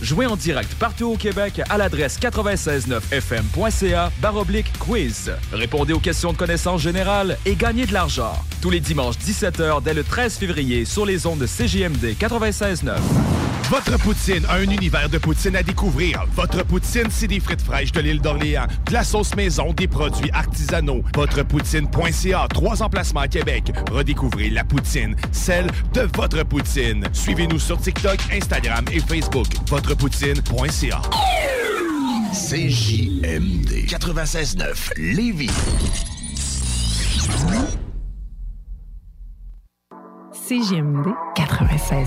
Jouez 0.00 0.26
en 0.26 0.36
direct 0.36 0.74
partout 0.74 1.06
au 1.12 1.16
Québec 1.16 1.62
à 1.70 1.78
l'adresse 1.78 2.18
969fm.ca 2.18 4.10
baroblique 4.20 4.72
quiz. 4.78 5.32
Répondez 5.52 5.92
aux 5.92 6.00
questions 6.00 6.32
de 6.32 6.36
connaissance 6.36 6.80
générale 6.80 7.38
et 7.46 7.54
gagnez 7.54 7.86
de 7.86 7.92
l'argent. 7.92 8.34
Tous 8.60 8.70
les 8.70 8.80
dimanches 8.80 9.16
17h 9.16 9.82
dès 9.82 9.94
le 9.94 10.02
13 10.02 10.36
février 10.38 10.84
sur 10.84 11.06
les 11.06 11.26
ondes 11.26 11.38
de 11.38 11.46
CJMD 11.46 12.16
96.9. 12.18 12.96
Votre 13.70 13.98
poutine, 13.98 14.44
un 14.50 14.60
univers 14.62 15.08
de 15.08 15.16
poutine 15.16 15.56
à 15.56 15.62
découvrir. 15.62 16.26
Votre 16.34 16.64
poutine, 16.64 17.06
c'est 17.10 17.26
des 17.26 17.40
frites 17.40 17.62
fraîches 17.62 17.92
de 17.92 18.00
l'île 18.00 18.20
d'Orléans, 18.20 18.66
de 18.86 18.92
la 18.92 19.04
sauce 19.04 19.34
maison, 19.34 19.72
des 19.72 19.88
produits 19.88 20.30
artisanaux. 20.32 21.02
Votrepoutine.ca, 21.14 22.46
trois 22.52 22.82
emplacements 22.82 23.20
à 23.20 23.28
Québec. 23.28 23.72
Redécouvrez 23.90 24.50
la 24.50 24.64
poutine, 24.64 25.16
celle 25.32 25.66
de 25.94 26.02
votre 26.14 26.42
poutine. 26.44 27.06
Suivez-nous 27.14 27.58
sur 27.58 27.80
TikTok, 27.80 28.18
Instagram 28.32 28.84
et 28.92 29.00
Facebook. 29.00 29.33
Votrepoutine.ca. 29.34 31.02
CJMD 32.32 33.84
96.9 33.88 34.92
Lévis. 34.96 35.50
CGMD 40.30 41.08
96. 41.34 42.06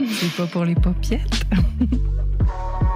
C'est 0.00 0.36
pas 0.36 0.46
pour 0.46 0.64
les 0.64 0.74
popiettes. 0.74 1.44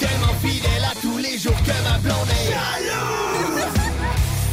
Tellement 0.00 0.34
fidèle 0.42 0.84
à 0.90 0.94
tous 1.00 1.18
les 1.18 1.36
jours 1.38 1.62
que 1.62 1.76
ma 1.84 1.98
blonde 1.98 2.30
est 2.30 2.48
jalouse. 2.50 3.68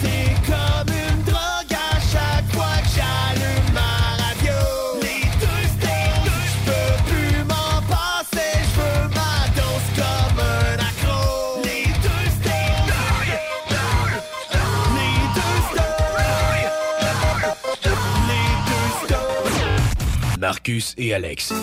C'est 0.02 0.35
comme 0.46 0.90
une 0.94 1.24
drogue 1.24 1.74
à 1.74 2.00
chaque 2.12 2.50
fois 2.53 2.78
que 2.84 2.90
j'allume 2.97 3.72
ma 3.74 3.94
radio. 4.25 4.59
Les 5.02 5.24
deux 5.40 5.66
snooze, 5.80 6.52
je 6.52 6.57
peux 6.68 6.96
plus 7.09 7.38
m'en 7.46 7.81
passer, 7.88 8.52
je 8.62 8.69
veux 8.81 9.07
ma 9.16 9.36
dose 9.56 9.88
comme 9.96 10.40
un 10.40 10.75
accro. 10.90 11.62
Les 11.63 11.86
deux 12.03 12.28
snooze, 12.41 12.91
les 15.00 15.19
deux 15.38 15.57
snooze, 15.72 16.57
les 18.28 18.50
deux 18.68 18.88
snooze. 19.07 20.40
Marcus 20.40 20.94
et 20.97 21.13
Alex. 21.13 21.53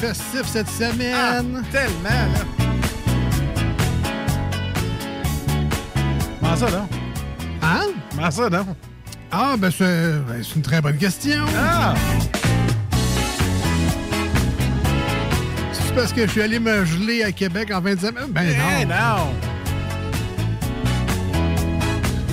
Festif 0.00 0.42
cette 0.46 0.68
semaine. 0.68 1.62
tellement, 1.72 2.08
là. 2.08 2.44
Comment 6.40 6.56
ça, 6.56 6.66
non? 6.70 6.88
Hein? 7.62 7.86
Comment 8.14 8.30
ça, 8.30 8.48
non? 8.50 8.66
Ah, 9.32 9.54
ben 9.58 9.70
c'est 9.70 9.84
ben, 10.26 10.42
c'est 10.42 10.54
une 10.56 10.62
très 10.62 10.80
bonne 10.80 10.96
question. 10.96 11.44
Ah! 11.58 11.94
C'est 15.72 15.94
parce 15.94 16.12
que 16.12 16.26
je 16.26 16.30
suis 16.30 16.42
allé 16.42 16.58
me 16.60 16.84
geler 16.84 17.22
à 17.24 17.32
Québec 17.32 17.70
en 17.74 17.82
fin 17.82 17.94
de 17.94 18.00
semaine? 18.00 18.28
Ben 18.30 18.44
Eh, 18.48 18.84
non. 18.84 18.94
non! 18.94 19.32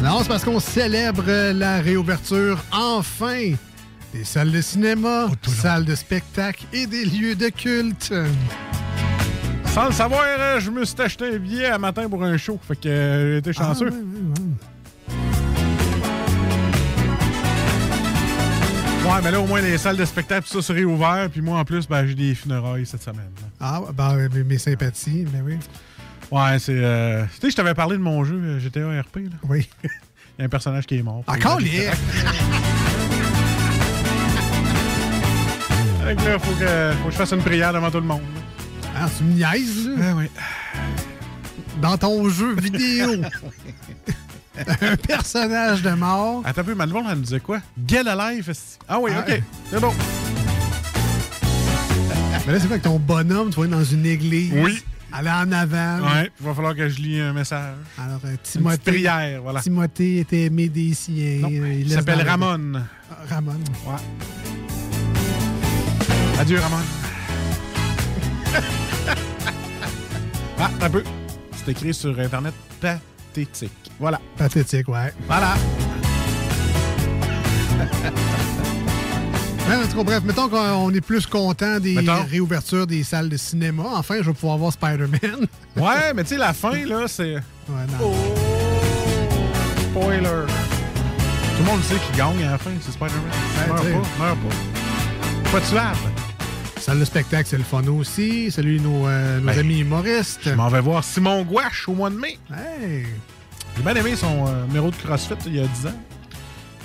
Non, 0.04 0.20
c'est 0.22 0.28
parce 0.28 0.44
qu'on 0.44 0.60
célèbre 0.60 1.24
la 1.54 1.80
réouverture, 1.80 2.60
enfin, 2.74 3.54
des 4.14 4.24
salles 4.24 4.52
de 4.52 4.62
cinéma, 4.62 5.28
salles 5.48 5.86
de 5.86 5.96
spectacle 5.96 6.66
et 6.72 6.86
des 6.88 7.04
lieux 7.06 7.36
de 7.36 7.50
culte. 7.50 8.14
Sans 9.74 9.88
le 9.88 9.92
savoir, 9.92 10.24
euh, 10.28 10.60
je 10.60 10.70
me 10.70 10.86
suis 10.86 11.02
acheté 11.02 11.26
un 11.34 11.38
billet 11.40 11.66
un 11.68 11.80
matin 11.80 12.08
pour 12.08 12.24
un 12.24 12.38
show. 12.38 12.60
Fait 12.68 12.76
que 12.76 12.88
euh, 12.88 13.32
j'ai 13.34 13.38
été 13.40 13.54
chanceux. 13.54 13.90
Ouais, 19.06 19.20
mais 19.24 19.32
là, 19.32 19.42
au 19.42 19.48
moins, 19.48 19.62
les 19.62 19.78
salles 19.78 19.98
de 19.98 20.06
spectacle, 20.06 20.48
tout 20.48 20.62
ça 20.62 20.68
serait 20.68 20.84
ouvert. 20.84 21.28
Puis 21.32 21.42
moi, 21.42 21.60
en 21.60 21.66
plus, 21.66 21.88
ben, 21.88 22.06
j'ai 22.06 22.16
des 22.16 22.36
funérailles 22.36 22.86
cette 22.86 23.04
semaine. 23.04 23.32
là. 23.42 23.48
Ah, 23.60 23.82
ben, 23.94 24.30
mes- 24.34 24.44
mes 24.44 24.58
sympathies, 24.58 25.26
mais 25.34 25.42
oui. 25.42 25.58
Ouais, 26.32 26.58
c'est. 26.60 26.72
euh, 26.78 27.26
Tu 27.36 27.42
sais, 27.42 27.50
je 27.52 27.56
t'avais 27.56 27.74
parlé 27.74 27.98
de 27.98 28.02
mon 28.02 28.24
jeu 28.24 28.36
euh, 28.42 28.60
GTA 28.60 29.02
RP. 29.02 29.18
Là. 29.18 29.38
Oui. 29.50 29.68
Il 29.84 30.40
y 30.40 30.42
a 30.44 30.46
un 30.46 30.50
personnage 30.50 30.86
qui 30.86 30.98
est 30.98 31.04
mort. 31.04 31.24
Encore 31.28 31.60
les. 31.60 31.90
Fait 36.14 36.24
que 36.24 36.30
là, 36.30 36.38
faut 36.40 36.52
que, 36.54 36.92
faut 37.02 37.06
que 37.08 37.12
je 37.12 37.18
fasse 37.18 37.32
une 37.32 37.42
prière 37.42 37.74
devant 37.74 37.90
tout 37.90 37.98
le 38.00 38.06
monde. 38.06 38.22
Ah, 38.96 39.08
tu 39.18 39.24
me 39.24 39.34
niaises, 39.34 39.88
là? 39.88 40.10
Ah 40.12 40.14
oui. 40.16 40.26
Dans 41.82 41.98
ton 41.98 42.30
jeu 42.30 42.54
vidéo. 42.56 43.22
un 44.82 44.96
personnage 44.96 45.82
de 45.82 45.90
mort. 45.92 46.44
Attends 46.46 46.62
un 46.62 46.64
peu, 46.66 46.76
elle 46.80 46.90
nous 47.18 47.22
disait 47.24 47.40
quoi? 47.40 47.60
Get 47.88 48.08
alive. 48.08 48.52
Ah 48.88 49.00
oui, 49.00 49.10
Ah, 49.16 49.22
OK. 49.28 49.42
C'est 49.72 49.80
bon. 49.80 49.92
Mais 52.46 52.54
là, 52.54 52.60
c'est 52.60 52.68
quoi 52.68 52.78
que 52.78 52.84
ton 52.84 53.00
bonhomme, 53.00 53.50
tu 53.50 53.60
vas 53.60 53.66
être 53.66 53.72
dans 53.72 53.84
une 53.84 54.06
église. 54.06 54.52
Oui. 54.56 54.84
Aller 55.12 55.32
en 55.32 55.52
avant. 55.52 56.00
Ouais, 56.14 56.32
il 56.40 56.46
va 56.46 56.54
falloir 56.54 56.76
que 56.76 56.90
je 56.90 57.00
lis 57.00 57.20
un 57.22 57.34
message. 57.34 57.76
Alors, 57.98 58.20
euh, 58.26 58.32
Une 58.32 58.38
Timothée. 58.38 58.78
petite 58.78 58.94
prière, 58.94 59.42
voilà. 59.42 59.62
Timothée 59.62 60.20
était 60.20 60.42
aimé 60.44 60.70
des 60.70 60.94
siens. 60.94 61.40
Non, 61.42 61.50
Euh, 61.52 61.74
il 61.80 61.92
s'appelle 61.92 62.22
Ramon. 62.28 62.74
Ah, 63.12 63.16
Ramon. 63.36 63.54
Ouais. 63.88 63.96
Adieu, 66.40 66.60
Ramon. 66.60 66.78
ah, 70.60 70.70
un 70.82 70.90
peu. 70.90 71.04
C'est 71.56 71.72
écrit 71.72 71.94
sur 71.94 72.18
Internet 72.20 72.54
pathétique. 72.82 73.72
Voilà. 74.00 74.20
Pathétique, 74.38 74.88
ouais. 74.90 75.14
Voilà. 75.28 75.54
Ouais, 79.68 79.76
en 79.84 79.88
tout 79.88 79.98
cas, 79.98 80.04
bref, 80.04 80.24
mettons 80.26 80.50
qu'on 80.50 80.90
est 80.94 81.02
plus 81.02 81.26
content 81.26 81.80
des 81.80 81.96
Mettons. 81.96 82.26
réouvertures 82.30 82.88
des 82.88 83.04
salles 83.04 83.30
de 83.30 83.38
cinéma. 83.38 83.84
Enfin, 83.94 84.16
je 84.22 84.28
vais 84.28 84.34
pouvoir 84.34 84.58
voir 84.58 84.74
Spider-Man. 84.74 85.48
Ouais, 85.76 86.14
mais 86.16 86.22
tu 86.24 86.30
sais, 86.30 86.38
la 86.38 86.54
fin, 86.54 86.86
là, 86.86 87.08
c'est. 87.08 87.34
Ouais, 87.34 87.86
non. 88.00 88.14
Spoiler. 89.92 90.46
Tout 91.58 91.64
le 91.64 91.66
monde 91.66 91.82
sait 91.84 91.96
qu'il 91.96 92.16
gagne 92.16 92.44
à 92.44 92.52
la 92.52 92.58
fin, 92.60 92.70
c'est 92.80 92.92
Spider-Man. 92.92 93.72
Ouais, 93.72 93.82
sais. 93.82 93.92
pas, 93.94 94.24
meurs 94.26 94.36
pas. 94.36 95.52
Pas 95.52 95.60
de 95.60 95.66
suave. 95.66 95.98
Salle 96.84 97.00
de 97.00 97.06
spectacle, 97.06 97.48
c'est 97.48 97.58
le 97.58 97.64
fun 97.64 97.88
aussi. 97.88 98.52
Salut 98.52 98.78
nos, 98.78 99.08
euh, 99.08 99.40
nos 99.40 99.46
Ben, 99.46 99.58
amis 99.58 99.80
humoristes. 99.80 100.42
Je 100.44 100.50
m'en 100.50 100.68
vais 100.68 100.82
voir 100.82 101.02
Simon 101.02 101.44
Gouache 101.44 101.88
au 101.88 101.94
mois 101.94 102.10
de 102.10 102.18
mai. 102.18 102.38
Hey! 102.52 103.06
J'ai 103.78 103.84
bien 103.84 103.96
aimé 103.96 104.18
son 104.18 104.46
euh, 104.46 104.66
numéro 104.66 104.92
de 104.92 104.96
CrossFit 104.98 105.36
il 105.46 105.56
y 105.56 105.60
a 105.62 105.66
10 105.66 105.88
ans. 105.88 105.94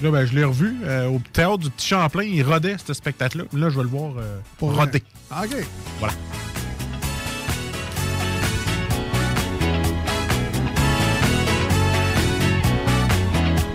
Là, 0.03 0.11
ben, 0.13 0.25
je 0.25 0.37
l'ai 0.37 0.45
revu 0.45 0.77
euh, 0.85 1.09
au 1.09 1.21
théâtre 1.33 1.59
du 1.59 1.71
Petit 1.71 1.89
Champlain. 1.89 2.23
Il 2.23 2.45
rodait 2.45 2.77
ce 2.87 2.95
spectacle-là. 2.95 3.43
Là, 3.53 3.71
je 3.71 3.77
vais 3.77 3.83
le 3.83 3.89
voir 3.89 4.13
Pour, 4.57 4.73
roder. 4.73 5.03
Ah, 5.33 5.43
OK. 5.45 5.67
Voilà. 5.99 6.15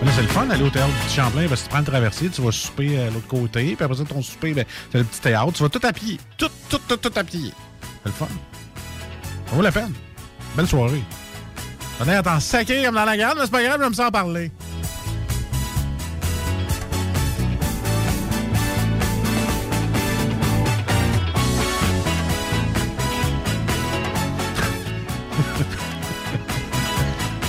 Là, 0.04 0.10
c'est 0.14 0.22
le 0.22 0.28
fun 0.28 0.44
d'aller 0.44 0.62
au 0.64 0.68
théâtre 0.68 0.92
du 1.02 1.14
Champlain 1.14 1.48
parce 1.48 1.62
que 1.62 1.64
tu 1.64 1.70
prends 1.70 1.78
le 1.78 1.86
traversier, 1.86 2.28
tu 2.28 2.42
vas 2.42 2.52
souper 2.52 3.00
à 3.00 3.06
l'autre 3.06 3.26
côté, 3.26 3.74
puis 3.74 3.84
après 3.84 3.96
ça, 3.96 4.04
ton 4.04 4.20
souper, 4.20 4.52
ben, 4.52 4.66
c'est 4.92 4.98
le 4.98 5.04
petit 5.04 5.20
théâtre. 5.20 5.52
Tu 5.54 5.62
vas 5.62 5.70
tout 5.70 5.80
à 5.82 5.92
pied. 5.94 6.20
Tout, 6.36 6.50
tout, 6.68 6.80
tout, 6.86 6.98
tout 6.98 7.12
à 7.16 7.24
pied. 7.24 7.52
C'est 8.02 8.10
le 8.10 8.12
fun. 8.12 8.28
Ça 9.48 9.56
vaut 9.56 9.62
la 9.62 9.72
peine. 9.72 9.94
Belle 10.56 10.66
soirée. 10.66 11.02
On 12.00 12.08
est 12.08 12.28
en 12.28 12.40
sacré 12.40 12.82
comme 12.84 12.96
dans 12.96 13.04
la 13.06 13.16
garde, 13.16 13.38
mais 13.38 13.44
c'est 13.46 13.50
pas 13.50 13.62
grave, 13.62 13.80
je 13.82 13.88
me 13.88 13.94
sens 13.94 14.10
parler. 14.10 14.50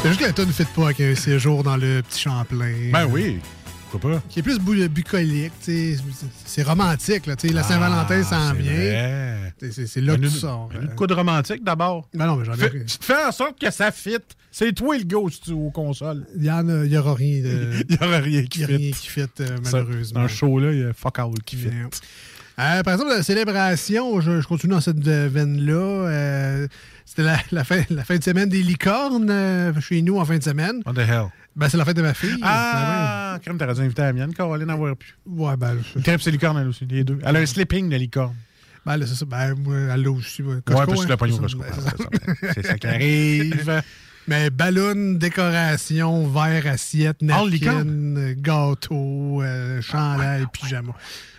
C'est 0.06 0.10
juste 0.10 0.22
que 0.22 0.26
la 0.28 0.34
tonne 0.34 0.48
ne 0.50 0.54
fit 0.54 0.66
pas 0.76 0.86
avec 0.86 1.02
un 1.02 1.16
séjour 1.16 1.64
dans 1.64 1.78
le 1.78 2.02
petit 2.04 2.22
Champlain. 2.22 2.92
Ben 2.94 3.08
oui. 3.10 3.40
Pourquoi 3.90 4.12
pas? 4.12 4.24
Qui 4.30 4.40
est 4.40 4.44
plus 4.44 4.60
bu- 4.60 4.88
bucolique, 4.88 5.52
tu. 5.64 5.98
C'est 6.46 6.62
romantique, 6.62 7.26
là. 7.26 7.36
tu. 7.36 7.48
La 7.48 7.64
Saint-Valentin 7.64 8.22
s'en 8.24 8.36
Ah, 8.36 8.54
c'est 8.56 8.62
vient. 8.62 9.76
C'est- 9.88 10.02
là 10.02 10.16
que 10.16 10.22
tu 10.22 10.30
sors. 10.30 10.70
une 10.80 10.90
coup 10.94 11.08
de 11.08 11.14
romantique 11.16 11.64
d'abord? 11.64 12.08
Ben 12.14 12.28
non, 12.28 12.36
mais 12.36 12.46
j'en 12.46 12.54
ai. 12.54 12.86
Tu 12.86 12.98
te 13.00 13.06
fais 13.06 13.26
en 13.28 13.32
sorte 13.32 13.60
que 13.60 13.72
ça 13.72 13.92
fit. 13.92 14.18
C'est 14.52 14.74
toi 14.74 14.96
le 14.96 15.06
ghost 15.06 15.50
aux 15.50 15.72
consoles. 15.72 16.26
Il 16.38 16.44
y 16.46 16.52
en 16.52 16.68
a- 16.70 16.86
y 16.86 16.98
aura 16.98 17.16
rien 17.16 17.42
de. 17.42 17.72
Il 17.90 17.98
n'y 18.00 18.06
aura 18.08 18.20
rien 18.20 18.44
qui 18.46 18.62
y 18.62 18.66
fit. 18.66 18.76
rien 18.76 18.92
qui 18.92 19.08
fit, 19.08 19.22
euh, 19.40 19.58
malheureusement. 19.64 20.22
Dans 20.22 20.28
show-là, 20.28 20.72
il 20.72 20.80
y 20.82 20.84
a 20.84 20.94
fuck 20.94 21.18
all 21.18 21.32
qui 21.46 21.56
fit. 21.56 21.68
Euh, 22.58 22.84
par 22.84 22.94
exemple, 22.94 23.10
la 23.12 23.24
célébration, 23.24 24.22
je, 24.22 24.42
continue 24.46 24.74
dans 24.74 24.82
cette 24.82 25.06
euh, 25.08 25.28
veine-là. 25.32 26.68
C'était 27.06 27.24
la, 27.24 27.38
la 27.52 27.64
fin, 27.64 27.84
la 27.90 28.04
fin 28.04 28.18
de 28.18 28.24
semaine 28.24 28.50
des 28.50 28.64
licornes 28.64 29.30
euh, 29.30 29.72
chez 29.80 30.02
nous 30.02 30.18
en 30.20 30.26
fin 30.26 30.38
de 30.38 30.44
semaine. 30.44 30.82
What 30.86 30.94
the 30.94 31.00
hell? 31.08 31.26
Ben, 31.56 31.70
c'est 31.70 31.78
la 31.78 31.86
fête 31.86 31.96
de 31.96 32.02
ma 32.02 32.14
fille. 32.14 32.36
Ah, 32.42 33.38
crème, 33.42 33.58
t'aurais 33.58 33.76
dû 33.76 33.82
inviter 33.82 34.02
la 34.02 34.12
mienne, 34.14 34.34
Caroline, 34.34 34.68
n'en 34.68 34.76
voir 34.78 34.96
plus. 34.98 35.16
Ben, 35.26 35.44
ouais. 35.52 35.58
Ben, 35.58 35.78
je- 35.96 36.02
Crème, 36.02 36.20
c'est 36.20 36.32
licorne, 36.32 36.58
elle 36.58 36.68
aussi, 36.68 36.86
les 36.86 37.04
deux. 37.04 37.20
Elle 37.24 37.36
a 37.36 37.40
un 37.40 37.46
slipping 37.46 37.90
de 37.90 37.96
licorne. 37.96 38.36
ben 38.86 38.98
là, 38.98 39.06
c'est 39.08 39.16
ça. 39.16 39.26
Ben, 39.26 39.54
moi, 39.56 39.76
elle 39.94 40.02
l'a 40.04 40.12
aussi. 40.12 40.42
ouais. 40.42 40.56
ouais, 40.56 40.62
parce 40.66 40.86
que 40.86 40.96
tu 40.96 41.02
hein. 41.04 41.06
l'as 41.10 41.18
pogné 41.18 41.34
au 41.34 41.48
C'est 41.48 41.56
Costco. 41.58 41.64
ça. 41.64 41.94
Ah, 41.98 42.48
c'est 42.54 42.66
ça, 42.66 42.72
ben, 42.74 42.80
qui 42.80 42.88
arrive. 42.88 43.84
Mais 44.28 44.50
ballon, 44.50 45.14
décoration, 45.14 46.28
verre, 46.28 46.68
assiette, 46.68 47.22
napkin, 47.22 47.46
licorne? 47.50 48.34
gâteau, 48.38 49.42
euh, 49.44 49.82
chandail, 49.82 50.46
pyjama. 50.52 50.94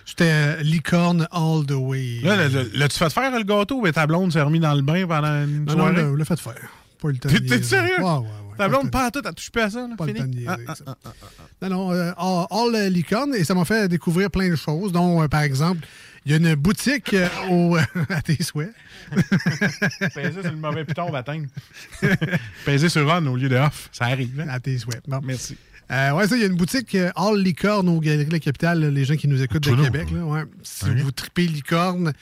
C'était 0.08 0.30
euh, 0.30 0.62
licorne 0.62 1.26
all 1.32 1.66
the 1.66 1.72
way. 1.72 2.20
Là, 2.22 2.48
l'as-tu 2.74 2.96
fait 2.96 3.10
faire 3.12 3.36
le 3.36 3.42
gâteau, 3.44 3.82
mais 3.82 3.90
ta 3.92 4.06
blonde 4.06 4.32
s'est 4.32 4.40
remis 4.40 4.60
dans 4.60 4.72
le 4.74 4.80
bain 4.82 5.04
pendant 5.06 5.44
une 5.44 5.64
non, 5.64 5.72
non, 5.74 5.78
soirée? 5.88 6.02
non, 6.04 6.14
l'a 6.14 6.24
fait 6.24 6.40
faire. 6.40 6.54
Pas 7.02 7.08
le 7.08 7.16
temps 7.18 7.28
T'es- 7.28 7.62
sérieux? 7.62 7.96
Ouais, 7.98 8.02
ouais, 8.04 8.18
ouais. 8.20 8.56
Ta 8.56 8.68
blonde, 8.68 8.90
pas 8.90 9.06
à 9.06 9.10
tout, 9.10 9.20
t'as 9.20 9.32
touché 9.32 9.50
pas 9.52 9.64
à 9.64 9.70
ça, 9.70 9.80
là? 9.80 9.94
Pas 9.98 10.06
le 10.06 10.14
temps 10.14 10.24
de 10.24 10.38
Ah, 10.46 10.56
ah, 10.68 10.74
ça. 10.76 10.84
ah, 10.86 10.94
ah. 11.04 11.08
Non, 11.62 11.68
non, 11.68 11.92
euh, 11.92 12.12
all, 12.16 12.46
all 12.50 12.88
licorne, 12.92 13.34
et 13.34 13.44
ça 13.44 13.54
m'a 13.54 13.64
fait 13.66 13.88
découvrir 13.88 14.30
plein 14.30 14.48
de 14.48 14.56
choses, 14.56 14.92
dont, 14.92 15.22
euh, 15.22 15.28
par 15.28 15.42
exemple, 15.42 15.86
il 16.24 16.32
y 16.32 16.34
a 16.34 16.38
une 16.38 16.54
boutique 16.54 17.12
euh, 17.12 17.28
au, 17.50 17.76
à 18.08 18.22
tes 18.22 18.40
souhaits. 18.42 18.72
Peser 20.14 20.42
sur 20.42 20.50
le 20.52 20.56
mauvais 20.56 20.84
piton 20.84 21.10
d'atteindre. 21.10 21.46
Peser 22.64 22.88
sur 22.88 23.06
on 23.08 23.26
au 23.26 23.36
lieu 23.36 23.48
de 23.48 23.56
off. 23.56 23.88
Ça 23.92 24.06
arrive. 24.06 24.40
hein? 24.40 24.46
À 24.48 24.60
tes 24.60 24.78
souhaits. 24.78 25.02
Bon. 25.06 25.20
Merci. 25.22 25.56
Euh, 25.90 26.12
ouais, 26.12 26.26
ça, 26.26 26.36
il 26.36 26.40
y 26.42 26.44
a 26.44 26.48
une 26.48 26.56
boutique 26.56 26.94
euh, 26.96 27.10
All 27.14 27.38
Licorne 27.40 27.88
au 27.88 28.00
Galerie 28.00 28.26
de 28.26 28.32
la 28.32 28.40
Capitale, 28.40 28.80
là, 28.80 28.90
les 28.90 29.04
gens 29.04 29.14
qui 29.16 29.28
nous 29.28 29.40
écoutent 29.42 29.62
de. 29.68 29.84
Québec. 29.84 30.08
Là, 30.10 30.24
ouais. 30.24 30.42
Si 30.62 30.84
Ok. 30.84 30.96
vous 30.98 31.10
tripez 31.12 31.46
licorne 31.46 32.12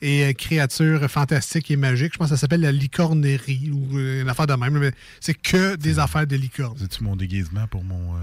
et 0.00 0.24
euh, 0.24 0.32
créatures 0.32 1.08
fantastiques 1.08 1.70
et 1.70 1.76
magiques, 1.76 2.14
je 2.14 2.18
pense 2.18 2.30
que 2.30 2.34
ça 2.36 2.40
s'appelle 2.40 2.62
la 2.62 2.72
licornerie 2.72 3.70
ou 3.72 3.96
euh, 3.98 4.22
une 4.22 4.28
affaire 4.28 4.48
de 4.48 4.54
même, 4.54 4.76
mais 4.78 4.90
c'est 5.20 5.34
que 5.34 5.76
des 5.76 6.00
affaires 6.00 6.26
de 6.26 6.34
licorne. 6.34 6.76
C'est-tu 6.78 7.04
mon 7.04 7.14
déguisement 7.14 7.68
pour 7.68 7.84
mon, 7.84 8.14
euh, 8.16 8.18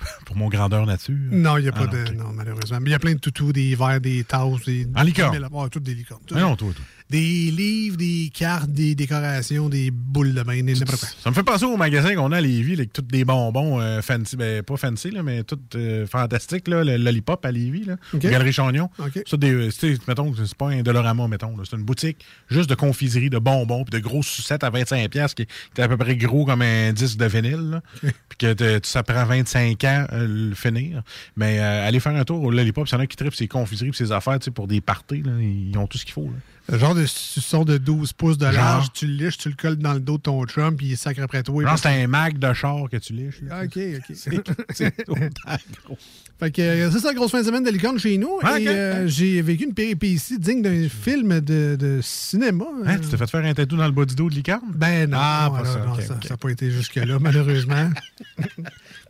pour 0.26 0.36
mon 0.36 0.48
grandeur 0.50 0.84
nature? 0.84 1.14
Non, 1.30 1.56
il 1.56 1.62
n'y 1.62 1.68
a 1.68 1.72
pas 1.72 1.86
Ah, 1.90 2.10
de. 2.10 2.12
Non, 2.12 2.32
malheureusement. 2.34 2.78
Mais 2.80 2.90
il 2.90 2.92
y 2.92 2.96
a 2.96 2.98
plein 2.98 3.14
de 3.14 3.20
toutous, 3.20 3.54
des 3.54 3.74
verres, 3.74 4.02
des 4.02 4.22
tasses. 4.24 4.64
Des, 4.66 4.86
En 4.94 5.02
licorne? 5.02 5.48
Ouais, 5.50 5.68
toutes 5.70 5.84
des 5.84 5.94
licornes. 5.94 6.20
Ah 6.34 6.40
non, 6.40 6.56
toi, 6.56 6.72
toi. 6.74 6.84
Des 7.10 7.50
livres, 7.50 7.96
des 7.96 8.30
cartes, 8.32 8.70
des 8.70 8.94
décorations, 8.94 9.68
des 9.68 9.90
boules 9.90 10.32
de 10.32 10.42
bain, 10.42 10.62
des 10.62 10.74
n'importe 10.74 11.00
quoi. 11.00 11.08
Ça 11.22 11.30
me 11.30 11.34
fait 11.34 11.42
penser 11.42 11.64
au 11.64 11.76
magasin 11.76 12.14
qu'on 12.14 12.30
a 12.30 12.36
à 12.36 12.40
Lévis, 12.40 12.74
avec 12.74 12.92
tous 12.92 13.02
des 13.02 13.24
bonbons 13.24 13.80
euh, 13.80 14.00
fancy, 14.00 14.36
ben 14.36 14.62
pas 14.62 14.76
fancy, 14.76 15.10
là, 15.10 15.22
mais 15.24 15.42
tout 15.42 15.58
euh, 15.74 16.06
fantastique, 16.06 16.68
là, 16.68 16.84
le 16.84 16.96
Lollipop 16.96 17.44
à 17.44 17.50
Lévis, 17.50 17.84
là. 17.84 17.96
Galerie 18.30 18.52
Chagnon. 18.52 18.88
OK. 18.98 19.22
C'est 19.26 19.38
des, 19.40 19.50
euh, 19.52 19.70
c'est- 19.70 20.06
mettons, 20.06 20.32
c'est 20.34 20.54
pas 20.54 20.68
un 20.68 20.82
Dolorama, 20.82 21.26
mettons. 21.26 21.54
C'est 21.64 21.76
une 21.76 21.82
boutique 21.82 22.18
juste 22.48 22.70
de 22.70 22.74
confiserie, 22.76 23.28
de 23.28 23.38
bonbons, 23.38 23.84
puis 23.84 23.98
de 24.00 24.02
grosses 24.02 24.28
sucettes 24.28 24.62
à 24.62 24.70
25$ 24.70 25.08
piastres 25.08 25.34
qui, 25.34 25.46
qui 25.74 25.80
est 25.80 25.84
à 25.84 25.88
peu 25.88 25.96
près 25.96 26.16
gros 26.16 26.44
comme 26.44 26.62
un 26.62 26.92
disque 26.92 27.16
de 27.18 27.26
vinyle. 27.26 27.80
Puis 28.02 28.12
que 28.38 28.52
te- 28.52 28.86
ça 28.86 29.02
prend 29.02 29.24
25 29.24 29.82
ans 29.84 30.06
euh, 30.12 30.48
le 30.50 30.54
finir. 30.54 31.02
Mais 31.36 31.58
euh, 31.58 31.86
allez 31.88 31.98
faire 31.98 32.14
un 32.14 32.24
tour 32.24 32.40
au 32.42 32.50
Lollipop, 32.52 32.86
s'il 32.88 32.96
y 32.96 33.00
en 33.00 33.02
a 33.02 33.06
qui 33.08 33.16
trippent 33.16 33.34
ses 33.34 33.48
confiseries, 33.48 33.92
ses 33.94 34.12
affaires, 34.12 34.38
tu 34.38 34.44
sais, 34.46 34.50
pour 34.52 34.68
des 34.68 34.80
parties, 34.80 35.22
là, 35.22 35.32
ils 35.40 35.76
ont 35.76 35.86
tout 35.88 35.98
ce 35.98 36.04
qu'il 36.04 36.14
faut. 36.14 36.26
là. 36.26 36.38
Genre 36.78 36.94
de 36.94 37.04
suçon 37.06 37.64
de 37.64 37.78
12 37.78 38.12
pouces 38.12 38.38
de 38.38 38.44
Genre. 38.46 38.54
large, 38.54 38.92
tu 38.92 39.06
le 39.06 39.12
liches, 39.24 39.38
tu 39.38 39.48
le 39.48 39.54
colles 39.56 39.76
dans 39.76 39.92
le 39.94 40.00
dos 40.00 40.16
de 40.18 40.22
ton 40.22 40.44
chum, 40.46 40.76
puis 40.76 40.86
il 40.90 40.96
sacre 40.96 41.22
après 41.22 41.42
toi. 41.42 41.62
Genre, 41.64 41.78
c'est 41.78 41.88
un 42.02 42.06
mag 42.06 42.38
de 42.38 42.52
char 42.52 42.88
que 42.90 42.96
tu 42.98 43.12
liches. 43.12 43.40
là. 43.42 43.62
OK, 43.64 43.76
OK. 43.76 44.16
C'est 44.74 44.94
gros. 45.06 45.96
Fait 46.38 46.50
que 46.50 46.62
euh, 46.62 46.90
c'est 46.90 47.00
ça, 47.00 47.08
la 47.08 47.14
grosse 47.14 47.32
fin 47.32 47.40
de 47.40 47.46
semaine 47.46 47.62
de 47.64 47.70
licorne 47.70 47.98
chez 47.98 48.16
nous. 48.16 48.38
Et 48.58 48.66
euh, 48.68 49.06
j'ai 49.08 49.42
vécu 49.42 49.64
une 49.64 49.74
péripétie 49.74 50.38
digne 50.38 50.62
d'un 50.62 50.88
film 50.88 51.38
de, 51.40 51.76
de 51.78 52.00
cinéma. 52.02 52.64
Hein, 52.86 52.94
Euh, 52.94 52.98
tu 52.98 53.08
t'es 53.08 53.16
fait 53.18 53.28
faire 53.30 53.44
un 53.44 53.52
tatou 53.52 53.76
dans 53.76 53.84
le 53.84 53.92
bas 53.92 54.06
du 54.06 54.14
dos 54.14 54.30
de 54.30 54.34
licorne? 54.36 54.62
Ben 54.74 55.10
non, 55.10 55.18
Ah, 55.20 55.52
pas 55.54 55.64
ça, 55.66 55.84
non, 55.84 55.94
ça 56.00 56.14
n'a 56.30 56.36
pas 56.38 56.48
été 56.48 56.70
jusque-là, 56.70 57.18
malheureusement. 57.20 57.90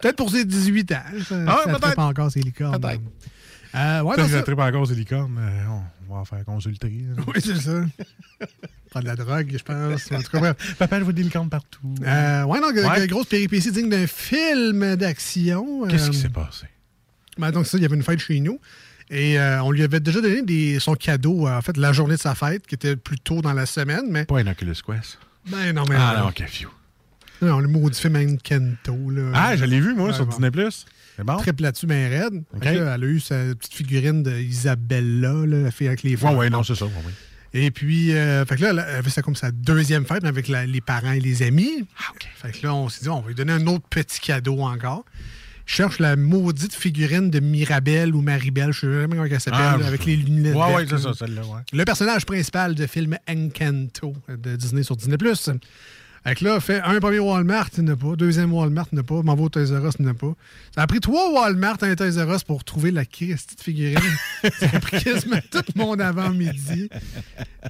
Peut-être 0.03 0.17
pour 0.17 0.31
ses 0.31 0.45
18 0.45 0.93
ans. 0.93 0.97
Ça, 1.29 1.37
Ah 1.47 1.57
ouais, 1.67 1.73
ça 1.73 1.79
peut-être. 1.79 1.95
pas 1.95 2.05
encore 2.07 2.31
ses 2.33 2.41
licornes. 2.41 2.81
Peut-être. 2.81 3.01
Euh, 3.77 4.01
ouais, 4.03 4.29
ça- 4.29 4.43
tripe 4.43 4.59
encore 4.59 4.87
ces 4.89 4.95
licornes, 4.97 5.33
mais 5.37 5.53
on 5.69 5.83
va 6.11 6.17
en 6.21 6.25
faire 6.25 6.45
consulter. 6.45 7.05
là. 7.17 7.23
Oui, 7.27 7.41
c'est 7.43 7.57
ça. 7.57 7.81
Prendre 8.91 9.05
de 9.05 9.09
la 9.11 9.17
drogue, 9.17 9.49
je 9.57 9.63
pense. 9.63 10.13
En 10.13 10.21
tout 10.23 10.31
cas, 10.33 10.39
bref. 10.41 10.75
Papa, 10.79 10.99
je 10.99 11.05
vois 11.05 11.13
des 11.13 11.23
licornes 11.23 11.49
partout. 11.49 11.95
Euh, 12.05 12.43
ouais, 12.45 12.61
donc, 12.61 12.73
Ouais. 12.75 13.07
grosse 13.07 13.27
péripétie 13.27 13.71
digne 13.71 13.89
d'un 13.89 14.07
film 14.07 14.97
d'action. 14.97 15.87
Qu'est-ce 15.89 16.09
Euh, 16.09 16.11
qui 16.11 16.17
s'est 16.19 16.29
passé? 16.29 16.67
Ben, 17.39 17.51
donc, 17.53 17.67
ça, 17.67 17.79
il 17.79 17.83
y 17.83 17.87
avait 17.87 17.95
une 17.97 18.03
fête 18.03 18.19
chez 18.21 18.41
nous. 18.41 18.59
Et 19.13 19.39
euh, 19.41 19.63
on 19.65 19.71
lui 19.73 19.83
avait 19.83 19.99
déjà 20.01 20.21
donné 20.21 20.43
des, 20.43 20.79
son 20.79 20.95
cadeau, 20.95 21.47
euh, 21.49 21.57
en 21.59 21.63
fait, 21.63 21.77
la 21.77 21.93
journée 21.93 22.15
de 22.17 22.21
sa 22.21 22.35
fête, 22.35 22.67
qui 22.67 22.75
était 22.77 22.97
plus 22.97 23.19
tôt 23.19 23.41
dans 23.43 23.53
la 23.53 23.67
semaine. 23.67 24.05
Mais, 24.09 24.25
Pas 24.25 24.39
un 24.41 24.47
Oculus 24.47 24.77
Quest. 24.87 25.19
ben 25.51 25.73
non, 25.75 25.85
mais. 25.89 25.97
Ah 25.99 26.15
non, 26.17 26.25
non, 26.25 26.29
ok, 26.31 26.45
phew. 26.49 26.69
non, 27.43 27.59
le 27.61 27.67
maudit 27.69 27.99
film 28.01 28.39
Kento. 28.39 29.11
Là, 29.11 29.31
Ah, 29.35 29.57
je 29.57 29.65
l'ai 29.65 29.81
vu, 29.81 29.95
moi, 29.95 30.09
Ouais, 30.09 30.15
sur 30.15 30.27
bon. 30.27 30.31
Disney+. 30.37 30.51
C'est 31.21 31.27
bon? 31.27 31.37
Triple 31.37 31.63
là-dessus, 31.63 31.87
mais 31.87 32.09
raide. 32.09 32.43
Ok. 32.55 32.65
Fait 32.65 32.75
que 32.75 32.79
là, 32.81 32.95
elle 32.97 33.05
a 33.05 33.07
eu 33.07 33.21
sa 33.21 33.37
petite 33.55 33.75
figurine 33.75 34.23
d'Isabella, 34.23 35.33
la 35.47 35.71
fille 35.71 35.87
avec 35.89 36.03
les 36.03 36.17
fleurs. 36.17 36.35
ouais, 36.37 36.51
non, 36.51 36.63
c'est 36.63 36.75
ça. 36.75 36.87
Et 37.53 37.71
puis, 37.71 38.13
euh, 38.13 38.45
fait 38.47 38.57
que 38.57 38.63
là, 38.63 38.71
elle 38.71 38.79
avait 38.79 39.11
ça 39.11 39.23
comme 39.23 39.35
sa 39.35 39.51
deuxième 39.51 40.05
fête, 40.07 40.25
avec 40.25 40.47
la- 40.49 40.67
les 40.67 40.81
parents 40.81 41.13
et 41.13 41.21
les 41.21 41.43
amis. 41.43 41.85
Ah. 41.99 42.13
Fait 42.37 42.53
que 42.53 42.67
là, 42.67 42.75
on 42.75 42.89
s'est 42.89 43.03
dit, 43.03 43.09
on 43.09 43.21
va 43.21 43.29
lui 43.29 43.35
donner 43.35 43.53
un 43.53 43.67
autre 43.67 43.85
petit 43.91 44.21
cadeau 44.21 44.61
encore. 44.61 45.05
Je 45.67 45.75
cherche 45.75 45.99
la 45.99 46.17
maudite 46.17 46.75
figurine 46.75 47.29
de 47.31 47.39
Mirabelle 47.41 48.15
ou 48.15 48.23
Maribel, 48.23 48.73
je 48.73 48.81
sais 48.81 48.93
jamais 48.93 49.17
comment 49.17 49.25
elle 49.31 49.41
s'appelle, 49.41 49.61
Ah, 49.63 49.87
avec 49.87 50.05
les 50.05 50.17
lunettes. 50.17 50.55
Ouais, 50.55 50.75
ouais, 50.75 50.87
c'est 50.89 50.99
ça, 50.99 51.13
celle-là, 51.13 51.43
ouais. 51.43 51.61
Le 51.73 51.85
personnage 51.85 52.25
principal 52.25 52.75
du 52.75 52.87
film 52.89 53.17
Encanto 53.29 54.15
de 54.29 54.57
Disney 54.57 54.83
sur 54.83 54.97
Disney+. 54.97 55.17
Fait 56.23 56.35
que 56.35 56.45
là, 56.45 56.61
fait 56.61 56.81
un 56.85 57.01
premier 57.01 57.19
Walmart, 57.19 57.71
il 57.79 57.85
n'y 57.85 57.91
en 57.91 57.95
a 57.95 57.97
pas. 57.97 58.15
Deuxième 58.17 58.53
Walmart, 58.53 58.87
il 58.93 58.97
n'y 58.97 59.01
en 59.01 59.03
a 59.03 59.07
pas. 59.07 59.23
M'en 59.23 59.35
va 59.35 59.43
au 59.45 59.49
Toys 59.49 59.65
R 59.79 59.87
Us, 59.89 59.95
il 59.99 60.05
n'y 60.05 60.09
en 60.09 60.13
a 60.13 60.15
pas. 60.15 60.35
Ça 60.75 60.83
a 60.83 60.87
pris 60.87 61.01
trois 61.01 61.33
Walmart, 61.33 61.79
un 61.81 61.95
Toys 61.95 62.23
R 62.25 62.35
Us 62.35 62.45
pour 62.45 62.63
trouver 62.63 62.91
la 62.91 63.05
Christie 63.07 63.57
de 63.57 63.61
figurine. 63.63 63.99
ça 64.59 64.67
a 64.73 64.81
pris 64.81 65.03
quasiment 65.03 65.39
tout 65.51 65.63
mon 65.77 65.99
avant-midi. 65.99 66.91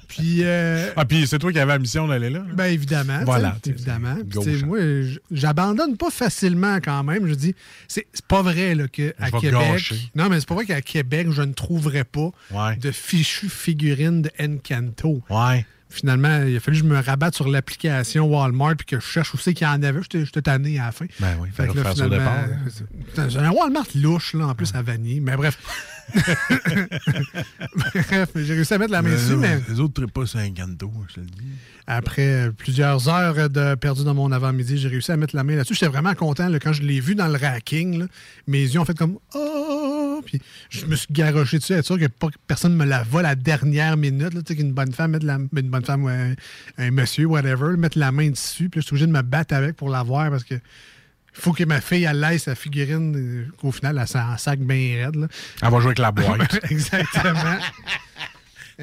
Puis. 0.07 0.39
euh, 0.43 0.91
Ah, 0.95 1.05
puis 1.05 1.27
c'est 1.27 1.39
toi 1.39 1.51
qui 1.51 1.59
avais 1.59 1.71
la 1.73 1.79
mission 1.79 2.07
d'aller 2.07 2.29
là? 2.29 2.41
ben 2.53 2.65
évidemment. 2.65 3.21
Voilà, 3.23 3.57
Évidemment. 3.65 4.15
Puis, 4.29 4.63
moi, 4.65 4.79
j'abandonne 5.31 5.95
pas 5.97 6.09
facilement 6.09 6.77
quand 6.83 7.03
même. 7.03 7.27
Je 7.27 7.33
dis, 7.35 7.55
c'est 7.87 8.05
pas 8.27 8.41
vrai 8.41 8.75
là, 8.75 8.87
qu'à 8.87 9.03
Je 9.17 9.31
vais 9.31 9.39
Québec. 9.39 9.59
gâcher. 9.61 9.95
Non, 10.15 10.29
mais 10.29 10.39
c'est 10.39 10.47
pas 10.49 10.55
vrai 10.55 10.65
qu'à 10.65 10.81
Québec, 10.81 11.27
je 11.31 11.41
ne 11.41 11.53
trouverais 11.53 12.03
pas 12.03 12.31
Ouais. 12.51 12.75
de 12.75 12.91
fichues 12.91 13.49
figurines 13.49 14.23
de 14.23 14.31
Encanto. 14.39 15.21
Ouais. 15.29 15.65
Finalement, 15.91 16.43
il 16.47 16.55
a 16.55 16.59
fallu 16.59 16.77
que 16.81 16.83
je 16.87 16.89
me 16.89 16.97
rabatte 16.99 17.35
sur 17.35 17.47
l'application 17.49 18.25
Walmart 18.25 18.75
puis 18.77 18.85
que 18.85 18.99
je 18.99 19.05
cherche 19.05 19.33
où 19.33 19.37
c'est 19.37 19.53
qu'il 19.53 19.67
y 19.67 19.69
en 19.69 19.83
avait. 19.83 19.99
J'étais 20.11 20.41
tanné 20.41 20.79
à 20.79 20.85
la 20.85 20.91
fin. 20.93 21.05
Ben 21.19 21.35
oui, 21.41 21.49
Fait 21.53 21.67
que 21.67 21.77
là, 21.77 21.93
finalement, 21.93 22.31
c'est- 22.69 23.29
c'est 23.29 23.37
un 23.39 23.51
Walmart 23.51 23.85
louche, 23.95 24.33
là, 24.33 24.47
en 24.47 24.55
plus, 24.55 24.73
à 24.73 24.81
Vanier. 24.81 25.19
Mais 25.19 25.35
bref. 25.35 25.57
bref, 27.75 28.29
j'ai 28.35 28.53
réussi 28.53 28.73
à 28.73 28.77
mettre 28.77 28.91
la 28.91 29.01
main 29.01 29.11
dessus, 29.11 29.35
mais 29.35 29.59
Les 29.69 29.79
autres 29.79 30.01
ne 30.01 30.05
pas 30.07 30.25
sur 30.25 30.39
un 30.39 30.49
ganto, 30.49 30.91
je 31.09 31.13
te 31.15 31.19
le 31.21 31.25
dis. 31.27 31.43
après 31.87 32.51
plusieurs 32.57 33.07
heures 33.09 33.49
de 33.49 33.75
perdu 33.75 34.03
dans 34.03 34.13
mon 34.13 34.31
avant-midi, 34.31 34.77
j'ai 34.77 34.87
réussi 34.89 35.11
à 35.11 35.17
mettre 35.17 35.35
la 35.35 35.43
main 35.43 35.55
là-dessus. 35.55 35.73
J'étais 35.75 35.87
vraiment 35.87 36.13
content 36.13 36.49
là, 36.49 36.59
quand 36.59 36.73
je 36.73 36.81
l'ai 36.83 36.99
vu 36.99 37.15
dans 37.15 37.27
le 37.27 37.37
racking. 37.37 37.99
là. 37.99 38.05
mes 38.47 38.61
yeux 38.61 38.79
ont 38.79 38.85
fait 38.85 38.97
comme 38.97 39.17
Oh! 39.35 40.00
Puis 40.21 40.41
je 40.69 40.85
me 40.85 40.95
suis 40.95 41.07
garoché 41.11 41.57
dessus, 41.59 41.73
être 41.73 41.85
sûr 41.85 41.99
que 41.99 42.07
pas 42.07 42.27
que 42.27 42.35
personne 42.47 42.75
me 42.75 42.85
la 42.85 43.03
vole 43.03 43.25
à 43.25 43.29
la 43.29 43.35
dernière 43.35 43.97
minute. 43.97 44.33
Là, 44.33 44.41
tu 44.41 44.53
sais, 44.53 44.55
qu'une 44.55 44.73
bonne 44.73 44.91
femme 44.91 45.11
mette 45.11 45.23
la, 45.23 45.35
une 45.35 45.69
bonne 45.69 45.85
femme 45.85 46.03
ou 46.03 46.07
un, 46.07 46.33
un 46.77 46.91
monsieur, 46.91 47.25
whatever, 47.25 47.77
mettre 47.77 47.97
la 47.97 48.11
main 48.11 48.29
dessus. 48.29 48.69
Puis 48.69 48.79
là, 48.79 48.81
je 48.81 48.87
suis 48.87 48.93
obligé 48.93 49.07
de 49.07 49.11
me 49.11 49.21
battre 49.21 49.53
avec 49.55 49.75
pour 49.75 49.89
l'avoir 49.89 50.29
parce 50.29 50.43
que. 50.43 50.55
Il 51.33 51.39
faut 51.39 51.53
que 51.53 51.63
ma 51.63 51.79
fille, 51.79 52.03
elle 52.03 52.19
laisse 52.19 52.43
sa 52.43 52.55
figurine, 52.55 53.15
euh, 53.15 53.45
qu'au 53.57 53.71
final, 53.71 53.97
elle 53.97 54.05
s'en 54.05 54.37
sac 54.37 54.59
bien 54.59 55.05
raide. 55.05 55.15
là. 55.15 55.27
Elle 55.61 55.69
va 55.69 55.79
jouer 55.79 55.85
avec 55.85 55.99
la 55.99 56.11
boîte. 56.11 56.59
Exactement. 56.69 57.57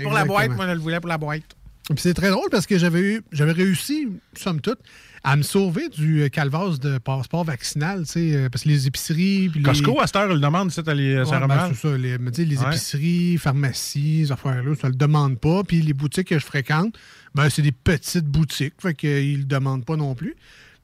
pour 0.02 0.12
la 0.12 0.24
boîte, 0.24 0.52
moi, 0.52 0.66
je 0.66 0.72
le 0.72 0.78
voulais 0.78 0.98
pour 0.98 1.10
la 1.10 1.18
boîte. 1.18 1.42
Puis 1.88 1.98
c'est 1.98 2.14
très 2.14 2.30
drôle 2.30 2.48
parce 2.50 2.66
que 2.66 2.78
j'avais 2.78 3.00
eu 3.00 3.22
j'avais 3.32 3.52
réussi, 3.52 4.08
somme 4.34 4.60
toute, 4.60 4.78
à 5.24 5.36
me 5.36 5.42
sauver 5.42 5.88
du 5.88 6.22
euh, 6.22 6.28
calvasse 6.28 6.78
de 6.80 6.98
passeport 6.98 7.44
vaccinal, 7.44 8.04
tu 8.06 8.12
sais, 8.12 8.36
euh, 8.36 8.48
parce 8.48 8.64
que 8.64 8.68
les 8.68 8.86
épiceries... 8.86 9.48
les- 9.54 9.62
Costco, 9.62 10.00
à 10.00 10.06
cette 10.06 10.16
heure, 10.16 10.28
le 10.32 10.38
demande, 10.40 10.70
c'est 10.70 10.86
à 10.88 10.94
les 10.94 11.16
Ouais, 11.18 11.24
ben, 11.46 11.74
ça, 11.74 11.96
les, 11.96 12.16
tu 12.18 12.24
sais, 12.32 12.44
les 12.44 12.58
Ouais. 12.58 12.66
épiceries, 12.68 13.36
pharmacies, 13.38 14.24
ces 14.26 14.32
affaires-là, 14.32 14.74
ça 14.80 14.88
le 14.88 14.94
demande 14.94 15.38
pas. 15.38 15.62
Puis 15.64 15.82
les 15.82 15.92
boutiques 15.92 16.28
que 16.28 16.38
je 16.38 16.44
fréquente, 16.44 16.94
ben, 17.34 17.48
c'est 17.50 17.62
des 17.62 17.72
petites 17.72 18.26
boutiques, 18.26 18.74
fait 18.80 18.94
qu'ils 18.94 19.38
le 19.40 19.44
demandent 19.44 19.84
pas 19.84 19.96
non 19.96 20.14
plus. 20.14 20.34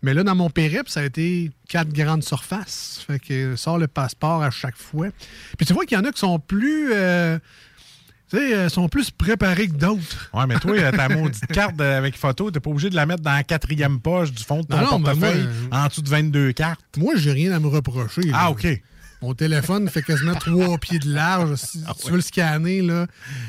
Mais 0.03 0.13
là, 0.13 0.23
dans 0.23 0.35
mon 0.35 0.51
périple, 0.51 0.91
ça 0.91 1.01
a 1.01 1.05
été 1.05 1.51
quatre 1.69 1.91
grandes 1.93 2.23
surfaces. 2.25 3.03
Fait 3.07 3.19
que 3.19 3.57
sort 3.57 3.79
le 3.79 3.87
passeport 3.87 4.43
à 4.43 4.51
chaque 4.51 4.77
fois. 4.77 5.09
Puis 5.57 5.67
tu 5.67 5.73
vois 5.73 5.87
qu'il 5.87 5.97
y 5.97 6.01
en 6.01 6.05
a 6.05 6.13
qui 6.13 6.19
sont 6.21 6.39
plus... 6.39 6.93
euh, 6.93 7.39
tu 8.31 8.37
sais, 8.39 8.55
euh, 8.55 8.69
sont 8.69 8.89
plus 8.89 9.11
préparés 9.11 9.69
que 9.69 9.75
d'autres. 9.75 10.31
Ouais, 10.33 10.47
mais 10.47 10.57
toi, 10.59 10.73
euh, 10.77 10.91
ta 10.93 11.09
maudite 11.09 11.47
carte 11.49 11.77
de- 11.77 11.85
avec 11.85 12.17
photo, 12.17 12.51
t'es 12.51 12.61
pas 12.61 12.71
obligé 12.71 12.91
de 12.91 12.97
la 12.97 13.07
mettre 13.07 13.23
dans 13.23 13.33
la 13.33 13.45
quatrième 13.45 14.01
poche 14.01 14.33
du 14.33 14.43
fond 14.43 14.61
de 14.63 14.67
ton 14.67 14.77
Non, 14.79 14.83
non, 14.93 14.99
mais 14.99 15.05
portefeuille 15.13 15.49
moi, 15.71 15.81
en 15.85 15.87
dessous 15.89 16.03
de 16.03 16.09
22 16.09 16.53
cartes. 16.53 16.81
Moi, 16.97 17.15
j'ai 17.17 17.33
rien 17.33 17.53
à 17.53 17.61
me 17.61 17.69
reprocher. 17.69 18.23
là. 18.23 18.33
Ah, 18.41 18.51
OK. 18.51 18.67
Mon 19.25 19.33
téléphone 19.33 19.89
fait 19.89 20.03
quasiment 20.03 20.35
trois 20.35 20.77
pieds 20.77 20.99
de 20.99 21.11
large. 21.13 21.55
Si 21.55 21.83
Ah 21.87 21.93
tu 21.99 22.11
veux 22.11 22.17
le 22.17 22.21
scanner, 22.23 22.83
là, 22.83 23.07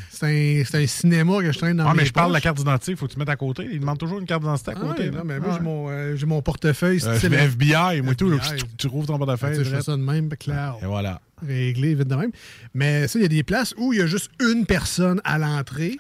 c'est 0.10 0.25
un, 0.25 0.63
c'est 0.65 0.82
un 0.82 0.88
cinéma 0.88 1.39
que 1.41 1.51
je 1.51 1.58
traîne 1.58 1.75
dans 1.77 1.86
Ah, 1.88 1.94
mes 1.94 2.01
mais 2.01 2.05
je 2.05 2.13
parle 2.13 2.29
de 2.29 2.34
la 2.34 2.39
carte 2.39 2.58
d'identité, 2.58 2.91
il 2.94 2.98
faut 2.98 3.08
que 3.08 3.12
tu 3.13 3.20
mettes 3.20 3.27
à 3.29 3.36
côté. 3.36 3.67
Il 3.70 3.82
demande 3.82 3.98
toujours 3.98 4.20
une 4.20 4.25
carte 4.25 4.41
d'identité 4.44 4.72
à 4.72 4.74
Ah 4.77 4.79
côté. 4.79 5.03
ouais, 5.03 5.12
là. 5.12 5.17
non, 5.17 5.24
mais 5.25 5.39
moi, 5.39 5.50
Ah 5.51 5.55
j'ai 5.58 5.63
mon, 5.63 5.89
euh, 5.89 6.15
j'ai 6.15 6.25
mon 6.25 6.41
portefeuille. 6.41 7.01
Euh, 7.05 7.17
style- 7.17 7.34
FBI, 7.34 8.01
moi, 8.01 8.15
tout, 8.15 8.29
là, 8.29 8.38
tu, 8.39 8.63
tu 8.77 8.88
rouvres 8.88 9.08
ton 9.08 9.17
portefeuille. 9.17 9.55
Je 9.58 9.63
fais 9.70 9.82
ça 9.82 9.91
de 9.98 10.01
même, 10.01 10.29
clair. 10.29 10.75
Et 10.82 10.86
voilà. 10.86 11.20
Réglé 11.46 11.94
vite 11.94 12.08
de 12.08 12.15
même. 12.15 12.32
Mais 12.74 13.10
ça, 13.10 13.20
il 13.20 13.24
y 13.24 13.25
a 13.25 13.27
des 13.27 13.44
places 13.44 13.74
où 13.77 13.91
il 13.91 14.00
y 14.00 14.01
a 14.01 14.08
juste 14.08 14.29
une 14.39 14.65
personne 14.65 15.20
à 15.25 15.38
l'entrée. 15.38 15.98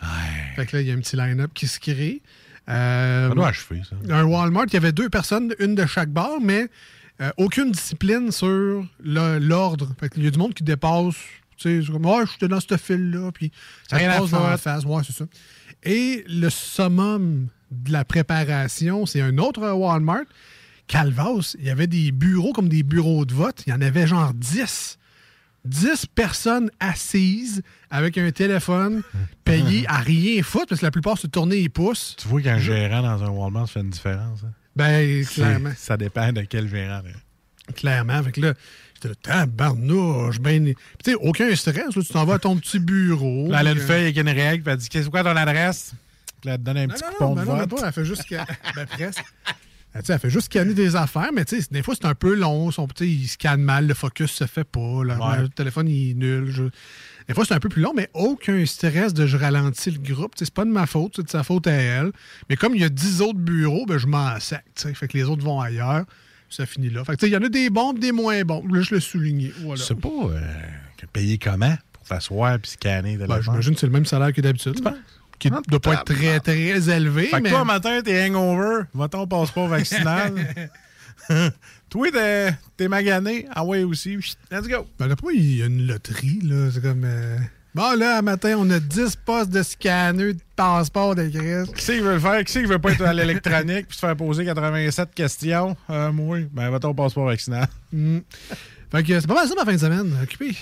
Fait 0.55 0.65
que 0.65 0.77
là, 0.77 0.81
il 0.81 0.87
y 0.87 0.91
a 0.91 0.93
un 0.93 0.99
petit 0.99 1.17
line-up 1.17 1.51
qui 1.53 1.67
se 1.67 1.81
crée. 1.81 2.21
Euh, 2.69 3.27
Ça 3.29 3.35
doit 3.35 3.49
achever, 3.49 3.81
ça. 3.87 3.95
un 4.15 4.23
Walmart, 4.23 4.65
il 4.69 4.73
y 4.73 4.77
avait 4.77 4.93
deux 4.93 5.09
personnes, 5.09 5.53
une 5.59 5.75
de 5.75 5.85
chaque 5.85 6.09
bar, 6.09 6.39
mais 6.41 6.67
euh, 7.21 7.31
aucune 7.37 7.71
discipline 7.71 8.31
sur 8.31 8.85
l'ordre. 9.03 9.95
Qu'il 10.13 10.23
y 10.23 10.27
a 10.27 10.31
du 10.31 10.37
monde 10.39 10.53
qui 10.53 10.63
dépasse. 10.63 11.15
Tu 11.57 11.81
sais, 11.85 11.91
comme, 11.91 12.05
ouais, 12.05 12.23
j'étais 12.31 12.47
dans 12.49 12.59
ce 12.59 12.75
fil-là, 12.75 13.31
puis 13.31 13.51
ça 13.89 13.95
Rien 13.97 14.09
à 14.09 14.15
se 14.15 14.19
passe 14.21 14.31
dans 14.31 14.47
la 14.47 14.57
face. 14.57 14.83
Ouais, 14.83 15.01
c'est 15.05 15.13
ça. 15.15 15.25
Et 15.83 16.25
le 16.27 16.49
summum 16.49 17.47
de 17.71 17.91
la 17.91 18.03
préparation, 18.03 19.05
c'est 19.05 19.21
un 19.21 19.37
autre 19.37 19.61
Walmart. 19.71 20.25
Calvas, 20.87 21.55
il 21.57 21.65
y 21.65 21.69
avait 21.69 21.87
des 21.87 22.11
bureaux 22.11 22.51
comme 22.53 22.69
des 22.69 22.83
bureaux 22.83 23.25
de 23.25 23.33
vote. 23.33 23.63
Il 23.65 23.69
y 23.69 23.73
en 23.73 23.81
avait 23.81 24.05
genre 24.05 24.33
10. 24.33 24.97
10 25.63 26.05
personnes 26.13 26.69
assises 26.79 27.63
avec 27.89 28.17
un 28.19 28.29
téléphone, 28.31 29.01
payées 29.45 29.85
à 29.87 29.97
rien 29.97 30.43
foutre, 30.43 30.67
parce 30.67 30.81
que 30.81 30.85
la 30.85 30.91
plupart 30.91 31.17
se 31.17 31.25
tournaient 31.27 31.55
les 31.55 31.69
pouces. 31.69 32.15
Tu 32.19 32.27
vois 32.27 32.41
qu'un 32.41 32.59
gérant 32.59 33.01
dans 33.01 33.23
un 33.23 33.29
Walmart 33.29 33.67
fait 33.69 33.79
une 33.79 33.89
différence. 33.89 34.43
hein? 34.43 34.51
Ben, 34.75 35.25
clairement. 35.25 35.71
Ça 35.77 35.97
dépend 35.97 36.31
de 36.33 36.41
quel 36.41 36.67
gérant. 36.69 37.01
là. 37.01 37.73
Clairement. 37.75 38.21
Fait 38.23 38.31
que 38.31 38.41
là, 38.41 38.53
j'étais 38.95 39.07
là, 39.09 39.15
tabarnouche, 39.21 40.39
ben. 40.39 40.63
Puis, 40.65 40.75
tu 41.03 41.11
sais, 41.11 41.17
aucun 41.21 41.55
stress. 41.55 41.95
là, 41.95 42.01
tu 42.01 42.13
t'en 42.13 42.25
vas 42.25 42.35
à 42.35 42.39
ton 42.39 42.57
petit 42.57 42.79
bureau. 42.79 43.49
Là, 43.49 43.61
elle 43.61 43.67
a 43.67 43.71
une 43.71 43.77
euh, 43.79 43.87
feuille 43.87 44.03
avec 44.03 44.17
une 44.17 44.29
règle, 44.29 44.63
puis 44.63 44.71
elle 44.73 44.77
dit 44.79 44.89
Qu'est-ce 44.89 45.09
quoi 45.09 45.23
ton 45.23 45.35
adresse? 45.35 45.93
Puis 46.41 46.49
elle 46.51 46.57
te 46.57 46.61
donne 46.63 46.77
un 46.77 46.87
petit 46.87 47.03
Non, 47.03 47.09
coupon 47.11 47.25
non, 47.29 47.31
de 47.35 47.39
ben 47.39 47.45
non, 47.53 47.57
vote. 47.65 47.69
pas. 47.81 47.87
Elle 47.87 47.93
fait 47.93 48.05
juste. 48.05 48.23
ben, 48.29 48.85
presque. 48.87 49.23
Elle, 49.93 50.01
elle 50.09 50.19
fait 50.19 50.29
juste 50.29 50.47
scanner 50.47 50.73
des 50.73 50.95
affaires, 50.97 51.29
mais 51.33 51.45
tu 51.45 51.61
sais, 51.61 51.67
des 51.71 51.81
fois, 51.81 51.95
c'est 51.95 52.05
un 52.05 52.13
peu 52.15 52.35
long. 52.35 52.69
Son, 52.69 52.85
il 52.99 53.27
scanne 53.29 53.61
mal, 53.61 53.87
le 53.87 53.93
focus 53.93 54.31
se 54.31 54.45
fait 54.45 54.65
pas. 54.65 55.03
là, 55.05 55.17
Ouais. 55.17 55.41
Le 55.43 55.49
téléphone, 55.49 55.87
il 55.87 56.11
est 56.11 56.13
nul. 56.15 56.51
je- 56.51 56.63
Des 57.27 57.33
fois, 57.33 57.43
c'est 57.45 57.53
un 57.53 57.59
peu 57.59 57.69
plus 57.69 57.81
long, 57.81 57.93
mais 57.95 58.09
aucun 58.13 58.65
stress 58.65 59.13
de 59.13 59.25
je 59.25 59.37
ralentis 59.37 59.91
le 59.91 59.99
groupe. 59.99 60.33
C'est 60.35 60.53
pas 60.53 60.65
de 60.65 60.69
ma 60.69 60.85
faute, 60.85 61.13
c'est 61.15 61.23
de 61.23 61.29
sa 61.29 61.43
faute 61.43 61.67
à 61.67 61.71
elle. 61.71 62.11
Mais 62.49 62.55
comme 62.55 62.75
il 62.75 62.81
y 62.81 62.85
a 62.85 62.89
10 62.89 63.21
autres 63.21 63.39
bureaux, 63.39 63.85
ben, 63.87 63.97
je 63.97 64.07
m'en 64.07 64.39
sac. 64.39 64.63
tu 64.75 64.83
sais. 64.83 64.93
Fait 64.93 65.07
que 65.07 65.17
les 65.17 65.23
autres 65.23 65.43
vont 65.43 65.59
ailleurs. 65.59 66.05
Ça 66.49 66.65
finit 66.65 66.91
là. 66.91 67.03
Fait 67.03 67.13
que, 67.13 67.17
tu 67.17 67.25
sais, 67.25 67.29
il 67.31 67.33
y 67.33 67.37
en 67.37 67.43
a 67.43 67.49
des 67.49 67.71
bons 67.71 67.93
et 67.93 67.99
des 67.99 68.11
moins 68.11 68.43
bons. 68.43 68.63
Là, 68.67 68.81
je 68.81 68.93
le 68.93 69.01
souligner. 69.01 69.51
Voilà. 69.61 69.81
Sais 69.83 69.95
pas, 69.95 70.09
euh, 70.09 70.39
payer 71.11 71.37
comment 71.37 71.75
pour 71.93 72.03
t'asseoir 72.03 72.59
puis 72.59 72.71
scanner 72.71 73.17
de 73.17 73.25
Ben, 73.25 73.41
J'imagine 73.41 73.73
que 73.73 73.79
c'est 73.79 73.85
le 73.85 73.91
même 73.91 74.05
salaire 74.05 74.33
que 74.33 74.41
d'habitude. 74.41 74.79
Qui 75.39 75.51
ne 75.51 75.57
doit 75.67 75.79
pas 75.79 75.93
être 75.93 76.05
très, 76.05 76.39
très 76.39 76.89
élevé. 76.89 77.25
Fait 77.25 77.37
que 77.37 77.43
mais... 77.43 77.49
toi, 77.49 77.65
matin, 77.65 78.01
t'es 78.03 78.29
hangover, 78.29 78.83
va 78.93 79.07
ton 79.09 79.27
passeport 79.27 79.67
vaccinal. 79.67 80.33
toi, 81.95 82.51
t'es, 82.77 82.87
magané, 82.87 83.47
ah 83.51 83.63
ouais 83.63 83.83
aussi. 83.83 84.17
Let's 84.51 84.67
go. 84.67 84.85
Ben 84.99 85.07
là, 85.07 85.15
pourquoi 85.15 85.33
il 85.33 85.57
y 85.57 85.63
a 85.63 85.65
une 85.67 85.87
loterie, 85.87 86.39
là? 86.43 86.69
C'est 86.73 86.81
comme. 86.81 87.03
euh, 87.05 87.37
Bon, 87.73 87.97
là, 87.97 88.17
à 88.17 88.21
matin, 88.21 88.55
on 88.57 88.69
a 88.69 88.79
10 88.79 89.17
postes 89.25 89.49
de 89.49 89.61
scanner 89.61 90.33
de 90.33 90.39
passeport 90.55 91.13
de 91.13 91.27
Chris. 91.27 91.71
Qui 91.73 91.83
c'est 91.83 91.95
qui 91.95 91.99
veut 91.99 92.13
le 92.13 92.19
faire? 92.19 92.43
Qui 92.43 92.51
c'est 92.53 92.61
qui 92.61 92.67
veut 92.67 92.79
pas 92.79 92.91
être 92.91 93.01
à 93.01 93.13
l'électronique 93.13 93.87
puis 93.87 93.95
se 93.95 93.99
faire 93.99 94.15
poser 94.15 94.45
87 94.45 95.13
questions? 95.13 95.75
Euh, 95.89 96.11
moi, 96.11 96.39
ben 96.51 96.69
va 96.69 96.79
ton 96.79 96.93
passeport 96.93 97.25
vaccinal. 97.25 97.67
Hmm. 97.91 98.19
Fait 98.91 99.03
que 99.03 99.19
c'est 99.19 99.27
pas 99.27 99.33
mal 99.33 99.47
ça 99.47 99.55
ma 99.55 99.65
fin 99.65 99.73
de 99.73 99.77
semaine. 99.77 100.17
Occupé. 100.23 100.55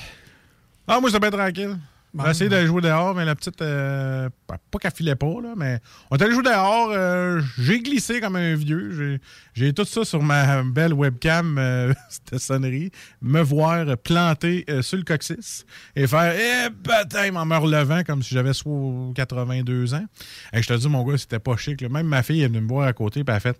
Ah, 0.87 0.99
moi, 0.99 1.09
j'étais 1.09 1.19
bien 1.19 1.31
tranquille. 1.31 1.77
J'ai 2.25 2.29
essayé 2.29 2.49
d'aller 2.49 2.67
jouer 2.67 2.81
dehors, 2.81 3.15
mais 3.15 3.25
la 3.25 3.33
petite. 3.33 3.59
euh, 3.61 4.29
pas 4.47 4.79
qu'elle 4.79 4.91
filait 4.91 5.15
pas, 5.15 5.33
là, 5.41 5.53
mais 5.57 5.79
on 6.11 6.15
est 6.17 6.21
allé 6.21 6.33
jouer 6.33 6.43
dehors. 6.43 6.89
euh, 6.91 7.41
j'ai 7.57 7.79
glissé 7.81 8.21
comme 8.21 8.35
un 8.35 8.53
vieux. 8.55 9.19
J'ai- 9.55 9.73
tout 9.73 9.83
ça 9.85 10.05
sur 10.05 10.21
ma 10.21 10.61
belle 10.63 10.93
webcam, 10.93 11.57
euh, 11.57 11.91
cette 12.09 12.37
sonnerie. 12.39 12.91
Me 13.21 13.41
voir 13.41 13.97
planter 13.97 14.63
euh, 14.69 14.81
sur 14.83 14.97
le 14.97 15.03
coccyx 15.03 15.65
et 15.95 16.05
faire 16.05 16.35
Eh, 16.35 16.69
baptême 16.69 17.35
en 17.37 17.45
me 17.45 17.57
relevant 17.57 18.03
comme 18.03 18.21
si 18.21 18.35
j'avais 18.35 18.53
soit 18.53 19.11
82 19.15 19.93
ans. 19.95 20.05
Et 20.53 20.61
je 20.61 20.67
te 20.67 20.73
dis, 20.73 20.87
mon 20.89 21.03
gars, 21.03 21.17
c'était 21.17 21.39
pas 21.39 21.57
chic. 21.57 21.81
Même 21.81 22.07
ma 22.07 22.21
fille 22.21 22.43
est 22.43 22.47
venue 22.47 22.61
me 22.61 22.67
voir 22.67 22.87
à 22.87 22.93
côté 22.93 23.21
et 23.21 23.23
elle 23.27 23.33
a 23.33 23.39
fait 23.39 23.57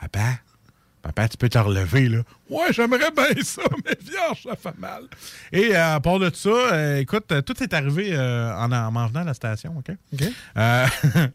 Papa, 0.00 0.38
Papa, 1.06 1.28
tu 1.28 1.36
peux 1.36 1.48
te 1.48 1.58
relever, 1.58 2.08
là. 2.08 2.18
Ouais, 2.50 2.72
j'aimerais 2.72 3.10
bien 3.14 3.26
ça, 3.42 3.62
mais 3.84 3.96
vierge, 4.00 4.42
ça 4.44 4.56
fait 4.56 4.78
mal. 4.78 5.04
Et 5.52 5.74
euh, 5.76 5.94
à 5.96 6.00
part 6.00 6.18
de 6.18 6.30
ça, 6.34 6.48
euh, 6.50 6.98
écoute, 6.98 7.30
euh, 7.32 7.42
tout 7.42 7.62
est 7.62 7.72
arrivé 7.74 8.10
euh, 8.12 8.54
en 8.56 8.70
en 8.72 8.90
m'en 8.90 9.06
venant 9.06 9.20
à 9.20 9.24
la 9.24 9.34
station, 9.34 9.74
OK? 9.78 9.94
OK. 10.12 10.24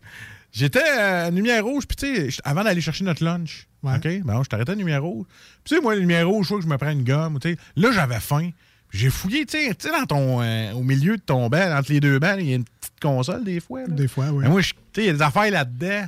J'étais 0.54 0.82
à 0.84 1.30
lumière 1.30 1.64
rouge, 1.64 1.86
puis 1.88 1.96
tu 1.96 2.30
sais, 2.32 2.42
avant 2.44 2.64
d'aller 2.66 2.82
chercher 2.82 3.06
notre 3.06 3.24
lunch, 3.24 3.68
Ouais. 3.84 3.96
OK? 3.96 4.24
Ben, 4.26 4.44
je 4.44 4.50
t'arrêtais 4.50 4.74
à 4.74 4.76
lumière 4.76 5.02
rouge. 5.02 5.26
Puis 5.64 5.70
tu 5.70 5.76
sais, 5.76 5.82
moi, 5.82 5.96
la 5.96 6.02
lumière 6.02 6.28
rouge, 6.28 6.46
je 6.46 6.50
vois 6.50 6.58
que 6.60 6.66
je 6.66 6.70
me 6.70 6.78
prends 6.78 6.92
une 6.92 7.04
gomme, 7.06 7.40
tu 7.40 7.52
sais. 7.52 7.58
Là, 7.78 7.92
j'avais 7.92 8.20
faim. 8.20 8.50
J'ai 8.92 9.10
fouillé, 9.10 9.46
tu 9.46 9.58
sais, 9.58 9.74
dans 9.92 10.06
ton, 10.06 10.42
euh, 10.42 10.74
au 10.74 10.84
milieu 10.84 11.16
de 11.16 11.22
ton 11.22 11.48
banc, 11.48 11.78
entre 11.78 11.92
les 11.94 12.00
deux 12.02 12.20
bancs, 12.20 12.36
il 12.40 12.50
y 12.50 12.54
a 12.54 12.58
une 12.58 12.66
petite 12.66 13.00
console, 13.02 13.44
des 13.46 13.60
fois. 13.62 13.82
là. 13.82 13.88
Des 13.88 14.08
fois, 14.10 14.26
oui. 14.32 14.44
Mais 14.44 14.50
moi, 14.50 14.62
tu 14.62 14.70
sais, 14.70 14.76
il 14.98 15.06
y 15.06 15.10
a 15.10 15.14
des 15.14 15.22
affaires 15.22 15.50
là-dedans. 15.50 16.06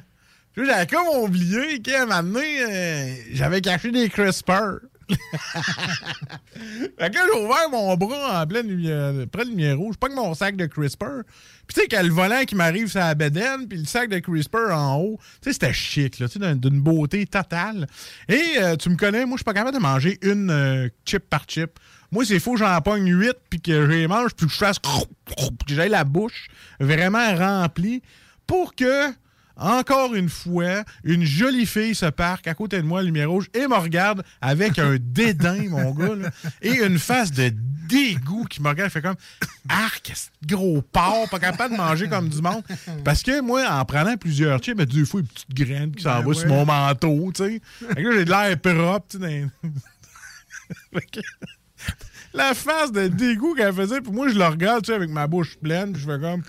J'avais 0.55 0.87
comme 0.87 1.07
oublié 1.23 1.81
qu'à 1.81 2.03
un 2.03 2.05
moment 2.05 2.23
donné, 2.23 2.61
euh, 2.61 3.15
j'avais 3.31 3.61
caché 3.61 3.91
des 3.91 4.09
crispers. 4.09 4.79
Fait 6.99 7.09
que 7.09 7.17
j'ai 7.17 7.39
ouvert 7.39 7.69
mon 7.71 7.95
bras 7.97 8.41
en 8.41 8.47
pleine 8.47 8.67
lumière, 8.67 9.13
près 9.31 9.43
de 9.45 9.49
lumière 9.49 9.77
rouge, 9.77 9.97
pas 9.97 10.07
que 10.09 10.15
mon 10.15 10.33
sac 10.33 10.55
de 10.55 10.65
CRISPR. 10.65 11.23
Puis 11.67 11.75
tu 11.75 11.81
sais, 11.81 11.87
qu'il 11.87 11.97
y 11.97 11.99
a 11.99 12.03
le 12.03 12.13
volant 12.13 12.43
qui 12.45 12.55
m'arrive 12.55 12.87
sur 12.87 12.99
la 12.99 13.15
bedaine, 13.15 13.67
puis 13.67 13.79
le 13.79 13.85
sac 13.85 14.09
de 14.09 14.19
CRISPR 14.19 14.71
en 14.71 14.97
haut. 14.97 15.19
Tu 15.41 15.49
sais, 15.49 15.53
c'était 15.53 15.73
chic, 15.73 16.19
là, 16.19 16.27
tu 16.29 16.39
sais, 16.39 16.55
d'une- 16.55 16.81
beauté 16.81 17.25
totale. 17.25 17.87
Et 18.29 18.41
euh, 18.59 18.75
tu 18.75 18.89
me 18.89 18.95
connais, 18.95 19.25
moi, 19.25 19.35
je 19.35 19.39
suis 19.39 19.43
pas 19.45 19.53
capable 19.53 19.75
de 19.75 19.81
manger 19.81 20.17
une 20.21 20.49
euh, 20.49 20.89
chip 21.05 21.29
par 21.29 21.45
chip. 21.47 21.79
Moi, 22.11 22.25
c'est 22.25 22.39
faux, 22.39 22.57
j'en 22.57 22.79
pogne 22.81 23.09
huit, 23.11 23.35
puis 23.49 23.59
que 23.61 23.85
je 23.85 23.91
les 23.91 24.07
mange, 24.07 24.33
puis 24.35 24.45
que 24.47 24.51
je 24.53 24.57
fasse... 24.57 24.77
puis 25.25 25.47
que 25.67 25.73
j'aille 25.73 25.89
la 25.89 26.03
bouche 26.03 26.47
vraiment 26.79 27.35
remplie 27.35 28.01
pour 28.45 28.75
que 28.75 29.11
encore 29.55 30.15
une 30.15 30.29
fois, 30.29 30.83
une 31.03 31.23
jolie 31.23 31.65
fille 31.65 31.95
se 31.95 32.07
parque 32.07 32.47
à 32.47 32.53
côté 32.53 32.77
de 32.77 32.87
moi, 32.87 33.03
lumière 33.03 33.29
rouge, 33.29 33.47
et 33.53 33.67
me 33.67 33.75
regarde 33.75 34.23
avec 34.41 34.79
un 34.79 34.97
dédain, 34.99 35.69
mon 35.69 35.91
gars, 35.91 36.15
là, 36.15 36.29
et 36.61 36.83
une 36.83 36.99
face 36.99 37.31
de 37.31 37.51
dégoût 37.87 38.45
qui 38.45 38.61
me 38.61 38.69
regarde, 38.69 38.91
fait 38.91 39.01
comme 39.01 39.15
Arc, 39.69 40.11
gros 40.45 40.81
porc, 40.81 41.29
pas 41.29 41.39
capable 41.39 41.73
de 41.73 41.77
manger 41.77 42.09
comme 42.09 42.29
du 42.29 42.41
monde? 42.41 42.63
Parce 43.03 43.23
que 43.23 43.41
moi, 43.41 43.69
en 43.69 43.85
prenant 43.85 44.17
plusieurs 44.17 44.59
chips, 44.59 44.75
ben, 44.75 44.85
deux 44.85 45.05
fois 45.05 45.21
une 45.21 45.27
petite 45.27 45.53
graine 45.53 45.91
qui 45.91 46.03
s'en 46.03 46.19
Ben 46.19 46.27
va 46.27 46.33
sur 46.33 46.47
mon 46.47 46.65
manteau, 46.65 47.31
tu 47.33 47.43
sais. 47.43 47.61
Là, 47.81 48.11
j'ai 48.13 48.25
de 48.25 48.29
l'air 48.29 48.59
propre, 48.59 49.05
tu 49.09 49.19
sais. 49.19 49.45
la 52.33 52.53
face 52.53 52.91
de 52.91 53.07
dégoût 53.07 53.53
qu'elle 53.55 53.73
faisait, 53.73 54.01
puis 54.01 54.11
moi, 54.11 54.27
je 54.29 54.37
la 54.37 54.49
regarde, 54.49 54.83
tu 54.83 54.91
sais, 54.91 54.95
avec 54.95 55.09
ma 55.09 55.27
bouche 55.27 55.57
pleine, 55.57 55.93
puis 55.93 56.01
je 56.01 56.11
fais 56.11 56.19
comme, 56.19 56.43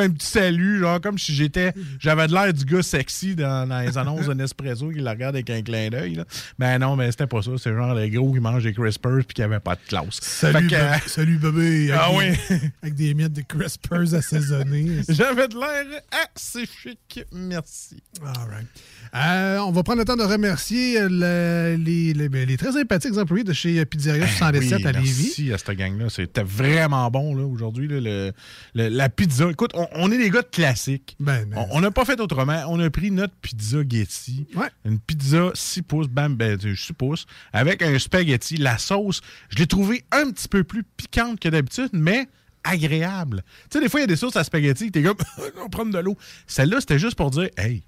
fais 0.00 0.06
un 0.06 0.10
petit 0.10 0.26
salut, 0.26 0.80
genre, 0.80 1.00
comme 1.00 1.18
si 1.18 1.34
j'étais, 1.34 1.72
j'avais 1.98 2.26
de 2.26 2.32
l'air 2.32 2.52
du 2.52 2.64
gars 2.64 2.82
sexy 2.82 3.34
dans, 3.34 3.68
dans 3.68 3.80
les 3.80 3.96
annonces 3.98 4.26
de 4.26 4.34
Nespresso 4.34 4.90
qui 4.90 4.98
la 5.00 5.12
regarde 5.12 5.36
avec 5.36 5.48
un 5.50 5.62
clin 5.62 5.88
d'œil. 5.88 6.22
Ben 6.58 6.78
non, 6.78 6.96
mais 6.96 7.10
c'était 7.10 7.26
pas 7.26 7.42
ça, 7.42 7.50
c'est 7.58 7.72
genre 7.72 7.94
les 7.94 8.10
gros 8.10 8.32
qui 8.32 8.40
mangent 8.40 8.64
des 8.64 8.72
crispers 8.74 9.18
puis 9.26 9.34
qui 9.34 9.42
avaient 9.42 9.60
pas 9.60 9.74
de 9.74 9.80
classe. 9.88 10.18
Salut, 10.20 10.66
que, 10.66 10.74
bébé. 10.74 10.98
Salut, 11.06 11.38
bébé. 11.38 11.92
Avec 11.92 12.00
Ah 12.02 12.10
des- 12.10 12.16
oui. 12.54 12.70
Avec 12.82 12.94
des 12.94 13.14
miettes 13.14 13.32
de 13.32 13.42
crispers 13.42 14.14
assaisonnés. 14.14 15.02
J'avais 15.08 15.48
de 15.48 15.54
l'air 15.54 16.02
assez 16.34 16.64
chic, 16.66 17.20
merci. 17.32 18.02
All 18.22 18.48
right. 18.50 18.66
Euh, 19.14 19.58
on 19.60 19.70
va 19.72 19.82
prendre 19.82 20.00
le 20.00 20.04
temps 20.04 20.16
de 20.16 20.22
remercier 20.22 21.00
euh, 21.00 21.08
le- 21.10 21.82
les, 21.82 22.12
les- 22.12 22.28
ben, 22.28 22.46
les 22.46 22.56
très 22.56 22.72
sympathiques 22.72 23.16
employés 23.16 23.44
de 23.44 23.52
chez 23.52 23.84
Pizzeria 23.86 24.26
67 24.26 24.70
Ben 24.70 24.76
Oui, 24.78 24.86
à 24.86 24.92
Lévis. 25.00 25.22
Merci 25.26 25.52
à 25.52 25.58
cette 25.58 25.70
gang-là. 25.78 26.06
C'était 26.10 26.42
vraiment 26.42 27.10
bon 27.10 27.34
là, 27.34 27.44
aujourd'hui. 27.44 27.88
là, 27.88 28.00
le- 28.00 28.32
le- 28.74 28.88
la 28.88 29.08
pizza. 29.08 29.48
Écoute, 29.50 29.70
on, 29.74 29.85
on 29.94 30.10
est 30.10 30.18
des 30.18 30.30
gars 30.30 30.42
de 30.42 30.48
classique. 30.48 31.16
Ben, 31.20 31.46
mais- 31.48 31.56
on 31.70 31.80
n'a 31.80 31.90
pas 31.90 32.04
fait 32.04 32.20
autrement. 32.20 32.64
On 32.68 32.78
a 32.80 32.90
pris 32.90 33.10
notre 33.10 33.34
pizza 33.34 33.78
Getty. 33.88 34.46
Une 34.84 34.98
pizza 34.98 35.50
6 35.54 35.82
pouces, 35.82 36.08
bam, 36.08 36.34
ben, 36.34 36.58
6 36.60 36.92
pouces, 36.92 37.26
avec 37.52 37.82
un 37.82 37.98
spaghetti. 37.98 38.56
La 38.56 38.78
sauce, 38.78 39.20
je 39.48 39.58
l'ai 39.58 39.66
trouvée 39.66 40.04
un 40.12 40.30
petit 40.30 40.48
peu 40.48 40.64
plus 40.64 40.82
piquante 40.82 41.40
que 41.40 41.48
d'habitude, 41.48 41.90
mais 41.92 42.28
agréable. 42.64 43.42
Tu 43.70 43.78
sais, 43.78 43.80
des 43.80 43.88
fois, 43.88 44.00
il 44.00 44.02
y 44.02 44.04
a 44.04 44.08
des 44.08 44.16
sauces 44.16 44.36
à 44.36 44.44
spaghetti, 44.44 44.90
t'es 44.90 45.02
comme, 45.02 45.16
on 45.64 45.68
prend 45.68 45.86
de 45.86 45.98
l'eau. 45.98 46.16
Celle-là, 46.46 46.80
c'était 46.80 46.98
juste 46.98 47.14
pour 47.16 47.30
dire, 47.30 47.48
hey, 47.56 47.82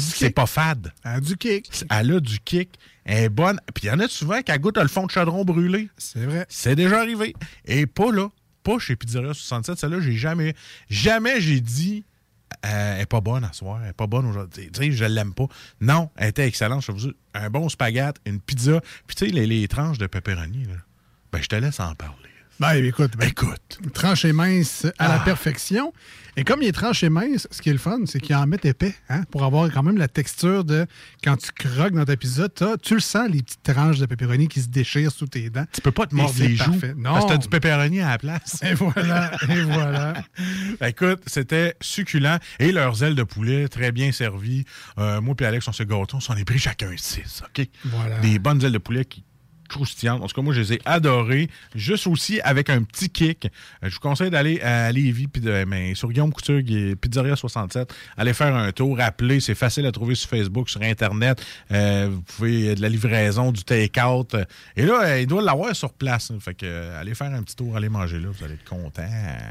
c'est 0.00 0.30
pas 0.30 0.46
fade. 0.46 0.92
Elle 1.04 1.10
a 1.12 1.20
du 1.20 1.36
kick. 1.36 1.70
Elle 1.90 2.12
a 2.14 2.20
du 2.20 2.38
kick. 2.40 2.70
Elle 3.04 3.24
est 3.24 3.28
bonne. 3.28 3.60
Puis 3.74 3.84
il 3.84 3.88
y 3.88 3.90
en 3.90 4.00
a 4.00 4.08
souvent 4.08 4.40
qui 4.42 4.52
goûtent 4.58 4.78
le 4.78 4.88
fond 4.88 5.04
de 5.06 5.10
chaudron 5.10 5.44
brûlé. 5.44 5.88
C'est 5.98 6.24
vrai. 6.24 6.46
C'est 6.48 6.74
déjà 6.74 7.00
arrivé. 7.00 7.34
Et 7.66 7.86
pas 7.86 8.10
là. 8.10 8.28
Pas 8.64 8.78
chez 8.80 8.96
Pizzeria 8.96 9.32
67. 9.34 9.78
Celle-là, 9.78 10.00
j'ai 10.00 10.14
jamais. 10.16 10.54
Jamais 10.88 11.40
j'ai 11.40 11.60
dit. 11.60 12.04
euh, 12.66 12.94
elle 12.96 13.02
est 13.02 13.06
pas 13.06 13.20
bonne 13.20 13.44
à 13.44 13.52
soir. 13.52 13.80
Elle 13.82 13.90
est 13.90 13.92
pas 13.92 14.06
bonne 14.06 14.26
aujourd'hui. 14.26 14.70
Tu 14.72 14.80
sais, 14.80 14.92
je 14.92 15.04
l'aime 15.04 15.34
pas. 15.34 15.46
Non, 15.80 16.10
elle 16.16 16.30
était 16.30 16.46
excellente. 16.48 16.82
Je 16.84 16.92
vous 16.92 17.10
un 17.34 17.50
bon 17.50 17.68
spaghetti, 17.68 18.20
une 18.26 18.40
pizza. 18.40 18.80
Puis 19.06 19.16
tu 19.16 19.26
sais, 19.26 19.32
les, 19.32 19.46
les 19.46 19.68
tranches 19.68 19.98
de 19.98 20.06
pepperoni, 20.06 20.64
là. 20.64 20.74
Ben, 21.32 21.42
je 21.42 21.48
te 21.48 21.56
laisse 21.56 21.78
en 21.80 21.94
parler. 21.94 22.16
Ben, 22.60 22.72
écoute, 22.84 23.12
ben, 23.18 23.28
Écoute. 23.28 23.78
tranché 23.94 24.32
mince 24.32 24.86
à 24.98 25.08
la 25.08 25.14
Ah. 25.20 25.24
perfection. 25.24 25.92
Et 26.36 26.42
comme 26.44 26.62
il 26.62 26.68
est 26.68 26.72
tranché 26.72 27.08
mince, 27.10 27.46
ce 27.50 27.62
qui 27.62 27.68
est 27.68 27.72
le 27.72 27.78
fun, 27.78 28.00
c'est 28.06 28.20
qu'il 28.20 28.34
en 28.34 28.44
met 28.46 28.58
épais, 28.64 28.94
hein, 29.08 29.22
pour 29.30 29.44
avoir 29.44 29.70
quand 29.72 29.82
même 29.84 29.96
la 29.98 30.08
texture 30.08 30.64
de 30.64 30.84
quand 31.22 31.36
tu 31.36 31.50
croques 31.52 31.92
dans 31.94 32.04
ta 32.04 32.16
pizza, 32.16 32.48
tu 32.82 32.94
le 32.94 33.00
sens, 33.00 33.28
les 33.30 33.42
petites 33.42 33.62
tranches 33.62 33.98
de 33.98 34.06
pepperoni 34.06 34.48
qui 34.48 34.60
se 34.60 34.68
déchirent 34.68 35.12
sous 35.12 35.26
tes 35.26 35.48
dents. 35.50 35.64
Tu 35.72 35.80
peux 35.80 35.92
pas 35.92 36.06
te 36.06 36.14
mordre 36.14 36.34
les 36.40 36.56
joues. 36.56 36.64
parfait. 36.72 36.94
Non. 36.96 37.12
Parce 37.12 37.24
que 37.26 37.30
t'as 37.30 37.36
du 37.38 37.48
pepperoni 37.48 38.00
à 38.00 38.08
la 38.10 38.18
place. 38.18 38.58
Et 38.62 38.74
voilà, 38.74 39.30
et 39.48 39.62
voilà. 39.62 40.14
Écoute, 40.86 41.22
c'était 41.26 41.74
succulent. 41.80 42.38
Et 42.58 42.72
leurs 42.72 43.02
ailes 43.04 43.14
de 43.14 43.22
poulet, 43.22 43.68
très 43.68 43.92
bien 43.92 44.10
servies. 44.10 44.64
Euh, 44.98 45.20
moi 45.20 45.34
et 45.40 45.44
Alex, 45.44 45.68
on 45.68 45.72
s'est 45.72 45.86
gâtés. 45.86 46.14
On 46.14 46.20
s'en 46.20 46.36
est 46.36 46.44
pris 46.44 46.58
chacun 46.58 46.90
six. 46.96 47.42
OK? 47.46 47.66
Voilà. 47.84 48.18
Des 48.20 48.38
bonnes 48.40 48.62
ailes 48.64 48.72
de 48.72 48.78
poulet 48.78 49.04
qui 49.04 49.24
croustillantes. 49.74 50.22
En 50.22 50.26
tout 50.26 50.34
cas, 50.34 50.42
moi, 50.42 50.54
je 50.54 50.60
les 50.60 50.72
ai 50.74 50.80
adorées. 50.84 51.48
Juste 51.74 52.06
aussi 52.06 52.40
avec 52.40 52.70
un 52.70 52.82
petit 52.82 53.10
kick. 53.10 53.46
Euh, 53.82 53.88
je 53.88 53.94
vous 53.94 54.00
conseille 54.00 54.30
d'aller 54.30 54.60
à 54.60 54.90
Lévis, 54.92 55.26
puis 55.26 55.42
de, 55.42 55.64
mais 55.64 55.94
sur 55.94 56.10
Guillaume 56.10 56.32
Couture, 56.32 56.60
Pizzeria 57.00 57.36
67. 57.36 57.92
Allez 58.16 58.32
faire 58.32 58.54
un 58.54 58.72
tour. 58.72 58.98
Appelez. 59.00 59.40
C'est 59.40 59.54
facile 59.54 59.86
à 59.86 59.92
trouver 59.92 60.14
sur 60.14 60.28
Facebook, 60.30 60.68
sur 60.68 60.82
Internet. 60.82 61.42
Euh, 61.72 62.08
vous 62.10 62.22
pouvez 62.22 62.74
de 62.74 62.80
la 62.82 62.88
livraison, 62.88 63.52
du 63.52 63.64
take-out. 63.64 64.36
Et 64.76 64.84
là, 64.84 65.02
euh, 65.04 65.20
il 65.20 65.26
doit 65.26 65.42
l'avoir 65.42 65.74
sur 65.74 65.92
place. 65.92 66.30
hein. 66.30 66.38
Fait 66.40 66.54
que, 66.54 66.64
euh, 66.66 67.00
allez 67.00 67.14
faire 67.14 67.32
un 67.32 67.42
petit 67.42 67.56
tour, 67.56 67.76
allez 67.76 67.88
manger 67.88 68.18
là. 68.18 68.28
Vous 68.30 68.44
allez 68.44 68.54
être 68.54 68.68
content. 68.68 69.02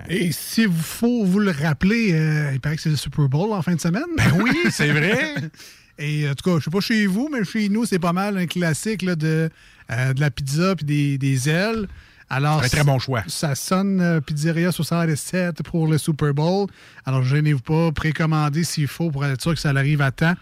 Et 0.10 0.32
s'il 0.32 0.68
vous 0.68 0.82
faut 0.82 1.26
vous 1.26 1.40
le 1.40 1.52
rappeler, 1.52 2.12
euh, 2.14 2.52
il 2.54 2.60
paraît 2.60 2.76
que 2.76 2.82
c'est 2.82 2.90
le 2.90 2.96
Super 2.96 3.28
Bowl 3.28 3.52
en 3.52 3.62
fin 3.62 3.76
de 3.76 3.82
semaine. 3.82 4.04
Ben 4.18 4.32
oui, 4.42 4.52
c'est 4.72 4.92
vrai. 4.92 5.36
Et 6.00 6.28
en 6.28 6.34
tout 6.34 6.50
cas, 6.50 6.58
je 6.60 6.64
sais 6.66 6.72
pas 6.72 6.80
chez 6.80 7.06
vous, 7.06 7.30
mais 7.32 7.44
chez 7.46 7.70
nous, 7.70 7.86
c'est 7.86 8.00
pas 8.00 8.14
mal 8.14 8.38
un 8.38 8.48
classique 8.48 9.04
là, 9.04 9.16
de, 9.16 9.50
euh, 9.92 10.14
de 10.14 10.20
la 10.22 10.32
pizza 10.32 10.76
puis 10.76 10.86
des, 10.86 11.18
des 11.18 11.50
ailes. 11.50 11.88
Alors, 12.30 12.64
Un 12.64 12.68
très 12.70 12.84
bon 12.84 12.98
choix. 12.98 13.22
Ça 13.28 13.54
sonne 13.54 14.02
euh, 14.02 14.20
Pizzeria 14.20 14.72
67 14.72 15.62
pour 15.64 15.88
le 15.88 15.98
Super 16.00 16.34
Bowl. 16.34 16.68
Alors, 17.06 17.22
gênez-vous 17.24 17.60
pas, 17.62 17.92
précommandez 17.92 18.64
s'il 18.64 18.88
faut 18.88 19.12
pour 19.12 19.24
être 19.26 19.42
sûr 19.42 19.54
que 19.54 19.60
ça 19.60 19.70
arrive 19.70 20.02
à 20.02 20.12
temps. 20.12 20.34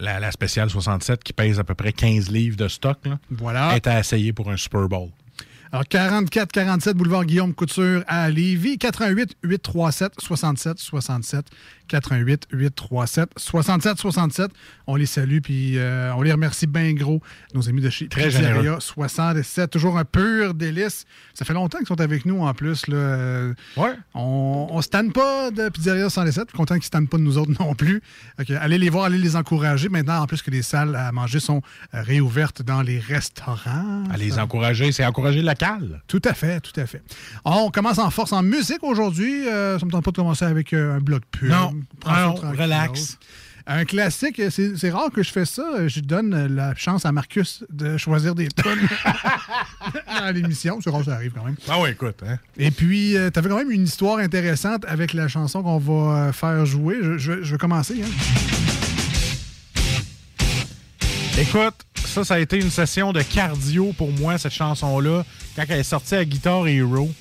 La, 0.00 0.20
la 0.20 0.30
spéciale 0.30 0.68
67 0.68 1.24
qui 1.24 1.32
pèse 1.32 1.58
à 1.58 1.64
peu 1.64 1.74
près 1.74 1.92
15 1.92 2.30
livres 2.30 2.56
de 2.56 2.68
stock 2.68 2.98
là, 3.06 3.18
Voilà. 3.30 3.74
est 3.76 3.86
à 3.86 3.98
essayer 4.00 4.32
pour 4.34 4.50
un 4.50 4.56
Super 4.58 4.86
Bowl. 4.88 5.08
Alors, 5.72 5.84
44-47 5.84 6.92
boulevard 6.94 7.24
Guillaume 7.24 7.54
Couture 7.54 8.02
à 8.06 8.28
Lévis, 8.30 8.78
88 8.78 9.36
837 9.42 10.12
67 10.18 10.78
67 10.78 11.46
88 11.88 12.48
837 12.52 13.30
67 13.36 13.98
67. 13.98 14.50
On 14.86 14.96
les 14.96 15.06
salue 15.06 15.38
puis 15.40 15.78
euh, 15.78 16.12
on 16.14 16.22
les 16.22 16.32
remercie 16.32 16.66
bien 16.66 16.92
gros, 16.92 17.20
nos 17.54 17.68
amis 17.68 17.82
de 17.82 17.90
chez 17.90 18.08
Très 18.08 18.24
Pizzeria 18.26 18.54
généreux. 18.54 18.80
67. 18.80 19.70
Toujours 19.70 19.98
un 19.98 20.04
pur 20.04 20.54
délice. 20.54 21.04
Ça 21.34 21.44
fait 21.44 21.54
longtemps 21.54 21.78
qu'ils 21.78 21.86
sont 21.86 22.00
avec 22.00 22.24
nous 22.24 22.40
en 22.40 22.54
plus. 22.54 22.86
Là. 22.86 23.50
Ouais. 23.76 23.94
On, 24.14 24.68
on 24.70 24.82
se 24.82 24.88
tanne 24.88 25.12
pas 25.12 25.50
de 25.50 25.68
Pizzeria 25.68 26.08
107. 26.08 26.52
Content 26.52 26.74
qu'ils 26.74 26.84
se 26.84 26.90
tannent 26.90 27.08
pas 27.08 27.18
de 27.18 27.22
nous 27.22 27.38
autres 27.38 27.52
non 27.60 27.74
plus. 27.74 28.02
Allez 28.60 28.78
les 28.78 28.90
voir, 28.90 29.04
allez 29.06 29.18
les 29.18 29.36
encourager. 29.36 29.88
Maintenant, 29.88 30.22
en 30.22 30.26
plus 30.26 30.42
que 30.42 30.50
les 30.50 30.62
salles 30.62 30.94
à 30.96 31.12
manger 31.12 31.40
sont 31.40 31.62
euh, 31.94 32.02
réouvertes 32.02 32.62
dans 32.62 32.82
les 32.82 32.98
restaurants. 32.98 34.04
À 34.10 34.16
les 34.16 34.38
encourager, 34.38 34.92
c'est 34.92 35.04
encourager 35.04 35.42
local. 35.42 36.02
tout 36.06 36.22
à 36.24 36.34
fait, 36.34 36.60
tout 36.60 36.78
à 36.78 36.86
fait. 36.86 37.02
On 37.44 37.70
commence 37.70 37.98
en 37.98 38.10
force 38.10 38.32
en 38.32 38.42
musique 38.42 38.82
aujourd'hui. 38.82 39.48
Euh, 39.48 39.78
ça 39.78 39.86
me 39.86 39.90
tente 39.90 40.04
pas 40.04 40.10
de 40.10 40.16
commencer 40.16 40.44
avec 40.44 40.72
euh, 40.72 40.96
un 40.96 41.00
bloc 41.00 41.22
pur. 41.30 41.50
Non. 41.50 41.74
Prends 42.00 42.36
ça 42.36 42.42
Ah 42.44 42.50
relax. 42.62 43.18
Un 43.70 43.84
classique, 43.84 44.40
c'est 44.50 44.90
rare 44.90 45.10
que 45.14 45.22
je 45.22 45.30
fais 45.30 45.44
ça. 45.44 45.86
Je 45.88 46.00
donne 46.00 46.46
la 46.54 46.74
chance 46.74 47.04
à 47.04 47.12
Marcus 47.12 47.64
de 47.70 47.98
choisir 47.98 48.34
des 48.34 48.48
tonnes 48.48 48.78
dans 50.20 50.34
l'émission. 50.34 50.78
C'est 50.82 50.88
rare, 50.88 51.04
ça 51.04 51.14
arrive 51.16 51.32
quand 51.34 51.44
même. 51.44 51.56
Ah 51.68 51.78
ouais, 51.80 51.90
écoute, 51.92 52.16
hein. 52.26 52.38
Et 52.56 52.70
puis, 52.70 53.14
tu 53.32 53.38
avais 53.38 53.48
quand 53.50 53.58
même 53.58 53.70
une 53.70 53.84
histoire 53.84 54.20
intéressante 54.20 54.86
avec 54.88 55.12
la 55.12 55.28
chanson 55.28 55.62
qu'on 55.62 55.76
va 55.78 55.92
euh, 56.28 56.32
faire 56.32 56.64
jouer. 56.64 56.96
Je, 57.02 57.18
je- 57.18 57.42
je 57.42 57.52
vais 57.52 57.58
commencer. 57.58 58.02
hein. 58.02 58.08
Écoute, 61.38 61.74
ça, 62.04 62.24
ça 62.24 62.34
a 62.34 62.38
été 62.38 62.56
une 62.58 62.70
session 62.70 63.12
de 63.12 63.22
cardio 63.22 63.92
pour 63.96 64.10
moi, 64.12 64.38
cette 64.38 64.52
chanson-là, 64.52 65.24
quand 65.54 65.64
elle 65.68 65.80
est 65.80 65.84
sortie 65.84 66.14
à 66.16 66.24
Guitar 66.24 66.66
Hero. 66.66 67.12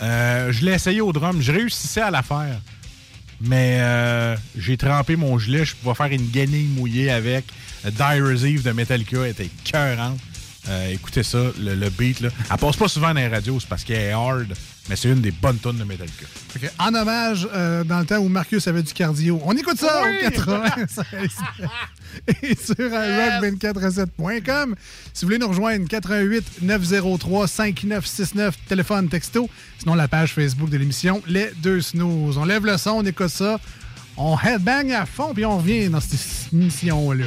Euh, 0.00 0.52
je 0.52 0.64
l'ai 0.64 0.72
essayé 0.74 1.00
au 1.00 1.12
drum, 1.12 1.40
je 1.40 1.50
réussissais 1.50 2.02
à 2.02 2.10
la 2.10 2.22
faire. 2.22 2.60
Mais 3.40 3.78
euh, 3.80 4.36
j'ai 4.56 4.76
trempé 4.76 5.14
mon 5.16 5.38
gilet, 5.38 5.64
je 5.64 5.74
pouvais 5.76 5.94
faire 5.94 6.06
une 6.06 6.28
guenille 6.28 6.66
mouillée 6.66 7.10
avec. 7.10 7.44
Euh, 7.86 7.90
Dyer's 7.90 8.42
Eve 8.44 8.62
de 8.62 8.72
Metallica 8.72 9.18
elle 9.24 9.30
était 9.30 9.50
cœurante. 9.64 10.18
Euh, 10.68 10.92
écoutez 10.92 11.22
ça, 11.22 11.38
le, 11.58 11.74
le 11.76 11.88
beat, 11.88 12.20
là. 12.20 12.28
Elle 12.50 12.56
passe 12.58 12.76
pas 12.76 12.88
souvent 12.88 13.08
dans 13.08 13.14
les 13.20 13.28
radios, 13.28 13.58
c'est 13.60 13.68
parce 13.68 13.84
qu'elle 13.84 14.00
est 14.00 14.12
hard, 14.12 14.52
mais 14.90 14.96
c'est 14.96 15.08
une 15.08 15.20
des 15.22 15.30
bonnes 15.30 15.56
tonnes 15.58 15.78
de 15.78 15.84
Metallica. 15.84 16.26
Que, 16.60 16.66
en 16.78 16.94
hommage, 16.94 17.48
euh, 17.54 17.84
dans 17.84 18.00
le 18.00 18.04
temps 18.06 18.18
où 18.18 18.28
Marcus 18.28 18.66
avait 18.66 18.82
du 18.82 18.92
cardio. 18.92 19.40
On 19.44 19.56
écoute 19.56 19.78
ça 19.78 20.02
Oui! 20.04 20.26
au 20.26 20.30
96 20.30 21.04
et 22.42 22.56
sur 22.56 22.74
rock247.com. 22.74 24.74
Si 25.12 25.24
vous 25.24 25.28
voulez 25.28 25.38
nous 25.38 25.48
rejoindre, 25.48 25.88
88 25.88 26.62
903 26.62 27.48
5969, 27.48 28.56
téléphone, 28.68 29.08
texto. 29.08 29.48
Sinon, 29.78 29.94
la 29.94 30.08
page 30.08 30.34
Facebook 30.34 30.70
de 30.70 30.76
l'émission 30.76 31.22
Les 31.26 31.50
Deux 31.62 31.80
Snooze. 31.80 32.38
On 32.38 32.44
lève 32.44 32.66
le 32.66 32.76
son, 32.76 32.90
on 32.90 33.04
écoute 33.04 33.28
ça. 33.28 33.58
On 34.16 34.36
headbang 34.36 34.90
à 34.92 35.06
fond, 35.06 35.32
puis 35.32 35.44
on 35.44 35.58
revient 35.58 35.88
dans 35.88 36.00
cette 36.00 36.52
émission-là. 36.52 37.26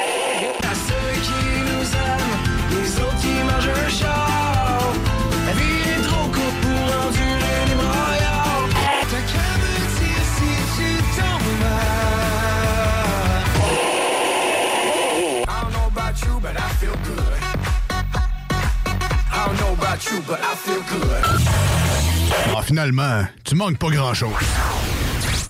Finalement, 22.71 23.25
tu 23.43 23.55
manques 23.55 23.77
pas 23.77 23.89
grand-chose. 23.89 24.31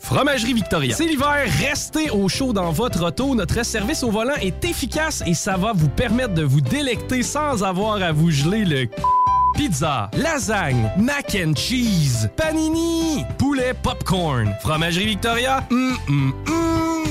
Fromagerie 0.01 0.53
Victoria. 0.53 0.95
C'est 0.95 1.05
l'hiver, 1.05 1.45
restez 1.59 2.09
au 2.09 2.27
chaud 2.27 2.51
dans 2.51 2.71
votre 2.71 3.05
auto. 3.05 3.35
Notre 3.35 3.63
service 3.63 4.01
au 4.01 4.09
volant 4.09 4.33
est 4.41 4.65
efficace 4.65 5.21
et 5.27 5.35
ça 5.35 5.55
va 5.55 5.71
vous 5.71 5.87
permettre 5.87 6.33
de 6.33 6.41
vous 6.41 6.61
délecter 6.61 7.21
sans 7.21 7.63
avoir 7.63 8.01
à 8.01 8.11
vous 8.11 8.31
geler 8.31 8.65
le 8.65 8.87
Pizza, 9.53 10.09
lasagne, 10.17 10.89
mac 10.97 11.37
and 11.39 11.53
cheese, 11.55 12.27
panini, 12.35 13.23
poulet 13.37 13.75
popcorn. 13.75 14.51
Fromagerie 14.61 15.05
Victoria, 15.05 15.63
hum, 15.69 15.97
hum, 16.07 16.33
hum. 16.47 17.10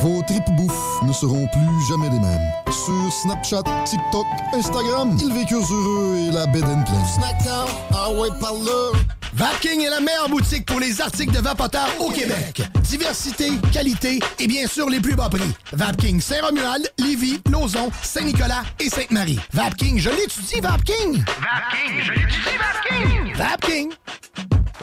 Vos 0.00 0.22
tripes 0.26 0.50
bouffe 0.56 1.02
ne 1.02 1.12
seront 1.12 1.46
plus 1.48 1.86
jamais 1.88 2.10
les 2.10 2.18
mêmes. 2.18 2.52
Sur 2.70 3.12
Snapchat, 3.12 3.62
TikTok, 3.84 4.26
Instagram, 4.52 5.16
ils 5.20 5.32
vécurent 5.32 5.66
heureux 5.72 6.16
et 6.16 6.30
la 6.30 6.46
bed 6.46 6.64
and 6.64 6.82
pleine. 6.84 7.06
Snackdown, 7.14 7.68
ah 7.94 8.10
ouais, 8.10 8.28
par 8.40 8.52
là. 8.52 8.98
Vapking 9.34 9.82
est 9.82 9.90
la 9.90 10.00
meilleure 10.00 10.30
boutique 10.30 10.64
pour 10.64 10.80
les 10.80 11.00
articles 11.00 11.32
de 11.34 11.40
vapoteurs 11.40 11.90
au 12.00 12.10
Québec. 12.10 12.62
Diversité, 12.82 13.50
qualité 13.70 14.18
et 14.38 14.46
bien 14.46 14.66
sûr 14.66 14.88
les 14.88 15.00
plus 15.00 15.14
bas 15.14 15.28
prix. 15.28 15.52
Vapking 15.72 16.20
Saint-Romuald, 16.20 16.90
Lévis, 16.98 17.40
Lauson, 17.50 17.90
Saint-Nicolas 18.02 18.62
et 18.80 18.88
Sainte-Marie. 18.88 19.38
Vapking, 19.52 19.98
je 19.98 20.08
l'étudie, 20.08 20.60
Vapking! 20.60 21.22
Vapking, 21.22 22.02
je 22.02 22.12
l'étudie, 22.12 22.56
Vapking! 22.58 23.34
Vapking! 23.36 23.92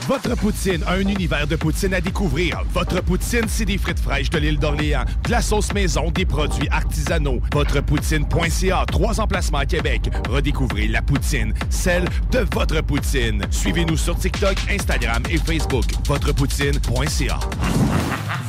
Votre 0.01 0.35
poutine, 0.35 0.83
un 0.87 0.99
univers 1.01 1.47
de 1.47 1.55
poutine 1.55 1.93
à 1.93 2.01
découvrir. 2.01 2.61
Votre 2.73 3.01
poutine, 3.01 3.45
c'est 3.47 3.63
des 3.63 3.77
frites 3.77 3.99
fraîches 3.99 4.29
de 4.29 4.39
l'île 4.39 4.57
d'Orléans, 4.57 5.05
de 5.23 5.31
la 5.31 5.41
sauce 5.41 5.71
maison, 5.71 6.09
des 6.11 6.25
produits 6.25 6.67
artisanaux. 6.69 7.39
Votrepoutine.ca, 7.53 8.85
trois 8.91 9.21
emplacements 9.21 9.59
à 9.59 9.65
Québec. 9.65 10.09
Redécouvrez 10.29 10.87
la 10.87 11.01
poutine, 11.01 11.53
celle 11.69 12.05
de 12.31 12.45
votre 12.53 12.81
poutine. 12.81 13.43
Suivez-nous 13.51 13.97
sur 13.97 14.17
TikTok, 14.17 14.57
Instagram 14.69 15.23
et 15.29 15.37
Facebook. 15.37 15.85
Votrepoutine.ca. 16.07 17.39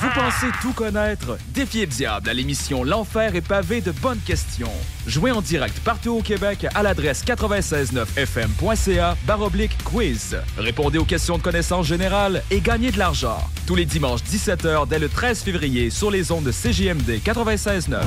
Vous 0.00 0.10
pensez 0.10 0.46
tout 0.60 0.72
connaître? 0.72 1.38
Défiez 1.48 1.86
le 1.86 1.92
diable 1.92 2.28
à 2.28 2.34
l'émission 2.34 2.84
L'Enfer 2.84 3.36
est 3.36 3.46
pavé 3.46 3.80
de 3.80 3.90
bonnes 3.92 4.20
questions. 4.20 4.72
Jouez 5.06 5.30
en 5.30 5.40
direct 5.40 5.78
partout 5.80 6.10
au 6.18 6.22
Québec 6.22 6.66
à 6.74 6.82
l'adresse 6.82 7.24
969fm.ca 7.24 9.16
baroblique 9.26 9.76
quiz. 9.84 10.36
Répondez 10.56 10.98
aux 10.98 11.04
questions 11.04 11.38
de 11.38 11.42
connaissance 11.44 11.86
générale 11.86 12.42
et 12.50 12.60
gagnez 12.60 12.90
de 12.90 12.98
l'argent. 12.98 13.36
Tous 13.66 13.74
les 13.74 13.84
dimanches 13.84 14.22
17h 14.22 14.88
dès 14.88 14.98
le 14.98 15.10
13 15.10 15.42
février 15.42 15.90
sur 15.90 16.10
les 16.10 16.32
ondes 16.32 16.44
de 16.44 16.50
CJMD 16.50 17.20
96.9. 17.22 17.98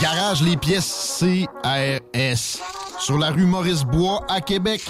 Garage 0.00 0.40
les 0.42 0.56
pièces 0.56 1.18
CRS. 1.18 2.60
Sur 3.00 3.18
la 3.18 3.30
rue 3.30 3.44
Maurice-Bois 3.44 4.24
à 4.28 4.40
Québec. 4.40 4.82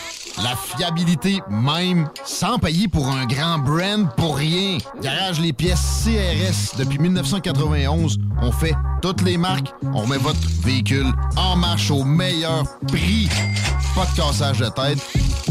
La 0.43 0.55
fiabilité 0.57 1.41
même, 1.49 2.09
sans 2.25 2.59
payer 2.59 2.87
pour 2.87 3.09
un 3.09 3.25
grand 3.25 3.59
brand 3.59 4.15
pour 4.15 4.37
rien. 4.37 4.77
Garage 5.03 5.41
les 5.41 5.55
pièces 5.55 6.05
CRS. 6.05 6.77
Depuis 6.77 6.99
1991, 6.99 8.19
on 8.43 8.53
fait 8.53 8.75
toutes 9.01 9.23
les 9.23 9.39
marques. 9.39 9.73
On 9.95 10.07
met 10.07 10.19
votre 10.19 10.39
véhicule 10.63 11.11
en 11.37 11.57
marche 11.57 11.91
au 11.91 12.05
meilleur 12.05 12.65
prix. 12.89 13.31
Pas 13.95 14.07
de 14.07 14.17
cassage 14.17 14.59
de 14.59 14.69
tête. 14.69 14.99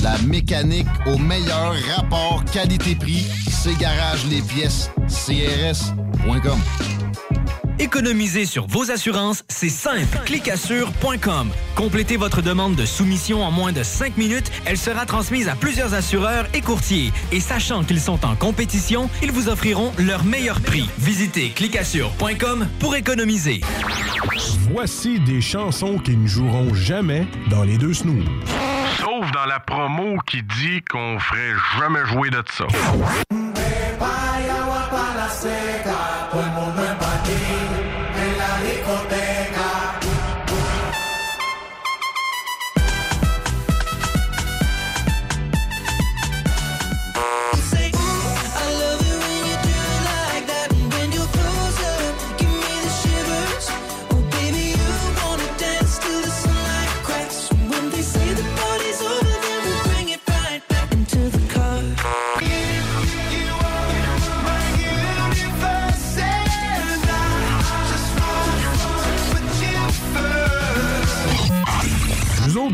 La 0.01 0.17
mécanique 0.19 0.87
au 1.07 1.17
meilleur 1.17 1.73
rapport 1.95 2.43
qualité-prix. 2.45 3.25
C'est 3.49 3.77
Garage 3.77 4.25
les 4.29 4.41
pièces 4.41 4.89
CRS.com. 5.07 6.59
Économiser 7.79 8.45
sur 8.45 8.67
vos 8.67 8.91
assurances, 8.91 9.45
c'est 9.47 9.69
simple. 9.69 10.19
Clicassure.com. 10.25 11.49
Complétez 11.75 12.17
votre 12.17 12.41
demande 12.41 12.75
de 12.75 12.85
soumission 12.85 13.41
en 13.41 13.51
moins 13.51 13.71
de 13.71 13.83
5 13.83 14.17
minutes. 14.17 14.51
Elle 14.65 14.77
sera 14.77 15.05
transmise 15.05 15.47
à 15.47 15.55
plusieurs 15.55 15.93
assureurs 15.93 16.45
et 16.53 16.59
courtiers. 16.59 17.13
Et 17.31 17.39
sachant 17.39 17.85
qu'ils 17.85 18.01
sont 18.01 18.25
en 18.25 18.35
compétition, 18.35 19.09
ils 19.23 19.31
vous 19.31 19.47
offriront 19.47 19.93
leur 19.97 20.25
meilleur 20.25 20.59
prix. 20.59 20.89
Visitez 20.97 21.51
clicassure.com 21.51 22.67
pour 22.79 22.95
économiser. 22.97 23.61
Voici 24.71 25.19
des 25.21 25.39
chansons 25.39 25.97
qui 25.99 26.17
ne 26.17 26.27
joueront 26.27 26.73
jamais 26.73 27.27
dans 27.49 27.63
les 27.63 27.77
deux 27.77 27.93
snooze. 27.93 28.25
Sauf 28.97 29.31
dans 29.31 29.45
la 29.45 29.61
promo 29.61 30.17
qui 30.27 30.43
dit 30.43 30.81
qu'on 30.89 31.17
ferait 31.19 31.53
jamais 31.79 32.05
jouer 32.05 32.29
de 32.29 32.43
ça. 32.51 32.67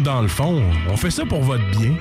Dans 0.05 0.21
le 0.21 0.27
fond, 0.27 0.61
on 0.87 0.95
fait 0.95 1.09
ça 1.09 1.25
pour 1.25 1.41
votre 1.41 1.65
bien. 1.71 1.95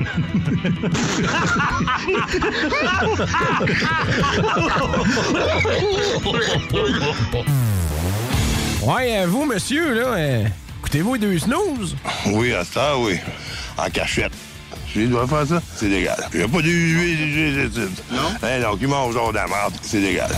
Ouais, 8.83 9.19
euh, 9.19 9.27
vous, 9.27 9.47
monsieur, 9.47 9.95
là, 9.95 10.07
euh, 10.09 10.45
écoutez-vous 10.81 11.17
deux 11.17 11.39
snooze? 11.39 11.97
Oui, 12.27 12.53
à 12.53 12.63
ça, 12.65 12.99
oui. 12.99 13.19
En 13.79 13.89
cachette. 13.89 14.33
Je 14.95 15.07
dois 15.07 15.27
faire 15.27 15.47
ça, 15.47 15.63
c'est 15.75 15.89
légal. 15.89 16.29
Il 16.35 16.41
n'y 16.41 16.45
a 16.45 16.49
pas 16.49 16.61
de 16.61 17.89
Non? 18.13 18.29
Eh 18.43 18.63
non, 18.63 18.77
qui 18.77 18.87
mange 18.87 19.15
genre 19.15 19.31
de 19.31 19.37
la 19.37 19.47
merde, 19.47 19.73
c'est 19.81 20.01
légal. 20.01 20.31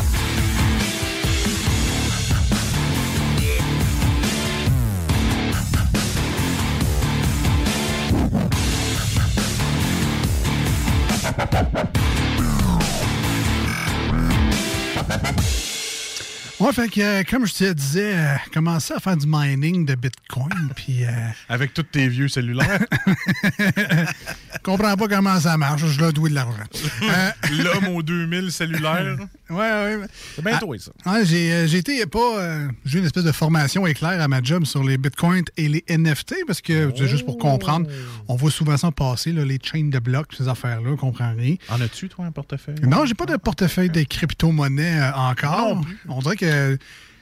Ouais, 16.67 16.73
fait 16.73 16.89
que, 16.89 17.01
euh, 17.01 17.23
comme 17.23 17.47
je 17.47 17.55
te 17.55 17.73
disais, 17.73 18.13
euh, 18.17 18.35
commencer 18.53 18.93
à 18.93 18.99
faire 18.99 19.17
du 19.17 19.27
mining 19.29 19.87
de 19.87 19.95
Bitcoin, 19.95 20.49
puis... 20.75 21.05
euh, 21.05 21.11
Avec 21.49 21.73
tous 21.73 21.85
tes 21.85 22.09
vieux 22.09 22.27
cellulaires. 22.27 22.81
comprends 24.65 24.97
pas 24.97 25.07
comment 25.07 25.39
ça 25.39 25.57
marche, 25.57 25.87
je 25.87 25.97
dois 25.97 26.11
douer 26.11 26.31
de 26.31 26.35
l'argent. 26.35 26.65
L'homme 27.53 27.95
aux 27.95 28.03
2000 28.03 28.51
cellulaires. 28.51 29.17
Ouais, 29.49 29.57
ouais. 29.57 30.07
C'est 30.35 30.45
bien 30.45 30.59
toi, 30.59 30.77
ça. 30.79 30.91
Ouais, 31.09 31.25
j'ai 31.25 31.53
euh, 31.53 31.67
j'ai 31.69 31.79
été 31.79 32.05
pas. 32.07 32.19
euh, 32.41 32.69
j'ai 32.85 32.97
eu 32.97 33.01
une 33.01 33.07
espèce 33.07 33.23
de 33.23 33.31
formation 33.31 33.87
éclair 33.87 34.21
à 34.21 34.27
ma 34.27 34.43
job 34.43 34.65
sur 34.65 34.83
les 34.83 34.99
bitcoins 34.99 35.45
et 35.57 35.69
les 35.69 35.85
NFT 35.89 36.35
parce 36.49 36.61
que, 36.61 36.93
c'est 36.97 37.07
juste 37.07 37.25
pour 37.25 37.39
comprendre, 37.39 37.89
on 38.27 38.35
voit 38.35 38.51
souvent 38.51 38.77
ça 38.77 38.91
passer, 38.91 39.31
là, 39.31 39.45
les 39.45 39.61
chains 39.63 39.89
de 39.89 39.99
blocs, 40.01 40.35
ces 40.37 40.49
affaires-là, 40.49 40.91
on 40.91 40.97
comprend 40.97 41.33
rien. 41.37 41.55
En 41.69 41.81
as-tu, 41.81 42.09
toi, 42.09 42.25
un 42.25 42.33
portefeuille? 42.33 42.75
Non, 42.83 43.07
j'ai 43.07 43.15
pas 43.15 43.27
de 43.27 43.37
portefeuille 43.37 43.91
de 43.91 44.03
crypto-monnaie 44.03 45.01
euh, 45.01 45.13
encore. 45.15 45.81
On 46.09 46.19
dirait 46.21 46.37
que 46.37 46.56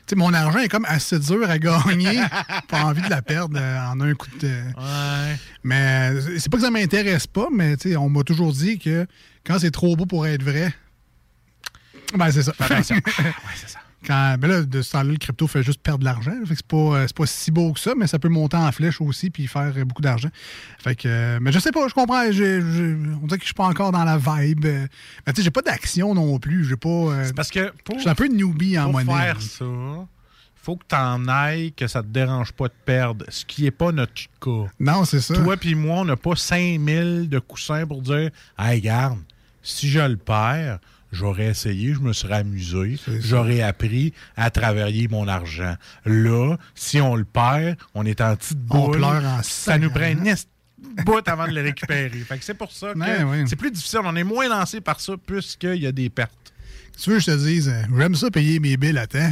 sais, 0.07 0.17
mon 0.17 0.33
argent 0.33 0.59
est 0.59 0.69
comme 0.69 0.85
assez 0.87 1.19
dur 1.19 1.49
à 1.49 1.59
gagner. 1.59 2.21
pas 2.69 2.85
envie 2.85 3.03
de 3.03 3.11
la 3.11 3.23
perdre 3.23 3.59
euh, 3.61 3.79
en 3.79 4.01
un 4.01 4.15
coup 4.15 4.29
de. 4.41 4.51
Mais 5.63 6.11
euh, 6.13 6.39
c'est 6.39 6.51
pas 6.51 6.59
que 6.59 6.65
ça 6.65 6.71
m'intéresse 6.71 7.27
pas, 7.27 7.49
mais 7.53 7.77
on 7.97 8.09
m'a 8.09 8.23
toujours 8.23 8.53
dit 8.53 8.79
que 8.79 9.07
quand 9.47 9.59
c'est 9.59 9.71
trop 9.71 9.97
beau 9.97 10.07
pour 10.07 10.27
être 10.27 10.43
vrai, 10.43 10.73
ben 12.15 12.31
c'est 12.31 12.43
ça. 12.43 12.53
attention. 12.59 12.97
Quand, 14.07 14.37
ben 14.39 14.49
là, 14.49 14.63
de 14.63 14.83
ce 14.83 14.93
temps-là, 14.93 15.11
le 15.13 15.17
crypto 15.17 15.47
fait 15.47 15.63
juste 15.63 15.81
perdre 15.81 16.01
de 16.01 16.05
l'argent. 16.05 16.33
Fait 16.45 16.55
que 16.55 16.57
c'est 16.57 16.67
pas, 16.67 16.77
euh, 16.77 17.05
c'est 17.07 17.17
pas 17.17 17.27
si 17.27 17.51
beau 17.51 17.73
que 17.73 17.81
ça, 17.81 17.93
mais 17.97 18.07
ça 18.07 18.19
peut 18.19 18.29
monter 18.29 18.57
en 18.57 18.71
flèche 18.73 19.01
aussi 19.01 19.31
puis 19.31 19.47
faire 19.47 19.73
euh, 19.77 19.85
beaucoup 19.85 20.03
d'argent. 20.03 20.29
Fait 20.79 20.95
que, 20.95 21.09
euh, 21.09 21.39
mais 21.41 21.53
je 21.53 21.59
sais 21.59 21.73
pas, 21.73 21.89
je 21.89 21.95
comprends. 21.95 22.23
on 22.25 22.31
dirait 22.31 23.39
que 23.39 23.41
je 23.41 23.45
suis 23.45 23.55
pas 23.55 23.67
encore 23.67 23.93
dans 23.93 24.05
la 24.05 24.19
vibe. 24.19 24.65
Mais 24.65 24.89
tu 25.29 25.37
sais, 25.37 25.43
j'ai 25.43 25.51
pas 25.51 25.63
d'action 25.63 26.15
non 26.15 26.39
plus. 26.39 26.65
J'ai 26.65 26.77
pas. 26.77 26.89
euh, 26.89 27.31
parce 27.35 27.51
que 27.51 27.73
pour- 27.85 27.97
je 27.97 28.01
suis 28.03 28.11
un 28.11 28.15
peu 28.15 28.27
newbie 28.29 28.79
en 28.79 28.85
Pour 28.91 28.93
monnaie. 29.05 29.13
faire 29.25 29.41
ça, 29.41 29.65
faut 30.55 30.77
que 30.77 30.85
t'en 30.89 31.27
ailles, 31.29 31.73
que 31.73 31.87
ça 31.87 32.03
te 32.03 32.09
dérange 32.09 32.53
pas 32.53 32.69
de 32.69 32.75
perdre, 32.85 33.25
ce 33.29 33.45
qui 33.45 33.67
est 33.67 33.71
pas 33.71 33.93
notre 33.93 34.15
cas. 34.41 34.71
Non, 34.81 35.05
c'est 35.05 35.21
ça. 35.21 35.35
Toi 35.35 35.57
puis 35.57 35.75
moi, 35.75 36.01
on 36.01 36.05
n'a 36.05 36.17
pas 36.17 36.37
5000 36.37 37.29
de 37.29 37.39
coussins 37.39 37.87
pour 37.87 38.01
dire 38.03 38.31
«Hey, 38.59 38.81
garde, 38.81 39.19
si 39.63 39.89
je 39.89 40.01
le 40.01 40.17
perds, 40.17 40.79
j'aurais 41.15 41.47
essayé, 41.47 41.95
je 41.95 42.01
me 42.01 42.13
serais 42.13 42.37
amusé, 42.37 42.99
j'aurais 43.21 43.63
appris 43.63 44.13
à 44.37 44.51
travailler 44.51 45.09
mon 45.09 45.29
argent.» 45.29 45.77
Là, 46.05 46.57
si 46.75 47.01
on 47.01 47.15
le 47.15 47.25
perd, 47.25 47.77
on 47.95 48.05
est 48.05 48.21
en 48.21 48.37
petite 48.37 48.59
On 48.71 48.87
boule. 48.87 48.97
pleure 48.97 49.25
en 49.25 49.43
Ça 49.43 49.79
nous 49.79 49.91
prend 49.91 50.09
une 50.09 50.25
de 50.25 51.03
bout 51.03 51.27
avant 51.27 51.47
de 51.49 51.53
le 51.53 51.63
récupérer. 51.63 52.11
Fait 52.11 52.39
que 52.39 52.45
c'est 52.45 52.55
pour 52.55 52.71
ça 52.71 52.93
que 52.93 52.99
ouais. 52.99 53.45
c'est 53.47 53.57
plus 53.57 53.71
difficile. 53.71 54.01
On 54.05 54.15
est 54.17 54.25
moins 54.25 54.49
lancé 54.49 54.81
par 54.81 55.01
ça 55.01 55.15
puisqu'il 55.27 55.83
y 55.83 55.87
a 55.87 55.93
des 55.93 56.11
pertes. 56.11 56.33
Tu 57.01 57.11
veux 57.11 57.17
que 57.17 57.23
je 57.23 57.31
te 57.33 57.37
dise, 57.37 57.69
euh, 57.69 57.83
j'aime 57.99 58.15
ça 58.15 58.31
payer 58.31 58.61
mes 58.61 58.77
billes 58.77 58.99
à 58.99 59.07
temps. 59.07 59.19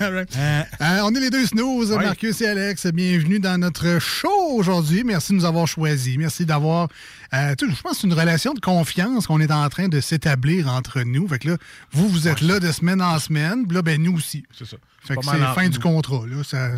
Hein? 0.00 0.64
Euh, 0.80 1.00
on 1.02 1.14
est 1.14 1.20
les 1.20 1.30
deux 1.30 1.46
snooze, 1.46 1.92
Oui. 1.92 2.04
Marcus 2.04 2.40
et 2.40 2.46
Alex. 2.48 2.86
Bienvenue 2.86 3.40
dans 3.40 3.58
notre 3.58 3.98
show 3.98 4.52
aujourd'hui. 4.52 5.02
Merci 5.04 5.32
de 5.32 5.38
nous 5.38 5.44
avoir 5.44 5.66
choisis. 5.66 6.16
Merci 6.16 6.46
d'avoir. 6.46 6.88
Euh, 7.34 7.54
je 7.60 7.82
pense 7.82 7.92
que 7.92 7.98
c'est 7.98 8.06
une 8.06 8.14
relation 8.14 8.54
de 8.54 8.60
confiance 8.60 9.26
qu'on 9.26 9.40
est 9.40 9.50
en 9.50 9.68
train 9.68 9.88
de 9.88 10.00
s'établir 10.00 10.68
entre 10.68 11.02
nous. 11.02 11.28
Fait 11.28 11.38
que 11.38 11.48
là, 11.48 11.56
vous, 11.92 12.08
vous 12.08 12.28
êtes 12.28 12.40
là 12.40 12.58
de 12.58 12.72
semaine 12.72 13.02
en 13.02 13.18
semaine. 13.18 13.66
Là, 13.70 13.82
ben, 13.82 14.02
nous 14.02 14.16
aussi. 14.16 14.44
C'est 14.52 14.66
ça. 14.66 14.76
Fait 15.00 15.16
que 15.16 15.24
c'est 15.24 15.38
fin 15.54 15.68
du 15.68 15.78
contrat. 15.78 16.26
Là. 16.26 16.42
Ça, 16.44 16.72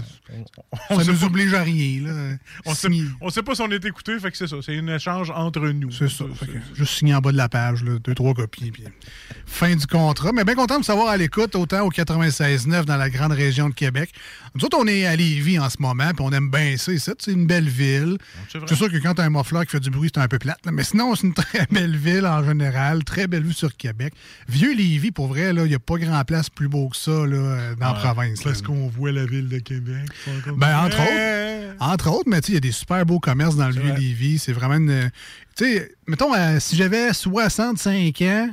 on 0.90 0.98
ça 0.98 1.04
sait 1.04 1.12
nous 1.12 1.24
oblige 1.24 1.54
à 1.54 1.62
rien. 1.62 2.02
Là. 2.06 2.36
On 2.64 2.74
sait, 2.74 2.88
on 3.20 3.30
sait 3.30 3.42
pas 3.42 3.54
si 3.54 3.62
on 3.62 3.70
est 3.70 3.84
écouté, 3.84 4.18
fait 4.20 4.30
que 4.30 4.36
c'est 4.36 4.46
ça. 4.46 4.56
C'est 4.64 4.78
un 4.78 4.86
échange 4.88 5.30
entre 5.30 5.68
nous. 5.68 5.90
C'est 5.90 6.08
ça. 6.08 6.24
Fait 6.34 6.46
que 6.46 6.58
juste 6.74 6.94
signer 6.94 7.14
en 7.14 7.20
bas 7.20 7.32
de 7.32 7.36
la 7.36 7.48
page, 7.48 7.82
là, 7.82 7.98
deux, 7.98 8.14
trois 8.14 8.34
copies. 8.34 8.70
Puis 8.70 8.84
fin 9.50 9.74
du 9.74 9.86
contrat. 9.86 10.30
Mais 10.32 10.44
bien 10.44 10.54
content 10.54 10.78
de 10.78 10.84
savoir 10.84 11.08
à 11.08 11.16
l'écoute, 11.16 11.54
autant 11.54 11.84
au 11.84 11.90
96.9 11.90 12.84
dans 12.84 12.96
la 12.96 13.10
grande 13.10 13.32
région 13.32 13.68
de 13.68 13.74
Québec. 13.74 14.10
Nous 14.54 14.64
autres, 14.64 14.78
on 14.80 14.86
est 14.86 15.06
à 15.06 15.16
Lévis 15.16 15.58
en 15.58 15.68
ce 15.68 15.76
moment, 15.80 16.08
puis 16.14 16.24
on 16.26 16.30
aime 16.30 16.50
bien 16.50 16.76
ça. 16.76 16.92
C'est 16.96 17.32
une 17.32 17.46
belle 17.46 17.68
ville. 17.68 18.16
c'est 18.48 18.74
sûr 18.74 18.90
que 18.90 18.96
quand 18.96 19.14
tu 19.14 19.20
as 19.20 19.24
un 19.24 19.30
muffler 19.30 19.60
qui 19.66 19.72
fait 19.72 19.80
du 19.80 19.90
bruit, 19.90 20.10
c'est 20.14 20.20
un 20.20 20.28
peu 20.28 20.38
plate. 20.38 20.64
là. 20.64 20.72
Mais 20.72 20.84
sinon, 20.84 21.14
c'est 21.14 21.26
une 21.26 21.34
très 21.34 21.66
belle 21.70 21.96
ville 21.96 22.26
en 22.26 22.44
général. 22.44 23.04
Très 23.04 23.26
belle 23.26 23.42
vue 23.42 23.52
sur 23.52 23.76
Québec. 23.76 24.14
Vieux 24.48 24.74
Lévis, 24.74 25.10
pour 25.10 25.26
vrai, 25.26 25.50
il 25.50 25.62
n'y 25.64 25.74
a 25.74 25.78
pas 25.78 25.98
grand 25.98 26.24
place 26.24 26.48
plus 26.48 26.68
beau 26.68 26.88
que 26.88 26.96
ça 26.96 27.10
là, 27.10 27.36
euh, 27.36 27.74
dans 27.74 27.92
la 27.92 27.94
province. 27.94 28.46
Est-ce 28.46 28.62
qu'on 28.62 28.88
voit 28.88 29.12
la 29.12 29.26
ville 29.26 29.48
de 29.48 29.58
Québec? 29.58 30.08
Ben, 30.56 30.86
entre 30.86 31.00
autres. 31.00 31.76
Entre 31.80 32.10
autres, 32.10 32.28
mais 32.28 32.40
tu 32.40 32.46
sais, 32.46 32.52
il 32.52 32.54
y 32.54 32.58
a 32.58 32.60
des 32.60 32.72
super 32.72 33.04
beaux 33.06 33.20
commerces 33.20 33.56
dans 33.56 33.68
le 33.68 33.74
vieux 33.74 33.94
Lévis. 33.94 34.38
C'est 34.38 34.52
vraiment 34.52 34.76
une. 34.76 35.10
Tu 35.56 35.64
sais, 35.64 35.92
mettons, 36.06 36.34
euh, 36.34 36.58
si 36.60 36.76
j'avais 36.76 37.12
65 37.12 38.22
ans, 38.22 38.50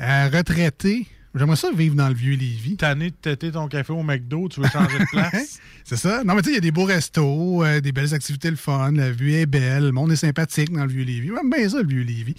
euh, 0.00 0.28
retraité, 0.32 1.06
j'aimerais 1.34 1.56
ça 1.56 1.68
vivre 1.74 1.94
dans 1.94 2.08
le 2.08 2.14
vieux 2.14 2.34
Lévis. 2.36 2.76
Tanné 2.76 3.10
de 3.10 3.14
têter 3.16 3.50
ton 3.52 3.68
café 3.68 3.92
au 3.92 4.02
McDo, 4.02 4.48
tu 4.48 4.60
veux 4.60 4.68
changer 4.68 4.98
de 4.98 5.04
place? 5.10 5.58
C'est 5.84 5.96
ça. 5.96 6.24
Non, 6.24 6.34
mais 6.34 6.42
tu 6.42 6.46
sais, 6.46 6.52
il 6.52 6.54
y 6.54 6.58
a 6.58 6.60
des 6.60 6.70
beaux 6.72 6.84
restos, 6.84 7.64
euh, 7.64 7.80
des 7.80 7.92
belles 7.92 8.12
activités, 8.14 8.50
le 8.50 8.56
fun, 8.56 8.92
la 8.92 9.10
vue 9.12 9.34
est 9.34 9.46
belle, 9.46 9.84
le 9.84 9.92
monde 9.92 10.12
est 10.12 10.16
sympathique 10.16 10.72
dans 10.72 10.84
le 10.84 10.90
vieux 10.92 11.04
Lévis. 11.04 11.28
J'aime 11.34 11.50
bien 11.50 11.68
ça, 11.68 11.80
le 11.82 11.88
vieux 11.88 12.02
Lévis. 12.02 12.34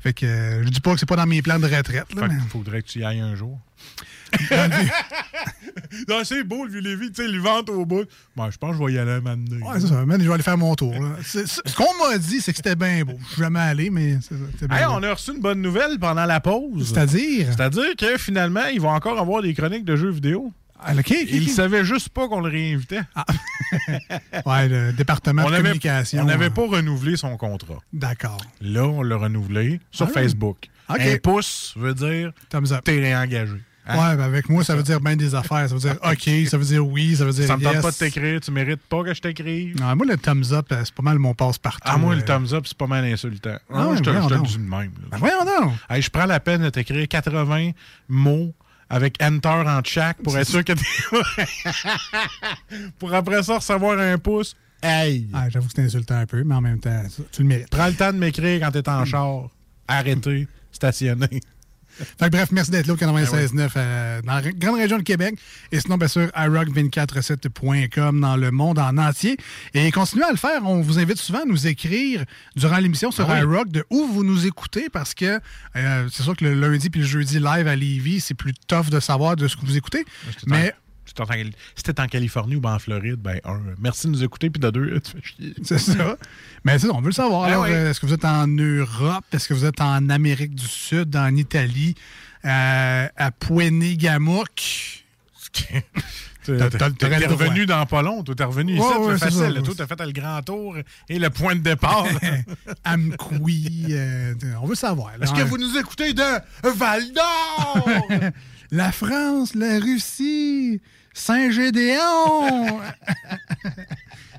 Fait 0.00 0.12
que 0.12 0.26
euh, 0.26 0.64
je 0.64 0.68
dis 0.70 0.80
pas 0.80 0.94
que 0.94 1.00
c'est 1.00 1.06
pas 1.08 1.16
dans 1.16 1.26
mes 1.26 1.42
plans 1.42 1.58
de 1.58 1.66
retraite. 1.66 2.12
Là, 2.14 2.22
Fait 2.22 2.28
mais- 2.28 2.40
qu'il 2.40 2.48
faudrait 2.48 2.82
que 2.82 2.88
tu 2.88 3.00
y 3.00 3.04
ailles 3.04 3.20
un 3.20 3.34
jour. 3.34 3.58
non, 6.08 6.24
c'est 6.24 6.42
beau, 6.44 6.64
le 6.64 6.70
Vieux-Lévis, 6.70 7.12
tu 7.12 7.22
sais, 7.22 7.28
le 7.28 7.38
ventre 7.40 7.72
au 7.72 7.84
bout. 7.86 8.04
Moi, 8.34 8.50
je 8.50 8.56
pense 8.58 8.72
que 8.72 8.78
je 8.78 8.84
vais 8.84 8.92
y 8.94 8.98
aller 8.98 9.12
un 9.12 9.20
moment 9.20 9.36
donné. 9.36 9.62
Ouais, 9.62 9.80
c'est 9.80 9.86
ça. 9.88 10.04
Man, 10.06 10.20
je 10.20 10.26
vais 10.28 10.34
aller 10.34 10.42
faire 10.42 10.58
mon 10.58 10.74
tour. 10.74 10.92
là. 10.92 11.16
Ce 11.22 11.74
qu'on 11.74 11.96
m'a 12.08 12.18
dit, 12.18 12.40
c'est 12.40 12.52
que 12.52 12.56
c'était 12.56 12.76
bien 12.76 13.04
beau. 13.04 13.14
Je 13.28 13.32
suis 13.34 13.42
jamais 13.42 13.60
allé, 13.60 13.90
mais 13.90 14.18
c'était 14.20 14.68
bien 14.68 14.76
Hey, 14.78 14.84
beau. 14.86 14.92
on 14.94 15.02
a 15.02 15.12
reçu 15.14 15.32
une 15.34 15.40
bonne 15.40 15.60
nouvelle 15.62 15.98
pendant 15.98 16.24
la 16.24 16.40
pause. 16.40 16.88
C'est-à-dire? 16.92 17.46
C'est-à-dire 17.50 17.94
que 17.96 18.16
finalement, 18.18 18.64
ils 18.72 18.80
vont 18.80 18.90
encore 18.90 19.18
avoir 19.18 19.42
des 19.42 19.54
chroniques 19.54 19.84
de 19.84 19.96
jeux 19.96 20.10
vidéo. 20.10 20.52
Ah, 20.78 20.92
OK, 20.92 20.98
OK, 21.10 21.26
Ils 21.30 21.42
OK. 21.44 21.48
savaient 21.48 21.84
juste 21.86 22.10
pas 22.10 22.28
qu'on 22.28 22.40
le 22.40 22.50
réinvitait. 22.50 23.00
Ouais, 24.46 24.68
le 24.68 24.92
département 24.92 25.42
on 25.44 25.48
de 25.50 25.54
avait- 25.54 25.62
communication. 25.62 26.22
On 26.22 26.26
n'avait 26.26 26.46
euh, 26.46 26.50
pas 26.50 26.66
renouvelé 26.66 27.16
son 27.16 27.36
contrat. 27.36 27.78
D'accord. 27.92 28.38
Là, 28.60 28.84
on 28.86 29.02
l'a 29.02 29.16
renouvelé 29.16 29.80
sur 29.90 30.06
Ah, 30.06 30.12
Facebook. 30.12 30.68
OK. 30.88 31.00
Un 31.00 31.16
pouce 31.16 31.74
veut 31.76 31.94
dire 31.94 32.30
t'es 32.84 33.00
réengagé. 33.00 33.56
Hein? 33.86 33.96
Ouais, 33.96 34.16
ben 34.16 34.24
avec 34.24 34.48
moi, 34.48 34.64
ça 34.64 34.74
veut 34.74 34.82
dire 34.82 35.00
bien 35.00 35.16
des 35.16 35.34
affaires. 35.34 35.68
Ça 35.68 35.74
veut 35.74 35.80
dire 35.80 35.96
OK, 36.02 36.46
ça 36.48 36.58
veut 36.58 36.64
dire 36.64 36.86
oui, 36.86 37.16
ça 37.16 37.24
veut 37.24 37.32
dire 37.32 37.46
Ça 37.46 37.56
me 37.56 37.62
tente 37.62 37.74
yes. 37.74 37.82
pas 37.82 37.90
de 37.90 37.96
t'écrire, 37.96 38.40
tu 38.40 38.50
mérites 38.50 38.82
pas 38.82 39.04
que 39.04 39.14
je 39.14 39.20
t'écrive. 39.20 39.80
Non, 39.80 39.94
moi, 39.94 40.06
le 40.06 40.16
thumbs 40.16 40.52
up, 40.52 40.66
euh, 40.72 40.82
c'est 40.84 40.94
pas 40.94 41.02
mal 41.02 41.18
mon 41.18 41.34
passe-partout. 41.34 41.82
Ah, 41.84 41.96
moi, 41.96 42.14
le 42.14 42.22
euh. 42.22 42.24
thumbs 42.24 42.52
up, 42.52 42.64
c'est 42.66 42.76
pas 42.76 42.86
mal 42.88 43.04
insultant. 43.04 43.56
Ah 43.70 43.88
Ah, 43.90 43.94
je 43.94 44.02
te, 44.02 44.10
voyons 44.10 44.28
je 44.28 44.34
te 44.34 44.40
le 44.40 44.46
dis 44.46 44.58
de 44.58 44.62
même. 44.62 44.90
Ben 45.10 45.18
voyons 45.18 45.44
donc. 45.44 45.74
Hey, 45.88 46.02
je 46.02 46.10
prends 46.10 46.26
la 46.26 46.40
peine 46.40 46.62
de 46.62 46.70
t'écrire 46.70 47.06
80 47.06 47.70
mots 48.08 48.52
avec 48.88 49.20
Enter 49.22 49.48
en 49.48 49.80
chaque 49.84 50.22
pour 50.22 50.36
être 50.36 50.48
sûr 50.48 50.64
que 50.64 50.72
t'es... 50.72 50.84
pour 52.98 53.12
après 53.14 53.42
ça 53.42 53.56
recevoir 53.56 53.98
un 53.98 54.18
pouce. 54.18 54.56
Hey! 54.82 55.28
Ah, 55.32 55.48
J'avoue 55.48 55.66
que 55.66 55.72
c'est 55.74 55.82
insultant 55.82 56.16
un 56.16 56.26
peu, 56.26 56.44
mais 56.44 56.54
en 56.54 56.60
même 56.60 56.78
temps, 56.78 57.02
tu 57.32 57.42
le 57.42 57.48
mérites. 57.48 57.70
Prends 57.70 57.86
le 57.86 57.94
temps 57.94 58.12
de 58.12 58.18
m'écrire 58.18 58.60
quand 58.60 58.70
t'es 58.70 58.88
en 58.88 59.04
char. 59.04 59.48
Arrêtez. 59.88 60.48
Stationner. 60.70 61.40
Fait 62.18 62.26
que 62.26 62.30
bref, 62.30 62.48
merci 62.52 62.70
d'être 62.70 62.86
là 62.86 62.94
au 62.94 62.96
Ben 62.96 63.12
96.9 63.12 63.70
euh, 63.76 64.22
dans 64.22 64.34
la 64.34 64.42
grande 64.52 64.76
région 64.76 64.98
de 64.98 65.02
Québec. 65.02 65.34
Et 65.72 65.80
sinon, 65.80 65.96
bien 65.96 66.08
sûr, 66.08 66.26
iRock247.com 66.36 68.20
dans 68.20 68.36
le 68.36 68.50
monde 68.50 68.78
en 68.78 68.96
entier. 68.98 69.36
Et 69.74 69.90
continuez 69.90 70.24
à 70.24 70.30
le 70.30 70.36
faire. 70.36 70.60
On 70.64 70.80
vous 70.80 70.98
invite 70.98 71.18
souvent 71.18 71.42
à 71.42 71.44
nous 71.44 71.66
écrire 71.66 72.24
durant 72.54 72.78
l'émission 72.78 73.10
sur 73.10 73.28
Ah 73.30 73.34
oui. 73.34 73.40
iRock 73.40 73.68
de 73.70 73.84
où 73.90 74.06
vous 74.06 74.24
nous 74.24 74.46
écoutez 74.46 74.88
parce 74.90 75.14
que 75.14 75.40
euh, 75.76 76.08
c'est 76.12 76.22
sûr 76.22 76.36
que 76.36 76.44
le 76.44 76.54
lundi 76.54 76.90
puis 76.90 77.00
le 77.00 77.06
jeudi 77.06 77.38
live 77.38 77.66
à 77.66 77.76
Lévis, 77.76 78.20
c'est 78.20 78.34
plus 78.34 78.54
tough 78.68 78.90
de 78.90 79.00
savoir 79.00 79.36
de 79.36 79.48
ce 79.48 79.56
que 79.56 79.64
vous 79.64 79.76
écoutez. 79.76 80.04
Mais 80.46 80.74
Si 81.74 81.82
t'es 81.82 82.00
en- 82.00 82.06
Californie 82.06 82.56
ou 82.56 82.60
ben 82.60 82.74
en 82.74 82.78
Floride, 82.78 83.16
ben, 83.16 83.40
un, 83.44 83.60
merci 83.78 84.06
de 84.06 84.12
nous 84.12 84.22
écouter, 84.24 84.50
puis 84.50 84.60
de 84.60 84.70
deux, 84.70 85.00
tu 85.04 85.12
fais 85.12 85.22
chier. 85.22 85.54
C'est 85.64 85.78
ça. 85.78 86.16
Mais 86.64 86.78
c'est 86.78 86.86
ça, 86.88 86.92
on 86.94 87.00
veut 87.00 87.06
le 87.08 87.12
savoir. 87.12 87.48
Ah 87.50 87.60
oui. 87.60 87.68
euh, 87.70 87.90
est-ce 87.90 88.00
que 88.00 88.06
vous 88.06 88.14
êtes 88.14 88.24
en 88.24 88.46
Europe? 88.46 89.24
Est-ce 89.32 89.48
que 89.48 89.54
vous 89.54 89.64
êtes 89.64 89.80
en 89.80 90.08
Amérique 90.10 90.54
du 90.54 90.66
Sud, 90.66 91.14
en 91.16 91.34
Italie, 91.36 91.94
euh, 92.44 93.06
à 93.16 93.30
t'as- 96.70 96.90
T'es 96.90 97.26
revenu 97.26 97.66
dans 97.66 97.84
pas 97.86 98.02
long. 98.02 98.22
T'es 98.22 98.44
revenu 98.44 98.74
ici. 98.74 98.80
Ouais, 98.82 98.96
ouais, 99.06 99.18
c'est 99.18 99.30
facile. 99.30 99.62
Toi, 99.64 99.74
t'as 99.76 99.86
fait 99.86 100.04
le 100.06 100.12
grand 100.12 100.40
tour 100.42 100.76
et 101.08 101.18
le 101.18 101.30
point 101.30 101.54
de 101.56 101.60
départ. 101.60 102.06
Amqui, 102.84 103.86
euh, 103.90 104.34
on 104.62 104.66
veut 104.66 104.74
savoir. 104.74 105.12
Est-ce 105.20 105.32
que 105.32 105.42
vous 105.42 105.58
nous 105.58 105.76
écoutez 105.78 106.12
de 106.12 106.22
Val 106.62 107.02
d'Or? 107.12 107.88
La 108.70 108.90
France, 108.92 109.54
la 109.54 109.78
Russie, 109.78 110.80
Saint-Gédéon. 111.16 112.80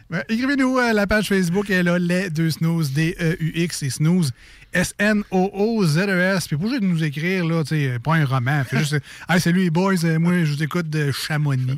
Ben, 0.09 0.23
Écrivez-nous 0.29 0.77
à 0.77 0.93
la 0.93 1.07
page 1.07 1.27
Facebook, 1.27 1.69
elle 1.71 1.87
a 1.87 1.97
les 1.97 2.29
deux 2.29 2.51
snooze, 2.51 2.91
D-E-U-X 2.93 3.83
et 3.83 3.89
snooze, 3.89 4.31
S-N-O-O-Z-E-S. 4.73 6.47
Puis 6.47 6.55
pour 6.55 6.69
juste 6.69 6.83
nous 6.83 7.03
écrire, 7.03 7.45
là, 7.45 7.63
tu 7.63 7.69
sais, 7.69 7.97
pas 7.99 8.13
un 8.13 8.25
roman, 8.25 8.63
fait 8.63 8.77
juste, 8.77 8.99
hey, 9.29 9.41
salut 9.41 9.63
les 9.63 9.69
boys, 9.71 9.95
euh, 10.03 10.19
moi 10.19 10.43
je 10.43 10.53
vous 10.53 10.63
écoute 10.63 10.87
de 10.89 11.11
Chamonix. 11.11 11.77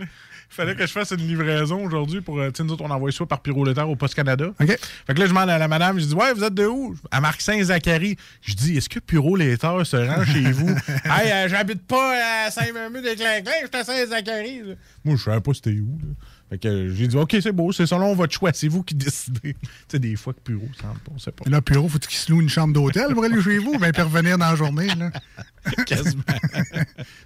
Fallait 0.55 0.75
que 0.75 0.85
je 0.85 0.91
fasse 0.91 1.11
une 1.11 1.27
livraison 1.27 1.85
aujourd'hui 1.85 2.21
pour. 2.21 2.39
euh, 2.39 2.49
Tu 2.49 2.57
sais, 2.57 2.63
nous 2.63 2.73
autres, 2.73 2.83
on 2.83 2.89
envoie 2.89 3.11
ça 3.11 3.25
par 3.25 3.41
Pyrolétaire 3.41 3.89
au 3.89 3.95
Poste 3.95 4.15
Canada. 4.15 4.47
OK. 4.59 4.67
Fait 4.67 5.13
que 5.13 5.19
là, 5.19 5.25
je 5.25 5.29
demande 5.29 5.49
à 5.49 5.57
la 5.57 5.67
madame, 5.67 5.99
je 5.99 6.05
dis, 6.05 6.13
ouais, 6.13 6.33
vous 6.33 6.43
êtes 6.43 6.53
de 6.53 6.65
où? 6.65 6.95
Elle 7.11 7.21
marque 7.21 7.41
Saint-Zachary. 7.41 8.17
Je 8.41 8.53
dis, 8.55 8.77
est-ce 8.77 8.89
que 8.89 8.99
Pyrolétaire 8.99 9.85
se 9.85 9.97
rend 9.97 10.23
chez 10.25 10.51
vous? 10.51 10.69
hey, 11.05 11.31
euh, 11.31 11.47
j'habite 11.49 11.85
pas 11.85 12.45
à 12.45 12.51
Saint-Mamie 12.51 13.01
de 13.01 13.13
Clinclin, 13.15 13.51
je 13.61 13.67
suis 13.67 13.77
à 13.77 13.83
Saint-Zachary. 13.83 14.61
Moi, 15.05 15.15
je 15.17 15.23
savais 15.23 15.41
pas 15.41 15.53
c'était 15.53 15.71
où. 15.71 15.97
là. 16.01 16.13
Fait 16.49 16.57
que 16.57 16.67
euh, 16.67 16.95
j'ai 16.95 17.07
dit, 17.07 17.15
OK, 17.15 17.37
c'est 17.43 17.51
beau, 17.51 17.71
c'est 17.71 17.85
selon 17.85 18.15
votre 18.15 18.33
choix, 18.33 18.49
c'est 18.53 18.67
vous 18.69 18.81
qui 18.81 18.95
décidez. 18.95 19.53
tu 19.61 19.69
sais, 19.87 19.99
des 19.99 20.15
fois 20.15 20.33
que 20.33 20.39
Pyro, 20.39 20.67
ça 20.81 20.87
on 21.13 21.19
sait 21.19 21.31
pas. 21.31 21.47
Là, 21.47 21.61
Puro, 21.61 21.87
faut 21.87 21.99
qu'il 21.99 22.17
se 22.17 22.31
loue 22.31 22.41
une 22.41 22.49
chambre 22.49 22.73
d'hôtel 22.73 23.13
pour 23.13 23.23
aller 23.23 23.39
chez 23.39 23.59
vous, 23.59 23.77
ben, 23.77 23.91
puis 23.91 24.01
revenir 24.01 24.35
dans 24.39 24.49
la 24.49 24.55
journée. 24.55 24.87
Là. 24.87 25.11
Quasiment. 25.85 26.23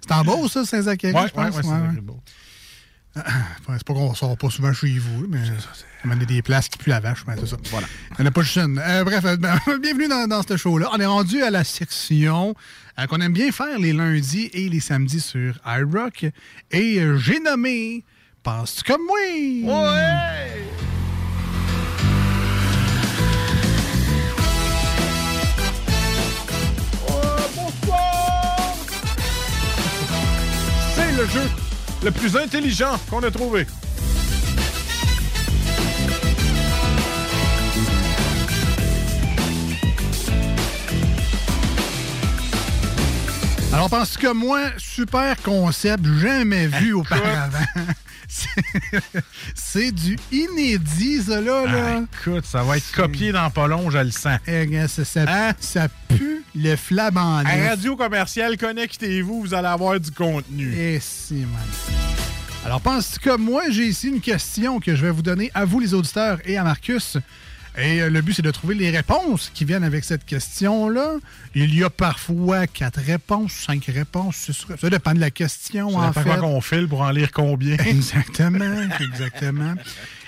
C'est 0.02 0.12
en 0.12 0.24
beau, 0.24 0.46
ça, 0.48 0.66
Saint-Zachary, 0.66 1.14
Ouais, 1.14 1.28
je 1.28 1.32
pense. 1.32 1.56
ouais, 1.56 1.62
ouais, 1.62 1.88
c'est 3.76 3.84
pas 3.84 3.94
qu'on 3.94 4.14
sort 4.14 4.36
pas 4.36 4.50
souvent 4.50 4.72
chez 4.72 4.98
vous, 4.98 5.26
mais 5.28 5.38
on 6.04 6.10
a 6.10 6.16
des 6.16 6.42
places 6.42 6.68
qui 6.68 6.78
puent 6.78 6.90
la 6.90 7.00
vache, 7.00 7.24
mais 7.26 7.34
c'est 7.38 7.46
ça. 7.46 7.56
Voilà. 7.70 7.86
Il 8.10 8.22
n'y 8.22 8.24
en 8.24 8.28
a 8.28 8.30
pas 8.32 8.42
juste 8.42 8.56
une. 8.56 8.78
Euh, 8.78 9.04
bref, 9.04 9.24
euh, 9.24 9.36
ben, 9.36 9.56
bienvenue 9.80 10.08
dans, 10.08 10.26
dans 10.26 10.42
ce 10.42 10.56
show-là. 10.56 10.90
On 10.92 10.98
est 10.98 11.06
rendu 11.06 11.42
à 11.42 11.50
la 11.50 11.62
section 11.62 12.54
euh, 12.98 13.06
qu'on 13.06 13.20
aime 13.20 13.32
bien 13.32 13.52
faire 13.52 13.78
les 13.78 13.92
lundis 13.92 14.50
et 14.52 14.68
les 14.68 14.80
samedis 14.80 15.20
sur 15.20 15.54
iRock. 15.64 16.26
Et 16.72 16.98
euh, 16.98 17.16
j'ai 17.16 17.40
nommé 17.40 18.04
Penses-tu 18.42 18.82
comme 18.82 19.00
moi? 19.06 19.16
Ouais! 19.16 20.60
C'est 30.94 31.12
le 31.12 31.26
jeu 31.26 31.63
le 32.04 32.10
plus 32.10 32.36
intelligent 32.36 32.98
qu'on 33.08 33.22
a 33.22 33.30
trouvé. 33.30 33.66
Alors, 43.72 43.88
penses-tu 43.88 44.24
comme 44.24 44.38
moi, 44.38 44.60
super 44.76 45.36
concept, 45.42 46.04
jamais 46.20 46.66
vu 46.66 46.92
auparavant. 46.92 47.58
C'est- 49.54 49.92
du 49.92 50.16
inédit, 50.32 51.22
ça, 51.22 51.40
là. 51.40 51.64
là. 51.66 51.98
Ah, 51.98 52.00
écoute, 52.22 52.46
ça 52.46 52.62
va 52.62 52.76
être 52.76 52.90
copié 52.92 53.32
dans 53.32 53.50
pas 53.50 53.66
long, 53.66 53.90
je 53.90 53.98
le 53.98 54.10
sens. 54.10 54.38
Eh, 54.46 54.86
ça, 54.88 55.04
ça, 55.04 55.52
ça 55.60 55.88
pue 56.08 56.42
le 56.54 56.72
À 56.72 57.10
neuf. 57.44 57.68
Radio 57.70 57.96
Commerciale, 57.96 58.56
connectez-vous, 58.56 59.42
vous 59.42 59.54
allez 59.54 59.68
avoir 59.68 59.98
du 60.00 60.10
contenu. 60.10 60.74
Et 60.74 61.00
si, 61.00 61.34
man. 61.34 61.48
Alors, 62.64 62.80
penses-tu 62.80 63.20
comme 63.20 63.42
moi, 63.42 63.64
j'ai 63.68 63.86
ici 63.86 64.08
une 64.08 64.20
question 64.20 64.80
que 64.80 64.96
je 64.96 65.04
vais 65.04 65.10
vous 65.10 65.22
donner 65.22 65.50
à 65.54 65.64
vous, 65.66 65.80
les 65.80 65.92
auditeurs, 65.92 66.38
et 66.46 66.56
à 66.56 66.64
Marcus. 66.64 67.18
Et 67.76 68.02
euh, 68.02 68.08
le 68.10 68.20
but, 68.22 68.34
c'est 68.34 68.42
de 68.42 68.50
trouver 68.52 68.74
les 68.76 68.90
réponses 68.90 69.50
qui 69.52 69.64
viennent 69.64 69.82
avec 69.82 70.04
cette 70.04 70.24
question-là. 70.24 71.14
Il 71.56 71.74
y 71.76 71.82
a 71.82 71.90
parfois 71.90 72.66
quatre 72.68 73.00
réponses, 73.00 73.52
cinq 73.52 73.86
réponses. 73.86 74.36
c'est 74.36 74.52
sûr. 74.52 74.76
Ça 74.80 74.90
dépend 74.90 75.12
de 75.12 75.18
la 75.20 75.30
question, 75.30 75.90
Ça 75.90 75.98
en 75.98 76.12
fait. 76.12 76.22
quoi 76.22 76.36
qu'on 76.36 76.60
file 76.60 76.86
pour 76.88 77.00
en 77.00 77.10
lire 77.10 77.32
combien. 77.32 77.76
Exactement, 77.86 78.82
exactement. 79.00 79.74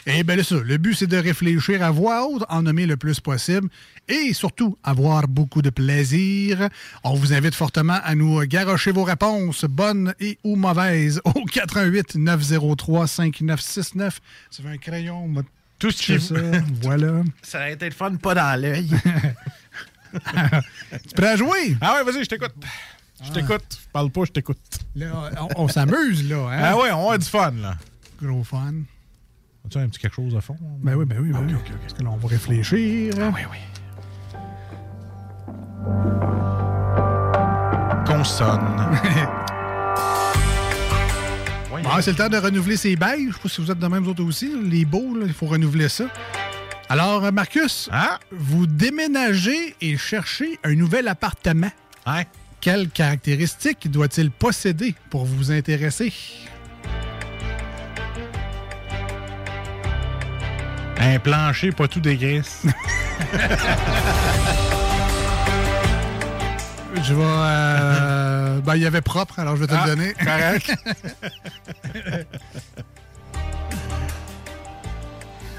Et 0.09 0.23
bien, 0.23 0.37
c'est 0.37 0.45
ça. 0.45 0.57
Le 0.57 0.77
but, 0.77 0.95
c'est 0.95 1.07
de 1.07 1.17
réfléchir 1.17 1.83
à 1.83 1.91
voix 1.91 2.27
haute, 2.29 2.45
en 2.49 2.63
nommer 2.63 2.87
le 2.87 2.97
plus 2.97 3.19
possible 3.21 3.69
et 4.09 4.33
surtout 4.35 4.77
avoir 4.85 5.27
beaucoup 5.27 5.63
de 5.63 5.71
plaisir. 5.71 6.69
On 7.03 7.15
vous 7.15 7.33
invite 7.33 7.55
fortement 7.55 7.99
à 8.05 8.15
nous 8.15 8.41
garrocher 8.47 8.93
vos 8.93 9.03
réponses, 9.05 9.65
bonnes 9.65 10.15
et 10.21 10.39
ou 10.45 10.55
mauvaises, 10.57 11.21
au 11.25 11.45
88 11.45 12.17
903 12.17 13.07
5969. 13.09 14.21
Ça 14.51 14.63
fait 14.63 14.69
un 14.69 14.79
crayon. 14.79 15.29
Tout 15.79 15.91
ce 15.91 16.03
qui 16.03 16.21
ça. 16.21 16.35
Voilà. 16.83 17.23
Ça 17.43 17.59
aurait 17.59 17.73
été 17.75 17.87
le 17.87 17.95
fun, 17.95 18.15
pas 18.17 18.35
dans 18.35 18.61
l'œil. 18.61 18.89
tu 20.13 21.15
prêt 21.15 21.29
à 21.29 21.37
jouer? 21.37 21.77
Ah 21.81 21.97
ouais, 21.97 22.11
vas-y, 22.11 22.25
je 22.25 22.29
t'écoute. 22.29 22.55
Je 23.23 23.33
t'écoute. 23.33 23.65
Je 23.71 23.89
parle 23.93 24.11
pas, 24.11 24.25
je 24.25 24.33
t'écoute. 24.33 24.59
Là, 24.95 25.31
on, 25.41 25.49
on 25.65 25.69
s'amuse, 25.69 26.29
là. 26.29 26.49
Hein? 26.51 26.61
Ah 26.63 26.77
ouais, 26.77 26.91
on 26.93 27.11
a 27.11 27.19
du 27.19 27.27
fun, 27.27 27.53
là. 27.53 27.77
Gros 28.23 28.45
fun. 28.45 28.73
As-tu 29.67 29.79
un 29.79 29.89
petit 29.89 30.01
quelque 30.01 30.15
chose 30.15 30.35
à 30.37 30.41
fond? 30.41 30.57
Ben 30.83 30.95
oui, 30.95 31.05
ben 31.05 31.19
oui, 31.21 31.31
ben 31.33 31.45
oui. 31.47 31.55
Parce 31.81 31.93
que 31.93 32.03
là, 32.03 32.11
on 32.11 32.17
va 32.17 32.29
réfléchir. 32.29 33.15
oui, 33.17 33.43
oui. 33.51 33.59
Consonne. 38.07 38.99
Bon, 41.83 41.91
c'est 42.01 42.13
le 42.13 42.17
temps 42.17 42.29
de 42.29 42.39
renouveler 42.39 42.77
ses 42.77 42.97
bails. 42.97 43.29
Je 43.29 43.35
sais 43.35 43.41
pas 43.43 43.49
si 43.49 43.61
vous 43.61 43.71
êtes 43.71 43.79
de 43.79 43.87
même 43.87 44.03
vous 44.03 44.11
autres 44.11 44.25
aussi. 44.25 44.51
Les 44.65 44.85
beaux, 44.85 45.17
il 45.25 45.33
faut 45.33 45.47
renouveler 45.47 45.89
ça. 45.89 46.05
Alors, 46.89 47.25
euh, 47.25 47.33
Marcus, 47.33 47.91
vous 48.31 48.67
déménagez 48.67 49.75
et 49.81 49.97
cherchez 49.97 50.59
un 50.65 50.75
nouvel 50.75 51.09
appartement. 51.09 51.71
Quelles 52.61 52.89
caractéristiques 52.89 53.91
doit-il 53.91 54.31
posséder 54.31 54.95
pour 55.11 55.25
vous 55.25 55.51
intéresser? 55.51 56.13
Un 60.99 61.19
plancher, 61.19 61.73
pas 61.73 61.89
tout 61.89 62.01
dégraisse. 62.01 62.65
Je 67.03 67.15
vais. 67.15 67.23
euh, 67.25 68.61
ben, 68.65 68.75
il 68.77 68.83
y 68.83 68.87
avait 68.87 69.01
propre, 69.01 69.39
alors 69.39 69.57
je 69.57 69.61
vais 69.63 69.67
te 69.67 69.75
Ah, 69.75 69.87
le 69.87 69.95
donner. 69.97 70.13
correct. 70.15 70.75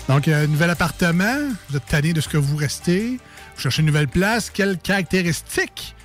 Donc, 0.07 0.27
euh, 0.27 0.47
nouvel 0.47 0.69
appartement. 0.69 1.35
Vous 1.69 1.77
êtes 1.77 1.85
tanné 1.85 2.13
de 2.13 2.21
ce 2.21 2.29
que 2.29 2.37
vous 2.37 2.55
restez. 2.55 3.19
Vous 3.55 3.61
cherchez 3.61 3.81
une 3.81 3.87
nouvelle 3.87 4.07
place. 4.07 4.49
Quelles 4.49 4.77
caractéristiques 4.77 5.95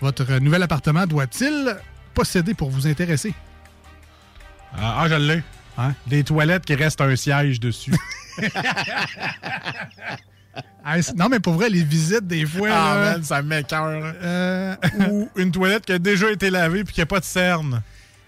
votre 0.00 0.24
nouvel 0.38 0.62
appartement 0.62 1.06
doit-il 1.06 1.76
posséder 2.14 2.54
pour 2.54 2.70
vous 2.70 2.86
intéresser? 2.86 3.34
Ah, 4.74 5.00
ah, 5.02 5.08
je 5.08 5.14
l'ai. 5.16 5.42
Des 6.06 6.24
toilettes 6.24 6.64
qui 6.64 6.74
restent 6.74 7.00
un 7.00 7.16
siège 7.16 7.58
dessus. 7.60 7.94
Ah, 10.84 10.96
non, 11.16 11.28
mais 11.28 11.40
pour 11.40 11.54
vrai, 11.54 11.68
les 11.68 11.82
visites, 11.84 12.26
des 12.26 12.44
fois. 12.46 12.68
Ah, 12.72 12.94
là, 12.94 13.12
man, 13.12 13.22
ça 13.22 13.42
m'écoeure. 13.42 14.14
euh, 14.22 14.74
Ou 15.10 15.28
une 15.36 15.50
toilette 15.52 15.84
qui 15.84 15.92
a 15.92 15.98
déjà 15.98 16.30
été 16.30 16.50
lavée 16.50 16.84
puis 16.84 16.94
qui 16.94 17.00
n'a 17.00 17.06
pas 17.06 17.20
de 17.20 17.24
cerne. 17.24 17.82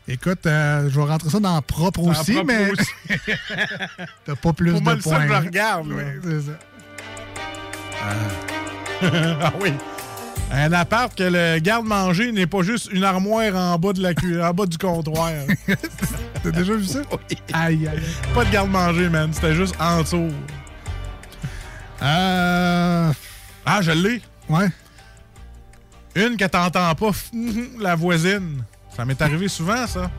Écoute, 0.06 0.46
euh, 0.46 0.88
je 0.90 1.00
vais 1.00 1.06
rentrer 1.06 1.30
ça 1.30 1.40
dans 1.40 1.60
propre 1.62 2.02
Dans 2.02 2.10
aussi, 2.10 2.32
propre 2.34 2.46
mais 2.48 2.72
t'as 4.26 4.34
pas 4.34 4.52
plus 4.52 4.70
Pour 4.72 4.80
de 4.80 4.84
moi, 4.84 4.94
le 4.94 5.00
points. 5.00 5.20
que 5.20 5.28
je 5.28 5.32
hein. 5.32 5.40
regarde. 5.40 5.88
Ouais, 5.92 6.18
c'est 6.22 6.40
ça. 6.42 6.52
ah 9.42 9.52
oui. 9.60 9.72
Un 10.54 10.72
appart 10.72 11.14
que 11.16 11.22
le 11.22 11.58
garde-manger 11.60 12.30
n'est 12.32 12.46
pas 12.46 12.62
juste 12.62 12.90
une 12.92 13.04
armoire 13.04 13.54
en 13.56 13.78
bas, 13.78 13.92
de 13.94 14.02
la 14.02 14.12
cu- 14.12 14.42
en 14.42 14.52
bas 14.52 14.66
du 14.66 14.76
comptoir. 14.76 15.30
T'as 16.42 16.50
déjà 16.50 16.74
vu 16.74 16.84
ça? 16.84 17.00
Aïe, 17.54 17.88
aïe. 17.88 18.02
Pas 18.34 18.44
de 18.44 18.50
garde-manger, 18.50 19.08
man. 19.08 19.30
C'était 19.32 19.54
juste 19.54 19.74
en 19.80 20.02
dessous. 20.02 20.28
Euh... 22.02 23.12
Ah, 23.64 23.80
je 23.82 23.92
l'ai. 23.92 24.20
Ouais. 24.48 24.68
Une 26.14 26.36
que 26.36 26.44
t'entends 26.44 26.94
pas, 26.94 27.10
la 27.78 27.94
voisine. 27.94 28.64
Ça 28.94 29.04
m'est 29.04 29.20
arrivé 29.22 29.48
souvent, 29.48 29.86
ça. 29.86 30.10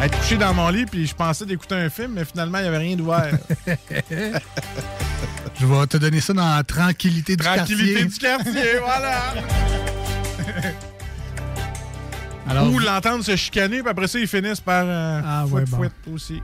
Être 0.00 0.18
couché 0.20 0.36
dans 0.36 0.52
mon 0.54 0.68
lit, 0.68 0.84
puis 0.86 1.06
je 1.06 1.14
pensais 1.14 1.46
d'écouter 1.46 1.74
un 1.74 1.88
film, 1.90 2.12
mais 2.12 2.24
finalement, 2.24 2.58
il 2.58 2.62
n'y 2.62 2.68
avait 2.68 2.78
rien 2.78 2.96
d'ouvert. 2.96 3.32
Je 5.58 5.64
vais 5.64 5.86
te 5.86 5.96
donner 5.96 6.20
ça 6.20 6.34
dans 6.34 6.54
la 6.56 6.62
tranquillité 6.62 7.34
du 7.34 7.42
Tranquillité 7.42 8.02
quartier. 8.02 8.04
du 8.04 8.18
quartier, 8.18 8.78
voilà. 8.84 9.34
Alors, 12.48 12.70
Ou 12.72 12.78
l'entendre 12.78 13.24
se 13.24 13.34
chicaner, 13.36 13.80
puis 13.80 13.88
après 13.90 14.06
ça, 14.06 14.18
ils 14.18 14.28
finissent 14.28 14.60
par 14.60 14.84
euh, 14.86 15.20
Ah, 15.24 15.44
ouais, 15.46 15.50
fouette, 15.64 15.70
bon. 15.70 15.76
fouette 15.78 15.92
aussi. 16.14 16.42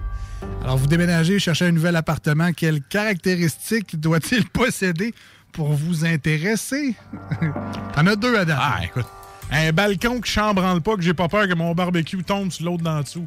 Alors, 0.62 0.76
vous 0.76 0.86
déménagez, 0.86 1.38
cherchez 1.38 1.66
un 1.66 1.72
nouvel 1.72 1.96
appartement. 1.96 2.52
Quelles 2.52 2.82
caractéristiques 2.82 3.98
doit-il 3.98 4.48
posséder 4.48 5.14
pour 5.52 5.72
vous 5.72 6.04
intéresser? 6.04 6.94
T'en 7.94 8.06
as 8.06 8.16
deux 8.16 8.36
à 8.36 8.44
date. 8.44 8.58
Ah, 8.60 8.80
écoute. 8.84 9.06
Un 9.50 9.72
balcon 9.72 10.20
qui 10.20 10.30
chambranle 10.30 10.80
pas, 10.80 10.96
que 10.96 11.02
j'ai 11.02 11.14
pas 11.14 11.28
peur 11.28 11.46
que 11.46 11.54
mon 11.54 11.74
barbecue 11.74 12.22
tombe 12.24 12.50
sur 12.50 12.64
l'autre 12.64 12.82
d'en 12.82 13.00
dessous. 13.00 13.26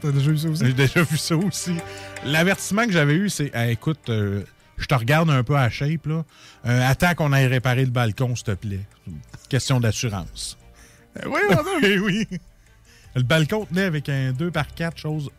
T'as 0.00 0.10
déjà 0.10 0.30
vu 0.30 0.38
ça 0.38 0.48
aussi? 0.48 0.66
J'ai 0.66 0.72
déjà 0.72 1.02
vu 1.02 1.16
ça 1.16 1.36
aussi. 1.36 1.74
L'avertissement 2.24 2.84
que 2.86 2.92
j'avais 2.92 3.14
eu, 3.14 3.28
c'est 3.28 3.54
Hey, 3.54 3.72
écoute, 3.72 4.08
euh, 4.08 4.42
je 4.76 4.86
te 4.86 4.94
regarde 4.94 5.30
un 5.30 5.44
peu 5.44 5.56
à 5.56 5.70
shape, 5.70 6.06
là. 6.06 6.24
Euh, 6.66 6.88
attends 6.90 7.14
qu'on 7.14 7.32
aille 7.32 7.46
réparer 7.46 7.84
le 7.84 7.90
balcon, 7.90 8.34
s'il 8.34 8.44
te 8.44 8.50
plaît. 8.54 8.80
Question 9.48 9.78
d'assurance. 9.78 10.58
oui, 11.26 11.40
oui, 11.82 11.98
oui. 12.02 12.38
Le 13.14 13.22
balcon 13.22 13.66
tenait 13.66 13.84
avec 13.84 14.08
un 14.08 14.32
2 14.32 14.50
par 14.50 14.66
4 14.74 14.98
chose 14.98 15.30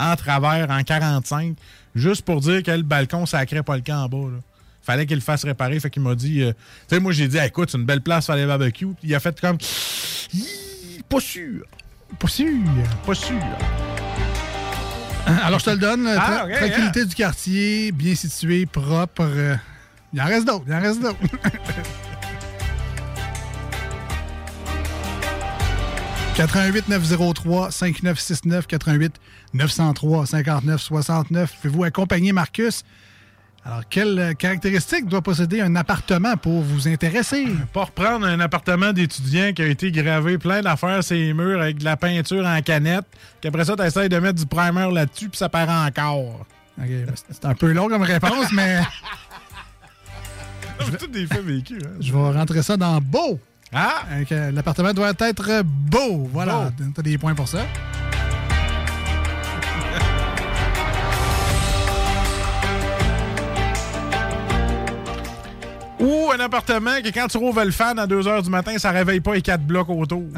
en 0.00 0.16
travers, 0.16 0.70
en 0.70 0.82
45, 0.82 1.54
juste 1.94 2.22
pour 2.22 2.40
dire 2.40 2.62
que 2.62 2.70
le 2.70 2.82
balcon 2.82 3.26
sacrait 3.26 3.62
pas 3.62 3.76
le 3.76 3.82
camp 3.82 4.04
en 4.04 4.08
bas. 4.08 4.30
Là. 4.30 4.38
Fallait 4.82 5.04
qu'il 5.06 5.16
le 5.16 5.22
fasse 5.22 5.44
réparer. 5.44 5.78
Fait 5.78 5.90
qu'il 5.90 6.02
m'a 6.02 6.14
dit. 6.14 6.42
euh, 6.42 6.52
tu 6.88 6.94
sais, 6.96 7.00
moi, 7.00 7.12
j'ai 7.12 7.28
dit, 7.28 7.36
écoute, 7.38 7.68
c'est 7.70 7.76
une 7.78 7.84
belle 7.84 8.00
place 8.00 8.26
pour 8.26 8.34
aller 8.34 8.46
barbecue. 8.46 8.86
Il 9.02 9.14
a 9.14 9.20
fait 9.20 9.38
comme. 9.40 9.58
Pas 11.08 11.20
sûr. 11.20 11.64
Pas 12.18 12.28
sûr. 12.28 12.48
Pas 13.06 13.14
sûr. 13.14 13.36
Alors, 15.44 15.58
je 15.60 15.64
te 15.66 15.70
le 15.70 15.76
donne. 15.76 16.06
Ah, 16.08 16.46
tranquillité 16.50 17.04
du 17.04 17.14
quartier, 17.14 17.92
bien 17.92 18.14
situé, 18.14 18.64
propre. 18.66 19.22
euh, 19.22 19.54
Il 20.14 20.20
en 20.20 20.24
reste 20.24 20.46
d'autres. 20.46 20.64
Il 20.66 20.74
en 20.74 20.80
reste 20.80 21.00
d'autres. 21.02 21.18
«88 26.36 26.88
903 26.88 27.70
5969 27.70 28.66
88 28.66 29.12
903 29.54 30.26
59 30.26 30.80
69. 30.80 31.54
Pouvez-vous 31.60 31.84
accompagner 31.84 32.32
Marcus? 32.32 32.84
Alors, 33.64 33.82
quelle 33.90 34.18
euh, 34.18 34.32
caractéristique 34.32 35.06
doit 35.06 35.20
posséder 35.20 35.60
un 35.60 35.76
appartement 35.76 36.34
pour 36.36 36.62
vous 36.62 36.88
intéresser? 36.88 37.46
Pas 37.74 37.84
reprendre 37.84 38.26
un 38.26 38.40
appartement 38.40 38.92
d'étudiant 38.92 39.52
qui 39.52 39.60
a 39.60 39.66
été 39.66 39.92
gravé 39.92 40.38
plein 40.38 40.62
d'affaires 40.62 41.04
sur 41.04 41.14
les 41.14 41.34
murs 41.34 41.60
avec 41.60 41.78
de 41.78 41.84
la 41.84 41.96
peinture 41.98 42.46
en 42.46 42.62
canette, 42.62 43.04
qu'après 43.42 43.66
ça, 43.66 43.76
tu 43.76 43.82
essaies 43.82 44.08
de 44.08 44.18
mettre 44.18 44.38
du 44.38 44.46
primer 44.46 44.90
là-dessus, 44.90 45.28
puis 45.28 45.36
ça 45.36 45.50
paraît 45.50 45.86
encore. 45.88 46.46
OK, 46.78 46.86
ben, 46.88 47.12
c'est 47.30 47.44
un 47.44 47.54
peu 47.54 47.72
long 47.72 47.88
comme 47.88 48.02
réponse, 48.02 48.50
mais 48.54 48.80
C'est 50.80 50.96
tous 50.98 51.08
des 51.08 51.26
faits 51.26 51.44
vécus. 51.44 51.82
Hein? 51.84 51.98
je 52.00 52.12
vais 52.12 52.18
rentrer 52.18 52.62
ça 52.62 52.78
dans 52.78 52.98
beau. 52.98 53.38
Ah! 53.74 54.04
Euh, 54.32 54.50
L'appartement 54.52 54.94
doit 54.94 55.12
être 55.18 55.62
beau. 55.64 56.30
Voilà, 56.32 56.70
t'as 56.94 57.02
des 57.02 57.18
points 57.18 57.34
pour 57.34 57.46
ça. 57.46 57.66
Ou 66.00 66.30
un 66.32 66.40
appartement 66.40 67.00
que 67.02 67.08
quand 67.10 67.28
tu 67.28 67.36
rouvres 67.36 67.62
le 67.62 67.70
fan 67.70 67.98
à 67.98 68.06
2 68.06 68.22
h 68.22 68.42
du 68.42 68.50
matin, 68.50 68.78
ça 68.78 68.90
réveille 68.90 69.20
pas 69.20 69.34
les 69.34 69.42
quatre 69.42 69.62
blocs 69.62 69.90
autour. 69.90 70.22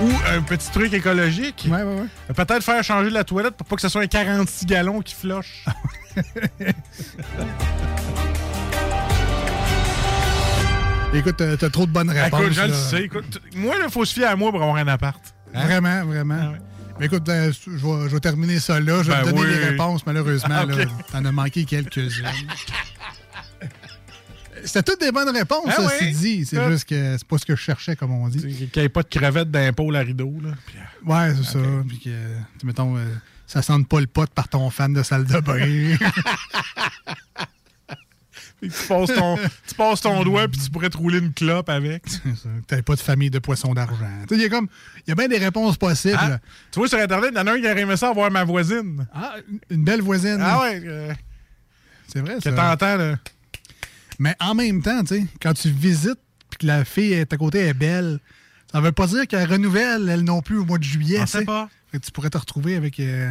Ou 0.00 0.08
un 0.34 0.40
petit 0.40 0.70
truc 0.70 0.94
écologique. 0.94 1.68
Ouais, 1.70 1.82
ouais, 1.82 1.94
ouais. 1.94 2.06
Peut-être 2.34 2.62
faire 2.62 2.82
changer 2.82 3.10
la 3.10 3.24
toilette 3.24 3.54
pour 3.54 3.66
pas 3.66 3.76
que 3.76 3.82
ce 3.82 3.88
soit 3.88 4.00
un 4.00 4.06
46 4.06 4.64
gallons 4.64 5.02
qui 5.02 5.14
floche. 5.14 5.66
Écoute, 11.12 11.34
t'as 11.36 11.56
t'as 11.56 11.70
trop 11.70 11.86
de 11.86 11.90
bonnes 11.90 12.08
réponses. 12.08 12.40
Écoute, 12.40 12.52
je 12.52 12.62
le 12.62 12.72
sais. 12.72 13.02
Écoute, 13.02 13.42
moi, 13.56 13.74
il 13.84 13.90
faut 13.90 14.04
se 14.04 14.14
fier 14.14 14.30
à 14.30 14.36
moi 14.36 14.52
pour 14.52 14.62
avoir 14.62 14.76
un 14.76 14.86
appart. 14.86 15.20
Hein? 15.52 15.64
Vraiment, 15.64 16.04
vraiment. 16.04 16.52
Mais 17.00 17.06
écoute, 17.06 17.28
euh, 17.28 17.50
je 17.66 17.70
vais, 17.70 18.08
je 18.08 18.14
vais 18.14 18.20
terminer 18.20 18.60
ça 18.60 18.78
là. 18.78 19.02
Je 19.02 19.10
vais 19.10 19.16
Ben 19.16 19.22
te 19.24 19.30
donner 19.30 19.40
oui. 19.40 19.46
les 19.48 19.64
réponses, 19.70 20.04
malheureusement. 20.06 20.48
Ah, 20.60 20.64
là. 20.66 20.74
ok. 20.84 20.88
T'en 21.10 21.24
as 21.24 21.32
manqué 21.32 21.64
quelques-unes. 21.64 22.10
C'était 24.62 24.82
toutes 24.82 25.00
des 25.00 25.10
bonnes 25.10 25.34
réponses, 25.34 25.64
Ah 25.68 25.76
ça, 25.76 25.90
oui. 26.02 26.12
dit. 26.12 26.44
C'est 26.44 26.58
Ah. 26.58 26.70
juste 26.70 26.84
que 26.86 27.16
c'est 27.16 27.26
pas 27.26 27.38
ce 27.38 27.46
que 27.46 27.56
je 27.56 27.60
cherchais, 27.62 27.96
comme 27.96 28.12
on 28.12 28.28
dit. 28.28 28.68
Qu'il 28.70 28.82
n'y 28.82 28.84
ait 28.84 28.88
pas 28.90 29.02
de 29.02 29.08
crevettes 29.08 29.50
d'impôt 29.50 29.90
à 29.94 30.00
rideau. 30.00 30.34
Là. 30.42 30.50
Puis, 30.66 30.76
euh, 30.76 31.10
Ouais, 31.10 31.34
c'est 31.34 31.52
ça. 31.54 31.58
Puis 31.88 31.98
que, 32.00 32.66
mettons, 32.66 32.96
euh, 32.98 33.04
ça 33.46 33.62
sente 33.62 33.88
pas 33.88 34.00
le 34.00 34.06
pot 34.06 34.28
par 34.28 34.48
ton 34.48 34.68
fan 34.68 34.92
de 34.92 35.02
salle 35.02 35.24
de 35.24 35.40
bain. 35.40 35.96
tu 38.68 38.86
passes 38.88 39.14
ton, 39.14 39.36
tu 39.66 39.74
passes 39.74 40.00
ton 40.00 40.22
doigt 40.22 40.46
puis 40.48 40.60
tu 40.60 40.70
pourrais 40.70 40.90
te 40.90 40.96
rouler 40.96 41.18
une 41.18 41.32
clope 41.32 41.68
avec. 41.68 42.04
T'avais 42.66 42.82
pas 42.82 42.94
de 42.94 43.00
famille 43.00 43.30
de 43.30 43.38
poissons 43.38 43.72
d'argent. 43.74 44.06
Il 44.30 44.40
y 44.40 44.44
a 44.44 44.48
comme, 44.48 44.68
il 45.06 45.10
y 45.10 45.12
a 45.12 45.14
bien 45.14 45.28
des 45.28 45.38
réponses 45.38 45.76
possibles. 45.76 46.18
Ah, 46.20 46.38
tu 46.70 46.78
vois, 46.78 46.88
sur 46.88 46.98
Internet, 46.98 47.30
il 47.34 47.38
y 47.38 47.40
en 47.40 47.46
a 47.46 47.52
un 47.52 47.60
qui 47.60 47.66
aurait 47.70 47.80
aimé 47.80 47.96
ça 47.96 48.08
avoir 48.10 48.30
ma 48.30 48.44
voisine. 48.44 49.06
Ah, 49.14 49.36
une 49.70 49.84
belle 49.84 50.02
voisine. 50.02 50.38
Ah 50.40 50.60
ouais. 50.60 50.82
euh, 50.84 51.12
C'est 52.08 52.20
vrai, 52.20 52.36
que 52.36 52.42
ça. 52.42 52.52
t'entends, 52.52 52.96
là. 52.96 53.16
Mais 54.18 54.34
en 54.40 54.54
même 54.54 54.82
temps, 54.82 55.00
tu 55.02 55.14
sais, 55.20 55.26
quand 55.40 55.54
tu 55.54 55.70
visites 55.70 56.18
puis 56.50 56.58
que 56.58 56.66
la 56.66 56.84
fille 56.84 57.12
est 57.14 57.32
à 57.32 57.36
côté 57.36 57.60
est 57.60 57.74
belle, 57.74 58.18
ça 58.70 58.80
veut 58.80 58.92
pas 58.92 59.06
dire 59.06 59.26
qu'elle 59.26 59.50
renouvelle, 59.50 60.08
elle 60.08 60.22
non 60.24 60.42
plus, 60.42 60.58
au 60.58 60.64
mois 60.66 60.78
de 60.78 60.84
juillet. 60.84 61.20
Tu 61.20 61.26
sais. 61.28 61.44
pas. 61.44 61.68
Fait 61.90 61.98
que 61.98 62.04
tu 62.04 62.12
pourrais 62.12 62.28
te 62.30 62.36
retrouver 62.38 62.76
avec. 62.76 63.00
euh, 63.00 63.30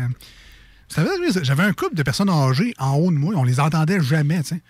Vous 0.90 0.96
savez, 0.96 1.10
j'avais 1.44 1.64
un 1.64 1.74
couple 1.74 1.96
de 1.96 2.04
personnes 2.04 2.30
âgées 2.30 2.74
en 2.80 2.96
haut 2.96 3.12
de 3.12 3.18
moi, 3.18 3.34
on 3.38 3.44
les 3.44 3.60
entendait 3.60 4.02
jamais, 4.02 4.42
tu 4.42 4.56
sais. 4.56 4.62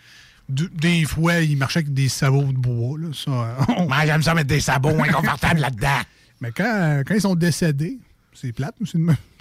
De- 0.50 0.70
Des 0.74 1.06
fois, 1.06 1.36
ils 1.40 1.56
marchaient 1.58 1.80
avec 1.80 1.94
des 1.94 2.10
sabots 2.10 2.44
de 2.52 2.58
bois. 2.58 2.98
Là, 3.00 3.08
ça, 3.14 3.30
euh, 3.32 3.86
Moi, 3.88 3.98
j'aime 4.06 4.22
ça 4.24 4.34
mettre 4.34 4.48
des 4.48 4.60
sabots 4.60 5.00
inconfortables 5.02 5.60
là-dedans. 5.60 6.02
Mais 6.42 6.52
quand, 6.52 7.04
quand 7.06 7.14
ils 7.16 7.22
sont 7.22 7.36
décédés, 7.36 7.98
c'est 8.34 8.52
plate, 8.52 8.76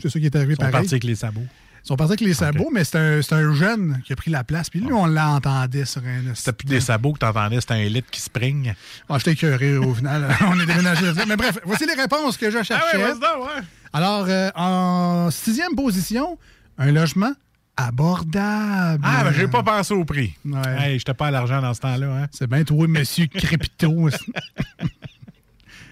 c'est 0.01 0.09
ça 0.11 0.19
qui 0.21 0.27
est 0.27 0.37
arrivé 0.37 0.53
Ils 0.53 0.57
sont 0.57 0.61
pareil. 0.61 0.73
partis 0.73 0.95
avec 0.95 1.05
les 1.05 1.15
sabots. 1.15 1.47
Ils 1.85 1.87
sont 1.89 1.97
partis 1.97 2.13
avec 2.13 2.21
les 2.21 2.35
sabots, 2.35 2.69
mais 2.73 2.85
c'est 2.85 2.99
un, 2.99 3.21
un 3.37 3.55
jeune 3.55 4.03
qui 4.05 4.13
a 4.13 4.17
pris 4.17 4.31
la 4.31 4.45
place. 4.45 4.69
Puis 4.69 4.81
lui, 4.81 4.93
on 4.93 5.07
l'entendait 5.07 5.85
sur 5.87 6.03
un. 6.03 6.35
C'était 6.35 6.53
plus 6.53 6.67
des 6.67 6.81
sabots 6.81 7.13
que 7.15 7.21
t'entendais, 7.21 7.61
c'était 7.61 7.75
un 7.75 7.85
lit 7.85 8.05
qui 8.11 8.21
spring. 8.21 8.75
Ah, 9.09 9.17
j'étais 9.19 9.33
écœuré 9.33 9.79
au 9.79 9.95
final. 9.95 10.29
on 10.43 10.59
est 10.61 10.67
déménagé. 10.67 11.07
Mais 11.27 11.37
bref, 11.37 11.59
voici 11.65 11.87
les 11.87 11.95
réponses 11.95 12.37
que 12.37 12.51
je 12.51 12.63
cherchais. 12.63 12.75
Ah 13.23 13.39
ouais. 13.41 13.63
Alors, 13.93 14.27
euh, 14.29 14.51
en 14.57 15.31
sixième 15.31 15.75
position, 15.77 16.37
un 16.77 16.91
logement 16.93 17.33
abordable. 17.79 19.03
Ah, 19.07 19.25
ben, 19.25 19.33
j'ai 19.33 19.49
pas 19.49 19.63
pensé 19.63 19.95
au 19.95 20.05
prix. 20.05 20.35
Ouais. 20.45 20.61
Hey, 20.79 20.99
j'étais 20.99 21.15
pas 21.15 21.29
à 21.29 21.31
l'argent 21.31 21.63
dans 21.63 21.73
ce 21.75 21.81
temps-là. 21.81 22.23
Hein? 22.25 22.27
C'est 22.33 22.47
bien 22.49 22.65
toi, 22.65 22.87
monsieur 22.89 23.27
Crépito. 23.35 24.09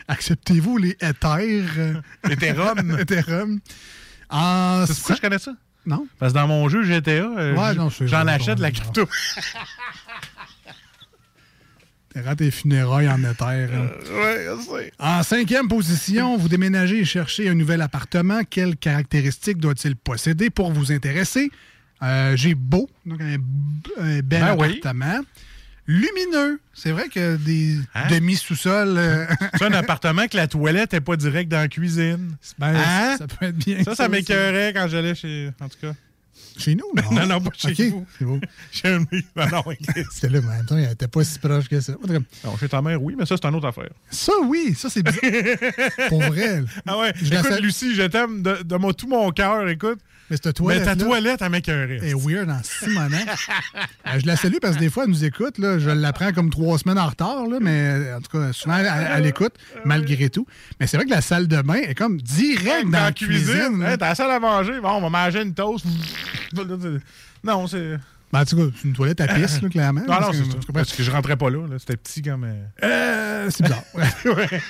Acceptez-vous 0.09 0.77
les 0.79 0.97
éthers? 1.01 1.71
euh, 1.79 2.01
Ethereum. 2.29 2.99
Ethereum. 3.01 3.61
En 4.29 4.85
C'est 4.87 4.95
pourquoi 4.97 5.15
je 5.17 5.21
connais 5.21 5.39
ça? 5.39 5.53
Non. 5.87 6.09
Parce 6.19 6.33
que 6.33 6.39
dans 6.39 6.49
mon 6.49 6.69
jeu 6.69 6.83
GTA, 6.83 7.11
euh, 7.13 7.55
Ouais, 7.55 7.77
j'en 8.01 8.27
achète 8.27 8.57
de 8.59 8.63
la 8.63 8.73
crypto. 8.73 9.09
T'es 12.13 12.35
tes 12.35 12.51
funérailles 12.51 13.09
en 13.09 13.23
éther. 13.23 13.69
hein. 13.73 13.89
ouais, 14.11 14.47
je 14.47 14.63
sais. 14.63 14.93
En 14.99 15.23
cinquième 15.23 15.69
position, 15.69 16.37
vous 16.39 16.49
déménagez 16.49 17.01
et 17.01 17.05
cherchez 17.05 17.49
un 17.49 17.55
nouvel 17.55 17.83
appartement. 17.83 18.41
Quelles 18.49 18.77
caractéristiques 18.77 19.59
doit-il 19.59 19.95
posséder 19.95 20.51
pour 20.51 20.73
vous 20.73 20.91
intéresser? 20.91 21.51
Euh, 22.03 22.37
J'ai 22.37 22.55
beau, 22.55 22.89
donc 23.07 23.21
un, 23.21 23.37
un 24.01 24.21
bel 24.21 24.23
Ben 24.43 24.57
oui. 24.59 24.79
appartement. 24.81 25.21
Lumineux. 25.89 26.59
C'est 26.75 26.91
vrai 26.91 27.09
que 27.09 27.37
des 27.37 27.77
Hein? 27.95 28.09
demi-sous-sols. 28.11 28.99
euh, 28.99 29.27
C'est 29.57 29.65
un 29.67 29.73
appartement 29.73 30.27
que 30.27 30.37
la 30.37 30.49
toilette 30.49 30.93
n'est 30.93 31.01
pas 31.01 31.17
direct 31.17 31.49
dans 31.51 31.59
la 31.59 31.69
cuisine. 31.69 32.37
ben, 32.59 32.75
Hein? 32.75 33.15
Ça 33.19 33.27
peut 33.29 33.47
être 33.47 33.57
bien. 33.57 33.85
Ça, 33.85 33.95
ça 33.95 34.09
m'écœurait 34.09 34.73
quand 34.75 34.89
j'allais 34.89 35.15
chez. 35.15 35.51
En 35.61 35.69
tout 35.69 35.79
cas. 35.81 35.93
Chez 36.59 36.75
nous, 36.75 36.87
non? 36.97 37.03
Non, 37.13 37.27
non, 37.27 37.41
pas 37.41 37.51
chez 37.57 37.91
Ok, 37.93 38.05
vous. 38.21 38.41
Chez 38.73 38.89
un 38.89 39.05
Ah 39.37 39.47
non, 39.53 39.63
oui. 39.67 39.77
C'était 40.11 40.29
là, 40.31 40.41
mais 40.43 40.49
en 40.49 40.57
même 40.57 40.67
temps, 40.67 40.77
il 40.77 40.89
n'était 40.89 41.07
pas 41.07 41.23
si 41.23 41.39
proche 41.39 41.69
que 41.69 41.81
ça. 41.81 41.93
Non, 42.45 42.57
chez 42.59 42.69
ta 42.69 42.83
mère, 42.83 43.01
oui, 43.01 43.15
mais 43.17 43.25
ça, 43.27 43.37
c'est 43.41 43.47
une 43.47 43.55
autre 43.55 43.69
affaire. 43.69 43.91
Ça, 44.11 44.33
oui, 44.45 44.75
ça, 44.77 44.89
c'est 44.91 45.03
bien. 45.03 45.13
Pour 46.09 46.21
vrai. 46.23 46.63
Ah 46.87 46.99
ouais. 46.99 47.13
Je 47.23 47.33
écoute, 47.33 47.61
Lucie, 47.61 47.95
je 47.95 48.03
t'aime 48.03 48.43
de, 48.43 48.63
de 48.65 48.93
tout 48.93 49.07
mon 49.07 49.31
cœur, 49.31 49.69
écoute. 49.69 50.01
Mais 50.31 50.37
cette 50.37 50.47
Mais 50.47 50.53
toilette. 50.53 50.85
ta 50.85 50.97
toilette, 50.97 51.43
elle 51.43 51.51
m'écœurait. 51.51 52.01
est 52.03 52.15
weird 52.15 52.51
en 52.51 52.61
Simonin. 52.63 53.19
Euh, 54.09 54.21
je 54.21 54.27
la 54.27 54.37
salue 54.37 54.59
parce 54.63 54.77
que 54.77 54.81
des 54.81 54.89
fois, 54.89 55.03
elle 55.03 55.11
nous 55.11 55.25
écoute. 55.25 55.59
Là, 55.59 55.81
je 55.81 55.91
l'apprends 55.91 56.33
comme 56.33 56.49
trois 56.49 56.79
semaines 56.79 56.99
en 56.99 57.09
retard, 57.09 57.45
là, 57.49 57.59
mais 57.61 58.13
en 58.17 58.21
tout 58.21 58.39
cas, 58.39 58.53
souvent, 58.53 58.77
elle, 58.77 58.87
elle 59.17 59.27
écoute, 59.27 59.55
malgré 59.85 60.31
tout. 60.31 60.47
Mais 60.79 60.87
c'est 60.87 60.97
vrai 60.97 61.07
que 61.07 61.11
la 61.11 61.21
salle 61.21 61.49
de 61.49 61.61
bain 61.61 61.75
est 61.75 61.97
comme 61.97 62.21
direct 62.21 62.85
dans, 62.85 63.01
la 63.01 63.11
cuisine. 63.11 63.85
t'as 63.99 64.11
la 64.11 64.15
salle 64.15 64.31
à 64.31 64.39
manger. 64.39 64.81
Bon, 64.81 64.91
on 64.91 65.01
va 65.01 65.11
manger 65.11 65.43
une 65.43 65.55
toast. 65.55 65.85
non, 67.43 67.67
c'est. 67.67 67.99
Ben, 68.33 68.41
en 68.41 68.45
tout 68.45 68.57
cas, 68.57 68.63
c'est 68.77 68.89
une 68.89 68.93
toilette 68.95 69.21
à 69.21 69.29
pisse, 69.29 69.63
là, 69.63 69.69
clairement. 69.69 70.01
Non, 70.01 70.07
non, 70.07 70.21
Parce 70.21 70.37
c'est 70.37 70.67
que- 70.67 70.73
parce 70.73 71.03
je 71.03 71.11
rentrais 71.11 71.37
pas 71.37 71.49
là. 71.49 71.67
là. 71.69 71.77
C'était 71.79 71.97
petit 71.97 72.23
comme. 72.23 72.45
euh, 72.45 72.65
Euh, 72.83 73.51
c'est 73.51 73.63
bizarre. 73.63 73.85
ouais. 74.25 74.61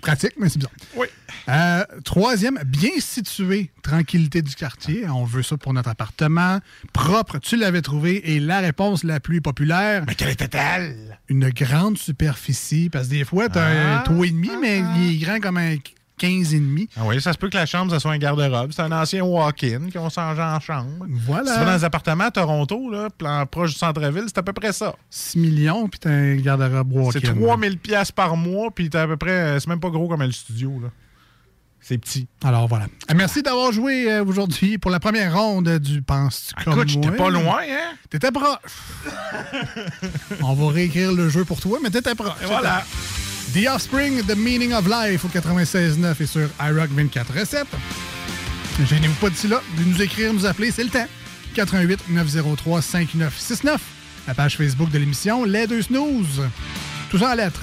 Pratique, 0.00 0.32
mais 0.38 0.48
c'est 0.48 0.58
bizarre. 0.58 0.72
Oui. 0.96 1.06
Euh, 1.48 1.84
troisième, 2.04 2.58
bien 2.66 2.90
situé. 2.98 3.70
Tranquillité 3.82 4.42
du 4.42 4.54
quartier. 4.54 5.06
On 5.08 5.24
veut 5.24 5.42
ça 5.42 5.56
pour 5.56 5.72
notre 5.74 5.88
appartement. 5.90 6.60
Propre, 6.92 7.38
tu 7.38 7.56
l'avais 7.56 7.82
trouvé. 7.82 8.32
Et 8.34 8.40
la 8.40 8.60
réponse 8.60 9.04
la 9.04 9.20
plus 9.20 9.40
populaire. 9.40 10.04
Mais 10.06 10.14
quelle 10.14 10.30
était-elle? 10.30 11.18
Une 11.28 11.50
grande 11.50 11.98
superficie. 11.98 12.88
Parce 12.90 13.06
que 13.08 13.10
des 13.12 13.24
fois, 13.24 13.48
t'as 13.48 13.66
Ah. 13.66 13.98
un 14.00 14.02
toit 14.02 14.26
et 14.26 14.30
demi, 14.30 14.50
mais 14.60 14.82
il 14.96 15.14
est 15.14 15.18
grand 15.24 15.40
comme 15.40 15.56
un 15.58 15.76
15,5. 16.20 16.88
Ah 16.96 17.02
oui, 17.04 17.20
ça 17.20 17.32
se 17.32 17.38
peut 17.38 17.48
que 17.50 17.56
la 17.56 17.66
chambre, 17.66 17.90
ça 17.92 18.00
soit 18.00 18.12
un 18.12 18.18
garde-robe. 18.18 18.70
C'est 18.74 18.82
un 18.82 18.92
ancien 18.92 19.22
walk-in 19.22 19.90
qu'on 19.92 20.08
s'en 20.10 20.38
en 20.38 20.60
chambre. 20.60 21.06
Voilà. 21.26 21.46
Si 21.46 21.52
tu 21.52 21.58
vas 21.60 21.66
dans 21.66 21.74
les 21.76 21.84
appartements 21.84 22.24
à 22.24 22.30
Toronto, 22.30 22.90
là, 22.90 23.08
plan 23.10 23.44
proche 23.46 23.72
du 23.72 23.78
centre-ville, 23.78 24.24
c'est 24.26 24.38
à 24.38 24.42
peu 24.42 24.52
près 24.52 24.72
ça. 24.72 24.94
6 25.10 25.38
millions, 25.38 25.88
puis 25.88 26.00
t'as 26.00 26.10
un 26.10 26.36
garde-robe 26.36 26.92
walk-in. 26.92 27.20
C'est 27.22 27.34
3000 27.38 27.78
pièces 27.78 28.12
par 28.12 28.36
mois, 28.36 28.70
puis 28.74 28.88
t'as 28.88 29.02
à 29.02 29.06
peu 29.06 29.16
près... 29.16 29.60
C'est 29.60 29.68
même 29.68 29.80
pas 29.80 29.90
gros 29.90 30.08
comme 30.08 30.22
le 30.22 30.32
studio, 30.32 30.80
là. 30.82 30.88
C'est 31.78 31.98
petit. 31.98 32.26
Alors 32.42 32.66
voilà. 32.66 32.86
Euh, 33.10 33.14
Merci 33.14 33.42
d'avoir 33.42 33.70
joué 33.70 34.10
euh, 34.10 34.24
aujourd'hui 34.24 34.76
pour 34.76 34.90
la 34.90 34.98
première 34.98 35.36
ronde 35.38 35.78
du 35.78 36.02
Penses-tu 36.02 36.64
comme 36.64 36.72
Écoute, 36.72 36.88
j'étais 36.88 37.08
moi? 37.08 37.16
pas 37.16 37.30
loin, 37.30 37.58
hein? 37.62 37.94
T'étais 38.10 38.32
proche. 38.32 38.58
On 40.42 40.54
va 40.54 40.72
réécrire 40.72 41.12
le 41.12 41.28
jeu 41.28 41.44
pour 41.44 41.60
toi, 41.60 41.78
mais 41.80 41.90
t'étais 41.90 42.16
proche. 42.16 42.32
Et 42.42 42.46
voilà. 42.46 42.82
The 43.54 43.68
Offspring, 43.68 44.22
The 44.26 44.36
Meaning 44.36 44.72
of 44.72 44.86
Life 44.86 45.24
au 45.24 45.28
96.9 45.28 46.14
et 46.20 46.26
sur 46.26 46.48
iRock 46.60 46.90
24.7. 46.90 47.64
Gênez-vous 48.84 49.14
pas 49.14 49.30
d'ici 49.30 49.48
là, 49.48 49.62
de 49.78 49.84
nous 49.84 50.02
écrire, 50.02 50.32
nous 50.32 50.44
appeler, 50.44 50.70
c'est 50.70 50.84
le 50.84 50.90
temps. 50.90 51.06
88 51.54 52.10
903 52.10 52.82
5969. 52.82 53.80
La 54.26 54.34
page 54.34 54.56
Facebook 54.56 54.90
de 54.90 54.98
l'émission 54.98 55.44
Les 55.44 55.66
Deux 55.66 55.82
Snooze. 55.82 56.42
Tout 57.10 57.18
ça 57.18 57.32
en 57.32 57.34
lettres. 57.34 57.62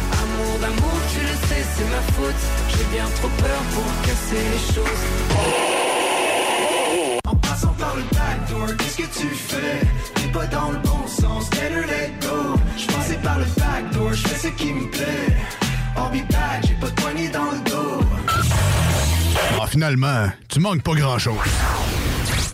Amour 0.41 0.59
d'amour, 0.59 0.97
tu 1.13 1.19
le 1.19 1.35
sais, 1.47 1.63
c'est 1.75 1.89
ma 1.89 2.01
faute. 2.13 2.43
J'ai 2.69 2.83
bien 2.95 3.05
trop 3.17 3.29
peur 3.29 3.61
pour 3.73 3.85
casser 4.01 4.43
les 4.51 4.73
choses. 4.73 5.03
En 7.27 7.35
passant 7.35 7.73
par 7.77 7.95
le 7.95 8.03
backdoor, 8.03 8.77
qu'est-ce 8.77 8.97
que 8.97 9.19
tu 9.19 9.27
fais? 9.27 9.81
T'es 10.15 10.31
pas 10.31 10.47
dans 10.47 10.71
le 10.71 10.79
bon 10.79 11.05
sens, 11.07 11.49
better 11.51 11.85
let 11.87 12.11
go. 12.21 12.59
Je 12.75 12.87
passais 12.87 13.19
par 13.23 13.37
le 13.37 13.45
backdoor, 13.45 14.13
je 14.13 14.27
fais 14.27 14.47
ce 14.47 14.53
qui 14.55 14.73
me 14.73 14.89
plaît. 14.89 15.37
Be 16.11 16.27
back, 16.29 16.65
j'ai 16.67 16.73
pas 16.73 16.87
de 16.87 17.01
poignée 17.01 17.29
dans 17.29 17.51
le 17.51 17.59
dos. 17.69 18.01
Ah, 19.61 19.67
finalement, 19.67 20.29
tu 20.49 20.59
manques 20.59 20.81
pas 20.81 20.93
grand-chose. 20.93 21.37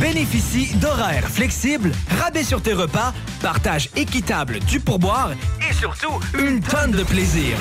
Bénéficie 0.00 0.74
d'horaires 0.76 1.28
flexibles, 1.28 1.92
rabais 2.18 2.42
sur 2.42 2.62
tes 2.62 2.72
repas, 2.72 3.12
partage 3.42 3.90
équitable 3.96 4.58
du 4.60 4.80
pourboire 4.80 5.32
et 5.68 5.74
surtout 5.74 6.18
une 6.38 6.60
tonne 6.60 6.92
de 6.92 7.02
plaisir. 7.02 7.56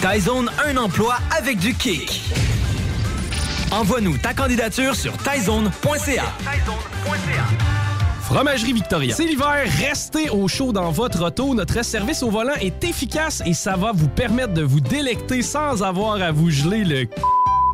Tyzone, 0.00 0.50
un 0.66 0.76
emploi 0.78 1.18
avec 1.36 1.58
du 1.58 1.74
kick. 1.74 2.22
Envoie-nous 3.70 4.16
ta 4.16 4.32
candidature 4.32 4.96
sur 4.96 5.12
tyzone.ca. 5.18 6.24
Fromagerie 8.22 8.72
Victoria. 8.72 9.14
C'est 9.14 9.26
l'hiver, 9.26 9.66
restez 9.78 10.30
au 10.30 10.48
chaud 10.48 10.72
dans 10.72 10.90
votre 10.90 11.22
auto. 11.22 11.54
Notre 11.54 11.84
service 11.84 12.22
au 12.22 12.30
volant 12.30 12.54
est 12.60 12.82
efficace 12.82 13.42
et 13.44 13.52
ça 13.52 13.76
va 13.76 13.92
vous 13.92 14.08
permettre 14.08 14.54
de 14.54 14.62
vous 14.62 14.80
délecter 14.80 15.42
sans 15.42 15.82
avoir 15.82 16.22
à 16.22 16.32
vous 16.32 16.48
geler 16.48 16.84
le 16.84 17.06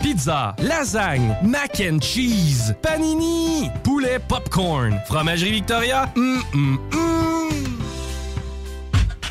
Pizza, 0.01 0.55
lasagne, 0.59 1.37
mac 1.43 1.81
and 1.81 2.01
cheese, 2.01 2.75
panini, 2.83 3.71
poulet 3.83 4.19
popcorn, 4.19 5.01
fromagerie 5.07 5.53
Victoria, 5.53 6.11
hum, 6.17 6.43
hum, 6.53 6.79
hum. 6.93 7.17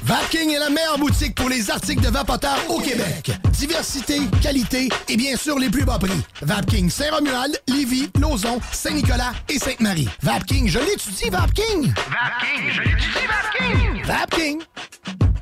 Vapking 0.04 0.52
est 0.52 0.60
la 0.60 0.70
meilleure 0.70 1.00
boutique 1.00 1.34
pour 1.34 1.50
les 1.50 1.72
articles 1.72 2.04
de 2.04 2.10
vapoteurs 2.10 2.60
au 2.70 2.80
Québec. 2.80 3.32
Diversité, 3.54 4.20
qualité 4.40 4.88
et 5.10 5.18
bien 5.18 5.36
sûr 5.36 5.58
les 5.58 5.70
plus 5.70 5.84
bas 5.84 5.98
prix. 5.98 6.22
Vapking 6.44 6.92
Saint-Romuald, 6.92 7.60
Lévis, 7.68 8.12
Lauson, 8.20 8.60
Saint-Nicolas 8.72 9.34
et 9.50 9.58
Sainte-Marie. 9.58 10.08
Vapking, 10.22 10.68
je 10.68 10.78
l'étudie, 10.78 11.30
Vapking! 11.32 11.92
Vapking, 11.96 12.72
je 12.72 12.82
l'étudie, 12.82 13.26
Vapking! 13.28 14.04
Vapking! 14.06 14.62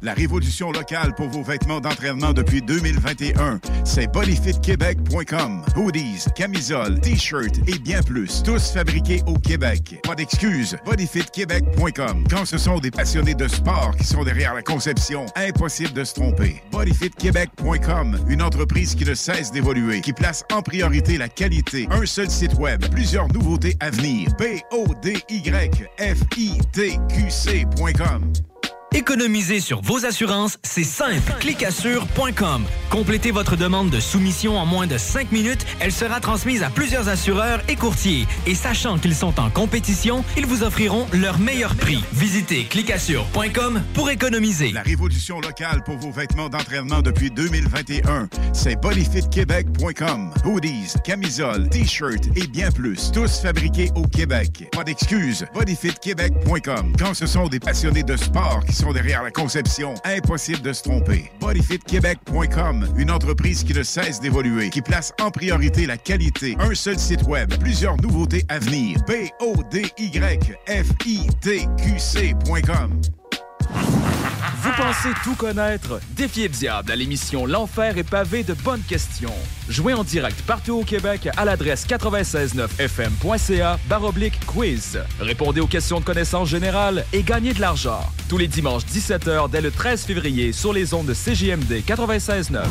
La 0.03 0.13
révolution 0.13 0.69
locale 0.73 1.15
pour 1.15 1.29
vos 1.29 1.43
vêtements 1.43 1.79
d'entraînement 1.79 2.33
depuis 2.33 2.61
2021, 2.61 3.61
c'est 3.85 4.11
bodyfitquebec.com. 4.11 5.63
Hoodies, 5.77 6.25
camisoles, 6.35 6.99
t-shirts 6.99 7.57
et 7.67 7.79
bien 7.79 8.03
plus, 8.03 8.43
tous 8.43 8.71
fabriqués 8.71 9.21
au 9.27 9.35
Québec. 9.35 10.01
Pas 10.03 10.15
d'excuses, 10.15 10.75
bodyfitquebec.com. 10.83 12.25
Quand 12.29 12.45
ce 12.45 12.57
sont 12.57 12.79
des 12.79 12.91
passionnés 12.91 13.33
de 13.33 13.47
sport 13.47 13.95
qui 13.97 14.03
sont 14.03 14.25
derrière 14.25 14.53
la 14.53 14.61
conception, 14.61 15.25
impossible 15.37 15.93
de 15.93 16.03
se 16.03 16.15
tromper. 16.15 16.61
bodyfitquebec.com, 16.73 18.25
une 18.27 18.41
entreprise 18.41 18.95
qui 18.95 19.05
ne 19.05 19.13
cesse 19.13 19.53
d'évoluer, 19.53 20.01
qui 20.01 20.11
place 20.11 20.43
en 20.51 20.61
priorité 20.61 21.17
la 21.17 21.29
qualité. 21.29 21.87
Un 21.91 22.05
seul 22.05 22.29
site 22.29 22.55
web, 22.55 22.83
plusieurs 22.91 23.29
nouveautés 23.29 23.77
à 23.79 23.89
venir. 23.89 24.29
B 24.37 24.59
O 24.71 24.85
D 25.01 25.17
Y 25.29 25.87
F 25.97 26.19
I 26.37 26.59
T 26.73 26.99
Q 27.07 27.29
C.com. 27.29 28.33
Économiser 28.93 29.59
sur 29.59 29.81
vos 29.81 30.05
assurances, 30.05 30.59
c'est 30.61 30.83
simple. 30.83 31.33
Clicassure.com. 31.39 32.63
Complétez 32.91 33.31
votre 33.31 33.55
demande 33.55 33.89
de 33.89 33.99
soumission 33.99 34.55
en 34.55 34.67
moins 34.67 34.85
de 34.85 34.99
5 34.99 35.31
minutes. 35.31 35.65
Elle 35.79 35.91
sera 35.91 36.19
transmise 36.19 36.61
à 36.61 36.69
plusieurs 36.69 37.09
assureurs 37.09 37.61
et 37.67 37.75
courtiers. 37.75 38.27
Et 38.45 38.53
sachant 38.53 38.99
qu'ils 38.99 39.15
sont 39.15 39.39
en 39.39 39.49
compétition, 39.49 40.23
ils 40.37 40.45
vous 40.45 40.61
offriront 40.61 41.07
leur 41.11 41.39
meilleur 41.39 41.75
prix. 41.75 42.03
Visitez 42.13 42.65
clicassure.com 42.65 43.81
pour 43.95 44.11
économiser. 44.11 44.71
La 44.71 44.83
révolution 44.83 45.39
locale 45.39 45.83
pour 45.83 45.97
vos 45.97 46.11
vêtements 46.11 46.49
d'entraînement 46.49 47.01
depuis 47.01 47.31
2021, 47.31 48.29
c'est 48.53 48.79
bodyfitquebec.com. 48.79 50.33
Hoodies, 50.45 50.93
camisoles, 51.03 51.67
t-shirts 51.69 52.27
et 52.35 52.45
bien 52.45 52.69
plus, 52.69 53.11
tous 53.11 53.39
fabriqués 53.39 53.89
au 53.95 54.03
Québec. 54.03 54.67
Pas 54.71 54.83
d'excuses, 54.83 55.47
bodyfitquebec.com. 55.55 56.93
Quand 56.99 57.15
ce 57.15 57.25
sont 57.25 57.47
des 57.47 57.59
passionnés 57.59 58.03
de 58.03 58.15
sport 58.15 58.63
qui 58.67 58.73
sont 58.73 58.82
derrière 58.91 59.23
la 59.23 59.31
conception, 59.31 59.93
impossible 60.03 60.61
de 60.61 60.73
se 60.73 60.83
tromper. 60.83 61.31
bodyfitquebec.com, 61.39 62.87
une 62.97 63.11
entreprise 63.11 63.63
qui 63.63 63.73
ne 63.73 63.83
cesse 63.83 64.19
d'évoluer, 64.19 64.69
qui 64.69 64.81
place 64.81 65.13
en 65.21 65.31
priorité 65.31 65.85
la 65.85 65.97
qualité. 65.97 66.57
Un 66.59 66.73
seul 66.73 66.99
site 66.99 67.23
web, 67.23 67.53
plusieurs 67.59 67.95
nouveautés 68.01 68.43
à 68.49 68.59
venir. 68.59 68.97
B 69.07 69.29
Vous 74.63 74.71
pensez 74.77 75.09
tout 75.23 75.35
connaître? 75.35 75.99
Défiez 76.11 76.47
le 76.47 76.53
diable 76.53 76.91
à 76.91 76.95
l'émission 76.95 77.45
L'Enfer 77.45 77.97
est 77.97 78.09
pavé 78.09 78.43
de 78.43 78.53
bonnes 78.53 78.81
questions. 78.81 79.33
Jouez 79.67 79.93
en 79.93 80.03
direct 80.03 80.41
partout 80.43 80.73
au 80.79 80.83
Québec 80.83 81.27
à 81.35 81.45
l'adresse 81.45 81.85
969fm.ca 81.87 83.79
baroblique 83.87 84.39
quiz. 84.45 84.99
Répondez 85.19 85.59
aux 85.59 85.67
questions 85.67 85.99
de 85.99 86.05
connaissances 86.05 86.49
générales 86.49 87.05
et 87.13 87.23
gagnez 87.23 87.53
de 87.53 87.61
l'argent. 87.61 88.01
Tous 88.29 88.37
les 88.37 88.47
dimanches 88.47 88.83
17h 88.85 89.49
dès 89.49 89.61
le 89.61 89.71
13 89.71 90.05
février 90.05 90.53
sur 90.53 90.71
les 90.73 90.93
ondes 90.93 91.07
de 91.07 91.13
CJMD 91.13 91.83
96.9. 91.85 92.63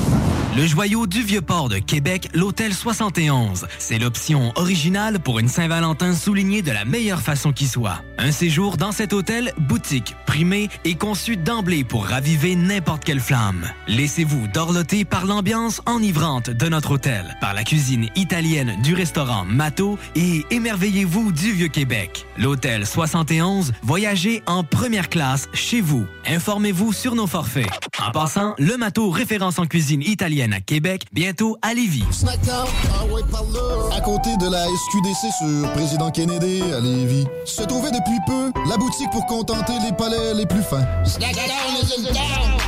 Le 0.55 0.67
joyau 0.67 1.07
du 1.07 1.23
Vieux-Port 1.23 1.71
de 1.71 1.79
Québec, 1.79 2.29
l'Hôtel 2.35 2.75
71. 2.75 3.67
C'est 3.79 3.99
l'option 3.99 4.53
originale 4.57 5.19
pour 5.19 5.39
une 5.39 5.49
Saint-Valentin 5.49 6.15
soulignée 6.15 6.61
de 6.61 6.73
la 6.73 6.85
meilleure 6.85 7.23
façon 7.23 7.53
qui 7.53 7.67
soit. 7.67 8.03
Un 8.19 8.33
séjour 8.33 8.77
dans 8.77 8.93
cet 8.93 9.15
hôtel, 9.15 9.55
boutique, 9.57 10.15
primé 10.27 10.69
et 10.85 10.92
conçu 10.95 11.37
d'emblée 11.37 11.85
pour 11.85 12.07
raviver 12.07 12.57
n'importe 12.57 13.05
quelle 13.05 13.21
flamme. 13.21 13.69
Laissez-vous 13.89 14.49
dorloter 14.49 15.05
par 15.05 15.27
l'ambiance 15.27 15.81
enivrante 15.87 16.51
de 16.51 16.69
notre 16.69 16.93
hôtel, 16.93 17.37
par 17.41 17.55
la 17.55 17.65
cuisine 17.65 18.09
italienne 18.17 18.81
du 18.83 18.95
restaurant 18.95 19.45
Mato 19.45 19.99
et 20.15 20.45
émerveillez-vous 20.51 21.33
du 21.33 21.53
Vieux-Québec. 21.53 22.27
L'Hôtel 22.39 22.87
71, 22.87 23.73
voyagez 23.83 24.43
en 24.47 24.65
première 24.65 25.09
classe 25.09 25.49
chez 25.53 25.81
vous. 25.81 26.07
Informez-vous 26.27 26.93
sur 26.93 27.15
nos 27.15 27.27
forfaits. 27.27 27.69
En 28.05 28.11
passant, 28.11 28.55
le 28.59 28.77
Mato 28.77 29.11
référence 29.11 29.59
en 29.59 29.67
cuisine 29.67 30.03
italienne 30.03 30.53
à 30.53 30.61
Québec, 30.61 31.05
bientôt 31.13 31.57
à 31.63 31.75
Lévis. 31.75 32.05
Snackdown, 32.11 32.67
ah. 32.95 33.97
À 33.97 34.01
côté 34.01 34.31
de 34.39 34.51
la 34.51 34.65
SQDC 34.65 35.33
sur 35.39 35.73
Président 35.73 36.11
Kennedy 36.11 36.63
à 36.73 36.81
Lévis, 36.81 37.27
se 37.45 37.63
trouvait 37.63 37.91
depuis 37.91 38.19
peu 38.27 38.53
la 38.69 38.77
boutique 38.77 39.11
pour 39.11 39.27
contenter 39.27 39.75
les 39.85 39.93
palais 39.93 40.35
les 40.35 40.47
plus 40.47 40.63
fins. 40.63 40.82
Des 40.83 42.62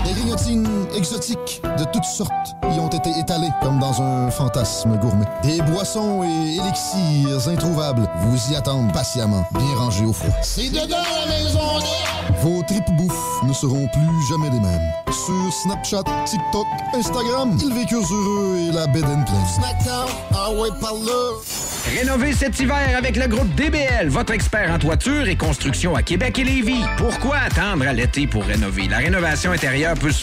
exotiques 0.96 1.62
de 1.78 1.84
toutes 1.92 2.04
sortes 2.04 2.56
y 2.64 2.80
ont 2.80 2.88
été 2.88 3.10
étalées 3.18 3.50
comme 3.62 3.78
dans 3.78 4.02
un 4.02 4.30
fantasme 4.30 4.96
gourmet. 4.98 5.26
Des 5.42 5.60
boissons 5.62 6.24
et 6.24 6.56
élixirs 6.56 7.48
introuvables 7.48 8.08
vous 8.22 8.52
y 8.52 8.56
attendent 8.56 8.92
patiemment, 8.92 9.44
bien 9.52 9.74
rangés 9.76 10.04
au 10.04 10.12
froid. 10.12 10.34
C'est 10.42 10.70
dedans 10.70 10.96
la 11.20 11.34
maison 11.34 11.60
Vos 12.40 12.62
tripes 12.66 12.90
bouffe 12.96 13.42
ne 13.44 13.52
seront 13.52 13.86
plus 13.88 14.28
jamais 14.28 14.50
les 14.50 14.60
mêmes. 14.60 14.92
Sur 15.06 15.52
Snapchat, 15.62 16.04
TikTok, 16.26 16.66
Instagram, 16.94 17.56
ils 17.62 17.74
vécurent 17.74 18.12
heureux 18.12 18.56
et 18.68 18.72
la 18.72 18.86
bed 18.88 19.04
and 19.04 19.24
pleine. 19.24 19.46
Snackdown, 19.54 20.08
ah. 20.32 20.48
Rénovez 21.92 22.32
cet 22.32 22.58
hiver 22.58 22.96
avec 22.96 23.16
le 23.16 23.28
groupe 23.28 23.54
DBL, 23.54 24.08
votre 24.08 24.32
expert 24.32 24.72
en 24.72 24.78
toiture 24.78 25.28
et 25.28 25.36
construction 25.36 25.94
à 25.94 26.02
Québec 26.02 26.38
et 26.38 26.44
Lévis. 26.44 26.82
Pourquoi 26.96 27.36
attendre 27.36 27.86
à 27.86 27.92
l'été 27.92 28.26
pour 28.26 28.42
rénover? 28.44 28.88
La 28.88 28.98
rénovation 28.98 29.52
intérieure 29.52 29.94
peut 29.94 30.10
se 30.10 30.22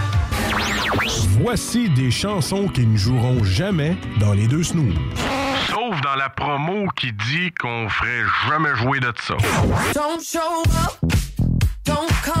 Voici 1.41 1.89
des 1.89 2.11
chansons 2.11 2.67
qui 2.67 2.85
ne 2.85 2.97
joueront 2.97 3.43
jamais 3.43 3.95
dans 4.19 4.33
les 4.33 4.47
deux 4.47 4.63
snooze. 4.63 4.95
Sauf 5.67 5.99
dans 6.01 6.15
la 6.15 6.29
promo 6.29 6.87
qui 6.95 7.11
dit 7.13 7.51
qu'on 7.59 7.87
ferait 7.89 8.23
jamais 8.49 8.75
jouer 8.75 8.99
de 8.99 9.11
ça. 9.21 9.35
Don't 9.93 10.21
show 10.23 10.63
up, 10.85 11.11
don't 11.85 12.09
come 12.23 12.40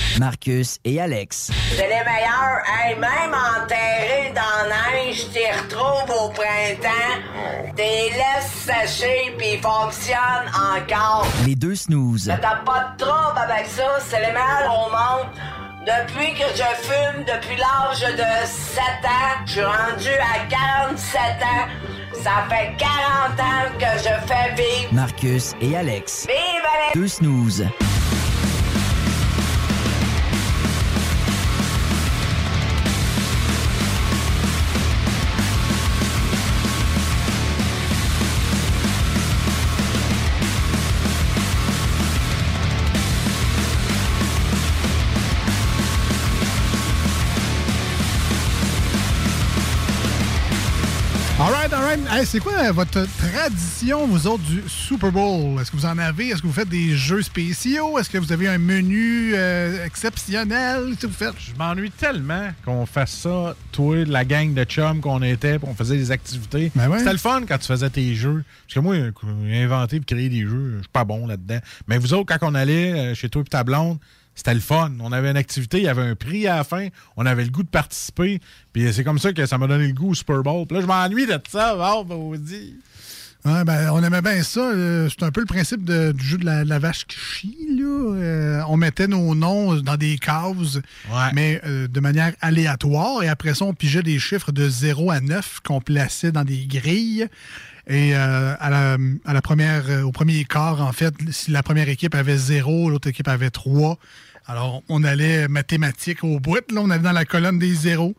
Marcus 0.21 0.77
et 0.85 1.01
Alex. 1.01 1.49
C'est 1.75 1.81
les 1.81 2.03
meilleurs. 2.05 2.61
Hey, 2.67 2.95
même 2.95 3.33
enterrés 3.33 4.31
dans 4.35 4.69
la 4.69 5.03
neige, 5.03 5.25
t'y 5.33 5.47
retrouves 5.51 6.15
au 6.15 6.29
printemps. 6.29 7.73
T'es 7.75 8.11
laisses 8.11 8.67
sécher 8.67 9.33
puis 9.35 9.53
ils 9.53 9.59
fonctionnent 9.59 10.51
encore. 10.53 11.25
Les 11.43 11.55
deux 11.55 11.73
snooze. 11.73 12.31
T'as 12.39 12.57
pas 12.57 12.93
de 12.93 13.03
trouble 13.03 13.39
avec 13.49 13.65
ça. 13.65 13.97
C'est 14.07 14.19
les 14.19 14.31
meilleurs 14.31 14.71
au 14.71 14.91
monde. 14.91 15.31
Depuis 15.87 16.35
que 16.35 16.45
je 16.53 16.69
fume, 16.85 17.23
depuis 17.23 17.57
l'âge 17.57 18.01
de 18.01 18.45
7 18.45 18.83
ans, 19.03 19.43
je 19.47 19.51
suis 19.53 19.63
rendu 19.63 20.09
à 20.19 20.45
47 20.47 21.19
ans. 21.41 21.67
Ça 22.13 22.45
fait 22.47 22.75
40 22.77 23.39
ans 23.39 23.71
que 23.79 23.97
je 23.97 24.27
fais 24.27 24.53
vivre. 24.53 24.93
Marcus 24.93 25.53
et 25.61 25.75
Alex. 25.75 26.27
Vive 26.27 26.35
les... 26.93 27.01
Deux 27.01 27.07
snooze. 27.07 27.65
Hey, 51.91 52.25
c'est 52.25 52.39
quoi 52.39 52.71
votre 52.71 53.05
tradition, 53.17 54.07
vous 54.07 54.25
autres, 54.25 54.43
du 54.43 54.63
Super 54.65 55.11
Bowl? 55.11 55.59
Est-ce 55.59 55.71
que 55.71 55.75
vous 55.75 55.85
en 55.85 55.97
avez? 55.97 56.29
Est-ce 56.29 56.41
que 56.41 56.47
vous 56.47 56.53
faites 56.53 56.69
des 56.69 56.95
jeux 56.95 57.21
spéciaux? 57.21 57.99
Est-ce 57.99 58.09
que 58.09 58.17
vous 58.17 58.31
avez 58.31 58.47
un 58.47 58.59
menu 58.59 59.33
euh, 59.35 59.85
exceptionnel? 59.85 60.85
Qu'est-ce 60.91 61.01
que 61.01 61.07
vous 61.07 61.13
faites? 61.13 61.33
Je 61.37 61.53
m'ennuie 61.53 61.91
tellement 61.91 62.47
qu'on 62.63 62.85
fasse 62.85 63.11
ça, 63.11 63.57
toi, 63.73 64.05
la 64.05 64.23
gang 64.23 64.53
de 64.53 64.63
chums 64.63 65.01
qu'on 65.01 65.21
était, 65.21 65.59
puis 65.59 65.67
on 65.69 65.75
faisait 65.75 65.97
des 65.97 66.11
activités. 66.11 66.71
Ben 66.75 66.87
ouais. 66.87 66.99
C'était 66.99 67.11
le 67.11 67.17
fun 67.17 67.41
quand 67.45 67.57
tu 67.57 67.67
faisais 67.67 67.89
tes 67.89 68.15
jeux. 68.15 68.45
Parce 68.67 68.75
que 68.75 68.79
moi, 68.79 68.95
euh, 68.95 69.11
inventer 69.65 69.97
et 69.97 69.99
créer 69.99 70.29
des 70.29 70.43
jeux, 70.43 70.75
je 70.77 70.83
suis 70.83 70.91
pas 70.93 71.03
bon 71.03 71.27
là-dedans. 71.27 71.59
Mais 71.87 71.97
vous 71.97 72.13
autres, 72.13 72.33
quand 72.33 72.47
on 72.49 72.55
allait 72.55 72.93
euh, 72.93 73.15
chez 73.15 73.27
toi 73.27 73.41
et 73.41 73.49
ta 73.49 73.65
blonde, 73.65 73.97
c'était 74.35 74.53
le 74.53 74.59
fun. 74.59 74.91
On 74.99 75.11
avait 75.11 75.29
une 75.31 75.37
activité, 75.37 75.77
il 75.79 75.83
y 75.83 75.87
avait 75.87 76.01
un 76.01 76.15
prix 76.15 76.47
à 76.47 76.57
la 76.57 76.63
fin, 76.63 76.87
on 77.17 77.25
avait 77.25 77.43
le 77.43 77.49
goût 77.51 77.63
de 77.63 77.69
participer. 77.69 78.39
Puis 78.73 78.91
c'est 78.93 79.03
comme 79.03 79.19
ça 79.19 79.33
que 79.33 79.45
ça 79.45 79.57
m'a 79.57 79.67
donné 79.67 79.87
le 79.87 79.93
goût 79.93 80.11
au 80.11 80.15
Super 80.15 80.41
Bowl. 80.43 80.65
Puis 80.65 80.75
là, 80.77 80.81
je 80.81 80.87
m'ennuie 80.87 81.25
de 81.27 81.37
ça. 81.49 81.75
Oh, 81.77 82.03
ben, 82.03 82.15
on 82.15 82.35
dit. 82.35 82.75
Ouais, 83.43 83.63
ben, 83.63 83.89
on 83.91 84.03
aimait 84.03 84.21
bien 84.21 84.43
ça. 84.43 84.59
euh, 84.59 85.09
C'est 85.09 85.23
un 85.25 85.31
peu 85.31 85.39
le 85.41 85.47
principe 85.47 85.83
de- 85.83 86.11
du 86.11 86.23
jeu 86.23 86.37
de 86.37 86.45
la, 86.45 86.63
de 86.63 86.69
la 86.69 86.77
vache 86.77 87.05
qui 87.07 87.17
chie. 87.17 87.57
Là. 87.75 88.13
Euh, 88.15 88.61
on 88.67 88.77
mettait 88.77 89.07
nos 89.07 89.33
noms 89.33 89.77
dans 89.81 89.97
des 89.97 90.19
cases, 90.19 90.77
mais 91.33 91.59
euh, 91.65 91.87
de 91.87 91.99
manière 91.99 92.33
aléatoire. 92.39 93.23
Et 93.23 93.29
après 93.29 93.55
ça, 93.55 93.65
on 93.65 93.73
pigeait 93.73 94.03
des 94.03 94.19
chiffres 94.19 94.51
de 94.51 94.69
0 94.69 95.09
à 95.09 95.21
9 95.21 95.59
qu'on 95.63 95.81
plaçait 95.81 96.31
dans 96.31 96.43
des 96.43 96.67
grilles. 96.67 97.27
Et 97.87 98.15
euh, 98.15 98.53
à, 98.59 98.69
la, 98.69 98.97
à 99.25 99.33
la 99.33 99.41
première, 99.41 99.89
euh, 99.89 100.03
au 100.03 100.11
premier 100.11 100.45
quart, 100.45 100.81
en 100.81 100.91
fait, 100.91 101.13
si 101.31 101.51
la 101.51 101.63
première 101.63 101.89
équipe 101.89 102.15
avait 102.15 102.37
0, 102.37 102.89
l'autre 102.89 103.07
équipe 103.09 103.27
avait 103.27 103.49
3. 103.49 103.97
Alors, 104.47 104.83
on 104.89 105.03
allait 105.03 105.47
mathématiques 105.47 106.23
au 106.23 106.39
bout. 106.39 106.55
Là, 106.71 106.81
on 106.81 106.89
allait 106.89 107.03
dans 107.03 107.11
la 107.11 107.25
colonne 107.25 107.59
des 107.59 107.73
0, 107.73 108.15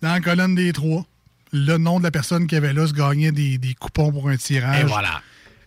dans 0.00 0.12
la 0.12 0.20
colonne 0.20 0.54
des 0.54 0.72
3 0.72 1.04
le 1.52 1.76
nom 1.76 1.98
de 1.98 2.04
la 2.04 2.10
personne 2.10 2.46
qui 2.46 2.56
avait 2.56 2.72
là 2.72 2.86
se 2.86 2.94
gagnait 2.94 3.30
des, 3.32 3.58
des 3.58 3.74
coupons 3.74 4.10
pour 4.10 4.28
un 4.28 4.36
tirage. 4.36 4.80
Et 4.80 4.84
voilà. 4.84 5.20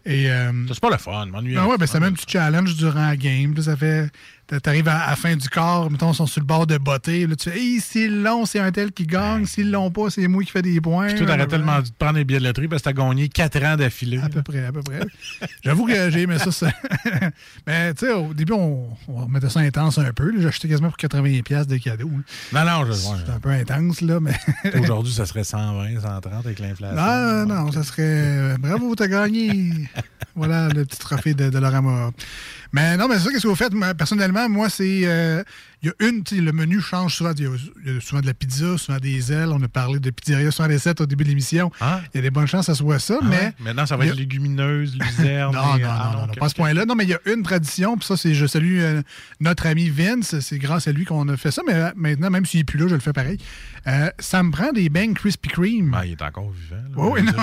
Et, 0.06 0.30
euh, 0.30 0.52
C'est 0.68 0.80
pas 0.80 0.90
le 0.90 0.98
fun, 0.98 1.26
m'ennuie. 1.28 1.56
ben 1.56 1.66
ouais, 1.66 1.78
ben 1.78 1.88
c'est 1.88 2.00
même 2.00 2.14
du 2.14 2.24
challenge 2.28 2.76
durant 2.76 3.08
la 3.08 3.16
game. 3.18 3.54
Là, 3.56 3.64
ça 3.64 3.76
fait. 3.76 4.10
T'a- 4.48 4.60
T'arrives 4.60 4.88
à, 4.88 5.08
la 5.10 5.16
fin 5.16 5.36
du 5.36 5.48
quart, 5.50 5.90
mettons, 5.92 6.12
ils 6.12 6.16
sont 6.16 6.26
sur 6.26 6.42
le 6.42 6.46
bord 6.46 6.66
de 6.68 6.78
botter. 6.78 7.28
Là, 7.28 7.36
tu 7.36 7.50
fais, 7.50 7.60
hey, 7.60 7.80
s'ils 7.80 8.22
l'ont, 8.24 8.46
c'est 8.46 8.60
un 8.60 8.72
tel 8.72 8.92
qui 8.92 9.06
gagne. 9.06 9.46
S'ils 9.46 9.72
l'ont 9.72 9.92
pas, 9.92 10.10
c'est 10.10 10.28
moi 10.28 10.44
qui 10.44 10.52
fais 10.52 10.62
des 10.62 10.80
points. 10.82 11.08
Puis 11.08 11.18
toi, 11.18 11.28
t'aurais 11.28 11.48
tellement 11.48 11.80
dû 11.82 11.92
te 11.92 11.98
prendre 11.98 12.16
des 12.16 12.24
billets 12.24 12.40
de 12.40 12.46
loterie 12.46 12.68
parce 12.68 12.82
que 12.82 12.90
t'as 12.90 12.94
gagné 12.94 13.28
4 13.30 13.64
ans 13.64 13.76
d'affilée. 13.76 14.20
À 14.20 14.30
peu 14.30 14.42
près, 14.42 14.66
à 14.66 14.72
peu 14.72 14.82
près. 14.82 15.00
J'avoue 15.64 15.86
que 15.86 16.10
j'ai 16.10 16.22
aimé 16.22 16.38
ça. 16.40 16.52
ça. 16.52 16.72
Mais 17.68 17.94
tu 17.94 18.06
sais, 18.06 18.14
au 18.14 18.34
début, 18.34 18.54
on, 18.54 18.90
on 19.08 19.28
mettait 19.28 19.50
ça 19.50 19.60
intense 19.62 19.98
un 19.98 20.12
peu. 20.14 20.32
J'ai 20.40 20.48
acheté 20.48 20.68
quasiment 20.68 20.90
pour 20.90 20.98
80$ 20.98 21.66
de 21.68 21.78
cadeaux. 21.78 22.12
Non, 22.54 22.66
non, 22.66 22.86
je 22.86 22.94
C'est 22.94 23.30
un 23.34 23.40
peu 23.40 23.50
intense, 23.50 24.02
là, 24.02 24.20
mais. 24.20 24.34
Aujourd'hui, 24.80 25.14
ça 25.14 25.26
serait 25.26 25.44
120, 25.44 26.00
130 26.02 26.46
avec 26.46 26.60
l'inflation. 26.60 26.96
Non, 26.96 27.46
non, 27.46 27.72
ça 27.72 27.84
serait. 27.84 28.04
euh, 28.06 28.58
Bravo, 28.60 28.96
t'as 28.96 29.08
gagné. 29.08 29.72
voilà 30.36 30.68
le 30.70 30.86
petit 30.86 31.00
trophée 31.00 31.34
de 31.34 31.50
Dollarama. 31.50 32.12
Mais 32.74 32.98
non, 32.98 33.08
mais 33.08 33.16
c'est 33.16 33.26
ça, 33.26 33.32
qu'est-ce 33.32 33.44
que 33.44 33.48
vous 33.48 33.56
faites? 33.56 33.74
Personnellement, 33.98 34.48
moi, 34.50 34.70
c'est. 34.70 35.02
euh, 35.04 35.44
Il 35.86 35.90
y 35.90 36.06
a 36.06 36.10
une, 36.10 36.24
le 36.44 36.52
menu 36.52 36.82
change 36.82 37.14
souvent. 37.16 37.32
Il 37.38 37.44
y, 37.44 37.48
a, 37.98 38.02
souvent 38.02 38.20
de 38.20 38.26
la 38.26 38.34
pizza, 38.34 38.76
souvent 38.80 38.98
des 38.98 39.32
ailes. 39.32 39.50
On 39.52 39.62
a 39.62 39.68
parlé 39.68 40.00
de 40.00 40.10
pizzeria 40.10 40.50
67 40.50 41.02
au 41.02 41.06
début 41.06 41.24
de 41.26 41.30
l'émission. 41.30 41.72
Il 41.80 41.86
y 42.16 42.18
a 42.18 42.22
des 42.24 42.32
bonnes 42.32 42.48
chances 42.48 42.66
que 42.66 42.74
ça 42.74 42.76
soit 42.76 42.98
ça, 42.98 43.20
Ah 43.22 43.26
mais. 43.30 43.36
ouais? 43.38 43.54
Maintenant, 43.60 43.86
ça 43.86 43.96
va 43.96 44.06
a- 44.06 44.08
être 44.08 44.16
légumineuse, 44.16 44.98
luzerne. 45.00 45.54
non, 45.54 45.78
et- 45.78 45.82
non, 45.84 45.88
ah, 45.92 46.12
non, 46.16 46.20
non, 46.22 46.26
ok, 46.26 46.40
pas 46.40 46.46
à 46.48 46.50
ce 46.50 46.56
point-là. 46.56 46.86
Non, 46.86 46.96
mais 46.96 47.04
il 47.04 47.12
y 47.12 47.14
a 47.14 47.20
une 47.28 47.44
tradition, 47.44 47.98
puis 47.98 48.08
ça, 48.08 48.18
c'est 48.18 48.34
je 48.34 48.48
salue 48.48 48.80
euh, 48.80 49.04
notre 49.40 49.68
ami 49.68 49.90
Vince. 49.90 50.40
C'est 50.40 50.58
grâce 50.58 50.88
à 50.88 50.92
lui 50.92 51.06
qu'on 51.06 51.28
a 51.30 51.38
fait 51.38 51.52
ça, 51.52 51.62
mais 51.68 51.76
euh, 51.76 51.92
maintenant, 51.96 52.32
même 52.32 52.48
s'il 52.48 52.62
n'est 52.62 52.64
plus 52.64 52.80
là, 52.80 52.88
je 52.88 52.96
le 52.96 53.00
fais 53.02 53.14
pareil. 53.14 53.38
Euh, 53.86 54.10
ça 54.18 54.42
me 54.42 54.50
prend 54.50 54.72
des 54.72 54.90
bangs 54.90 55.14
Krispy 55.14 55.50
Kreme. 55.50 55.94
Ah, 55.96 56.04
il 56.04 56.14
est 56.14 56.22
encore 56.24 56.50
vivant. 56.52 56.82
là. 56.82 57.12
Oui, 57.12 57.22
non. 57.22 57.34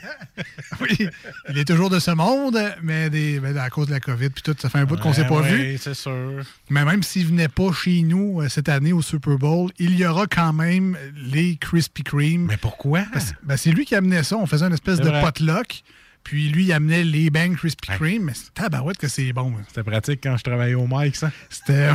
oui, 0.80 1.08
il 1.50 1.58
est 1.58 1.64
toujours 1.64 1.90
de 1.90 1.98
ce 1.98 2.12
monde, 2.12 2.56
mais 2.82 3.10
des, 3.10 3.40
ben, 3.40 3.56
à 3.56 3.68
cause 3.70 3.86
de 3.88 3.92
la 3.92 3.98
COVID, 4.00 4.30
puis 4.30 4.42
tout, 4.42 4.54
ça 4.56 4.68
fait 4.68 4.78
un 4.78 4.84
bout 4.84 4.96
qu'on 5.00 5.08
ne 5.08 5.14
s'est 5.14 5.22
Ouais, 5.22 5.28
pas 5.28 5.40
ouais, 5.40 5.56
vu. 5.72 5.78
c'est 5.78 5.94
sûr. 5.94 6.42
Mais 6.70 6.84
même 6.84 7.02
s'il 7.02 7.26
venait 7.26 7.48
pas 7.48 7.71
chez 7.72 8.02
nous 8.02 8.40
euh, 8.40 8.48
cette 8.48 8.68
année 8.68 8.92
au 8.92 9.02
Super 9.02 9.36
Bowl, 9.38 9.70
il 9.78 9.96
y 9.98 10.06
aura 10.06 10.26
quand 10.26 10.52
même 10.52 10.96
les 11.16 11.56
Krispy 11.56 12.02
Kreme. 12.02 12.46
Mais 12.46 12.56
pourquoi? 12.56 13.02
Ben, 13.42 13.56
c'est 13.56 13.70
lui 13.70 13.84
qui 13.84 13.94
amenait 13.94 14.22
ça. 14.22 14.36
On 14.36 14.46
faisait 14.46 14.66
une 14.66 14.72
espèce 14.74 14.98
de 15.00 15.10
potluck. 15.24 15.82
Puis 16.24 16.50
lui, 16.50 16.66
il 16.66 16.72
amenait 16.72 17.02
les 17.02 17.30
bangs 17.30 17.54
Krispy 17.56 17.88
Kreme. 17.88 18.22
Mais 18.24 18.32
c'est 18.34 18.54
tabarouette 18.54 18.96
que 18.98 19.08
c'est 19.08 19.32
bon. 19.32 19.52
hein. 19.58 19.62
C'était 19.66 19.82
pratique 19.82 20.20
quand 20.22 20.36
je 20.36 20.44
travaillais 20.44 20.74
au 20.74 20.86
Mike, 20.86 21.16
ça. 21.16 21.30
C'était. 21.50 21.90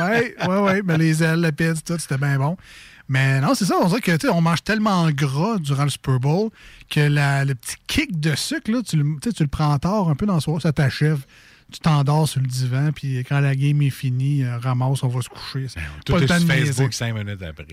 ouais, 0.00 0.34
ouais, 0.48 0.58
ouais. 0.58 0.82
Mais 0.84 0.98
les 0.98 1.22
ailes, 1.22 1.40
la 1.40 1.52
pizza, 1.52 1.80
tout, 1.84 1.98
c'était 1.98 2.18
bien 2.18 2.36
bon. 2.38 2.56
Mais 3.08 3.40
non, 3.40 3.54
c'est 3.54 3.64
ça. 3.64 3.74
On 3.80 3.86
dirait 3.88 4.00
que, 4.00 4.28
on 4.30 4.40
mange 4.40 4.62
tellement 4.62 5.08
gras 5.10 5.58
durant 5.58 5.84
le 5.84 5.90
Super 5.90 6.18
Bowl 6.20 6.50
que 6.88 7.00
la- 7.00 7.44
le 7.44 7.54
petit 7.54 7.76
kick 7.86 8.18
de 8.20 8.34
sucre, 8.36 8.70
là, 8.70 8.82
tu, 8.82 8.96
le, 8.96 9.04
tu 9.20 9.42
le 9.42 9.48
prends 9.48 9.78
tard 9.78 10.08
un 10.08 10.14
peu 10.14 10.26
dans 10.26 10.34
le 10.36 10.40
soir, 10.40 10.60
ça 10.62 10.72
t'achève. 10.72 11.24
Tu 11.70 11.80
t'endors 11.80 12.28
sur 12.28 12.40
le 12.40 12.46
divan, 12.46 12.90
puis 12.94 13.18
quand 13.20 13.40
la 13.40 13.54
game 13.54 13.80
est 13.82 13.90
finie, 13.90 14.42
euh, 14.44 14.58
ramasse, 14.58 15.02
on 15.02 15.08
va 15.08 15.20
se 15.22 15.28
coucher. 15.28 15.66
Ben 15.74 15.82
Tout 16.04 16.12
pas 16.12 16.18
le 16.18 16.24
est 16.24 16.28
temps 16.28 16.38
sur 16.38 16.48
de 16.48 16.52
niaiser. 16.52 16.66
Facebook 16.66 16.94
cinq 16.94 17.14
minutes 17.14 17.42
après. 17.42 17.66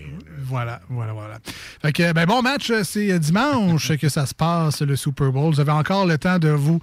Voilà, 0.44 0.80
voilà, 0.88 1.12
voilà. 1.12 1.38
Fait 1.82 1.92
que, 1.92 2.12
ben, 2.12 2.26
bon 2.26 2.42
match, 2.42 2.70
euh, 2.70 2.82
c'est 2.84 3.10
euh, 3.10 3.18
dimanche 3.18 3.96
que 4.00 4.08
ça 4.08 4.26
se 4.26 4.34
passe, 4.34 4.82
le 4.82 4.96
Super 4.96 5.32
Bowl. 5.32 5.52
Vous 5.52 5.60
avez 5.60 5.72
encore 5.72 6.06
le 6.06 6.18
temps 6.18 6.38
de 6.38 6.48
vous 6.48 6.80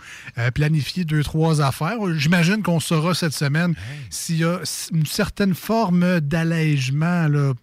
planifier 0.54 1.06
deux, 1.06 1.24
trois 1.24 1.62
affaires. 1.62 1.98
J'imagine 2.16 2.62
qu'on 2.62 2.80
saura 2.80 3.14
cette 3.14 3.34
semaine 3.34 3.74
s'il 4.10 4.38
y 4.40 4.44
a 4.44 4.60
une 4.94 5.06
certaine 5.06 5.54
forme 5.54 6.20
d'allègement, 6.20 7.28
là, 7.28 7.54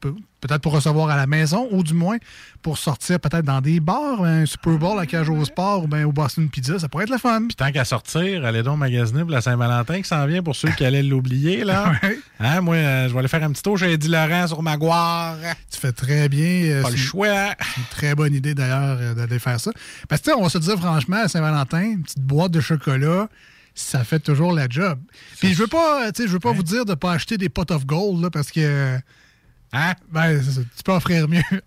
peut-être 0.43 0.61
pour 0.61 0.73
recevoir 0.73 1.09
à 1.09 1.17
la 1.17 1.27
maison, 1.27 1.67
ou 1.71 1.83
du 1.83 1.95
moins 1.95 2.19
pour 2.61 2.77
sortir 2.77 3.19
peut-être 3.19 3.45
dans 3.47 3.61
des 3.63 3.81
bars, 3.81 4.23
un 4.23 4.45
Super 4.45 4.77
Bowl 4.77 4.99
à 5.01 5.07
Cage 5.07 5.31
au 5.31 5.43
Sport 5.45 5.85
ou 5.85 5.89
bien 5.89 6.05
au 6.07 6.13
Boston 6.13 6.49
Pizza. 6.51 6.79
Ça 6.79 6.89
pourrait 6.91 7.05
être 7.05 7.11
le 7.11 7.17
fun. 7.19 7.47
Puis 7.47 7.57
tant 7.57 7.73
qu'à 7.73 7.85
sortir, 7.85 8.45
allez 8.45 8.63
donc 8.63 8.79
magasiner 8.79 9.23
pour 9.23 9.31
la 9.31 9.41
Saint-Valentin 9.41 10.03
qui 10.03 10.09
s'en 10.09 10.27
vient 10.27 10.43
pour 10.43 10.55
ceux 10.55 10.71
qui 10.73 10.85
allaient 10.85 11.03
l'oublier, 11.03 11.65
là. 11.65 11.93
Hein, 12.45 12.61
moi, 12.61 12.75
euh, 12.75 13.09
je 13.09 13.13
vais 13.13 13.21
aller 13.21 13.29
faire 13.29 13.45
un 13.45 13.53
petit 13.53 13.63
tour 13.63 13.79
chez 13.79 13.93
Eddie 13.93 14.09
Laurent 14.09 14.49
sur 14.49 14.61
Maguire. 14.63 15.37
Tu 15.71 15.79
fais 15.79 15.93
très 15.93 16.29
bien. 16.29 16.43
euh, 16.65 16.83
Pas 16.83 16.91
le 16.91 16.97
c'est- 16.97 17.03
choix. 17.03 17.55
C'est 17.61 17.81
une 17.81 17.87
très 17.91 18.15
bonne 18.17 18.35
idée 18.35 18.53
d'ailleurs 18.55 18.99
euh, 19.01 19.15
d'aller 19.15 19.39
faire 19.39 19.61
ça. 19.61 19.71
Parce 20.09 20.21
que 20.21 20.25
tu 20.27 20.33
sais, 20.33 20.37
on 20.37 20.43
va 20.43 20.49
se 20.49 20.59
dire 20.59 20.77
franchement, 20.77 21.19
à 21.23 21.29
Saint-Valentin, 21.29 21.83
une 21.83 22.03
petite 22.03 22.19
boîte 22.21 22.51
de 22.51 22.61
chocolat, 22.61 23.29
ça 23.77 24.03
fait 24.03 24.19
toujours 24.19 24.53
la 24.53 24.67
job. 24.69 24.99
Puis 25.39 25.55
je 25.55 25.59
veux 25.63 25.67
pas, 25.69 26.11
tu 26.11 26.23
sais, 26.23 26.29
je 26.29 26.33
veux 26.33 26.41
pas 26.41 26.51
vous 26.53 26.65
dire 26.65 26.85
de 26.85 26.95
pas 26.95 27.13
acheter 27.13 27.39
des 27.39 27.49
pot 27.49 27.71
of 27.71 27.87
gold 27.87 28.21
là, 28.23 28.31
parce 28.31 28.51
que. 28.51 28.99
Hein? 29.73 29.95
Ben, 30.11 30.43
c'est 30.43 30.51
ça, 30.53 30.61
tu 30.77 30.83
peux 30.85 30.93
offrir 30.93 31.29
mieux. 31.29 31.43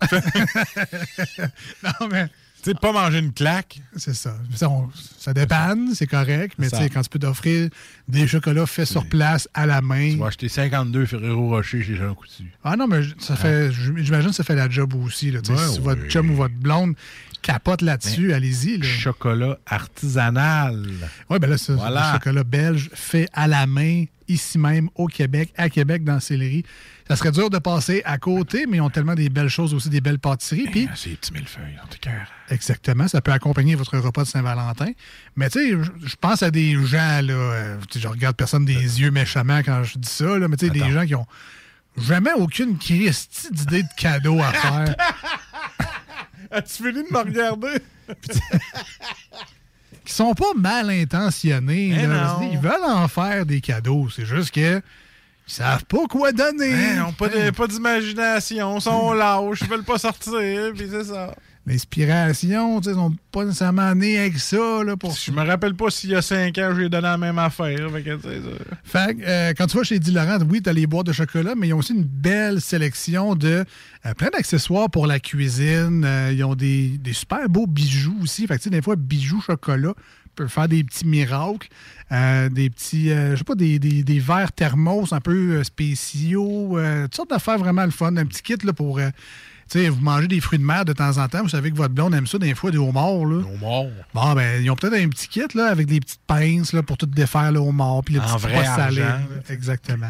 non, 1.82 2.08
mais. 2.10 2.28
Tu 2.62 2.72
sais, 2.72 2.78
pas 2.80 2.90
manger 2.90 3.18
une 3.20 3.32
claque. 3.32 3.80
C'est 3.96 4.14
ça. 4.14 4.36
Ça, 4.56 4.68
on- 4.68 4.90
ça 5.18 5.32
dépanne, 5.32 5.94
c'est 5.94 6.08
correct, 6.08 6.54
mais 6.58 6.68
tu 6.68 6.76
sais, 6.76 6.88
quand 6.90 7.00
tu 7.02 7.08
peux 7.10 7.18
t'offrir 7.20 7.68
des 8.08 8.26
chocolats 8.26 8.66
faits 8.66 8.86
sur 8.88 9.08
place 9.08 9.48
à 9.54 9.66
la 9.66 9.80
main. 9.80 10.10
Tu 10.12 10.16
vas 10.16 10.26
acheter 10.28 10.48
52 10.48 11.06
Ferrero 11.06 11.48
Rocher 11.50 11.84
chez 11.84 11.94
Jean 11.94 12.12
Coutu. 12.14 12.50
Ah 12.64 12.74
non, 12.76 12.88
mais 12.88 13.02
ça 13.20 13.36
fait, 13.36 13.70
j'imagine 13.72 14.30
que 14.30 14.34
ça 14.36 14.42
fait 14.42 14.56
la 14.56 14.68
job 14.68 14.94
aussi. 14.96 15.30
Là, 15.30 15.40
Ouais, 15.48 15.56
si 15.72 15.78
votre 15.78 16.08
chum 16.08 16.28
ou 16.30 16.34
votre 16.34 16.54
blonde 16.56 16.94
capotent 17.40 17.82
là-dessus, 17.82 18.32
allez-y. 18.32 18.78
là. 18.78 18.84
Chocolat 18.86 19.58
artisanal. 19.66 20.82
Oui, 21.30 21.38
ben 21.38 21.48
là, 21.50 21.58
c'est 21.58 21.72
Voilà. 21.74 22.14
chocolat 22.14 22.42
belge 22.42 22.90
fait 22.94 23.28
à 23.32 23.46
la 23.46 23.66
main, 23.68 24.06
ici 24.28 24.58
même, 24.58 24.88
au 24.94 25.06
Québec, 25.06 25.52
à 25.56 25.68
Québec, 25.68 26.04
dans 26.04 26.20
Céleri. 26.20 26.64
Ça 27.08 27.14
serait 27.16 27.30
dur 27.32 27.50
de 27.50 27.58
passer 27.58 28.02
à 28.04 28.18
côté, 28.18 28.66
mais 28.66 28.78
ils 28.78 28.80
ont 28.80 28.90
tellement 28.90 29.14
des 29.14 29.28
belles 29.28 29.48
choses 29.48 29.72
aussi, 29.74 29.88
des 29.88 30.00
belles 30.00 30.18
pâtisseries. 30.18 30.66
Puis, 30.70 30.88
C'est 30.96 31.10
les 31.10 31.16
petits 31.16 31.32
millefeuilles, 31.32 31.78
en 31.82 31.86
tout 31.86 31.98
cas. 32.00 32.10
exactement, 32.50 33.06
ça 33.08 33.20
peut 33.20 33.32
accompagner 33.32 33.74
votre 33.76 33.96
repas 33.98 34.22
de 34.24 34.28
Saint-Valentin. 34.28 34.90
Mais 35.36 35.48
tu 35.50 35.58
sais, 35.60 35.70
je- 36.04 36.16
pense 36.20 36.42
à 36.42 36.50
des 36.50 36.72
gens, 36.84 37.20
là, 37.22 37.32
euh, 37.32 37.78
je 37.94 38.08
regarde 38.08 38.36
personne 38.36 38.64
des 38.64 38.74
yeux 39.00 39.10
méchamment 39.10 39.58
quand 39.58 39.84
je 39.84 39.98
dis 39.98 40.08
ça, 40.10 40.38
là, 40.38 40.48
mais 40.48 40.56
tu 40.56 40.66
sais, 40.66 40.72
des 40.72 40.90
gens 40.90 41.06
qui 41.06 41.14
ont 41.14 41.26
jamais 41.96 42.32
aucune 42.32 42.76
Christie 42.78 43.48
d'idée 43.52 43.82
de 43.82 43.88
cadeau 43.96 44.40
à 44.42 44.52
faire. 44.52 44.94
As-tu 46.50 46.74
fini 46.82 46.92
de 46.92 47.12
me 47.12 47.18
regarder? 47.18 47.78
Qui 50.06 50.14
sont 50.14 50.34
pas 50.34 50.54
mal 50.56 50.88
intentionnés. 50.88 51.90
Là. 51.90 52.38
Ils 52.50 52.58
veulent 52.58 52.84
en 52.84 53.08
faire 53.08 53.44
des 53.44 53.60
cadeaux. 53.60 54.08
C'est 54.14 54.24
juste 54.24 54.52
que 54.52 54.80
ils 55.48 55.52
savent 55.52 55.84
pas 55.84 56.06
quoi 56.08 56.32
donner. 56.32 56.92
Ils 56.92 56.98
n'ont 56.98 57.12
pas 57.12 57.66
d'imagination, 57.66 58.78
ils 58.78 58.80
sont 58.80 59.12
lâches, 59.12 59.60
ils 59.62 59.68
veulent 59.68 59.84
pas 59.84 59.98
sortir, 59.98 60.72
puis 60.74 60.88
c'est 60.90 61.04
ça. 61.04 61.34
L'inspiration, 61.66 62.80
tu 62.80 62.84
sais, 62.84 62.90
ils 62.90 62.94
sont 62.94 63.16
pas 63.32 63.44
nécessairement 63.44 63.92
nés 63.92 64.18
avec 64.20 64.38
ça. 64.38 64.84
Là, 64.84 64.96
pour... 64.96 65.12
Je 65.16 65.32
me 65.32 65.44
rappelle 65.44 65.74
pas 65.74 65.90
s'il 65.90 66.10
y 66.10 66.14
a 66.14 66.22
5 66.22 66.56
ans, 66.58 66.68
je 66.70 66.78
lui 66.78 66.86
ai 66.86 66.88
donné 66.88 67.02
la 67.02 67.18
même 67.18 67.40
affaire. 67.40 67.90
Fait 67.90 68.02
que, 68.02 68.18
Fait 68.84 69.16
que, 69.16 69.22
euh, 69.26 69.52
quand 69.52 69.66
tu 69.66 69.76
vas 69.76 69.82
chez 69.82 69.98
Di 69.98 70.12
Laurent, 70.12 70.38
oui, 70.48 70.62
tu 70.62 70.70
as 70.70 70.72
les 70.72 70.86
boîtes 70.86 71.08
de 71.08 71.12
chocolat, 71.12 71.54
mais 71.56 71.66
ils 71.66 71.74
ont 71.74 71.78
aussi 71.78 71.92
une 71.92 72.04
belle 72.04 72.60
sélection 72.60 73.34
de 73.34 73.64
euh, 74.06 74.14
plein 74.14 74.28
d'accessoires 74.28 74.88
pour 74.88 75.08
la 75.08 75.18
cuisine. 75.18 76.04
Euh, 76.04 76.32
ils 76.32 76.44
ont 76.44 76.54
des, 76.54 76.98
des 76.98 77.12
super 77.12 77.48
beaux 77.48 77.66
bijoux 77.66 78.16
aussi. 78.22 78.46
Fait 78.46 78.58
que, 78.58 78.62
tu 78.62 78.64
sais, 78.64 78.70
des 78.70 78.82
fois, 78.82 78.94
bijoux 78.94 79.40
chocolat 79.40 79.94
peut 80.36 80.46
faire 80.46 80.68
des 80.68 80.84
petits 80.84 81.06
miracles. 81.06 81.66
Euh, 82.12 82.48
des 82.48 82.70
petits, 82.70 83.08
je 83.08 83.34
sais 83.34 83.44
pas, 83.44 83.56
des, 83.56 83.80
des, 83.80 84.04
des 84.04 84.18
verres 84.20 84.52
thermos 84.52 85.12
un 85.12 85.20
peu 85.20 85.64
spéciaux. 85.64 86.78
toutes 87.02 87.16
sortes 87.16 87.30
d'affaires 87.30 87.58
vraiment 87.58 87.84
le 87.84 87.90
fun. 87.90 88.16
Un 88.16 88.26
petit 88.26 88.42
kit 88.42 88.64
là, 88.64 88.72
pour. 88.72 89.00
Sais, 89.68 89.88
vous 89.88 90.00
mangez 90.00 90.28
des 90.28 90.40
fruits 90.40 90.58
de 90.58 90.64
mer 90.64 90.84
de 90.84 90.92
temps 90.92 91.18
en 91.18 91.28
temps. 91.28 91.42
Vous 91.42 91.48
savez 91.48 91.70
que 91.70 91.76
votre 91.76 91.94
blonde 91.94 92.14
aime 92.14 92.26
ça, 92.26 92.38
des 92.38 92.54
fois, 92.54 92.70
des 92.70 92.78
homards. 92.78 93.24
Là. 93.26 93.42
Homards. 93.54 93.86
Bon, 94.14 94.34
ben, 94.34 94.62
ils 94.62 94.70
ont 94.70 94.76
peut-être 94.76 94.94
un 95.02 95.08
petit 95.08 95.28
kit 95.28 95.42
là, 95.54 95.68
avec 95.68 95.86
des 95.86 96.00
petites 96.00 96.20
pinces 96.26 96.72
là, 96.72 96.82
pour 96.82 96.96
tout 96.96 97.06
défaire 97.06 97.50
le 97.52 97.58
homard. 97.58 98.02
Puis 98.04 98.14
les 98.14 98.20
En 98.20 98.36
petits 98.36 98.46
vrai 98.46 98.64
argent, 98.66 99.18
Exactement. 99.48 100.06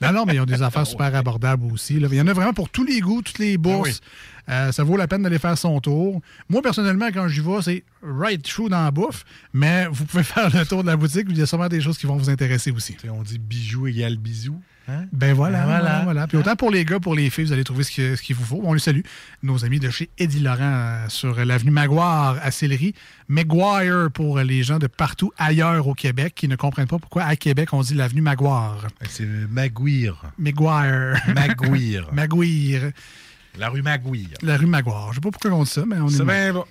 non, 0.00 0.12
non, 0.12 0.24
mais 0.26 0.34
ils 0.34 0.40
ont 0.40 0.44
des 0.46 0.62
affaires 0.62 0.86
super 0.86 1.14
abordables 1.14 1.64
aussi. 1.72 1.98
là. 2.00 2.08
Il 2.10 2.16
y 2.16 2.20
en 2.20 2.26
a 2.26 2.32
vraiment 2.32 2.52
pour 2.52 2.68
tous 2.68 2.84
les 2.84 3.00
goûts, 3.00 3.22
toutes 3.22 3.38
les 3.38 3.56
bourses. 3.58 4.00
Euh, 4.48 4.72
ça 4.72 4.82
vaut 4.82 4.96
la 4.96 5.06
peine 5.06 5.22
d'aller 5.22 5.38
faire 5.38 5.56
son 5.56 5.80
tour. 5.80 6.20
Moi, 6.48 6.62
personnellement, 6.62 7.06
quand 7.14 7.28
j'y 7.28 7.40
vais, 7.40 7.62
c'est 7.62 7.84
right 8.02 8.42
true 8.42 8.68
dans 8.68 8.82
la 8.82 8.90
bouffe, 8.90 9.24
mais 9.52 9.86
vous 9.90 10.04
pouvez 10.04 10.22
faire 10.24 10.50
le 10.52 10.66
tour 10.66 10.82
de 10.82 10.88
la 10.88 10.96
boutique. 10.96 11.26
Il 11.30 11.38
y 11.38 11.42
a 11.42 11.46
sûrement 11.46 11.68
des 11.68 11.80
choses 11.80 11.96
qui 11.96 12.06
vont 12.06 12.16
vous 12.16 12.28
intéresser 12.28 12.72
aussi. 12.72 12.96
on 13.08 13.22
dit 13.22 13.38
bijoux 13.38 13.86
égale 13.86 14.16
bisous. 14.16 14.60
Hein? 14.88 15.04
Ben 15.12 15.32
voilà, 15.32 15.58
Ben 15.60 15.64
voilà. 15.66 15.80
voilà, 15.82 16.00
voilà. 16.04 16.26
Puis 16.26 16.36
autant 16.36 16.56
pour 16.56 16.70
les 16.70 16.84
gars, 16.84 16.98
pour 16.98 17.14
les 17.14 17.30
filles, 17.30 17.44
vous 17.44 17.52
allez 17.52 17.64
trouver 17.64 17.84
ce 17.84 17.94
que- 17.94 18.16
ce 18.16 18.22
qu'il 18.22 18.34
vous 18.36 18.44
faut. 18.44 18.60
On 18.64 18.72
les 18.74 18.80
salue. 18.80 19.02
Nos 19.42 19.64
amis 19.64 19.78
de 19.78 19.90
chez 19.90 20.10
Eddie 20.18 20.40
Laurent 20.40 20.58
euh, 20.60 21.04
sur 21.08 21.44
l'avenue 21.44 21.70
Maguire 21.70 22.38
à 22.42 22.50
Sillery. 22.50 22.94
Maguire 23.28 24.08
pour 24.12 24.38
les 24.40 24.62
gens 24.62 24.78
de 24.78 24.86
partout 24.88 25.32
ailleurs 25.38 25.86
au 25.86 25.94
Québec 25.94 26.34
qui 26.34 26.48
ne 26.48 26.56
comprennent 26.56 26.88
pas 26.88 26.98
pourquoi 26.98 27.22
à 27.24 27.36
Québec 27.36 27.68
on 27.72 27.82
dit 27.82 27.94
l'avenue 27.94 28.22
Maguire. 28.22 28.88
C'est 29.08 29.24
Maguire. 29.26 30.22
Maguire. 30.38 31.14
Maguire. 31.34 32.08
Maguire. 32.12 32.90
La 33.58 33.68
rue 33.68 33.82
Maguire. 33.82 34.28
La 34.42 34.56
rue 34.56 34.66
Maguire. 34.66 35.08
Je 35.10 35.14
sais 35.16 35.20
pas 35.20 35.30
pourquoi 35.30 35.50
on 35.52 35.62
dit 35.64 35.70
ça, 35.70 35.84
mais 35.86 35.96
on 35.98 36.08
est. 36.08 36.12
C'est. 36.12 36.24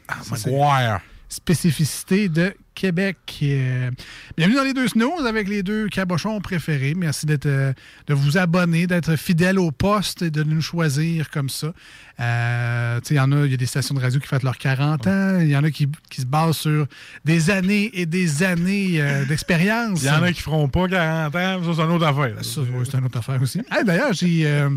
Ah, 0.07 0.16
Maguire. 0.47 0.99
Spécificité 1.32 2.28
de 2.28 2.54
Québec. 2.76 3.16
Euh, 3.42 3.90
bienvenue 4.36 4.58
dans 4.58 4.66
les 4.66 4.74
deux 4.74 4.90
snooze 4.90 5.26
avec 5.26 5.48
les 5.48 5.64
deux 5.64 5.88
cabochons 5.88 6.42
préférés. 6.42 6.94
Merci 6.94 7.26
d'être, 7.26 7.46
euh, 7.46 7.72
de 8.08 8.14
vous 8.14 8.38
abonner, 8.38 8.86
d'être 8.86 9.16
fidèle 9.16 9.58
au 9.58 9.72
poste 9.72 10.24
et 10.24 10.30
de 10.30 10.44
nous 10.44 10.60
choisir 10.60 11.30
comme 11.30 11.48
ça. 11.48 11.72
Euh, 12.20 13.00
il 13.10 13.16
y 13.16 13.20
en 13.22 13.32
a, 13.32 13.46
il 13.46 13.52
y 13.52 13.54
a 13.54 13.58
des 13.58 13.66
stations 13.66 13.96
de 13.96 14.02
radio 14.02 14.20
qui 14.20 14.28
fêtent 14.28 14.44
leurs 14.44 14.58
40 14.58 15.08
ans. 15.08 15.40
Il 15.40 15.48
y 15.48 15.56
en 15.56 15.64
a 15.64 15.72
qui, 15.72 15.88
qui 16.10 16.20
se 16.20 16.26
basent 16.26 16.58
sur 16.58 16.86
des 17.24 17.50
années 17.50 17.92
et 17.94 18.06
des 18.06 18.44
années 18.44 19.02
d'expérience. 19.30 20.02
Il 20.02 20.08
y 20.08 20.12
en 20.12 20.24
a 20.24 20.34
qui 20.34 20.42
feront 20.42 20.68
pas 20.68 20.90
40 20.90 21.34
ans, 21.34 21.64
ça, 21.64 21.72
c'est 21.74 21.82
une 21.82 21.92
autre 21.92 22.08
affaire. 22.08 22.44
Ça, 22.44 22.60
oui, 22.60 22.86
c'est 22.86 22.98
une 22.98 23.06
autre 23.06 23.20
affaire 23.20 23.42
aussi. 23.42 23.62
Hey, 23.72 23.86
D'ailleurs, 23.86 24.12
j'ai. 24.12 24.68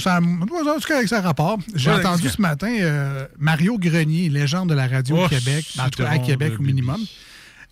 Ça, 0.00 0.20
en 0.20 0.46
tout 0.80 0.88
cas, 0.88 0.96
avec 0.96 1.08
ça 1.08 1.20
rapport. 1.20 1.58
J'ai 1.74 1.90
Ouais, 1.90 1.96
entendu 1.98 2.28
ce 2.28 2.40
matin 2.40 2.72
euh, 2.80 3.26
Mario 3.38 3.78
Grenier, 3.78 4.28
légende 4.28 4.68
de 4.70 4.74
la 4.74 4.86
radio 4.86 5.16
Oh, 5.20 5.24
au 5.24 5.28
Québec, 5.28 5.64
en 5.78 5.88
tout 5.88 6.02
cas 6.02 6.10
à 6.10 6.18
Québec 6.18 6.54
au 6.58 6.62
minimum. 6.62 7.00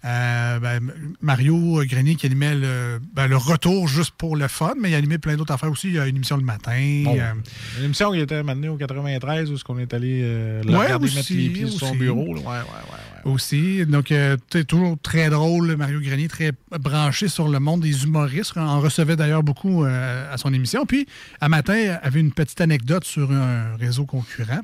Euh, 0.05 0.61
ben, 0.61 0.81
Mario 1.21 1.83
Grenier 1.85 2.15
qui 2.15 2.27
animait 2.27 2.55
le, 2.55 3.01
ben, 3.15 3.27
le 3.27 3.37
retour 3.37 3.89
juste 3.89 4.13
pour 4.17 4.37
le 4.37 4.47
fun, 4.47 4.75
mais 4.81 4.91
il 4.91 4.95
animait 4.95 5.19
plein 5.19 5.37
d'autres 5.37 5.53
affaires 5.55 5.71
aussi. 5.73 5.89
Il 5.89 5.95
y 5.95 5.99
a 5.99 6.07
une 6.07 6.15
émission 6.17 6.37
le 6.37 6.45
matin. 6.45 7.03
Bon. 7.05 7.17
euh, 7.19 7.33
Une 7.79 7.87
émission 7.87 8.13
qui 8.13 8.21
était 8.21 8.43
maintenue 8.45 8.69
au 8.69 8.77
93, 8.77 9.51
où 9.51 9.55
est-ce 9.55 9.65
qu'on 9.65 9.79
est 9.79 9.93
allé 9.95 10.21
euh, 10.23 10.63
Ouais, 10.65 10.77
regarder 10.85 11.07
aussi, 11.07 11.17
mettre 11.17 11.33
les 11.33 11.49
pieds 11.49 11.67
sur 11.67 11.89
son 11.89 11.95
bureau. 11.97 12.35
là. 12.35 12.41
Ouais, 12.41 12.47
ouais, 12.47 12.53
ouais. 12.53 12.57
ouais. 12.93 13.16
Aussi. 13.25 13.85
Donc, 13.87 14.13
euh, 14.13 14.37
tu 14.51 14.65
toujours 14.65 14.97
très 15.03 15.31
drôle, 15.31 15.77
Mario 15.77 16.01
Grenier, 16.01 16.29
très 16.29 16.53
branché 16.79 17.29
sur 17.29 17.49
le 17.49 17.59
monde 17.59 17.81
des 17.81 18.05
humoristes. 18.05 18.53
On 18.57 18.61
en 18.61 18.81
recevait 18.81 19.17
d'ailleurs 19.17 19.43
beaucoup 19.43 19.85
euh, 19.85 20.33
à 20.33 20.37
son 20.39 20.53
émission. 20.53 20.87
Puis, 20.87 21.07
à 21.41 21.49
matin, 21.49 21.99
avait 22.03 22.21
une 22.21 22.33
petite 22.33 22.61
anecdote 22.61 23.05
sur 23.05 23.33
un 23.33 23.77
réseau 23.77 24.05
concurrent. 24.05 24.61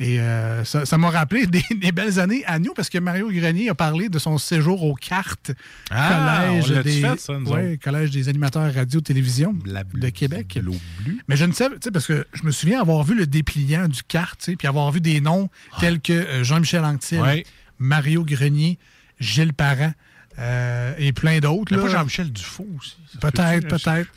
Et 0.00 0.18
euh, 0.18 0.64
ça 0.64 0.98
m'a 0.98 1.10
rappelé 1.10 1.46
des, 1.46 1.62
des 1.70 1.92
belles 1.92 2.18
années 2.18 2.44
à 2.46 2.58
nous 2.58 2.74
parce 2.74 2.88
que 2.88 2.98
Mario 2.98 3.30
Grenier 3.30 3.68
a 3.68 3.74
parlé 3.74 4.08
de 4.08 4.18
son 4.18 4.38
séjour 4.38 4.82
aux 4.82 4.94
cartes. 4.94 5.52
Ah, 5.90 6.46
collège, 6.48 6.74
on 6.76 6.82
des, 6.82 7.00
fait, 7.00 7.20
ça, 7.20 7.38
nous 7.38 7.50
ouais, 7.50 7.78
collège 7.82 8.10
des 8.10 8.28
animateurs 8.28 8.72
radio-télévision 8.74 9.54
de 9.94 10.08
Québec. 10.08 10.58
Mais 11.28 11.36
je 11.36 11.44
ne 11.44 11.52
sais, 11.52 11.68
parce 11.92 12.06
que 12.06 12.26
je 12.32 12.42
me 12.42 12.50
souviens 12.50 12.80
avoir 12.80 13.04
vu 13.04 13.14
le 13.14 13.26
dépliant 13.26 13.86
du 13.86 14.02
carte, 14.02 14.50
puis 14.58 14.66
avoir 14.66 14.90
vu 14.90 15.00
des 15.00 15.20
noms 15.20 15.48
tels 15.78 16.00
que 16.00 16.12
euh, 16.12 16.44
Jean-Michel 16.44 16.84
Anctil, 16.84 17.20
Ouais. 17.20 17.44
Mario 17.78 18.24
Grenier, 18.24 18.78
Gilles 19.20 19.52
Parent 19.52 19.92
euh, 20.38 20.94
et 20.98 21.12
plein 21.12 21.38
d'autres. 21.38 21.76
Pas 21.76 21.88
Jean-Michel 21.88 22.32
Dufault 22.32 22.66
aussi. 22.78 22.96
Peut-être, 23.20 23.68
peut-être. 23.68 24.10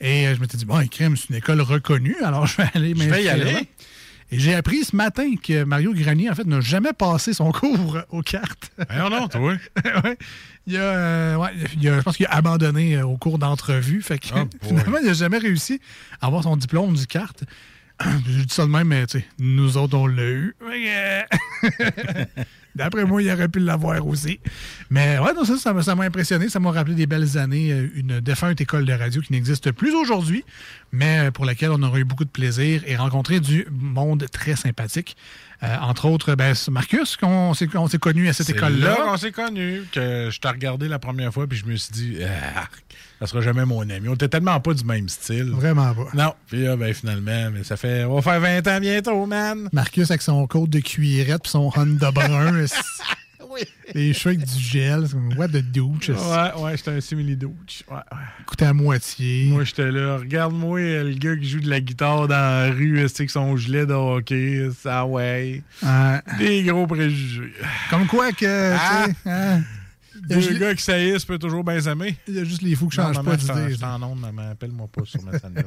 Et 0.00 0.26
euh, 0.26 0.34
je 0.34 0.40
m'étais 0.40 0.56
dit, 0.56 0.64
bon, 0.64 0.86
crème, 0.88 1.16
c'est 1.16 1.30
une 1.30 1.36
école 1.36 1.60
reconnue, 1.60 2.16
alors 2.22 2.46
je 2.48 2.56
vais 2.56 2.68
aller 2.74 2.94
Je 2.96 3.04
vais 3.08 3.24
y 3.24 3.28
aller. 3.28 3.52
là. 3.52 3.60
Et 4.32 4.38
j'ai 4.38 4.54
appris 4.54 4.84
ce 4.84 4.96
matin 4.96 5.34
que 5.36 5.64
Mario 5.64 5.92
Grenier, 5.94 6.30
en 6.30 6.34
fait, 6.34 6.46
n'a 6.46 6.60
jamais 6.60 6.92
passé 6.94 7.34
son 7.34 7.52
cours 7.52 7.98
aux 8.08 8.22
cartes. 8.22 8.72
Voyons 8.90 9.10
donc, 9.10 9.30
toi. 9.30 9.40
Ouais. 10.02 10.18
Il 10.66 10.76
a, 10.76 10.80
euh, 10.80 11.36
ouais, 11.36 11.50
il 11.78 11.88
a- 11.88 11.98
je 11.98 12.02
pense 12.02 12.16
qu'il 12.16 12.26
a 12.26 12.32
abandonné 12.34 13.00
au 13.02 13.16
cours 13.18 13.38
d'entrevue. 13.38 14.00
Fait 14.02 14.18
que, 14.18 14.28
Oh 14.34 14.48
finalement, 14.66 14.96
il 15.00 15.06
n'a 15.06 15.12
jamais 15.12 15.38
réussi 15.38 15.78
à 16.20 16.26
avoir 16.26 16.42
son 16.42 16.56
diplôme 16.56 16.94
du 16.96 17.06
carte. 17.06 17.44
Je 18.04 18.42
dis 18.42 18.46
ça 18.52 18.64
de 18.64 18.70
même, 18.70 18.88
mais 18.88 19.06
tu 19.06 19.18
sais, 19.20 19.24
nous 19.38 19.76
autres, 19.76 19.96
on 19.96 20.06
l'a 20.08 20.22
eu. 20.24 20.56
D'après 22.76 23.04
moi, 23.04 23.22
il 23.22 23.30
aurait 23.30 23.48
pu 23.48 23.60
l'avoir 23.60 24.04
aussi. 24.06 24.40
Mais 24.90 25.18
ouais, 25.18 25.32
non, 25.34 25.44
ça, 25.44 25.56
ça 25.58 25.72
m'a- 25.72 25.82
ça 25.82 25.94
m'a 25.94 26.04
impressionné. 26.04 26.48
Ça 26.48 26.58
m'a 26.60 26.72
rappelé 26.72 26.94
des 26.96 27.06
belles 27.06 27.38
années. 27.38 27.72
euh, 27.72 27.88
Une 27.94 28.20
défunte 28.20 28.60
école 28.60 28.84
de 28.84 28.92
radio 28.92 29.20
qui 29.22 29.32
n'existe 29.32 29.70
plus 29.72 29.94
aujourd'hui, 29.94 30.44
mais 30.94 31.30
pour 31.32 31.44
laquelle 31.44 31.70
on 31.72 31.82
aurait 31.82 32.00
eu 32.00 32.04
beaucoup 32.04 32.24
de 32.24 32.30
plaisir 32.30 32.82
et 32.86 32.96
rencontré 32.96 33.40
du 33.40 33.66
monde 33.70 34.26
très 34.30 34.56
sympathique. 34.56 35.16
Euh, 35.62 35.76
entre 35.80 36.06
autres, 36.06 36.34
ben, 36.34 36.54
Marcus, 36.70 37.16
qu'on 37.16 37.54
s'est 37.54 37.66
qu'on 37.66 37.88
s'est 37.88 37.98
connu 37.98 38.28
à 38.28 38.32
cette 38.32 38.50
école-là. 38.50 38.90
là 38.90 38.96
qu'on 38.96 39.16
s'est 39.16 39.32
connus, 39.32 39.82
que 39.92 40.28
je 40.30 40.40
t'ai 40.40 40.48
regardé 40.48 40.88
la 40.88 40.98
première 40.98 41.32
fois, 41.32 41.46
puis 41.46 41.58
je 41.58 41.66
me 41.66 41.76
suis 41.76 41.92
dit, 41.92 42.18
ah, 42.24 42.64
ça 43.20 43.26
sera 43.26 43.40
jamais 43.40 43.64
mon 43.64 43.88
ami. 43.88 44.08
On 44.08 44.14
était 44.14 44.28
tellement 44.28 44.58
pas 44.60 44.74
du 44.74 44.84
même 44.84 45.08
style. 45.08 45.50
Vraiment 45.50 45.94
pas. 45.94 46.08
Non. 46.14 46.34
Puis 46.48 46.64
là, 46.64 46.76
ben, 46.76 46.92
finalement, 46.92 47.50
mais 47.50 47.64
ça 47.64 47.76
fait. 47.76 48.04
On 48.04 48.16
va 48.16 48.22
faire 48.22 48.40
20 48.40 48.66
ans 48.68 48.80
bientôt, 48.80 49.26
man. 49.26 49.68
Marcus 49.72 50.10
avec 50.10 50.22
son 50.22 50.46
côte 50.46 50.70
de 50.70 50.80
cuirette 50.80 51.42
puis 51.42 51.50
son 51.50 51.70
Honda 51.74 52.10
brun. 52.10 52.64
Les 53.94 54.12
cheveux 54.12 54.34
avec 54.34 54.46
du 54.46 54.60
gel. 54.60 55.04
c'est 55.06 55.12
comme, 55.12 55.36
What 55.36 55.48
the 55.48 55.62
douche. 55.62 56.08
Ouais, 56.08 56.62
ouais, 56.62 56.76
j'étais 56.76 56.90
un 56.90 57.00
simili-douche. 57.00 57.84
Ouais, 57.90 58.66
à 58.66 58.72
moitié. 58.72 59.46
Moi, 59.50 59.64
j'étais 59.64 59.90
là. 59.90 60.18
Regarde-moi, 60.18 60.80
le 60.80 61.14
gars 61.14 61.36
qui 61.36 61.48
joue 61.48 61.60
de 61.60 61.68
la 61.68 61.80
guitare 61.80 62.28
dans 62.28 62.34
la 62.34 62.70
rue, 62.70 63.04
c'est 63.08 63.20
avec 63.20 63.30
son 63.30 63.56
gilet 63.56 63.86
de 63.86 63.94
hockey. 63.94 64.68
Ça, 64.82 65.04
ouais. 65.06 65.62
Ouais. 65.82 66.20
Des 66.38 66.62
gros 66.62 66.86
préjugés. 66.86 67.52
Comme 67.90 68.06
quoi 68.06 68.32
que. 68.32 68.74
Ah! 68.76 69.06
hein, 69.26 69.62
Deux 70.28 70.40
juste- 70.40 70.58
gars 70.58 70.74
qui 70.74 70.82
saillissent 70.82 71.24
peut 71.24 71.38
toujours 71.38 71.64
bien 71.64 71.80
s'aimer. 71.80 72.16
Il 72.28 72.34
y 72.34 72.40
a 72.40 72.44
juste 72.44 72.62
les 72.62 72.74
fous 72.74 72.88
qui 72.88 72.96
changent 72.96 73.22
pas 73.22 73.36
d'idée. 73.36 73.74
Je 73.74 73.80
t'en 73.80 74.02
onde, 74.02 74.20
maman. 74.20 74.50
Appelle-moi 74.52 74.88
pas 74.92 75.02
sur 75.04 75.22
Messenger. 75.22 75.66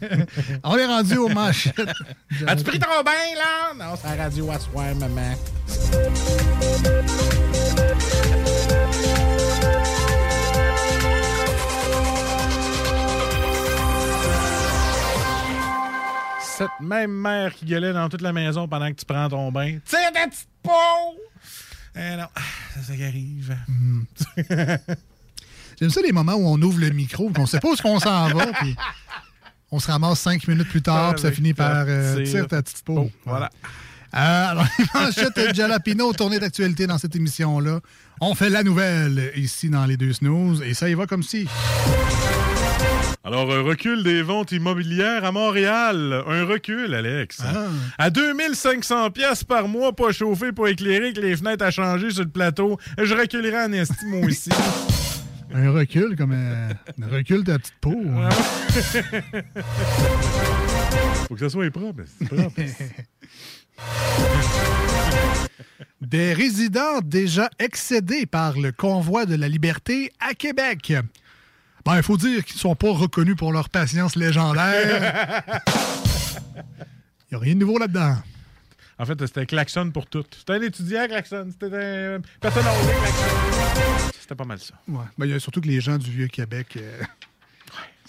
On 0.64 0.76
est 0.76 0.86
rendu 0.86 1.16
au 1.16 1.28
manchettes. 1.28 1.80
As-tu 2.46 2.64
pris 2.64 2.78
ton 2.78 3.02
bain, 3.04 3.12
là? 3.36 3.74
Non, 3.78 3.96
c'est 4.00 4.16
la 4.16 4.24
radio 4.24 4.50
à 4.50 4.58
soir, 4.58 4.94
maman. 4.96 5.34
cette 16.60 16.68
même 16.80 17.10
mère 17.12 17.54
qui 17.54 17.64
gueulait 17.64 17.94
dans 17.94 18.10
toute 18.10 18.20
la 18.20 18.34
maison 18.34 18.68
pendant 18.68 18.88
que 18.90 18.96
tu 18.96 19.06
prends 19.06 19.30
ton 19.30 19.50
bain. 19.50 19.78
Tire 19.86 20.12
ta 20.12 20.28
petite 20.28 20.46
peau! 20.62 21.16
Eh 21.96 22.16
non, 22.16 22.26
c'est 22.74 22.82
ça 22.82 22.96
qui 22.96 23.04
arrive. 23.04 23.56
J'aime 25.80 25.90
ça 25.90 26.00
les 26.02 26.12
moments 26.12 26.34
où 26.34 26.46
on 26.46 26.60
ouvre 26.62 26.78
le 26.78 26.90
micro, 26.90 27.30
qu'on 27.30 27.46
sait 27.46 27.58
pas 27.60 27.68
où 27.68 27.72
est-ce 27.72 27.82
qu'on 27.82 27.98
s'en 27.98 28.28
va, 28.28 28.46
puis 28.60 28.76
on 29.70 29.80
se 29.80 29.90
ramasse 29.90 30.20
cinq 30.20 30.46
minutes 30.46 30.68
plus 30.68 30.82
tard, 30.82 31.12
puis 31.14 31.22
ça 31.22 31.28
Avec 31.28 31.36
finit 31.36 31.54
par 31.54 31.84
euh, 31.88 32.16
petite- 32.16 32.30
tire 32.32 32.46
ta 32.48 32.62
petite 32.62 32.82
peau. 32.84 33.10
Voilà. 33.24 33.50
Euh, 34.14 34.46
alors, 34.50 34.66
les 34.78 34.84
manchettes 34.94 35.36
de 35.36 35.54
Jalapino, 35.54 36.12
tournée 36.12 36.38
d'actualité 36.38 36.86
dans 36.86 36.98
cette 36.98 37.16
émission-là. 37.16 37.80
On 38.20 38.34
fait 38.34 38.50
la 38.50 38.62
nouvelle 38.62 39.32
ici 39.36 39.70
dans 39.70 39.86
les 39.86 39.96
deux 39.96 40.12
snooze, 40.12 40.62
et 40.62 40.74
ça 40.74 40.88
y 40.90 40.94
va 40.94 41.06
comme 41.06 41.22
si. 41.22 41.48
Alors, 43.22 43.52
un 43.52 43.62
recul 43.62 44.02
des 44.02 44.22
ventes 44.22 44.50
immobilières 44.52 45.24
à 45.24 45.32
Montréal. 45.32 46.24
Un 46.26 46.44
recul, 46.44 46.94
Alex. 46.94 47.40
À 47.98 48.10
2500 48.10 49.10
pièces 49.10 49.44
par 49.44 49.68
mois, 49.68 49.94
pas 49.94 50.10
chauffé, 50.12 50.52
pas 50.52 50.68
éclairé, 50.68 51.12
que 51.12 51.20
les 51.20 51.36
fenêtres 51.36 51.64
à 51.64 51.70
changer 51.70 52.10
sur 52.10 52.24
le 52.24 52.30
plateau. 52.30 52.78
Je 53.00 53.14
reculerai 53.14 53.64
en 53.64 53.72
estime 53.72 54.14
aussi. 54.24 54.50
Un 55.52 55.72
recul, 55.72 56.14
comme 56.16 56.30
euh, 56.32 56.68
un 57.02 57.08
recul 57.08 57.42
de 57.42 57.50
ta 57.50 57.58
petite 57.58 57.74
peau. 57.80 58.00
hein. 58.06 58.28
Faut 61.26 61.34
que 61.34 61.40
ça 61.40 61.48
soit 61.48 61.68
propre. 61.72 62.02
Des 66.00 66.32
résidents 66.34 67.00
déjà 67.02 67.50
excédés 67.58 68.26
par 68.26 68.60
le 68.60 68.70
convoi 68.70 69.26
de 69.26 69.34
la 69.34 69.48
liberté 69.48 70.12
à 70.20 70.34
Québec. 70.34 70.92
Ben, 71.84 71.96
il 71.96 72.02
faut 72.02 72.16
dire 72.16 72.44
qu'ils 72.44 72.56
ne 72.56 72.60
sont 72.60 72.74
pas 72.74 72.92
reconnus 72.92 73.36
pour 73.36 73.52
leur 73.52 73.68
patience 73.70 74.16
légendaire. 74.16 75.42
Il 77.30 77.34
n'y 77.34 77.36
a 77.36 77.38
rien 77.38 77.54
de 77.54 77.60
nouveau 77.60 77.78
là-dedans. 77.78 78.16
En 78.98 79.06
fait, 79.06 79.18
c'était 79.26 79.46
klaxon 79.46 79.90
pour 79.92 80.06
tout. 80.06 80.24
C'était 80.36 80.54
un 80.54 80.62
étudiant 80.62 81.06
klaxon. 81.06 81.48
C'était 81.52 81.74
un 82.16 82.20
personne 82.40 82.66
âgée 82.66 82.92
klaxon. 83.00 84.10
C'était 84.20 84.34
pas 84.34 84.44
mal 84.44 84.58
ça. 84.58 84.74
Ouais. 84.88 85.04
Ben, 85.16 85.26
il 85.26 85.32
y 85.32 85.34
a 85.34 85.40
surtout 85.40 85.60
que 85.60 85.68
les 85.68 85.80
gens 85.80 85.96
du 85.96 86.10
Vieux-Québec. 86.10 86.74
euh, 86.76 87.02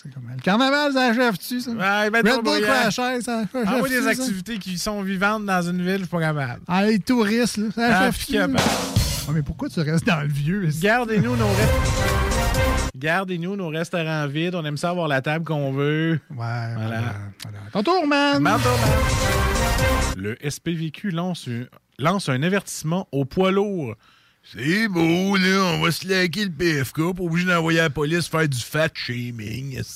comme 0.09 0.23
le 0.35 0.41
carnaval, 0.41 0.93
ça 0.93 1.07
achève-tu, 1.07 1.61
ça? 1.61 1.71
Ouais, 1.71 2.09
ben, 2.09 2.27
Red 2.27 2.43
Bull. 2.43 2.61
Crasher, 2.61 3.21
ça 3.21 3.43
Ah 3.53 3.55
oui, 3.55 3.63
achève-tu, 3.63 3.89
des 3.89 4.01
ça? 4.01 4.09
activités 4.09 4.57
qui 4.57 4.77
sont 4.77 5.01
vivantes 5.01 5.45
dans 5.45 5.61
une 5.61 5.81
ville, 5.81 5.93
je 5.93 5.97
suis 5.99 6.07
pas 6.07 6.19
capable. 6.19 6.61
Ah, 6.67 6.85
les 6.85 6.99
touristes, 6.99 7.57
là, 7.57 7.65
ça 7.75 7.81
Ah, 7.87 8.07
achève-tu? 8.07 8.37
Ouais, 8.37 9.33
mais 9.35 9.43
pourquoi 9.43 9.69
tu 9.69 9.79
restes 9.81 10.05
dans 10.07 10.21
le 10.21 10.27
vieux? 10.27 10.67
Gardez-nous 10.81 11.35
nos 11.35 11.47
restaurants. 11.47 12.89
Gardez-nous 12.95 13.55
nos 13.55 13.69
restaurants 13.69 14.27
vides. 14.27 14.55
On 14.55 14.65
aime 14.65 14.77
ça 14.77 14.89
avoir 14.89 15.07
la 15.07 15.21
table 15.21 15.45
qu'on 15.45 15.71
veut. 15.71 16.19
Ouais, 16.31 16.73
voilà. 16.75 17.01
Ton 17.71 17.83
tour, 17.83 18.07
man! 18.07 18.43
Ton 18.43 18.59
tour, 18.59 18.77
man. 18.79 20.17
Le 20.17 20.37
SPVQ 20.49 21.11
lance 21.11 21.47
lance 21.99 22.29
un 22.29 22.41
avertissement 22.43 23.07
au 23.11 23.25
poids 23.25 23.51
lourd. 23.51 23.95
C'est 24.43 24.87
beau, 24.87 25.37
là, 25.37 25.63
on 25.75 25.81
va 25.81 25.91
se 25.91 26.07
laquer 26.07 26.45
le 26.45 26.51
PFK 26.51 27.13
pour 27.13 27.25
obligé 27.27 27.47
d'envoyer 27.47 27.79
la 27.79 27.89
police 27.89 28.27
faire 28.27 28.49
du 28.49 28.59
fat 28.59 28.89
shaming. 28.93 29.81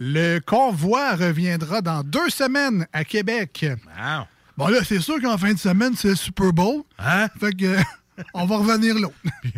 Le 0.00 0.38
convoi 0.38 1.16
reviendra 1.16 1.82
dans 1.82 2.04
deux 2.04 2.30
semaines 2.30 2.86
à 2.92 3.04
Québec. 3.04 3.66
Bon, 4.56 4.68
là, 4.68 4.78
c'est 4.84 5.00
sûr 5.00 5.20
qu'en 5.20 5.36
fin 5.36 5.52
de 5.52 5.58
semaine, 5.58 5.94
c'est 5.96 6.08
le 6.08 6.16
Super 6.16 6.52
Bowl. 6.52 6.82
Hein? 6.98 7.28
Fait 7.40 7.52
que, 7.52 7.64
euh, 7.64 7.82
on 8.34 8.46
va 8.46 8.58
revenir 8.58 8.94
là. 8.96 9.08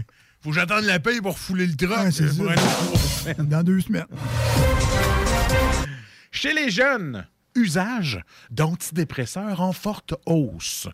Faut 0.43 0.49
que 0.51 0.55
j'attende 0.55 0.85
la 0.85 0.99
paye 0.99 1.21
pour 1.21 1.39
fouler 1.39 1.67
le 1.67 1.77
truck. 1.77 1.91
Ouais, 1.99 2.11
semaines. 2.11 3.49
Dans 3.49 3.63
deux 3.63 3.81
semaines. 3.81 4.07
Chez 6.31 6.55
les 6.55 6.71
jeunes, 6.71 7.27
usage 7.55 8.21
d'antidépresseurs 8.51 9.61
en 9.61 9.73
forte 9.73 10.15
hausse. 10.27 10.89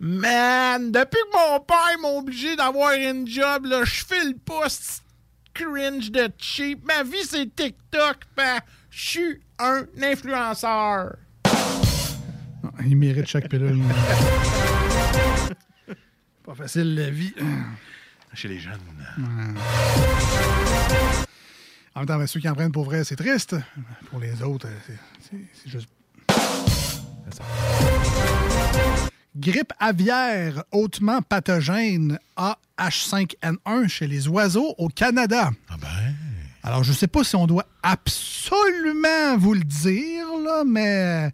Man, 0.00 0.90
depuis 0.90 1.20
que 1.32 1.52
mon 1.52 1.60
père 1.60 1.98
m'a 2.00 2.08
obligé 2.08 2.56
d'avoir 2.56 2.92
une 2.94 3.26
job, 3.26 3.66
là, 3.66 3.84
je 3.84 4.04
file 4.04 4.36
pas 4.44 4.68
ce 4.68 5.00
cringe 5.54 6.10
de 6.10 6.28
cheap. 6.38 6.84
Ma 6.84 7.04
vie, 7.04 7.24
c'est 7.24 7.54
TikTok, 7.54 8.16
pis 8.36 8.42
je 8.90 9.08
suis 9.08 9.40
un 9.58 9.84
influenceur. 10.02 11.16
Il 12.84 12.96
mérite 12.96 13.26
chaque 13.26 13.48
pilule. 13.48 13.80
Pas 16.44 16.54
facile, 16.54 16.94
la 16.94 17.10
vie. 17.10 17.34
Chez 18.34 18.48
les 18.48 18.58
jeunes. 18.58 18.78
En 21.94 22.00
même 22.00 22.06
temps, 22.08 22.18
ben, 22.18 22.26
ceux 22.26 22.40
qui 22.40 22.48
en 22.48 22.54
prennent 22.54 22.72
pour 22.72 22.84
vrai, 22.84 23.04
c'est 23.04 23.16
triste. 23.16 23.54
Pour 24.10 24.18
les 24.18 24.42
autres, 24.42 24.66
euh, 24.66 24.94
c'est- 25.30 25.68
juste. 25.68 25.88
Grippe 29.36 29.72
aviaire 29.78 30.62
hautement 30.72 31.22
pathogène 31.22 32.18
AH5N1 32.36 33.88
chez 33.88 34.06
les 34.06 34.28
oiseaux 34.28 34.74
au 34.78 34.88
Canada. 34.88 35.50
Alors, 36.62 36.84
je 36.84 36.90
ne 36.90 36.94
sais 36.96 37.06
pas 37.08 37.24
si 37.24 37.34
on 37.36 37.46
doit 37.46 37.66
absolument 37.82 39.36
vous 39.38 39.54
le 39.54 39.64
dire, 39.64 40.26
là, 40.44 40.62
mais 40.66 41.30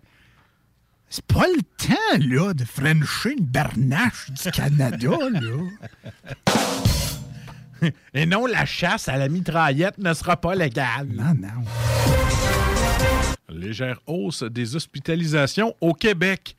c'est 1.11 1.25
pas 1.27 1.47
le 1.47 1.63
temps, 1.77 2.19
là, 2.45 2.55
de 2.55 2.65
frencher 2.65 3.33
une 3.39 3.45
bernache 3.45 4.31
du 4.31 4.51
Canada, 4.51 5.11
là. 5.33 5.41
Et 8.15 8.27
non, 8.27 8.47
la 8.47 8.65
chasse 8.67 9.09
à 9.09 9.17
la 9.17 9.29
mitraillette 9.29 9.99
ne 9.99 10.13
sera 10.15 10.37
pas 10.37 10.55
légale. 10.55 11.09
Non, 11.11 11.35
non. 11.35 11.65
Légère 13.49 14.01
hausse 14.07 14.43
des 14.43 14.77
hospitalisations 14.77 15.75
au 15.81 15.95
Québec. 15.95 16.57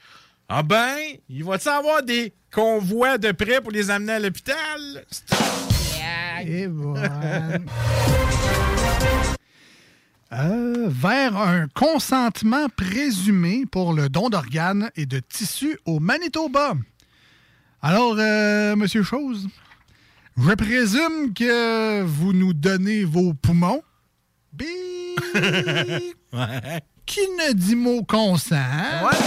Ah 0.48 0.64
ben, 0.64 0.96
il 1.30 1.44
va-t-il 1.44 1.70
avoir 1.70 2.02
des 2.04 2.34
convois 2.52 3.18
de 3.18 3.32
prêt 3.32 3.62
pour 3.62 3.72
les 3.72 3.92
amener 3.92 4.14
à 4.14 4.20
l'hôpital? 4.20 5.06
Et 6.46 6.68
voilà. 6.68 7.60
Euh, 10.32 10.88
vers 10.90 11.38
un 11.38 11.68
consentement 11.70 12.68
présumé 12.70 13.66
pour 13.66 13.94
le 13.94 14.10
don 14.10 14.30
d'organes 14.30 14.92
et 14.96 15.06
de 15.06 15.20
tissus 15.20 15.80
au 15.86 16.00
Manitoba. 16.00 16.74
Alors, 17.82 18.16
euh, 18.20 18.76
Monsieur 18.76 19.04
Chose, 19.04 19.48
je 20.38 20.54
présume 20.56 21.34
que 21.34 22.02
vous 22.04 22.34
nous 22.34 22.54
donnez 22.54 23.04
vos 23.04 23.34
poumons. 23.34 23.82
Bip! 24.54 24.70
Qui 27.06 27.22
ne 27.22 27.54
dit 27.54 27.76
mot 27.76 28.04
consent? 28.04 28.56
Voilà! 29.02 29.16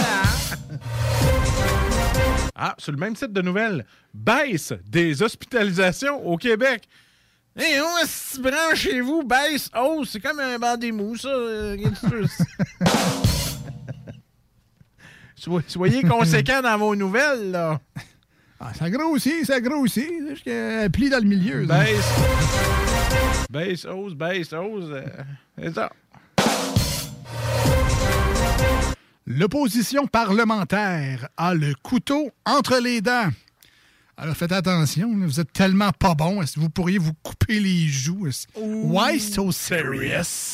Ah, 2.55 2.75
sur 2.77 2.91
le 2.91 2.99
même 2.99 3.15
site 3.15 3.33
de 3.33 3.41
nouvelles, 3.41 3.83
baisse 4.13 4.73
des 4.87 5.23
hospitalisations 5.23 6.23
au 6.25 6.37
Québec. 6.37 6.87
Hé, 7.57 7.81
où 7.81 7.97
est-ce 8.03 8.33
que 8.33 8.35
tu 8.35 8.41
branches 8.43 8.79
chez 8.79 9.01
vous? 9.01 9.23
Baisse, 9.23 9.69
hausse, 9.75 10.11
c'est 10.11 10.19
comme 10.19 10.39
un 10.39 10.59
banc 10.59 10.77
des 10.77 10.91
mous, 10.91 11.17
ça. 11.17 11.29
euh, 11.29 11.75
Soyez 15.67 16.03
conséquents 16.03 16.61
dans 16.61 16.77
vos 16.77 16.95
nouvelles, 16.95 17.51
là. 17.51 17.81
Ah, 18.65 18.71
ça 18.73 18.89
grossit, 18.89 19.43
ça 19.45 19.59
grossit. 19.59 20.41
Qu'elle 20.45 20.89
plie 20.89 21.09
dans 21.09 21.21
le 21.21 21.27
milieu. 21.27 21.65
Baisse. 21.65 22.13
Baisse, 23.49 23.85
hausse, 23.85 24.13
baisse, 24.13 24.53
hausse. 24.53 24.85
euh, 24.89 25.05
c'est 25.61 25.73
ça. 25.73 25.91
L'opposition 29.27 30.07
parlementaire 30.07 31.27
a 31.35 31.53
le 31.53 31.73
couteau 31.83 32.31
entre 32.45 32.77
les 32.77 33.01
dents. 33.01 33.29
Alors 34.15 34.37
faites 34.37 34.53
attention, 34.53 35.09
là, 35.17 35.25
vous 35.25 35.41
êtes 35.41 35.51
tellement 35.51 35.91
pas 35.91 36.13
bon, 36.13 36.41
est-ce 36.41 36.55
que 36.55 36.59
vous 36.61 36.69
pourriez 36.69 36.99
vous 36.99 37.13
couper 37.21 37.59
les 37.59 37.87
joues? 37.87 38.29
Why 38.55 39.19
so 39.19 39.51
serious? 39.51 40.53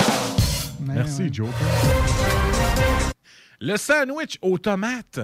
Merci, 0.82 1.24
ouais. 1.24 1.30
Joker. 1.32 1.54
Le 3.60 3.78
sandwich 3.78 4.40
aux 4.42 4.58
tomates. 4.58 5.20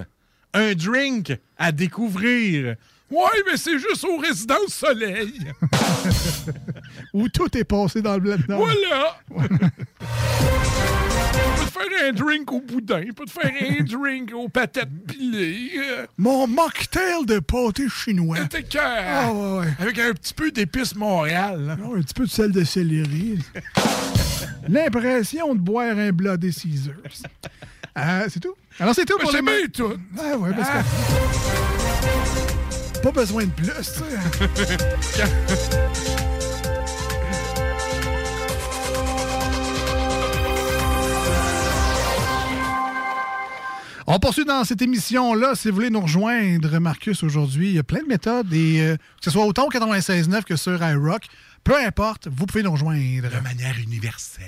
Un 0.54 0.74
drink 0.74 1.32
à 1.56 1.72
découvrir. 1.72 2.76
Ouais, 3.10 3.42
mais 3.46 3.56
c'est 3.56 3.78
juste 3.78 4.04
aux 4.04 4.18
résidences 4.18 4.74
soleil. 4.74 5.52
Où 7.12 7.28
tout 7.28 7.56
est 7.56 7.64
passé 7.64 8.02
dans 8.02 8.14
le 8.14 8.20
bled 8.20 8.48
nord. 8.48 8.66
Voilà. 11.36 11.54
peut 11.56 11.64
te 11.66 11.70
faire 11.70 12.08
un 12.08 12.12
drink 12.12 12.52
au 12.52 12.60
boudin, 12.60 13.02
peut 13.14 13.24
te 13.24 13.30
faire 13.30 13.50
un 13.78 13.82
drink 13.98 14.32
aux 14.34 14.48
patates 14.48 14.88
pilées. 15.06 15.70
euh, 15.78 16.06
Mon 16.18 16.46
mocktail 16.46 17.24
de 17.26 17.38
pâté 17.40 17.88
chinois. 17.88 18.38
T'es. 18.50 18.64
Ah, 18.78 19.32
ouais, 19.32 19.58
ouais. 19.60 19.66
Avec 19.78 19.98
un 19.98 20.12
petit 20.12 20.34
peu 20.34 20.50
d'épices 20.50 20.94
Montréal. 20.94 21.76
Non, 21.80 21.94
un 21.96 22.00
petit 22.02 22.14
peu 22.14 22.24
de 22.24 22.30
sel 22.30 22.52
de 22.52 22.64
céleri. 22.64 23.38
L'impression 24.68 25.54
de 25.54 25.60
boire 25.60 25.96
un 25.96 26.10
Bloody 26.10 26.52
Caesars. 26.52 27.22
Euh, 27.98 28.26
c'est 28.28 28.40
tout? 28.40 28.54
Alors, 28.80 28.94
c'est 28.94 29.04
tout 29.06 29.16
Ben, 29.16 29.22
pour 29.22 29.30
c'est 29.30 29.38
les... 29.38 29.42
bien 29.42 29.66
tout. 29.72 29.94
Ah, 30.18 30.36
ouais, 30.36 30.50
parce 30.54 30.68
que... 30.68 30.76
Pas 33.02 33.10
besoin 33.12 33.44
de 33.44 33.50
plus, 33.50 33.68
tu 33.68 33.84
sais. 35.02 35.24
On 44.08 44.20
poursuit 44.20 44.44
dans 44.44 44.62
cette 44.62 44.80
émission-là. 44.82 45.56
Si 45.56 45.68
vous 45.68 45.74
voulez 45.74 45.90
nous 45.90 46.00
rejoindre, 46.00 46.78
Marcus, 46.78 47.24
aujourd'hui, 47.24 47.70
il 47.70 47.74
y 47.74 47.78
a 47.78 47.82
plein 47.82 48.02
de 48.02 48.06
méthodes, 48.06 48.52
et, 48.52 48.80
euh, 48.80 48.96
que 48.96 49.24
ce 49.24 49.30
soit 49.30 49.44
autant 49.44 49.66
au 49.66 49.70
96.9 49.70 50.44
que 50.44 50.54
sur 50.54 50.80
iRock. 50.80 51.24
Peu 51.64 51.76
importe, 51.76 52.28
vous 52.28 52.46
pouvez 52.46 52.62
nous 52.62 52.70
rejoindre. 52.70 53.28
De 53.28 53.40
manière 53.42 53.76
universelle. 53.80 54.46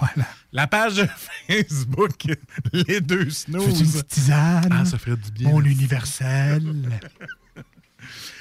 Voilà. 0.00 0.28
La 0.52 0.66
page 0.66 1.06
Facebook, 1.48 2.24
les 2.72 3.00
deux 3.00 3.30
snooze. 3.30 3.64
Fais 3.64 3.84
une 3.84 3.90
petite 3.92 4.08
tisane? 4.08 4.68
Ah, 4.72 4.84
ça 4.84 4.98
ferait 4.98 5.16
du 5.16 5.30
bien. 5.30 5.50
Mon 5.50 5.62
universel. 5.62 6.60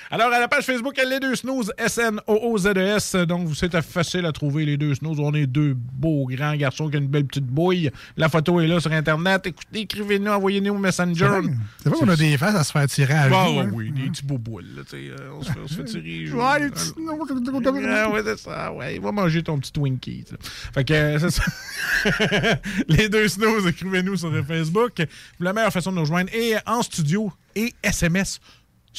Alors, 0.10 0.32
à 0.32 0.40
la 0.40 0.48
page 0.48 0.64
Facebook, 0.66 0.98
les 0.98 1.20
deux 1.20 1.36
snooze, 1.36 1.72
S-N-O-O-Z-E-S. 1.78 3.16
E 3.16 3.26
Donc, 3.26 3.50
c'est 3.56 3.82
facile 3.82 4.26
à 4.26 4.32
trouver, 4.32 4.66
les 4.66 4.78
deux 4.78 4.96
snooze. 4.96 5.20
On 5.20 5.34
est 5.34 5.48
deux 5.48 5.74
beaux 5.76 6.28
grands 6.28 6.56
garçons 6.56 6.90
qui 6.90 6.98
ont 6.98 7.00
une 7.02 7.08
belle 7.08 7.26
petite 7.26 7.46
bouille. 7.46 7.92
La 8.16 8.30
photo 8.30 8.60
est 8.62 8.68
là 8.68 8.80
sur 8.80 8.92
Internet. 8.92 9.48
Écoutez, 9.48 9.82
écrivez-nous, 9.82 10.32
envoyez-nous 10.32 10.74
au 10.74 10.78
Messenger. 10.78 11.42
C'est 11.84 11.90
vrai 11.90 12.00
qu'on 12.00 12.08
a 12.10 12.16
des 12.16 12.38
faces 12.38 12.56
à 12.56 12.64
se 12.64 12.72
faire 12.72 12.88
tirer 12.88 13.14
à 13.14 13.30
Ah, 13.32 13.52
ouais, 13.52 13.60
hein. 13.60 13.70
oui, 13.74 13.92
des 13.92 14.10
petits 14.10 14.24
beaux 14.26 14.38
boules. 14.38 14.66
là, 14.76 14.84
euh, 14.94 15.16
on, 15.38 15.42
se 15.44 15.52
fait, 15.52 15.60
on 15.64 15.68
se 15.68 15.74
fait 15.76 15.84
tirer. 15.86 16.32
Ouais, 16.32 16.60
les 16.62 16.70
petits- 16.70 16.94
ouais, 18.14 18.22
c'est 18.24 18.40
ça. 18.40 18.72
Ouais, 18.74 19.00
va 19.00 19.12
manger 19.12 19.44
ton 19.44 19.60
petit 19.60 19.72
Twinkie. 19.74 20.24
Fait 20.74 20.84
que, 20.84 20.94
euh, 20.94 21.20
c'est 21.20 21.32
ça. 21.32 21.44
Les 22.88 23.10
deux 23.10 23.28
snooze, 23.28 23.68
écrivez-nous 23.68 24.16
sur 24.18 24.32
Facebook. 24.46 25.04
La 25.40 25.54
meilleure 25.54 25.72
façon 25.74 25.92
de 25.92 25.96
nous 25.96 26.02
rejoindre 26.02 26.30
est 26.34 26.56
en 26.66 26.82
studio 26.82 27.32
et 27.56 27.74
SMS. 27.84 28.40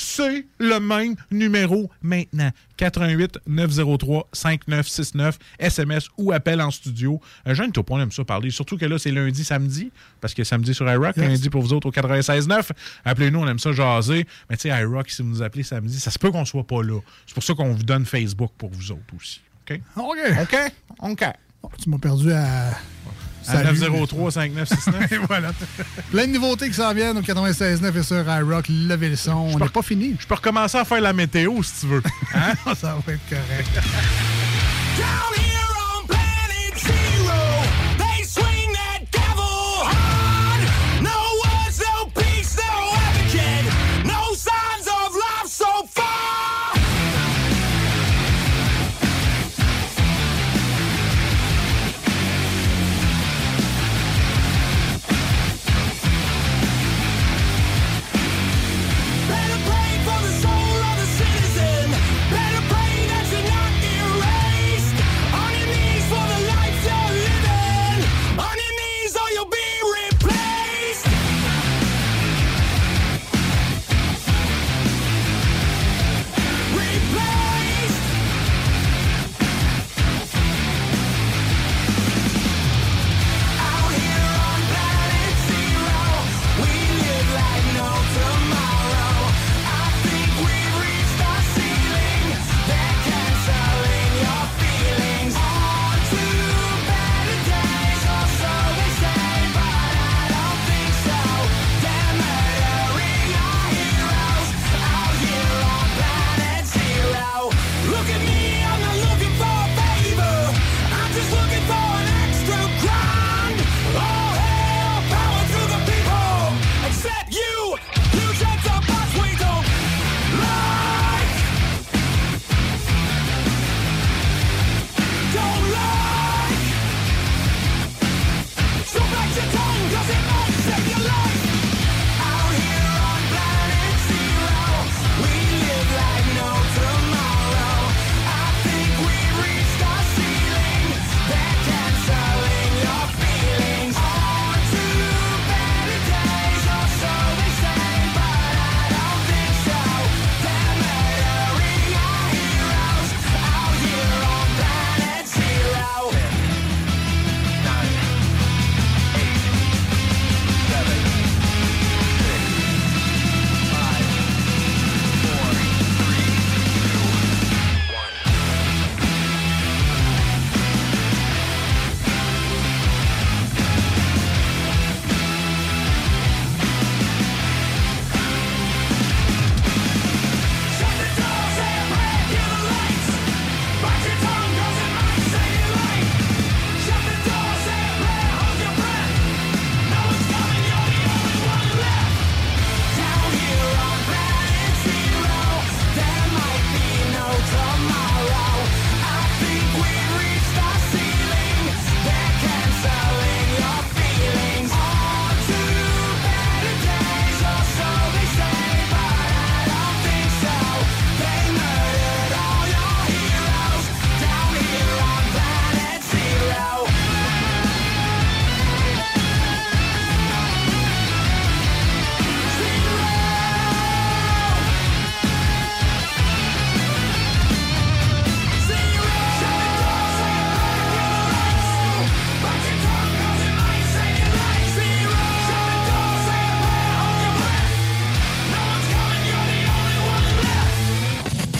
C'est 0.00 0.46
le 0.60 0.78
même 0.78 1.16
numéro 1.32 1.90
maintenant. 2.02 2.52
88 2.76 3.40
903 3.48 4.28
5969 4.32 5.38
SMS 5.58 6.06
ou 6.16 6.30
appel 6.30 6.60
en 6.60 6.70
studio. 6.70 7.20
Euh, 7.48 7.54
Jeanne 7.54 7.72
Taupon 7.72 7.96
on 7.96 8.02
aime 8.02 8.12
ça 8.12 8.24
parler. 8.24 8.50
Surtout 8.50 8.78
que 8.78 8.84
là, 8.86 8.96
c'est 8.96 9.10
lundi, 9.10 9.42
samedi, 9.42 9.90
parce 10.20 10.34
que 10.34 10.44
samedi 10.44 10.72
sur 10.72 10.88
iRock, 10.88 11.16
Yes. 11.16 11.26
lundi 11.26 11.50
pour 11.50 11.62
vous 11.62 11.72
autres 11.72 11.88
au 11.88 11.90
96.9. 11.90 12.70
Appelez-nous, 13.04 13.40
on 13.40 13.48
aime 13.48 13.58
ça 13.58 13.72
jaser. 13.72 14.24
Mais 14.48 14.56
tu 14.56 14.68
sais, 14.68 14.80
iRock, 14.80 15.10
si 15.10 15.22
vous 15.22 15.30
nous 15.30 15.42
appelez 15.42 15.64
samedi, 15.64 15.98
ça 15.98 16.12
se 16.12 16.18
peut 16.20 16.30
qu'on 16.30 16.44
soit 16.44 16.64
pas 16.64 16.80
là. 16.84 17.00
C'est 17.26 17.34
pour 17.34 17.42
ça 17.42 17.54
qu'on 17.54 17.72
vous 17.72 17.82
donne 17.82 18.04
Facebook 18.06 18.52
pour 18.56 18.70
vous 18.70 18.92
autres 18.92 19.16
aussi. 19.16 19.40
OK? 19.68 19.80
OK. 19.96 20.18
OK? 20.42 20.56
OK. 21.00 21.24
Tu 21.82 21.90
m'as 21.90 21.98
perdu 21.98 22.30
à. 22.30 22.70
À 23.46 23.52
Salut. 23.52 23.78
903 23.78 24.30
5969. 24.32 25.12
Et 25.12 25.18
voilà. 25.18 25.50
Plein 26.10 26.26
de 26.26 26.32
nouveautés 26.32 26.68
qui 26.68 26.74
s'en 26.74 26.92
viennent 26.92 27.16
au 27.16 27.22
96.9 27.22 27.98
et 27.98 28.02
sur 28.02 28.28
iRock. 28.28 28.66
Levez 28.68 29.10
le 29.10 29.16
son. 29.16 29.32
On 29.32 29.58
n'est 29.58 29.68
pas 29.68 29.82
fini. 29.82 30.16
Je 30.18 30.26
peux 30.26 30.34
recommencer 30.34 30.78
à 30.78 30.84
faire 30.84 31.00
la 31.00 31.12
météo 31.12 31.62
si 31.62 31.80
tu 31.80 31.86
veux. 31.86 32.02
Hein? 32.34 32.54
Ça 32.74 32.98
va 33.06 33.12
être 33.12 33.28
correct. 33.28 33.70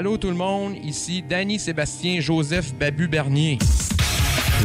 Allô 0.00 0.16
tout 0.16 0.30
le 0.30 0.34
monde, 0.34 0.76
ici 0.82 1.20
Danny 1.20 1.58
Sébastien 1.58 2.20
Joseph 2.20 2.72
Babu 2.72 3.06
Bernier. 3.06 3.58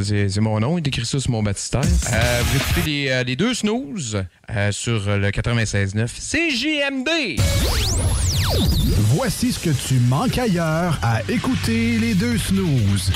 C'est 0.02 0.40
mon 0.40 0.62
nom, 0.62 0.78
il 0.78 0.88
écrit 0.88 1.06
ça 1.06 1.20
sur 1.20 1.30
mon 1.30 1.44
baptistère. 1.44 1.82
Euh, 1.82 2.42
vous 2.46 2.56
écoutez 2.56 2.82
les, 2.90 3.10
euh, 3.10 3.24
les 3.26 3.36
deux 3.36 3.54
snooze 3.54 4.24
euh, 4.50 4.72
sur 4.72 5.10
le 5.18 5.32
96.9 5.32 6.08
CJMD. 6.08 7.42
Voici 9.14 9.52
ce 9.52 9.60
que 9.60 9.72
tu 9.72 9.96
manques 9.96 10.38
ailleurs 10.38 10.98
à 11.04 11.20
écouter 11.30 12.00
les 12.00 12.14
deux 12.14 12.38
snooze. 12.38 13.12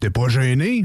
T'es 0.00 0.08
pas 0.08 0.28
gêné? 0.28 0.84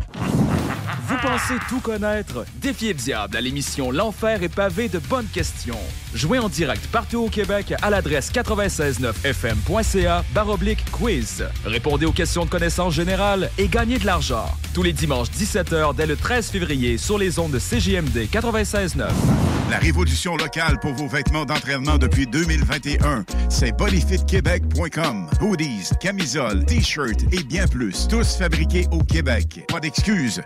Pensez 1.21 1.59
tout 1.69 1.79
connaître? 1.79 2.45
Défiez 2.55 2.93
le 2.93 2.99
diable 2.99 3.37
à 3.37 3.41
l'émission 3.41 3.91
L'Enfer 3.91 4.41
est 4.41 4.53
pavé 4.53 4.89
de 4.89 4.97
bonnes 4.97 5.27
questions. 5.27 5.77
Jouez 6.15 6.39
en 6.39 6.49
direct 6.49 6.87
partout 6.87 7.19
au 7.19 7.29
Québec 7.29 7.75
à 7.79 7.91
l'adresse 7.91 8.31
969fm.ca 8.31 10.25
baroblique 10.33 10.83
quiz. 10.91 11.45
Répondez 11.63 12.07
aux 12.07 12.11
questions 12.11 12.45
de 12.45 12.49
connaissance 12.49 12.95
générale 12.95 13.51
et 13.59 13.67
gagnez 13.67 13.99
de 13.99 14.05
l'argent. 14.07 14.45
Tous 14.73 14.81
les 14.81 14.93
dimanches 14.93 15.29
17h 15.29 15.95
dès 15.95 16.07
le 16.07 16.15
13 16.15 16.49
février 16.49 16.97
sur 16.97 17.19
les 17.19 17.37
ondes 17.37 17.51
de 17.51 17.59
CJMD 17.59 18.27
96.9. 18.31 19.05
La 19.71 19.77
révolution 19.77 20.35
locale 20.35 20.79
pour 20.81 20.91
vos 20.93 21.07
vêtements 21.07 21.45
d'entraînement 21.45 21.97
depuis 21.97 22.27
2021, 22.27 23.23
c'est 23.47 23.71
bodyfitquebec.com. 23.77 25.29
Hoodies, 25.39 25.91
camisoles, 26.01 26.65
t-shirts 26.65 27.23
et 27.31 27.41
bien 27.43 27.67
plus, 27.67 28.05
tous 28.09 28.35
fabriqués 28.35 28.85
au 28.91 28.99
Québec. 29.01 29.63
Pas 29.69 29.79
d'excuses, 29.79 30.41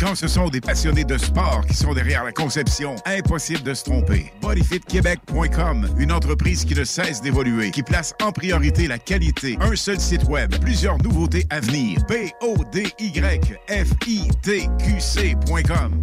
Quand 0.00 0.14
ce 0.14 0.28
sont 0.28 0.48
des 0.48 0.60
passionnés 0.60 1.04
de 1.04 1.16
sport 1.16 1.62
qui 1.66 1.74
sont 1.74 1.94
derrière 1.94 2.24
la 2.24 2.32
conception, 2.32 2.96
impossible 3.06 3.62
de 3.62 3.74
se 3.74 3.84
tromper. 3.84 4.32
bodyfitquebec.com, 4.42 5.88
une 5.98 6.12
entreprise 6.12 6.64
qui 6.64 6.74
ne 6.74 6.84
cesse 6.84 7.20
d'évoluer, 7.20 7.70
qui 7.70 7.82
place 7.82 8.14
en 8.22 8.32
priorité 8.32 8.86
la 8.86 8.98
qualité. 8.98 9.56
Un 9.60 9.74
seul 9.76 9.98
site 10.00 10.24
web, 10.24 10.54
plusieurs 10.60 10.98
nouveautés 10.98 11.46
à 11.50 11.60
venir. 11.60 11.98
B 12.08 12.30
O 12.42 12.56
D 12.72 12.86
Y 12.98 13.58
F 13.68 13.88
I 14.06 14.28
T 14.42 14.68
Q 14.78 15.00
C.com. 15.00 16.02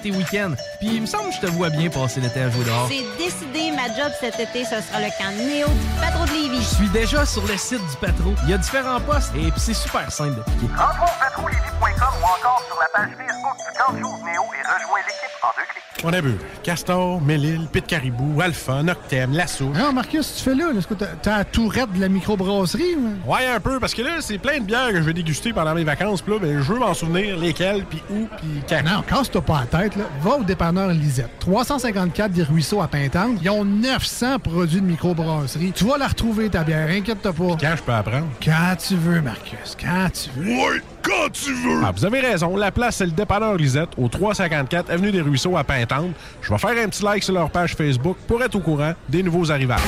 tes 0.01 0.11
week-ends. 0.11 0.51
Puis 0.79 0.89
il 0.95 1.01
me 1.01 1.05
semble 1.05 1.29
que 1.29 1.35
je 1.35 1.41
te 1.41 1.45
vois 1.47 1.69
bien 1.69 1.89
passer 1.89 2.19
l'été 2.21 2.41
à 2.41 2.49
jouer 2.49 2.65
dehors. 2.65 2.89
C'est 2.89 3.23
décidé, 3.23 3.71
ma 3.71 3.87
job 3.95 4.11
cet 4.19 4.39
été, 4.39 4.63
ce 4.65 4.81
sera 4.81 4.99
le 4.99 5.07
camp 5.17 5.31
Néo 5.37 5.67
du 5.67 6.01
patron 6.01 6.25
de 6.25 6.31
Lévis. 6.31 6.61
Je 6.61 6.75
suis 6.75 6.89
déjà 6.89 7.25
sur 7.25 7.45
le 7.47 7.57
site 7.57 7.81
du 7.81 7.97
Patro. 7.99 8.33
Il 8.43 8.49
y 8.49 8.53
a 8.53 8.57
différents 8.57 8.99
postes 9.01 9.31
et 9.35 9.49
puis 9.51 9.59
c'est 9.59 9.73
super 9.73 10.11
simple 10.11 10.35
d'appliquer. 10.35 10.67
Rentre 10.75 11.03
au 11.03 11.19
patrolévis.com 11.19 12.13
ou 12.21 12.25
encore 12.25 12.63
sur 12.67 12.77
la 12.79 12.87
page 12.93 13.09
Facebook 13.17 13.57
du 13.57 13.77
camp 13.77 13.97
jour 13.99 14.19
Néo 14.25 14.41
et 14.43 14.67
rejoins 14.67 14.99
l'équipe 14.99 15.37
en 15.43 15.47
deux 15.57 15.63
clics. 15.71 15.77
On 16.03 16.13
a 16.13 16.21
vu 16.21 16.35
Castor, 16.63 17.21
Mélile, 17.21 17.67
Pit 17.71 17.85
Caribou, 17.85 18.41
Alpha, 18.41 18.81
Noctem, 18.81 19.33
Lasso. 19.33 19.65
Non, 19.65 19.93
Marcus, 19.93 20.35
tu 20.37 20.43
fais 20.43 20.55
là. 20.55 20.71
Est-ce 20.75 20.87
que 20.87 20.95
t'as- 20.95 21.05
t'as 21.21 21.37
la 21.39 21.45
tourette 21.45 21.91
de 21.93 21.99
la 22.01 22.09
microbrasserie? 22.09 22.95
ou? 22.95 23.31
Ouais, 23.31 23.45
un 23.45 23.59
peu, 23.59 23.79
parce 23.79 23.93
que 23.93 24.01
là, 24.01 24.13
c'est 24.19 24.39
plein 24.39 24.57
de 24.59 24.63
bières 24.63 24.89
que 24.89 24.95
je 24.95 25.01
vais 25.01 25.13
déguster 25.13 25.53
pendant 25.53 25.75
mes 25.75 25.83
vacances. 25.83 26.21
Puis 26.23 26.33
là, 26.33 26.39
ben, 26.39 26.57
je 26.61 26.73
veux 26.73 26.79
m'en 26.79 26.93
souvenir 26.95 27.37
lesquelles, 27.37 27.85
puis 27.85 28.01
où, 28.09 28.27
puis 28.37 28.63
quand. 28.67 28.81
Non, 28.83 29.03
casse-toi 29.03 29.41
pas 29.41 29.61
la 29.71 29.79
tête. 29.79 29.80
Là. 29.89 30.05
Va 30.21 30.37
au 30.37 30.43
dépanneur 30.43 30.89
Lisette. 30.89 31.29
354 31.39 32.31
des 32.31 32.43
Ruisseaux 32.43 32.81
à 32.81 32.87
Pintante. 32.87 33.39
Ils 33.41 33.49
ont 33.49 33.65
900 33.65 34.39
produits 34.39 34.81
de 34.81 34.85
microbrasserie. 34.85 35.71
Tu 35.73 35.85
vas 35.85 35.97
la 35.97 36.07
retrouver, 36.07 36.49
ta 36.49 36.63
bière. 36.63 36.87
Inquiète-toi 36.89 37.33
pas. 37.33 37.57
Quand 37.59 37.75
je 37.75 37.83
peux 37.83 37.91
apprendre? 37.91 38.27
Quand 38.43 38.75
tu 38.77 38.95
veux, 38.95 39.21
Marcus. 39.21 39.75
Quand 39.79 40.07
tu 40.13 40.29
veux. 40.39 40.51
Ouais, 40.51 40.81
quand 41.01 41.31
tu 41.33 41.53
veux! 41.53 41.81
Ah, 41.83 41.91
vous 41.95 42.05
avez 42.05 42.19
raison. 42.19 42.55
La 42.55 42.71
place, 42.71 42.97
c'est 42.97 43.05
le 43.05 43.11
dépanneur 43.11 43.55
Lisette, 43.55 43.89
au 43.97 44.07
354 44.07 44.91
Avenue 44.91 45.11
des 45.11 45.21
Ruisseaux 45.21 45.57
à 45.57 45.63
Pintante. 45.63 46.11
Je 46.41 46.51
vais 46.51 46.59
faire 46.59 46.83
un 46.83 46.87
petit 46.87 47.03
like 47.03 47.23
sur 47.23 47.33
leur 47.33 47.49
page 47.49 47.75
Facebook 47.75 48.17
pour 48.27 48.41
être 48.43 48.55
au 48.55 48.59
courant 48.59 48.93
des 49.09 49.23
nouveaux 49.23 49.51
arrivages. 49.51 49.79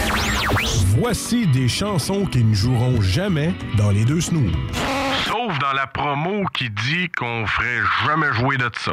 Voici 0.97 1.45
des 1.47 1.67
chansons 1.67 2.25
qui 2.25 2.43
ne 2.43 2.53
joueront 2.53 3.01
jamais 3.01 3.53
dans 3.77 3.91
les 3.91 4.05
deux 4.05 4.21
snooze. 4.21 4.51
Sauf 5.25 5.57
dans 5.59 5.73
la 5.73 5.87
promo 5.87 6.45
qui 6.53 6.69
dit 6.69 7.09
qu'on 7.17 7.45
ferait 7.47 7.81
jamais 8.05 8.33
jouer 8.33 8.57
de 8.57 8.69
ça. 8.83 8.91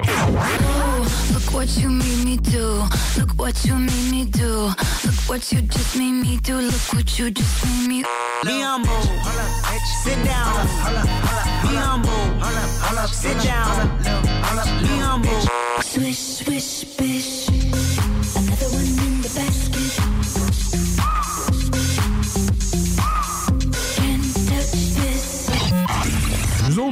Look 1.32 1.52
what 1.52 1.66
you 1.78 1.89
made 1.89 2.24
me 2.24 2.36
do. 2.36 2.85
Look 3.19 3.39
what 3.39 3.65
you 3.65 3.74
made 3.74 4.11
me 4.11 4.24
do. 4.27 4.66
Look 5.05 5.28
what 5.28 5.52
you 5.52 5.61
just 5.62 5.97
made 5.97 6.23
me 6.24 6.39
do. 6.43 6.61
Look 6.61 6.93
what 6.93 7.19
you 7.19 7.31
just 7.31 7.65
made 7.65 7.89
me 7.89 8.05
Be 8.44 8.62
humble. 8.62 8.90
Sit 10.02 10.16
down. 10.24 10.66
Be 11.62 11.77
humble. 11.77 12.11
Sit 13.09 13.39
down. 13.43 13.89
Be 14.82 14.98
humble. 14.98 15.40
Swish, 15.82 16.19
swish, 16.19 16.85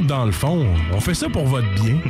dans 0.08 0.24
le 0.24 0.32
fond, 0.32 0.66
on 0.92 1.00
fait 1.00 1.12
ça 1.12 1.28
pour 1.28 1.44
votre 1.44 1.68
bien. 1.74 2.00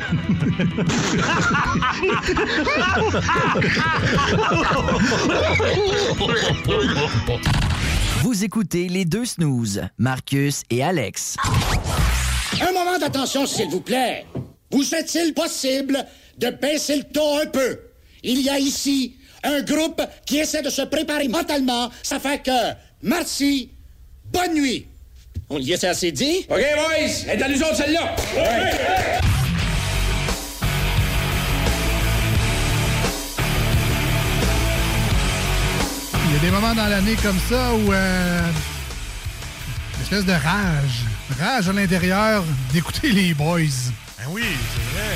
Vous 8.23 8.45
écoutez 8.45 8.89
les 8.89 9.05
deux 9.05 9.25
snooze, 9.25 9.83
Marcus 9.99 10.63
et 10.71 10.83
Alex. 10.83 11.37
Un 12.61 12.73
moment 12.73 12.99
d'attention, 13.01 13.47
s'il 13.47 13.69
vous 13.69 13.81
plaît. 13.81 14.25
Vous 14.71 14.95
est-il 14.95 15.35
possible 15.35 15.99
de 16.39 16.51
baisser 16.51 16.99
le 16.99 17.05
ton 17.05 17.41
un 17.41 17.47
peu? 17.47 17.81
Il 18.23 18.41
y 18.41 18.49
a 18.49 18.59
ici 18.59 19.17
un 19.43 19.63
groupe 19.63 20.03
qui 20.25 20.39
essaie 20.39 20.63
de 20.63 20.71
se 20.71 20.83
préparer 20.83 21.27
mentalement. 21.27 21.91
Ça 22.05 22.21
fait 22.21 22.43
que, 22.45 22.75
merci, 23.03 23.71
bonne 24.33 24.55
nuit. 24.55 24.88
On 25.51 25.59
y 25.59 25.73
est 25.73 25.85
assez 25.85 26.13
dit? 26.13 26.47
OK, 26.51 26.59
boys, 26.59 26.95
elle 27.27 27.41
est 27.41 27.43
à 27.43 27.49
nous 27.49 27.63
autres, 27.63 27.77
celle-là. 27.77 28.15
Il 36.27 36.33
y 36.35 36.37
a 36.37 36.39
des 36.41 36.51
moments 36.51 36.75
dans 36.75 36.87
l'année 36.87 37.17
comme 37.23 37.39
ça 37.49 37.73
où. 37.75 37.93
euh, 37.93 38.41
une 39.97 40.03
espèce 40.03 40.25
de 40.25 40.33
rage. 40.33 41.05
Rage 41.39 41.69
à 41.69 41.73
l'intérieur 41.73 42.45
d'écouter 42.73 43.11
les 43.11 43.35
boys. 43.35 43.59
Ben 44.19 44.25
oui, 44.31 44.43
c'est 44.45 44.99
vrai. 44.99 45.15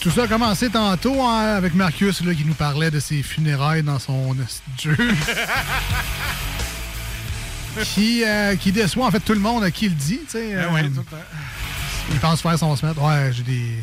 Tout 0.00 0.10
ça 0.10 0.22
a 0.22 0.26
commencé 0.26 0.70
tantôt 0.70 1.22
hein, 1.22 1.56
avec 1.56 1.74
Marcus 1.74 2.22
là, 2.24 2.34
qui 2.34 2.44
nous 2.44 2.54
parlait 2.54 2.90
de 2.90 3.00
ses 3.00 3.22
funérailles 3.22 3.82
dans 3.82 3.98
son 3.98 4.34
jeu. 4.82 4.96
qui, 7.94 8.22
euh, 8.24 8.56
qui 8.56 8.72
déçoit 8.72 9.06
en 9.06 9.10
fait 9.10 9.20
tout 9.20 9.32
le 9.34 9.40
monde 9.40 9.62
à 9.64 9.70
qui 9.70 9.86
il 9.86 9.94
dit. 9.96 10.20
tu 10.24 10.30
sais, 10.30 10.54
Ben 10.54 10.58
euh, 10.58 10.70
ouais, 10.74 10.82
tout 10.84 10.88
le 10.98 11.02
temps. 11.04 11.16
il 12.12 12.18
pense 12.18 12.40
faire 12.42 12.58
son 12.58 12.74
semaine. 12.76 12.94
Ouais, 12.98 13.30
j'ai 13.32 13.42
des, 13.42 13.76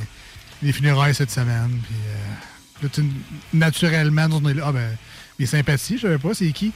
des 0.61 0.71
funérailles 0.73 1.15
cette 1.15 1.31
semaine. 1.31 1.79
Puis, 1.83 1.95
euh, 2.09 2.83
là, 2.83 2.89
tu- 2.93 3.05
naturellement, 3.53 4.27
on 4.31 4.47
est 4.49 4.53
là. 4.53 4.63
Ah, 4.67 4.71
ben, 4.71 4.97
les 5.39 5.45
sympathies, 5.45 5.97
je 5.97 6.03
savais 6.03 6.17
pas, 6.17 6.33
c'est 6.33 6.51
qui? 6.51 6.71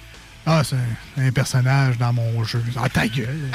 Ah, 0.46 0.64
c'est 0.64 0.76
un, 0.76 1.28
un 1.28 1.32
personnage 1.32 1.98
dans 1.98 2.14
mon 2.14 2.44
jeu. 2.44 2.64
Ah, 2.76 2.90
ta 2.90 3.08
gueule! 3.08 3.52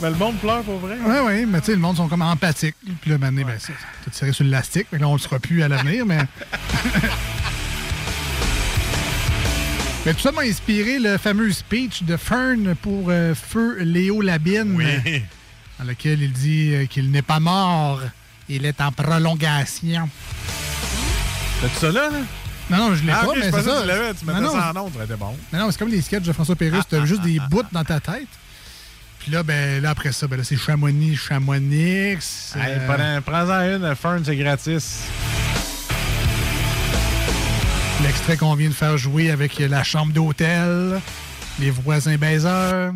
Mais 0.00 0.08
le 0.10 0.16
monde 0.16 0.36
pleure 0.38 0.62
pour 0.62 0.78
vrai. 0.78 0.96
Oui, 1.04 1.16
oui, 1.26 1.46
mais 1.46 1.60
tu 1.60 1.66
sais, 1.66 1.72
le 1.72 1.78
monde 1.78 1.96
sont 1.96 2.08
comme 2.08 2.22
empathiques. 2.22 2.76
Puis 3.02 3.10
là, 3.10 3.18
maintenant, 3.18 3.42
ben, 3.46 3.56
c'est 3.58 3.72
tout 4.04 4.10
tiré 4.10 4.32
sur 4.32 4.44
l'élastique. 4.44 4.86
Mais 4.92 4.98
là, 4.98 5.08
on 5.08 5.12
le 5.14 5.18
sera 5.18 5.38
plus 5.38 5.62
à 5.62 5.68
l'avenir, 5.68 6.06
mais. 6.06 6.20
mais 10.06 10.14
tout 10.14 10.20
ça 10.20 10.32
m'a 10.32 10.42
inspiré 10.42 10.98
le 10.98 11.18
fameux 11.18 11.52
speech 11.52 12.02
de 12.04 12.16
Fern 12.16 12.74
pour 12.80 13.06
euh, 13.10 13.34
Feu 13.34 13.78
Léo 13.80 14.20
Labine. 14.22 14.74
Oui. 14.74 15.22
Dans 15.78 15.84
lequel 15.84 16.22
il 16.22 16.32
dit 16.32 16.74
euh, 16.74 16.86
qu'il 16.86 17.10
n'est 17.10 17.22
pas 17.22 17.40
mort, 17.40 18.00
il 18.48 18.64
est 18.64 18.80
en 18.80 18.92
prolongation. 18.92 20.08
T'as-tu 21.60 21.74
ça 21.76 21.92
là, 21.92 22.10
là? 22.10 22.18
Non, 22.70 22.76
non, 22.90 22.94
je 22.94 23.02
l'ai 23.04 23.12
Ah, 23.12 23.20
pas, 23.24 23.26
ok, 23.28 23.34
je 23.36 23.40
mais 23.40 23.44
c'est 23.46 23.52
que 23.58 23.62
ça. 23.62 23.80
tu 23.82 23.86
l'avais, 23.88 24.14
tu 24.14 24.24
mettais 24.24 24.40
Non, 24.40 24.52
ça 24.52 24.72
en 24.74 24.76
ondes, 24.86 24.92
été 25.04 25.16
bon. 25.16 25.36
Non, 25.52 25.58
non, 25.58 25.70
c'est 25.70 25.78
comme 25.78 25.88
les 25.90 26.00
sketchs 26.00 26.22
de 26.22 26.32
François 26.32 26.54
Pérusse. 26.56 26.84
Ah, 26.92 26.96
tu 27.00 27.06
juste 27.06 27.22
des 27.22 27.40
bouts 27.50 27.62
dans 27.72 27.84
ta 27.84 27.98
tête. 28.00 28.28
Puis 29.18 29.32
là, 29.32 29.42
ben, 29.42 29.82
là, 29.82 29.90
après 29.90 30.12
ça, 30.12 30.26
ben, 30.28 30.36
là, 30.36 30.44
c'est 30.44 30.56
Chamonix, 30.56 31.16
Chamonix. 31.16 31.74
Hey, 31.76 32.18
euh, 32.56 32.86
prends- 32.86 33.32
Prends-en 33.32 33.60
une, 33.88 33.94
Fern, 33.96 34.22
c'est 34.24 34.36
gratis. 34.36 35.00
L'extrait 38.02 38.36
qu'on 38.36 38.54
vient 38.54 38.68
de 38.68 38.74
faire 38.74 38.96
jouer 38.96 39.30
avec 39.30 39.58
la 39.58 39.82
chambre 39.82 40.12
d'hôtel, 40.12 41.00
les 41.58 41.70
voisins 41.70 42.16
baiseurs. 42.16 42.94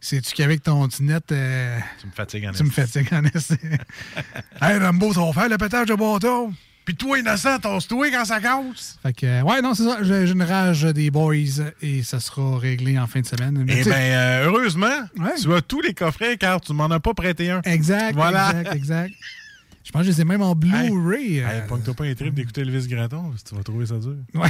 Sais-tu 0.00 0.32
qu'avec 0.34 0.62
ton 0.62 0.86
dinette, 0.86 1.30
euh, 1.32 1.78
Tu 2.00 2.06
me 2.06 2.12
fatigues 2.12 2.46
en 2.46 2.52
tu 2.52 2.64
me 2.64 2.70
fatigues 2.70 3.08
en. 3.12 3.22
Hey, 4.60 4.78
Rambo, 4.78 5.10
va 5.12 5.32
faire 5.32 5.48
le 5.48 5.56
pétage 5.58 5.86
de 5.88 5.94
bâton. 5.94 6.52
Puis 6.84 6.96
toi, 6.96 7.18
innocent, 7.18 7.60
tosse-toi 7.60 8.10
quand 8.10 8.24
ça 8.24 8.40
casse. 8.40 8.98
Fait 9.02 9.12
que, 9.12 9.26
euh, 9.26 9.42
ouais, 9.42 9.62
non, 9.62 9.72
c'est 9.74 9.84
ça. 9.84 9.98
J'ai 10.02 10.28
une 10.30 10.42
rage 10.42 10.82
des 10.82 11.10
boys 11.12 11.34
et 11.80 12.02
ça 12.02 12.18
sera 12.18 12.58
réglé 12.58 12.98
en 12.98 13.06
fin 13.06 13.20
de 13.20 13.26
semaine. 13.26 13.62
Mais 13.64 13.76
Eh 13.80 13.84
bien, 13.84 13.92
euh, 13.94 14.46
heureusement, 14.46 15.06
tu 15.40 15.54
as 15.54 15.62
tous 15.62 15.80
les 15.80 15.94
coffrets 15.94 16.36
car 16.36 16.60
tu 16.60 16.72
m'en 16.72 16.86
as 16.86 16.98
pas 17.00 17.14
prêté 17.14 17.50
un. 17.52 17.62
Exact, 17.62 18.14
Voilà. 18.16 18.50
exact, 18.50 18.74
exact. 18.76 19.14
Je 19.84 19.90
pense 19.90 20.02
que 20.02 20.06
je 20.06 20.12
les 20.12 20.20
ai 20.20 20.24
même 20.24 20.42
en 20.42 20.54
Blu-ray. 20.54 21.40
euh, 21.40 21.48
Hey, 21.48 21.62
Pogne-toi 21.68 21.94
pas 21.94 22.04
un 22.04 22.14
trip 22.14 22.34
d'écouter 22.34 22.60
Elvis 22.60 22.86
Gratton, 22.86 23.30
parce 23.30 23.42
que 23.42 23.48
tu 23.48 23.54
vas 23.56 23.62
trouver 23.64 23.86
ça 23.86 23.98
dur. 23.98 24.14
Ouais. 24.34 24.48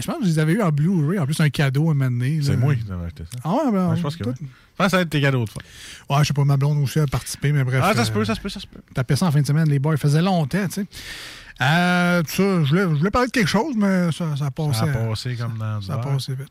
Je 0.00 0.06
pense 0.06 0.18
que 0.18 0.24
je 0.24 0.28
les 0.28 0.38
avais 0.38 0.52
eu 0.52 0.62
en 0.62 0.70
Blu-ray. 0.70 1.18
En 1.18 1.24
plus, 1.26 1.40
un 1.40 1.50
cadeau 1.50 1.90
à 1.90 1.94
donné, 1.94 2.40
C'est 2.42 2.56
moi 2.56 2.74
qui 2.74 2.84
t'avais 2.84 3.06
acheté 3.06 3.24
ça. 3.24 3.38
Ah 3.44 3.50
ouais, 3.54 3.72
ben, 3.72 3.90
Ouais, 3.90 3.96
je 3.96 4.02
pense 4.02 4.16
que 4.16 4.24
tout- 4.24 4.30
oui. 4.30 4.36
Je 4.40 4.76
pense 4.76 4.86
que 4.86 4.90
ça 4.92 4.96
va 4.98 5.02
être 5.02 5.10
tes 5.10 5.20
cadeaux 5.20 5.44
de 5.44 5.50
fois. 5.50 5.62
Ouais, 6.08 6.18
je 6.22 6.28
sais 6.28 6.32
pas, 6.34 6.44
ma 6.44 6.56
blonde 6.56 6.78
aussi 6.82 7.00
a 7.00 7.06
participé, 7.08 7.50
mais 7.50 7.64
bref. 7.64 7.80
Ah, 7.82 7.94
ça 7.94 8.04
se 8.04 8.10
euh, 8.10 8.14
peut, 8.14 8.24
ça 8.24 8.34
se 8.36 8.40
peut, 8.40 8.48
ça 8.48 8.60
se 8.60 8.66
peut. 8.68 8.80
Tapé 8.94 9.16
ça 9.16 9.26
en 9.26 9.32
fin 9.32 9.40
de 9.40 9.46
semaine, 9.46 9.68
les 9.68 9.80
boys. 9.80 9.94
Il 9.94 9.98
faisait 9.98 10.22
longtemps, 10.22 10.66
tu 10.68 10.74
sais. 10.74 10.86
Euh, 11.60 12.22
ça, 12.24 12.42
je 12.64 12.68
voulais, 12.68 12.82
je 12.82 12.86
voulais 12.86 13.10
parler 13.10 13.26
de 13.26 13.32
quelque 13.32 13.48
chose, 13.48 13.74
mais 13.76 14.12
ça, 14.12 14.36
ça 14.36 14.46
a 14.46 14.50
passé. 14.52 14.78
Ça 14.78 14.84
a 14.84 14.86
passé 15.08 15.34
comme 15.34 15.58
dans 15.58 15.80
Ça 15.80 15.94
a 15.94 15.96
du 15.96 16.02
beurre. 16.04 16.12
passé 16.14 16.34
vite. 16.36 16.48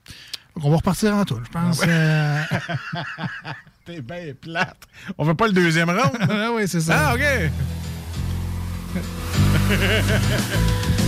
Donc, 0.58 0.66
on 0.66 0.70
va 0.72 0.76
repartir 0.78 1.16
en 1.16 1.24
tout, 1.24 1.40
je 1.42 1.50
pense. 1.50 1.82
Ah 1.82 1.86
ouais. 1.86 1.90
euh, 1.90 2.42
T'es 3.88 4.02
bien 4.02 4.34
plate. 4.42 4.84
On 5.18 5.24
veut 5.24 5.34
pas 5.34 5.48
le 5.48 5.54
deuxième 5.54 5.90
round? 5.90 6.12
Ah 6.30 6.52
oui, 6.54 6.68
c'est 6.68 6.82
ça. 6.82 7.12
Ah, 7.12 7.16
OK. 7.16 7.22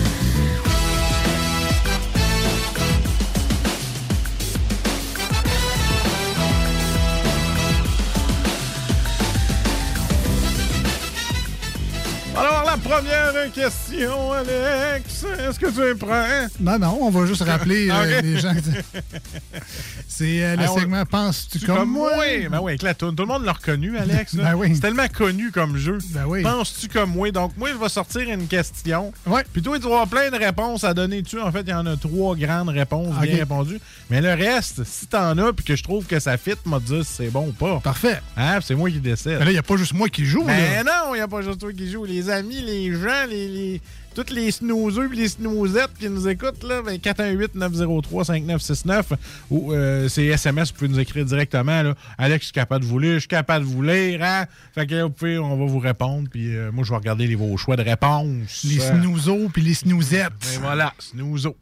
Alors, 12.40 12.64
la 12.66 12.78
première 12.78 13.52
question, 13.52 14.32
Alex. 14.32 15.26
Est-ce 15.40 15.60
que 15.60 15.70
tu 15.72 15.82
es 15.82 15.94
prêt? 15.94 16.48
Non, 16.62 16.80
non, 16.80 16.98
on 17.02 17.10
va 17.10 17.26
juste 17.26 17.42
rappeler 17.42 17.90
euh, 17.92 18.22
les 18.22 18.40
gens. 18.40 18.54
C'est 20.08 20.44
euh, 20.44 20.56
le 20.56 20.68
segment 20.68 21.04
Penses-tu 21.06 21.60
Tu 21.60 21.66
comme, 21.66 21.90
moi? 21.90 22.12
Ben 22.50 22.60
oui, 22.62 22.72
avec 22.72 22.82
la 22.82 22.94
toune. 22.94 23.14
Tout 23.16 23.24
le 23.24 23.28
monde 23.28 23.44
l'a 23.44 23.52
reconnu, 23.52 23.98
Alex. 23.98 24.36
Ben 24.36 24.56
oui. 24.56 24.72
C'est 24.74 24.80
tellement 24.80 25.08
connu 25.10 25.52
comme 25.52 25.76
jeu. 25.76 25.98
Ben 26.12 26.26
oui. 26.28 26.42
Penses-tu 26.44 26.88
comme 26.88 27.12
moi? 27.12 27.30
Donc, 27.32 27.58
moi, 27.58 27.70
je 27.74 27.78
vais 27.78 27.90
sortir 27.90 28.22
une 28.30 28.48
question. 28.48 29.12
Ouais. 29.26 29.44
Puis 29.52 29.62
toi, 29.62 29.78
tu 29.78 29.84
vas 29.84 29.90
avoir 29.90 30.08
plein 30.08 30.30
de 30.30 30.38
réponses 30.38 30.86
à 30.86 30.94
donner 30.94 31.22
dessus. 31.22 31.42
En 31.42 31.52
fait, 31.52 31.62
il 31.62 31.70
y 31.70 31.74
en 31.74 31.86
a 31.86 31.98
trois 31.98 32.38
grandes 32.38 32.70
réponses 32.70 33.16
bien 33.22 33.36
répondues. 33.36 33.82
Mais 34.10 34.22
le 34.22 34.34
reste, 34.34 34.86
si 34.86 35.08
t'en 35.08 35.38
as 35.38 35.52
puis 35.52 35.66
que 35.66 35.76
je 35.76 35.84
trouve 35.84 36.06
que 36.06 36.20
ça 36.20 36.38
fit, 36.38 36.56
m'a 36.66 36.80
dit 36.80 37.04
si 37.04 37.14
c'est 37.18 37.30
bon 37.30 37.48
ou 37.48 37.52
pas. 37.52 37.82
Parfait. 37.82 38.22
Hein? 38.38 38.60
C'est 38.62 38.76
moi 38.76 38.90
qui 38.90 39.00
décide. 39.00 39.38
Mais 39.40 39.46
là, 39.46 39.52
il 39.52 39.54
n'y 39.54 39.58
a 39.60 39.64
pas 39.64 39.76
juste 39.76 39.94
moi 39.94 40.08
qui 40.08 40.26
joue. 40.26 40.44
Mais 40.46 40.84
là. 40.84 40.84
non, 40.84 41.16
il 41.16 41.18
n'y 41.18 41.24
a 41.24 41.28
pas 41.28 41.42
juste 41.42 41.60
toi 41.60 41.74
qui 41.74 41.92
joue. 41.92 42.06
Les 42.06 42.29
amis, 42.30 42.62
les 42.62 42.94
gens, 42.94 43.26
les, 43.30 43.48
les- 43.48 43.82
tous 44.16 44.34
les 44.34 44.52
snoozeux 44.52 45.10
et 45.14 45.16
les 45.16 45.28
snoozettes 45.30 45.94
qui 46.00 46.10
nous 46.10 46.28
écoutent, 46.28 46.64
là, 46.64 46.82
ben 46.82 46.98
418-903-5969 46.98 49.04
ou 49.50 49.74
euh, 49.74 50.08
c'est 50.10 50.26
SMS, 50.26 50.70
vous 50.72 50.76
pouvez 50.78 50.90
nous 50.90 51.00
écrire 51.00 51.26
directement. 51.26 51.82
Là. 51.84 51.96
Alex, 52.18 52.42
je 52.42 52.46
suis 52.48 52.54
capable 52.54 52.86
de 52.86 52.90
vous 52.90 53.00
lire, 53.00 53.14
je 53.16 53.20
suis 53.20 53.28
capable 53.28 53.66
de 53.66 53.70
vous 53.72 53.82
lire. 53.84 54.22
Hein? 54.24 54.46
Fait 54.74 54.88
que 54.88 55.04
vous 55.04 55.10
pouvez, 55.10 55.38
on 55.38 55.58
va 55.58 55.66
vous 55.66 55.80
répondre. 55.80 56.28
Puis 56.30 56.56
euh, 56.56 56.72
moi, 56.72 56.84
je 56.84 56.90
vais 56.90 56.96
regarder 56.98 57.28
les, 57.28 57.36
vos 57.36 57.56
choix 57.58 57.76
de 57.76 57.84
réponse. 57.84 58.64
Les 58.64 58.80
Euh, 58.82 59.00
snoozos 59.00 59.50
puis 59.54 59.62
les 59.62 59.74
snoozettes. 59.74 60.32
et 60.56 60.58
voilà, 60.58 60.94
snoozo. 61.00 61.56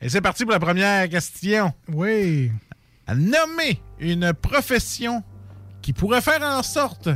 Et 0.00 0.08
c'est 0.08 0.20
parti 0.20 0.44
pour 0.44 0.52
la 0.52 0.60
première 0.60 1.08
question. 1.08 1.72
Oui. 1.92 2.50
Nommez 3.08 3.80
une 4.00 4.32
profession 4.32 5.22
qui 5.82 5.92
pourrait 5.92 6.22
faire 6.22 6.42
en 6.42 6.62
sorte 6.62 7.08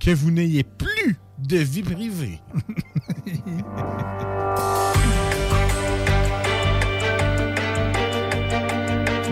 que 0.00 0.10
vous 0.12 0.30
n'ayez 0.30 0.62
plus 0.62 1.16
de 1.38 1.58
vie 1.58 1.82
privée. 1.82 2.40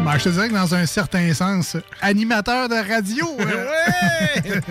Ben, 0.05 0.19
je 0.19 0.25
te 0.25 0.29
dirais 0.29 0.49
que 0.49 0.55
dans 0.55 0.75
un 0.75 0.85
certain 0.87 1.33
sens, 1.33 1.77
animateur 2.03 2.69
de 2.69 2.75
radio. 2.75 3.27
euh, 3.41 3.67
Ouais! 4.45 4.63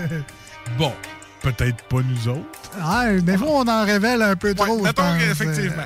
bon, 0.78 0.94
peut-être 1.42 1.84
pas 1.86 1.98
nous 2.08 2.28
autres. 2.28 3.00
ouais, 3.00 3.20
des 3.22 3.38
fois, 3.38 3.48
on 3.50 3.68
en 3.68 3.84
révèle 3.84 4.22
un 4.22 4.36
peu 4.36 4.54
trop. 4.54 4.78
je 4.80 4.84
Mettons 4.84 5.02
pense. 5.02 5.18
qu'effectivement. 5.18 5.84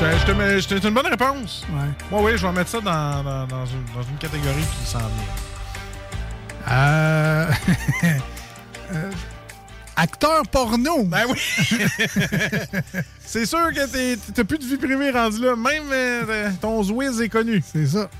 Je, 0.00 0.18
je 0.18 0.26
te 0.26 0.32
mets- 0.32 0.60
je 0.60 0.68
te- 0.68 0.80
c'est 0.80 0.88
une 0.88 0.94
bonne 0.94 1.06
réponse. 1.06 1.64
Ouais. 1.70 2.16
Ouais, 2.18 2.24
oui, 2.24 2.38
je 2.38 2.46
vais 2.46 2.52
mettre 2.52 2.70
ça 2.70 2.80
dans, 2.80 3.22
dans- 3.22 3.46
dans 3.46 3.66
une, 3.66 3.84
dans 3.94 4.02
une 4.02 4.16
catégorie 4.18 4.64
qui 4.80 4.86
s'en 4.90 4.98
vient. 4.98 5.53
Euh... 6.70 7.46
euh, 8.94 9.10
Acteur 9.96 10.42
porno. 10.50 11.04
Ben 11.04 11.22
oui. 11.28 11.38
C'est 13.24 13.46
sûr 13.46 13.72
que 13.72 14.16
t'as 14.32 14.44
plus 14.44 14.58
de 14.58 14.64
vie 14.64 14.76
privée 14.76 15.10
rendu 15.10 15.40
là. 15.40 15.54
Même 15.54 15.84
euh, 15.92 16.50
ton 16.60 16.82
Zwiz 16.82 17.20
est 17.20 17.28
connu. 17.28 17.62
C'est 17.72 17.86
ça. 17.86 18.10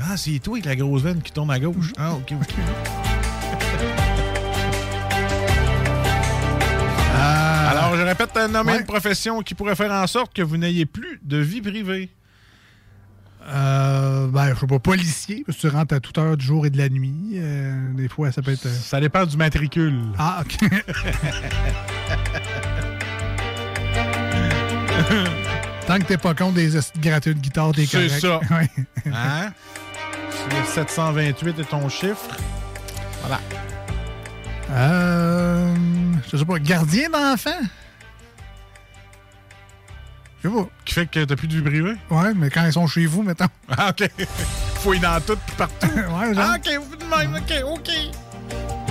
Ah, 0.00 0.16
c'est 0.16 0.38
toi 0.38 0.54
avec 0.54 0.64
la 0.64 0.76
grosse 0.76 1.02
veine 1.02 1.20
qui 1.22 1.30
tourne 1.30 1.50
à 1.50 1.58
gauche. 1.60 1.92
Ah, 1.98 2.14
OK, 2.14 2.32
OK. 2.32 2.54
Alors, 7.70 7.96
je 7.96 8.02
répète, 8.02 8.30
euh, 8.36 8.48
nommer 8.48 8.72
Ouais. 8.72 8.78
une 8.80 8.86
profession 8.86 9.42
qui 9.42 9.54
pourrait 9.54 9.76
faire 9.76 9.92
en 9.92 10.06
sorte 10.06 10.34
que 10.34 10.42
vous 10.42 10.56
n'ayez 10.56 10.86
plus 10.86 11.20
de 11.22 11.36
vie 11.38 11.60
privée. 11.60 12.08
Euh, 13.48 14.26
ben, 14.28 14.54
je 14.54 14.60
sais 14.60 14.66
pas, 14.66 14.78
policier, 14.78 15.42
parce 15.46 15.58
que 15.58 15.62
tu 15.68 15.74
rentres 15.74 15.94
à 15.94 16.00
toute 16.00 16.16
heure 16.18 16.36
du 16.36 16.44
jour 16.44 16.66
et 16.66 16.70
de 16.70 16.78
la 16.78 16.88
nuit. 16.88 17.32
Euh, 17.36 17.92
des 17.94 18.08
fois, 18.08 18.30
ça 18.32 18.42
peut 18.42 18.52
être. 18.52 18.66
euh, 18.66 18.72
Ça 18.82 19.00
dépend 19.00 19.24
du 19.26 19.36
matricule. 19.36 19.98
Ah, 20.18 20.42
OK. 20.44 20.58
Tant 25.86 25.98
que 25.98 26.04
t'es 26.04 26.18
pas 26.18 26.34
contre 26.34 26.54
des 26.54 26.76
esti 26.76 26.98
de 27.00 27.32
guitare, 27.32 27.72
t'es 27.72 27.86
C'est 27.86 28.06
correct. 28.06 28.20
ça. 28.20 28.40
Ouais. 28.54 28.70
Hein? 29.12 29.50
Si 30.30 30.56
le 30.56 30.64
728 30.64 31.58
est 31.58 31.64
ton 31.64 31.88
chiffre. 31.88 32.36
Voilà. 33.22 33.40
Euh, 34.70 35.74
je 36.30 36.36
sais 36.36 36.44
pas, 36.44 36.58
gardien 36.60 37.10
d'enfant? 37.10 37.50
Je 40.42 40.48
sais 40.48 40.54
pas. 40.54 40.66
Qui 40.84 40.94
fait 40.94 41.06
que 41.06 41.24
t'as 41.24 41.36
plus 41.36 41.48
de 41.48 41.54
vie 41.54 41.62
privée? 41.62 41.94
Ouais, 42.10 42.34
mais 42.34 42.50
quand 42.50 42.64
ils 42.64 42.72
sont 42.72 42.86
chez 42.86 43.06
vous, 43.06 43.22
mettons. 43.22 43.46
Ah, 43.76 43.90
OK. 43.90 44.08
Fouille 44.76 45.00
dans 45.00 45.20
tout 45.20 45.36
partout. 45.56 45.86
ouais, 45.94 46.34
genre. 46.34 46.44
Ah, 46.48 46.56
OK, 46.56 46.68
vous 46.88 46.96
de 46.96 47.04
même. 47.04 47.34
OK, 47.36 47.52
OK. 47.78 47.90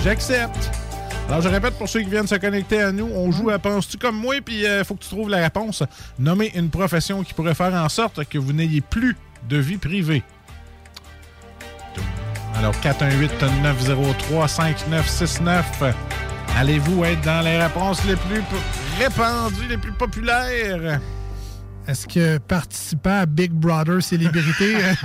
J'accepte. 0.02 0.70
Alors, 1.28 1.42
je 1.42 1.48
répète 1.48 1.74
pour 1.78 1.88
ceux 1.88 2.00
qui 2.00 2.10
viennent 2.10 2.26
se 2.26 2.34
connecter 2.34 2.82
à 2.82 2.90
nous, 2.90 3.06
on 3.06 3.30
joue 3.30 3.50
à 3.50 3.58
Penses-tu 3.60 3.98
comme 3.98 4.16
moi, 4.16 4.34
puis 4.44 4.64
il 4.64 4.82
faut 4.84 4.96
que 4.96 5.04
tu 5.04 5.10
trouves 5.10 5.30
la 5.30 5.38
réponse. 5.38 5.84
Nommez 6.18 6.50
une 6.56 6.70
profession 6.70 7.22
qui 7.22 7.34
pourrait 7.34 7.54
faire 7.54 7.72
en 7.74 7.88
sorte 7.88 8.24
que 8.24 8.36
vous 8.36 8.52
n'ayez 8.52 8.80
plus 8.80 9.16
de 9.48 9.58
vie 9.58 9.76
privée. 9.76 10.24
Alors, 12.56 12.74
418-903-5969. 12.82 15.62
Allez-vous 16.56 17.04
être 17.04 17.20
dans 17.20 17.42
les 17.44 17.62
réponses 17.62 18.04
les 18.06 18.16
plus 18.16 18.42
répandues, 18.98 19.68
les 19.68 19.78
plus 19.78 19.92
populaires? 19.92 20.98
Est-ce 21.90 22.06
que 22.06 22.38
participant 22.38 23.22
à 23.22 23.26
Big 23.26 23.50
Brother 23.50 24.00
Célébrité? 24.00 24.76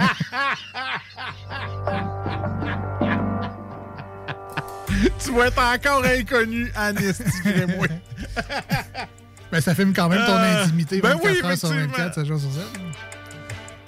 tu 5.20 5.32
vas 5.34 5.48
être 5.48 5.57
encore 5.60 6.06
inconnu, 6.06 6.72
Anis, 6.76 7.20
moi 7.76 7.88
ben, 9.52 9.62
ça 9.62 9.74
filme 9.74 9.94
quand 9.94 10.10
même 10.10 10.24
ton 10.26 10.34
Euh, 10.34 10.64
intimité 10.64 11.02
ben 11.02 11.14
24 11.16 11.24
oui, 11.24 11.30
heures 11.30 11.57
sur 11.57 11.72
effectivement. 11.72 11.98
24, 11.98 12.14
7 12.16 12.26
jours 12.26 12.40
sur 12.40 12.52
7. 12.52 12.62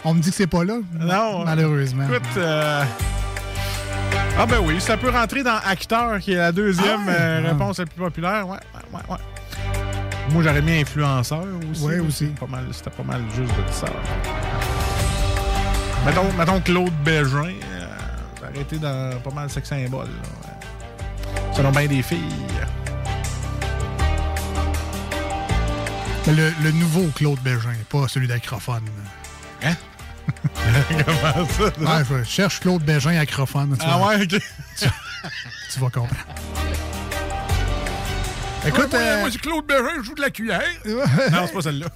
On 0.06 0.14
me 0.16 0.22
dit 0.22 0.30
que 0.32 0.36
c'est 0.36 0.48
pas 0.48 0.64
là. 0.64 0.78
Non. 1.00 1.46
Malheureusement. 1.46 2.04
Écoute, 2.10 2.22
euh, 2.38 2.84
ah 4.40 4.46
ben 4.46 4.60
oui, 4.64 4.80
ça 4.82 4.98
peut 4.98 5.10
rentrer 5.10 5.44
dans 5.44 5.58
acteur, 5.68 6.20
qui 6.20 6.34
est 6.34 6.38
la 6.38 6.52
deuxième 6.52 7.02
Ah 7.08 7.12
euh, 7.12 7.42
Ah. 7.46 7.50
réponse 7.50 7.78
la 7.80 7.86
plus 7.86 7.98
populaire. 8.00 8.48
Ouais, 8.48 8.58
ouais, 8.94 9.02
ouais. 9.10 9.18
Moi, 10.32 10.44
j'aurais 10.44 10.62
mis 10.62 10.82
influenceur 10.82 11.46
aussi. 11.72 11.88
Là. 11.88 12.04
aussi. 12.04 12.32
C'était 12.72 12.90
pas 12.90 13.04
mal, 13.04 13.22
juste 13.36 13.54
de 13.56 13.72
ça. 13.72 13.88
Mettons, 16.06 16.32
mettons 16.38 16.62
Claude 16.62 16.94
Bégin, 17.04 17.54
euh, 17.74 18.62
été 18.62 18.78
dans 18.78 19.20
pas 19.22 19.32
mal 19.32 19.50
sex 19.50 19.68
symbole. 19.68 20.08
Selon 21.54 21.72
bien 21.72 21.88
des 21.88 22.02
filles. 22.02 22.20
Le, 26.28 26.52
le 26.62 26.72
nouveau 26.72 27.08
Claude 27.16 27.40
Bégin, 27.40 27.74
pas 27.90 28.08
celui 28.10 28.28
d'acrophone. 28.28 28.84
Hein? 29.64 29.76
Comment 31.06 31.48
ça? 31.48 31.64
Ouais, 31.80 32.04
je 32.10 32.24
cherche 32.24 32.60
Claude 32.60 32.84
Bégin 32.84 33.18
acrophone. 33.18 33.78
tu 33.80 33.86
Ah 33.88 33.98
ouais, 34.06 34.24
ok. 34.24 34.42
Tu 34.78 35.80
vas 35.80 35.90
comprendre. 35.90 36.14
Écoute, 38.66 38.92
Ouais, 38.94 39.00
moi, 39.00 39.02
euh, 39.02 39.20
moi, 39.22 39.30
c'est 39.32 39.42
Claude 39.42 39.66
Bégin, 39.66 39.90
je 40.00 40.04
joue 40.04 40.16
de 40.16 40.22
la 40.22 40.30
cuillère. 40.30 40.62
non, 40.86 41.46
c'est 41.48 41.54
pas 41.54 41.62
celle-là. 41.62 41.88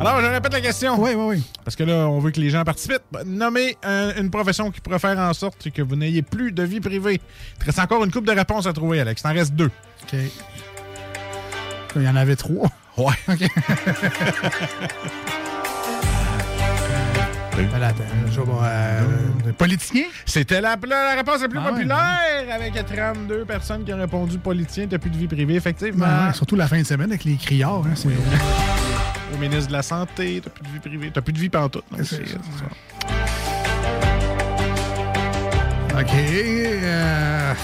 Alors, 0.00 0.20
je 0.20 0.26
répète 0.26 0.52
la 0.52 0.60
question. 0.60 1.00
Oui, 1.00 1.10
oui, 1.14 1.24
oui. 1.36 1.44
Parce 1.64 1.76
que 1.76 1.84
là, 1.84 2.08
on 2.08 2.18
veut 2.20 2.30
que 2.30 2.40
les 2.40 2.50
gens 2.50 2.64
participent. 2.64 3.02
Nommez 3.26 3.76
un- 3.82 4.14
une 4.16 4.30
profession 4.30 4.70
qui 4.70 4.80
pourrait 4.80 4.98
faire 4.98 5.18
en 5.18 5.32
sorte 5.34 5.70
que 5.70 5.82
vous 5.82 5.94
n'ayez 5.94 6.22
plus 6.22 6.52
de 6.52 6.62
vie 6.62 6.80
privée. 6.80 7.20
Il 7.56 7.60
te 7.60 7.64
reste 7.66 7.78
encore 7.78 8.02
une 8.04 8.10
coupe 8.10 8.26
de 8.26 8.32
réponses 8.32 8.66
à 8.66 8.72
trouver, 8.72 9.00
Alex. 9.00 9.20
Il 9.20 9.24
t'en 9.24 9.34
reste 9.34 9.52
deux. 9.54 9.70
OK. 10.04 10.18
Il 11.96 12.02
y 12.02 12.08
en 12.08 12.16
avait 12.16 12.36
trois. 12.36 12.70
Ouais. 12.96 13.12
OK. 13.28 13.40
politicien? 19.58 20.04
C'était 20.24 20.60
la, 20.60 20.76
réponse 21.16 21.42
la 21.42 21.48
plus 21.48 21.58
Ah 21.60 21.66
ouais, 21.66 21.70
populaire 21.72 22.54
avec 22.54 22.74
32 22.74 23.44
personnes 23.44 23.84
qui 23.84 23.92
ont 23.92 23.98
répondu 23.98 24.38
politicien, 24.38 24.86
t'as 24.88 24.98
plus 24.98 25.10
de 25.10 25.16
vie 25.16 25.26
privée, 25.28 25.54
effectivement. 25.56 26.04
Ouais, 26.06 26.26
ouais, 26.28 26.32
surtout 26.32 26.56
la 26.56 26.68
fin 26.68 26.78
de 26.80 26.86
semaine 26.86 27.10
avec 27.10 27.24
les 27.24 27.36
criards. 27.36 27.82
hein, 27.86 27.94
Au 29.34 29.38
ministre 29.38 29.68
de 29.68 29.72
la 29.72 29.82
Santé, 29.82 30.40
t'as 30.44 30.50
plus 30.50 30.62
de 30.64 30.68
vie 30.72 30.78
privée, 30.80 31.10
t'as 31.12 31.20
plus 31.20 31.32
de 31.32 31.38
vie 31.38 31.48
pantoute. 31.48 31.84
c'est 31.98 32.26
ça. 32.26 32.36
OK. 35.98 36.10
euh, 36.14 37.54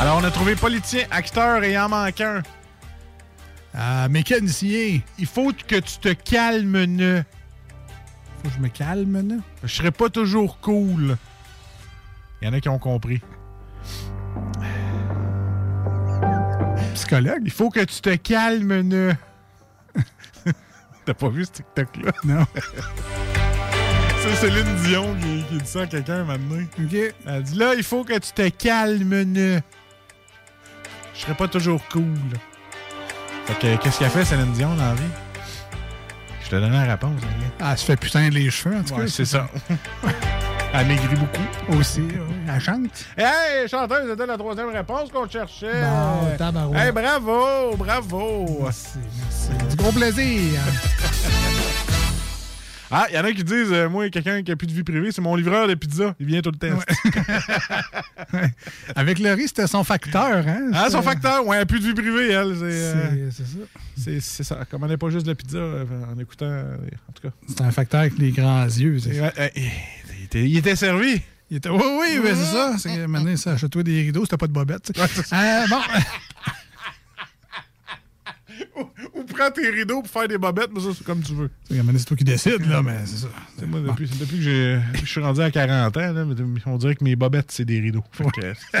Alors, 0.00 0.18
on 0.20 0.24
a 0.24 0.30
trouvé 0.30 0.54
politicien, 0.56 1.04
acteur 1.10 1.62
et 1.64 1.78
en 1.78 1.88
manque 1.88 2.20
un. 2.20 2.42
Euh, 3.74 4.08
mécanicien. 4.08 5.00
Il 5.18 5.26
faut 5.26 5.52
que 5.52 5.76
tu 5.76 5.98
te 5.98 6.12
calmes, 6.12 6.84
ne. 6.84 7.22
Faut 8.42 8.48
que 8.48 8.54
je 8.54 8.60
me 8.60 8.68
calme, 8.68 9.28
là. 9.28 9.36
Je 9.62 9.74
serais 9.74 9.90
pas 9.90 10.08
toujours 10.08 10.58
cool. 10.60 11.16
Il 12.40 12.46
y 12.46 12.50
en 12.50 12.54
a 12.54 12.60
qui 12.60 12.68
ont 12.68 12.78
compris. 12.78 13.20
Psychologue? 16.94 17.42
Il 17.44 17.50
faut 17.50 17.70
que 17.70 17.80
tu 17.80 18.00
te 18.00 18.14
calmes, 18.16 18.80
ne. 18.80 19.12
T'as 21.04 21.14
pas 21.14 21.28
vu 21.28 21.44
ce 21.44 21.52
TikTok-là? 21.52 22.12
Non. 22.24 22.46
C'est 24.22 24.34
Céline 24.36 24.76
Dion 24.84 25.16
qui, 25.16 25.44
qui 25.44 25.58
dit 25.62 25.66
ça 25.66 25.82
à 25.82 25.86
quelqu'un 25.86 26.24
maintenant. 26.24 26.62
OK. 26.78 26.94
Elle 27.26 27.42
dit 27.42 27.54
là, 27.54 27.74
il 27.74 27.82
faut 27.82 28.04
que 28.04 28.18
tu 28.18 28.32
te 28.32 28.48
calmes, 28.48 29.22
ne. 29.22 29.60
Je 31.14 31.20
serais 31.20 31.34
pas 31.34 31.48
toujours 31.48 31.86
cool. 31.88 32.18
Fait 33.58 33.76
que, 33.76 33.82
qu'est-ce 33.82 33.98
qu'elle 33.98 34.10
fait, 34.10 34.24
Céline 34.24 34.52
Dion, 34.52 34.74
dans 34.74 34.84
la 34.88 34.94
vie? 34.94 35.02
Je 36.44 36.48
te 36.50 36.56
donne 36.56 36.72
la 36.72 36.82
réponse. 36.84 37.20
gars. 37.20 37.26
Ah, 37.60 37.68
elle 37.72 37.78
se 37.78 37.84
fait 37.84 37.96
putain 37.96 38.28
les 38.30 38.50
cheveux, 38.50 38.76
en 38.76 38.82
tout 38.82 38.94
Ouais, 38.94 39.04
cas. 39.04 39.10
c'est 39.10 39.24
ça. 39.24 39.46
Elle 40.72 40.86
maigrit 40.86 41.16
beaucoup. 41.16 41.76
Aussi, 41.80 42.00
oui. 42.00 42.14
Elle 42.48 42.60
chante. 42.60 43.04
Hey, 43.18 43.68
chanteuse, 43.68 44.08
c'était 44.08 44.24
la 44.26 44.36
troisième 44.38 44.68
réponse 44.68 45.10
qu'on 45.10 45.28
cherchait. 45.28 45.82
Tabarouette. 46.38 46.80
hey, 46.80 46.92
bravo, 46.92 47.76
bravo. 47.76 48.68
C'est 48.70 49.68
du 49.68 49.74
gros 49.76 49.90
plaisir. 49.90 50.60
Ah, 52.90 53.06
il 53.08 53.14
y 53.14 53.18
en 53.18 53.24
a 53.24 53.32
qui 53.32 53.44
disent, 53.44 53.72
euh, 53.72 53.88
moi, 53.88 54.08
quelqu'un 54.10 54.42
qui 54.42 54.50
a 54.50 54.56
plus 54.56 54.66
de 54.66 54.72
vie 54.72 54.82
privée, 54.82 55.12
c'est 55.12 55.20
mon 55.20 55.36
livreur 55.36 55.68
de 55.68 55.74
pizza. 55.74 56.14
Il 56.18 56.26
vient 56.26 56.40
tout 56.40 56.50
le 56.50 56.58
temps. 56.58 56.78
Avec 58.96 59.18
le 59.18 59.32
riz, 59.32 59.48
c'était 59.48 59.66
son 59.66 59.84
facteur. 59.84 60.46
Hein? 60.46 60.70
Ah, 60.74 60.90
son 60.90 61.02
facteur, 61.02 61.46
ouais, 61.46 61.64
plus 61.64 61.80
de 61.80 61.86
vie 61.86 61.94
privée, 61.94 62.30
elle. 62.30 62.56
C'est 63.96 64.10
euh, 64.10 64.20
ça. 64.20 64.44
ça. 64.44 64.64
Commandait 64.70 64.96
pas 64.96 65.10
juste 65.10 65.24
de 65.24 65.30
la 65.30 65.34
pizza 65.36 65.58
euh, 65.58 65.84
en 66.12 66.18
écoutant. 66.18 66.46
euh, 66.46 66.76
en 67.08 67.12
tout 67.12 67.22
cas. 67.22 67.34
C'est 67.46 67.60
un 67.60 67.70
facteur 67.70 68.00
avec 68.00 68.18
les 68.18 68.30
grands 68.30 68.64
yeux. 68.64 68.98
Ouais, 69.06 69.52
il, 69.54 70.24
était, 70.24 70.48
il 70.48 70.56
était 70.56 70.76
servi. 70.76 71.20
Il 71.50 71.56
était, 71.56 71.68
oui, 71.68 71.80
oui, 72.22 72.30
c'est 72.34 72.52
ça. 72.52 72.74
C'est 72.78 72.94
que 72.94 73.06
maintenant, 73.06 73.36
ça 73.36 73.52
achète-toi 73.52 73.82
des 73.82 74.02
rideaux, 74.02 74.24
c'était 74.24 74.36
pas 74.36 74.46
de 74.46 74.52
bobette. 74.52 74.92
Euh, 74.96 75.66
bon. 75.68 75.80
Ou 79.14 79.24
prends 79.24 79.50
tes 79.50 79.68
rideaux 79.70 80.02
pour 80.02 80.10
faire 80.10 80.28
des 80.28 80.38
bobettes, 80.38 80.70
mais 80.74 80.80
ça, 80.80 80.88
c'est 80.96 81.04
comme 81.04 81.22
tu 81.22 81.34
veux. 81.34 81.50
C'est 81.68 81.76
que 81.76 81.82
maintenant, 81.82 81.98
c'est 81.98 82.04
toi 82.06 82.16
qui 82.16 82.24
décides, 82.24 82.66
là, 82.68 82.82
mais 82.82 82.96
c'est 83.04 83.18
ça. 83.18 83.28
Moi, 83.66 83.80
depuis, 83.80 84.08
depuis 84.18 84.38
que 84.38 84.80
je 85.00 85.06
suis 85.06 85.20
rendu 85.20 85.40
à 85.40 85.50
40 85.50 85.96
ans, 85.96 86.12
là, 86.12 86.24
on 86.66 86.76
dirait 86.78 86.94
que 86.96 87.04
mes 87.04 87.16
bobettes, 87.16 87.50
c'est 87.50 87.64
des 87.64 87.80
rideaux. 87.80 88.04
Que- 88.34 88.52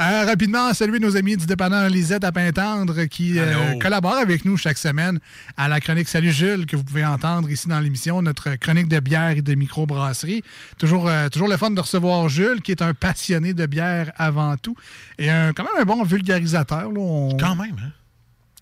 Euh, 0.00 0.24
rapidement, 0.26 0.72
saluer 0.74 0.98
nos 1.00 1.16
amis 1.16 1.36
du 1.36 1.46
dépanneur 1.46 1.88
Lisette 1.88 2.24
à 2.24 2.32
Pintendre 2.32 3.04
qui 3.04 3.38
euh, 3.38 3.78
collaborent 3.80 4.16
avec 4.18 4.44
nous 4.44 4.56
chaque 4.56 4.78
semaine 4.78 5.18
à 5.56 5.68
la 5.68 5.80
chronique 5.80 6.08
Salut 6.08 6.30
Jules 6.32 6.66
que 6.66 6.76
vous 6.76 6.84
pouvez 6.84 7.04
entendre 7.04 7.50
ici 7.50 7.68
dans 7.68 7.80
l'émission, 7.80 8.22
notre 8.22 8.54
chronique 8.56 8.88
de 8.88 9.00
bière 9.00 9.30
et 9.30 9.42
de 9.42 9.54
microbrasserie. 9.54 10.42
Toujours, 10.78 11.08
euh, 11.08 11.28
toujours 11.28 11.48
le 11.48 11.56
fun 11.56 11.70
de 11.70 11.80
recevoir 11.80 12.28
Jules 12.28 12.62
qui 12.62 12.70
est 12.70 12.82
un 12.82 12.94
passionné 12.94 13.54
de 13.54 13.66
bière 13.66 14.12
avant 14.16 14.56
tout 14.56 14.76
et 15.18 15.30
un, 15.30 15.52
quand 15.52 15.64
même 15.64 15.82
un 15.82 15.84
bon 15.84 16.02
vulgarisateur. 16.04 16.92
là. 16.92 17.00
On- 17.00 17.36
Quand 17.36 17.56
même, 17.58 17.76
hein? 17.84 17.92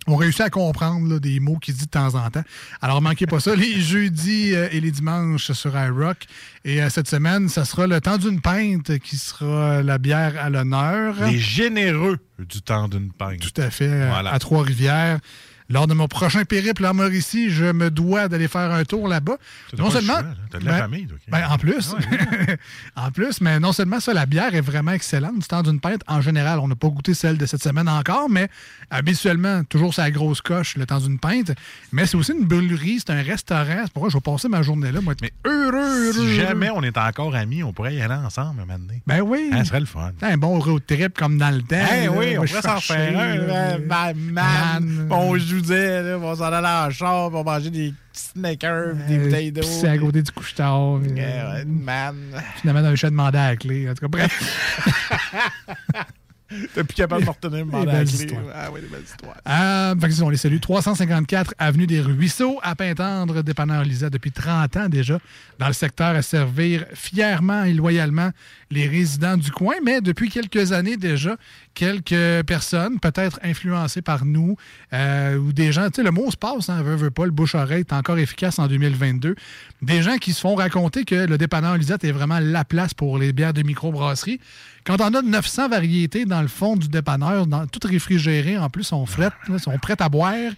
on 0.09 0.14
réussit 0.14 0.40
à 0.43 0.51
comprendre 0.51 1.09
là, 1.14 1.18
des 1.18 1.40
mots 1.40 1.56
qu'il 1.59 1.74
dit 1.74 1.86
de 1.86 1.90
temps 1.90 2.14
en 2.14 2.31
temps. 2.31 2.44
Alors, 2.81 3.02
manquez 3.02 3.27
pas 3.27 3.40
ça 3.40 3.56
les 3.56 3.81
jeudis 3.81 4.55
euh, 4.55 4.68
et 4.70 4.81
les 4.81 4.93
dimanches 4.93 5.51
sur 5.51 5.77
iRock. 5.77 6.27
Et 6.64 6.81
euh, 6.81 6.89
cette 6.90 7.09
semaine, 7.09 7.48
ça 7.48 7.64
sera 7.64 7.89
le 7.89 8.01
temps 8.01 8.16
d'une 8.16 8.40
pinte 8.40 8.98
qui 9.01 9.16
sera 9.16 9.82
la 9.82 9.98
bière 9.98 10.35
à 10.40 10.48
l'honneur. 10.48 11.16
Les 11.27 11.39
généreux 11.39 12.18
du 12.39 12.62
temps 12.62 12.86
d'une 12.86 13.10
pinte. 13.12 13.40
Tout 13.40 13.60
à 13.60 13.70
fait, 13.70 13.89
euh, 13.89 14.09
Voilà. 14.09 14.32
à 14.32 14.39
Trois-Rivières. 14.39 15.18
Lors 15.68 15.86
de 15.86 15.94
mon 15.94 16.06
prochain 16.06 16.44
périple 16.44 16.86
en 16.86 16.94
Mauricie, 16.94 17.51
je 17.51 17.64
me 17.64 17.90
dois 17.90 18.28
d'aller 18.28 18.47
faire 18.48 18.70
un 18.72 18.84
tour 18.84 19.09
là-bas. 19.09 19.36
Choix, 19.76 20.01
là. 20.01 20.24
T'as 20.51 20.59
de 20.60 20.64
la 20.64 20.78
famille, 20.78 21.06
toi, 21.06 21.16
ok. 21.16 21.30
ben, 21.30 21.48
en 21.51 21.59
plus, 21.59 21.94
en 22.97 23.10
plus, 23.10 23.40
mais 23.40 23.59
non 23.59 23.72
seulement 23.72 23.98
ça, 23.98 24.14
la 24.14 24.26
bière 24.26 24.55
est 24.55 24.60
vraiment 24.60 24.93
excellente. 24.93 25.38
Du 25.40 25.47
temps 25.47 25.62
d'une 25.62 25.80
pinte, 25.80 26.02
en 26.06 26.20
général, 26.20 26.60
on 26.60 26.68
n'a 26.68 26.76
pas 26.76 26.88
goûté 26.88 27.14
celle 27.14 27.36
de 27.36 27.47
cette 27.47 27.62
semaine 27.62 27.88
encore, 27.88 28.30
mais 28.30 28.48
habituellement, 28.90 29.64
toujours 29.64 29.93
sa 29.93 30.10
grosse 30.10 30.40
coche, 30.40 30.76
le 30.76 30.86
temps 30.86 31.01
d'une 31.01 31.18
pinte. 31.18 31.51
Mais 31.93 32.06
c'est 32.06 32.16
aussi 32.16 32.32
une 32.32 32.44
brûlerie, 32.47 33.01
c'est 33.05 33.12
un 33.12 33.22
restaurant. 33.22 33.82
C'est 33.84 33.93
pourquoi 33.93 34.10
je 34.10 34.16
vais 34.16 34.20
passer 34.20 34.48
ma 34.48 34.62
journée 34.62 34.93
là. 34.93 35.01
Moi, 35.01 35.14
être 35.14 35.32
heureux, 35.44 36.06
heureux, 36.09 36.12
Si 36.12 36.36
jamais 36.36 36.70
on 36.70 36.82
est 36.82 36.97
encore 36.97 37.34
amis, 37.34 37.62
on 37.62 37.72
pourrait 37.72 37.94
y 37.94 38.01
aller 38.01 38.14
ensemble 38.14 38.60
un 38.60 38.66
moment 38.66 38.78
donné. 38.78 39.02
Ben 39.06 39.20
oui. 39.20 39.51
Ça 39.52 39.64
serait 39.64 39.80
le 39.80 39.86
fun. 39.86 40.12
Un 40.22 40.36
bon 40.36 40.59
road 40.60 40.82
trip 40.86 41.16
comme 41.18 41.38
dans 41.38 41.51
le 41.55 41.62
temps. 41.62 41.76
Eh 41.93 42.09
oui, 42.09 42.38
on 42.38 42.44
pourrait 42.44 42.62
s'en 42.62 42.80
faire 42.80 43.18
un. 43.18 43.36
là, 43.36 44.12
man, 44.14 45.09
On 45.59 45.65
jouait, 45.65 46.03
là, 46.03 46.19
on 46.19 46.35
s'en 46.37 46.45
allait 46.53 46.66
en 46.87 46.91
char, 46.91 47.33
on 47.33 47.45
mangeait 47.45 47.70
des 47.70 47.95
sneakers, 48.12 48.95
puis 48.97 49.07
des 49.16 49.19
Euh, 49.20 49.24
bouteilles 49.24 49.53
d'eau. 49.53 49.61
pisser 49.62 49.89
à 49.89 49.99
côté 49.99 50.23
du 50.23 50.31
couche-tard. 50.33 51.01
Euh, 51.16 51.65
man. 51.66 52.16
Finalement, 52.57 52.83
dans 52.83 52.91
le 52.91 52.97
chat 52.97 53.11
demander 53.11 53.39
à 53.39 53.51
la 53.51 53.57
clé. 53.57 53.89
En 53.91 53.95
tout 53.95 54.09
cas, 54.09 54.09
bref. 54.09 55.12
T'es 56.74 56.85
plus 56.85 56.94
capable 56.94 57.23
de 57.23 57.27
me 57.27 57.32
retenir, 57.32 57.66
belles 57.66 58.06
clé. 58.06 58.24
histoires. 58.24 58.43
Ah 58.55 58.68
oui, 58.73 58.81
des 58.81 58.86
belles 58.86 59.02
histoires. 59.02 59.36
Euh, 59.48 59.94
fait 60.01 60.09
que 60.09 60.23
on 60.23 60.28
les 60.28 60.36
salue. 60.36 60.60
354 60.60 61.55
Avenue 61.59 61.86
des 61.86 62.01
Ruisseaux, 62.01 62.59
à 62.62 62.74
Pintendre, 62.77 63.43
dépanneur 63.43 63.82
Lisa, 63.82 64.10
depuis 64.10 64.31
30 64.31 64.77
ans 64.77 64.89
déjà, 64.89 65.18
dans 65.59 65.66
le 65.66 65.73
secteur 65.73 66.14
à 66.14 66.23
servir 66.23 66.85
fièrement 66.94 67.64
et 67.64 67.73
loyalement 67.73 68.31
les 68.70 68.86
résidents 68.86 69.36
du 69.36 69.51
coin. 69.51 69.74
Mais 69.85 70.01
depuis 70.01 70.28
quelques 70.31 70.73
années 70.73 70.97
déjà, 70.97 71.36
quelques 71.74 72.44
personnes, 72.47 73.01
peut-être 73.01 73.40
influencées 73.43 74.02
par 74.02 74.24
nous, 74.24 74.56
euh, 74.93 75.36
ou 75.36 75.52
des 75.52 75.73
gens, 75.73 75.86
tu 75.90 75.97
sais, 75.97 76.02
le 76.02 76.10
mot 76.10 76.31
se 76.31 76.36
passe, 76.36 76.68
hein, 76.68 76.82
veut, 76.82 76.97
veut 76.97 77.10
pas, 77.10 77.24
le 77.24 77.32
bouche-oreille 77.32 77.81
est 77.81 77.93
encore 77.93 78.18
efficace 78.18 78.59
en 78.59 78.68
2022. 78.68 79.35
Des 79.82 80.02
gens 80.02 80.16
qui 80.18 80.32
se 80.32 80.40
font 80.40 80.55
raconter 80.55 81.05
que 81.05 81.14
le 81.14 81.39
dépanneur 81.39 81.77
Lisette 81.77 82.05
est 82.05 82.12
vraiment 82.12 82.39
la 82.39 82.64
place 82.64 82.94
pour 82.94 83.18
les 83.18 83.32
bières 83.32 83.52
de 83.52 83.62
microbrasserie. 83.62 84.40
Quand 84.87 85.01
on 85.01 85.15
a 85.15 85.23
900 85.23 85.69
variétés 85.69 86.25
dans 86.27 86.41
le 86.41 86.49
fond 86.49 86.77
du 86.77 86.87
dépanneur, 86.87 87.49
dans, 87.49 87.67
tout 87.67 87.81
réfrigéré, 87.83 88.57
en 88.57 88.71
plus, 88.71 88.85
sont 88.85 89.05
frettes, 89.05 89.33
sont 89.59 89.77
prêtes 89.79 90.01
à 90.01 90.09
boire. 90.09 90.53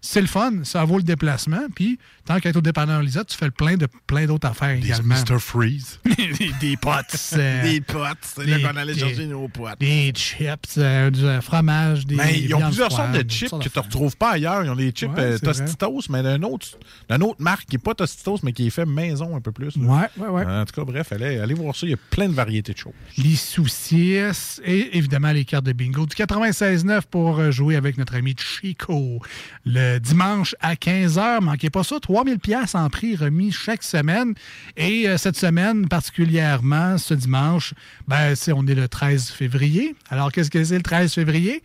C'est 0.00 0.20
le 0.20 0.26
fun, 0.26 0.64
ça 0.64 0.84
vaut 0.84 0.96
le 0.96 1.04
déplacement. 1.04 1.66
Puis, 1.74 1.98
tant 2.28 2.38
qu'à 2.40 2.50
être 2.50 2.56
au 2.56 2.60
dépanneur 2.60 3.00
Lisette, 3.00 3.28
tu 3.28 3.36
fais 3.38 3.46
le 3.46 3.50
plein 3.50 3.76
de 3.76 3.88
plein 4.06 4.26
d'autres 4.26 4.46
affaires 4.48 4.78
Des 4.78 4.86
également. 4.86 5.14
Mr. 5.14 5.38
Freeze. 5.38 5.98
des, 6.60 6.76
potes. 6.76 7.32
euh, 7.32 7.62
Des 7.62 7.80
potes, 7.80 8.18
c'est 8.22 8.44
là 8.44 8.58
qu'on 8.70 8.76
allait 8.76 8.92
des- 8.92 9.00
chercher 9.00 9.26
nos 9.26 9.48
potes. 9.48 9.80
Des 9.80 10.12
chips, 10.14 10.74
euh, 10.76 11.10
du 11.10 11.24
euh, 11.24 11.40
fromage, 11.40 12.04
des. 12.06 12.16
Mais 12.16 12.38
ils 12.40 12.54
ont 12.54 12.60
plusieurs 12.60 12.92
sortes 12.92 13.12
de 13.12 13.28
chips 13.30 13.50
que 13.50 13.68
tu 13.68 13.78
ne 13.78 13.82
retrouves 13.82 14.16
pas 14.16 14.32
ailleurs. 14.32 14.62
Ils 14.62 14.70
ont 14.70 14.76
des 14.76 14.90
chips 14.90 15.08
Ouais, 15.16 15.20
euh, 15.22 15.30
vrai. 15.42 15.52
Tostitos, 15.54 16.00
mais 16.10 16.22
d'une 16.22 16.44
autre, 16.44 16.66
autre 17.10 17.36
marque 17.42 17.64
qui 17.66 17.76
n'est 17.76 17.82
pas 17.82 17.94
Tostitos, 17.94 18.40
mais 18.42 18.52
qui 18.52 18.66
est 18.66 18.70
fait 18.70 18.84
maison 18.84 19.34
un 19.34 19.40
peu 19.40 19.50
plus. 19.52 19.74
là. 19.76 19.82
Ouais, 19.82 20.08
ouais, 20.24 20.28
ouais. 20.28 20.44
En 20.44 20.64
tout 20.66 20.74
cas, 20.74 20.84
bref, 20.84 21.10
allez, 21.12 21.38
allez 21.38 21.54
voir 21.54 21.74
ça. 21.74 21.86
Il 21.86 21.90
y 21.90 21.94
a 21.94 21.98
plein 22.10 22.28
de 22.28 22.34
variétés 22.34 22.74
de 22.74 22.78
choses. 22.78 22.92
les 23.16 23.36
saucisses 23.36 24.60
et 24.64 24.96
évidemment 24.98 25.32
les 25.32 25.46
cartes 25.46 25.64
de 25.64 25.72
bingo. 25.72 26.04
Du 26.04 26.14
96.9 26.14 27.02
pour 27.10 27.50
jouer 27.50 27.76
avec 27.76 27.96
notre 27.96 28.14
ami 28.16 28.34
Chico. 28.38 29.20
Le 29.64 29.98
dimanche 29.98 30.54
à 30.60 30.74
15h, 30.74 31.40
manquez 31.40 31.70
pas 31.70 31.82
ça, 31.84 31.96
3000 32.18 32.40
pièces 32.40 32.74
en 32.74 32.88
prix 32.90 33.14
remis 33.14 33.52
chaque 33.52 33.84
semaine. 33.84 34.34
Et 34.76 35.08
euh, 35.08 35.16
cette 35.18 35.36
semaine 35.36 35.86
particulièrement, 35.86 36.98
ce 36.98 37.14
dimanche, 37.14 37.74
ben, 38.08 38.34
c'est, 38.34 38.50
on 38.50 38.66
est 38.66 38.74
le 38.74 38.88
13 38.88 39.28
février. 39.28 39.94
Alors 40.10 40.32
qu'est-ce 40.32 40.50
que 40.50 40.64
c'est 40.64 40.78
le 40.78 40.82
13 40.82 41.14
février? 41.14 41.62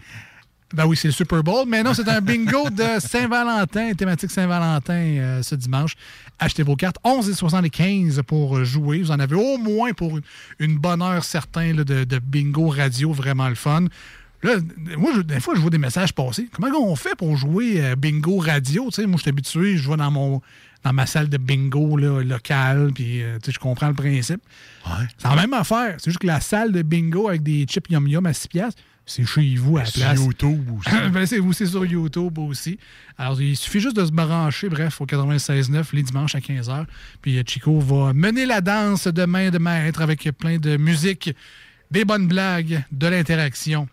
Ben 0.71 0.85
oui, 0.85 0.95
c'est 0.95 1.07
le 1.07 1.11
Super 1.11 1.41
Bowl. 1.41 1.65
Mais 1.67 1.81
non, 1.81 1.95
c'est 1.95 2.07
un 2.07 2.21
bingo 2.21 2.69
de 2.69 2.99
Saint-Valentin, 2.99 3.93
thématique 3.93 4.29
Saint-Valentin 4.29 4.93
euh, 4.93 5.41
ce 5.41 5.55
dimanche. 5.55 5.95
Achetez 6.37 6.61
vos 6.61 6.75
cartes. 6.75 6.97
11 7.03 7.31
et 7.31 7.33
75 7.33 8.21
pour 8.27 8.63
jouer. 8.63 8.99
Vous 9.01 9.09
en 9.09 9.19
avez 9.19 9.35
au 9.35 9.57
moins 9.57 9.93
pour 9.93 10.17
une, 10.17 10.23
une 10.59 10.77
bonne 10.77 11.01
heure 11.01 11.23
certaine 11.23 11.77
là, 11.77 11.83
de, 11.83 12.03
de 12.03 12.19
bingo 12.19 12.67
radio, 12.67 13.11
vraiment 13.11 13.49
le 13.49 13.55
fun. 13.55 13.85
Là, 14.43 14.55
moi, 14.97 15.11
je- 15.15 15.21
des 15.21 15.39
fois, 15.39 15.55
je 15.55 15.61
vois 15.61 15.69
des 15.69 15.77
messages 15.77 16.13
passer. 16.13 16.49
Comment 16.53 16.69
on 16.79 16.95
fait 16.95 17.15
pour 17.15 17.35
jouer 17.37 17.81
euh, 17.83 17.95
bingo 17.95 18.37
radio? 18.37 18.83
Moi, 18.83 18.91
je 19.15 19.21
suis 19.21 19.29
habitué, 19.29 19.77
je 19.77 19.89
vais 19.89 19.97
dans 19.97 20.11
mon 20.11 20.41
dans 20.83 20.91
ma 20.91 21.05
salle 21.05 21.29
de 21.29 21.37
bingo 21.37 21.95
là, 21.95 22.21
locale, 22.21 22.91
puis 22.93 23.23
euh, 23.23 23.39
je 23.47 23.57
comprends 23.57 23.87
le 23.87 23.93
principe. 23.93 24.41
C'est 25.17 25.29
la 25.29 25.35
même 25.37 25.53
affaire. 25.53 25.95
C'est 25.97 26.09
juste 26.11 26.19
que 26.19 26.27
la 26.27 26.41
salle 26.41 26.73
de 26.73 26.81
bingo 26.81 27.29
avec 27.29 27.41
des 27.41 27.63
chips 27.65 27.89
yum-yum 27.89 28.25
à 28.25 28.33
6 28.33 28.49
piastres, 28.49 28.81
c'est 29.05 29.25
chez 29.25 29.55
vous 29.55 29.77
à 29.77 29.81
la 29.81 29.85
Sur 29.85 30.01
place. 30.01 30.19
YouTube 30.19 30.69
aussi. 30.77 30.89
ben, 31.13 31.25
c'est 31.25 31.39
c'est 31.53 31.65
sur 31.67 31.85
YouTube 31.85 32.37
aussi. 32.37 32.77
Alors, 33.17 33.41
il 33.41 33.55
suffit 33.55 33.79
juste 33.79 33.95
de 33.95 34.03
se 34.03 34.11
brancher, 34.11 34.67
bref, 34.67 34.99
au 34.99 35.05
96.9 35.05 35.85
les 35.93 36.03
dimanches 36.03 36.35
à 36.35 36.39
15h. 36.39 36.85
Puis 37.21 37.37
euh, 37.37 37.43
Chico 37.47 37.79
va 37.79 38.11
mener 38.13 38.45
la 38.45 38.59
danse 38.59 39.07
de 39.07 39.23
main 39.23 39.51
de 39.51 39.59
maître 39.59 40.01
avec 40.01 40.29
plein 40.37 40.57
de 40.57 40.75
musique, 40.75 41.33
des 41.91 42.03
bonnes 42.03 42.27
blagues, 42.27 42.83
de 42.91 43.07
l'interaction. 43.07 43.87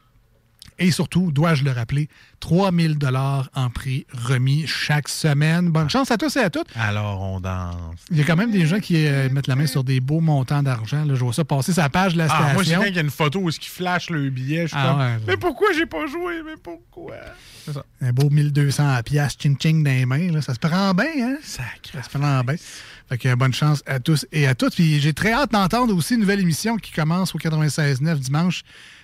Et 0.83 0.91
surtout, 0.91 1.31
dois-je 1.31 1.63
le 1.63 1.71
rappeler, 1.73 2.09
3000 2.41 2.97
dollars 2.97 3.51
en 3.55 3.69
prix 3.69 4.07
remis 4.25 4.67
chaque 4.67 5.09
semaine. 5.11 5.69
Bonne 5.71 5.91
chance 5.91 6.11
à 6.11 6.17
tous 6.17 6.35
et 6.37 6.41
à 6.41 6.49
toutes. 6.49 6.69
Alors, 6.75 7.21
on 7.21 7.39
danse. 7.39 7.77
Il 8.11 8.17
y 8.17 8.23
a 8.23 8.25
quand 8.25 8.35
même 8.37 8.51
des 8.51 8.67
gens 8.67 8.81
qui 8.81 9.07
euh, 9.07 9.29
mettent 9.31 9.47
la 9.47 9.57
main 9.57 9.67
sur 9.67 9.85
des 9.85 10.01
beaux 10.01 10.21
montants 10.21 10.63
d'argent. 10.63 11.05
là. 11.05 11.15
Je 11.15 11.23
vois 11.23 11.35
ça 11.35 11.45
passer 11.45 11.73
la 11.77 11.91
page 11.91 12.15
de 12.15 12.19
la 12.19 12.29
Ah, 12.31 12.55
moi, 12.55 12.65
c'est 12.65 12.71
station. 12.71 12.81
quand 12.81 12.87
il 12.89 12.95
y 12.95 12.99
a 12.99 13.03
une 13.03 13.11
photo 13.11 13.41
où 13.41 13.51
il 13.51 13.55
flash 13.63 14.09
le 14.09 14.31
billet, 14.31 14.63
je 14.63 14.69
suis 14.69 14.77
Ah 14.79 14.89
comme, 14.93 15.01
ouais, 15.01 15.19
mais 15.27 15.37
pourquoi 15.37 15.69
j'ai 15.77 15.85
pas 15.87 16.07
joué? 16.07 16.43
Mais 16.47 16.57
pourquoi? 16.63 17.17
C'est 17.67 17.75
ça. 17.75 17.85
Un 18.01 18.13
beau 18.13 18.31
1200 18.31 18.89
à 18.89 19.03
piastres, 19.03 19.43
ching-ching 19.45 19.83
dans 19.85 19.91
les 19.91 20.07
mains. 20.07 20.33
là. 20.33 20.41
Ça 20.41 20.55
se 20.55 20.59
prend 20.59 20.95
bien, 20.95 21.05
hein? 21.21 21.37
Ça 21.43 21.63
se 22.03 22.09
prend 22.09 22.41
bien. 22.43 22.57
Fait 23.11 23.19
que 23.19 23.35
bonne 23.35 23.53
chance 23.53 23.83
à 23.87 24.01
tous 24.01 24.25
et 24.33 24.47
à 24.47 24.55
toutes. 24.55 24.75
Puis 24.75 24.99
j'ai 25.01 25.13
très 25.13 25.33
hâte 25.33 25.53
d'entendre 25.53 25.95
aussi 25.95 26.15
une 26.15 26.21
nouvelle 26.21 26.41
émission 26.41 26.77
qui 26.79 26.91
commence 26.93 27.35
au 27.35 27.39
96.9 27.39 28.15
dimanche. 28.19 28.63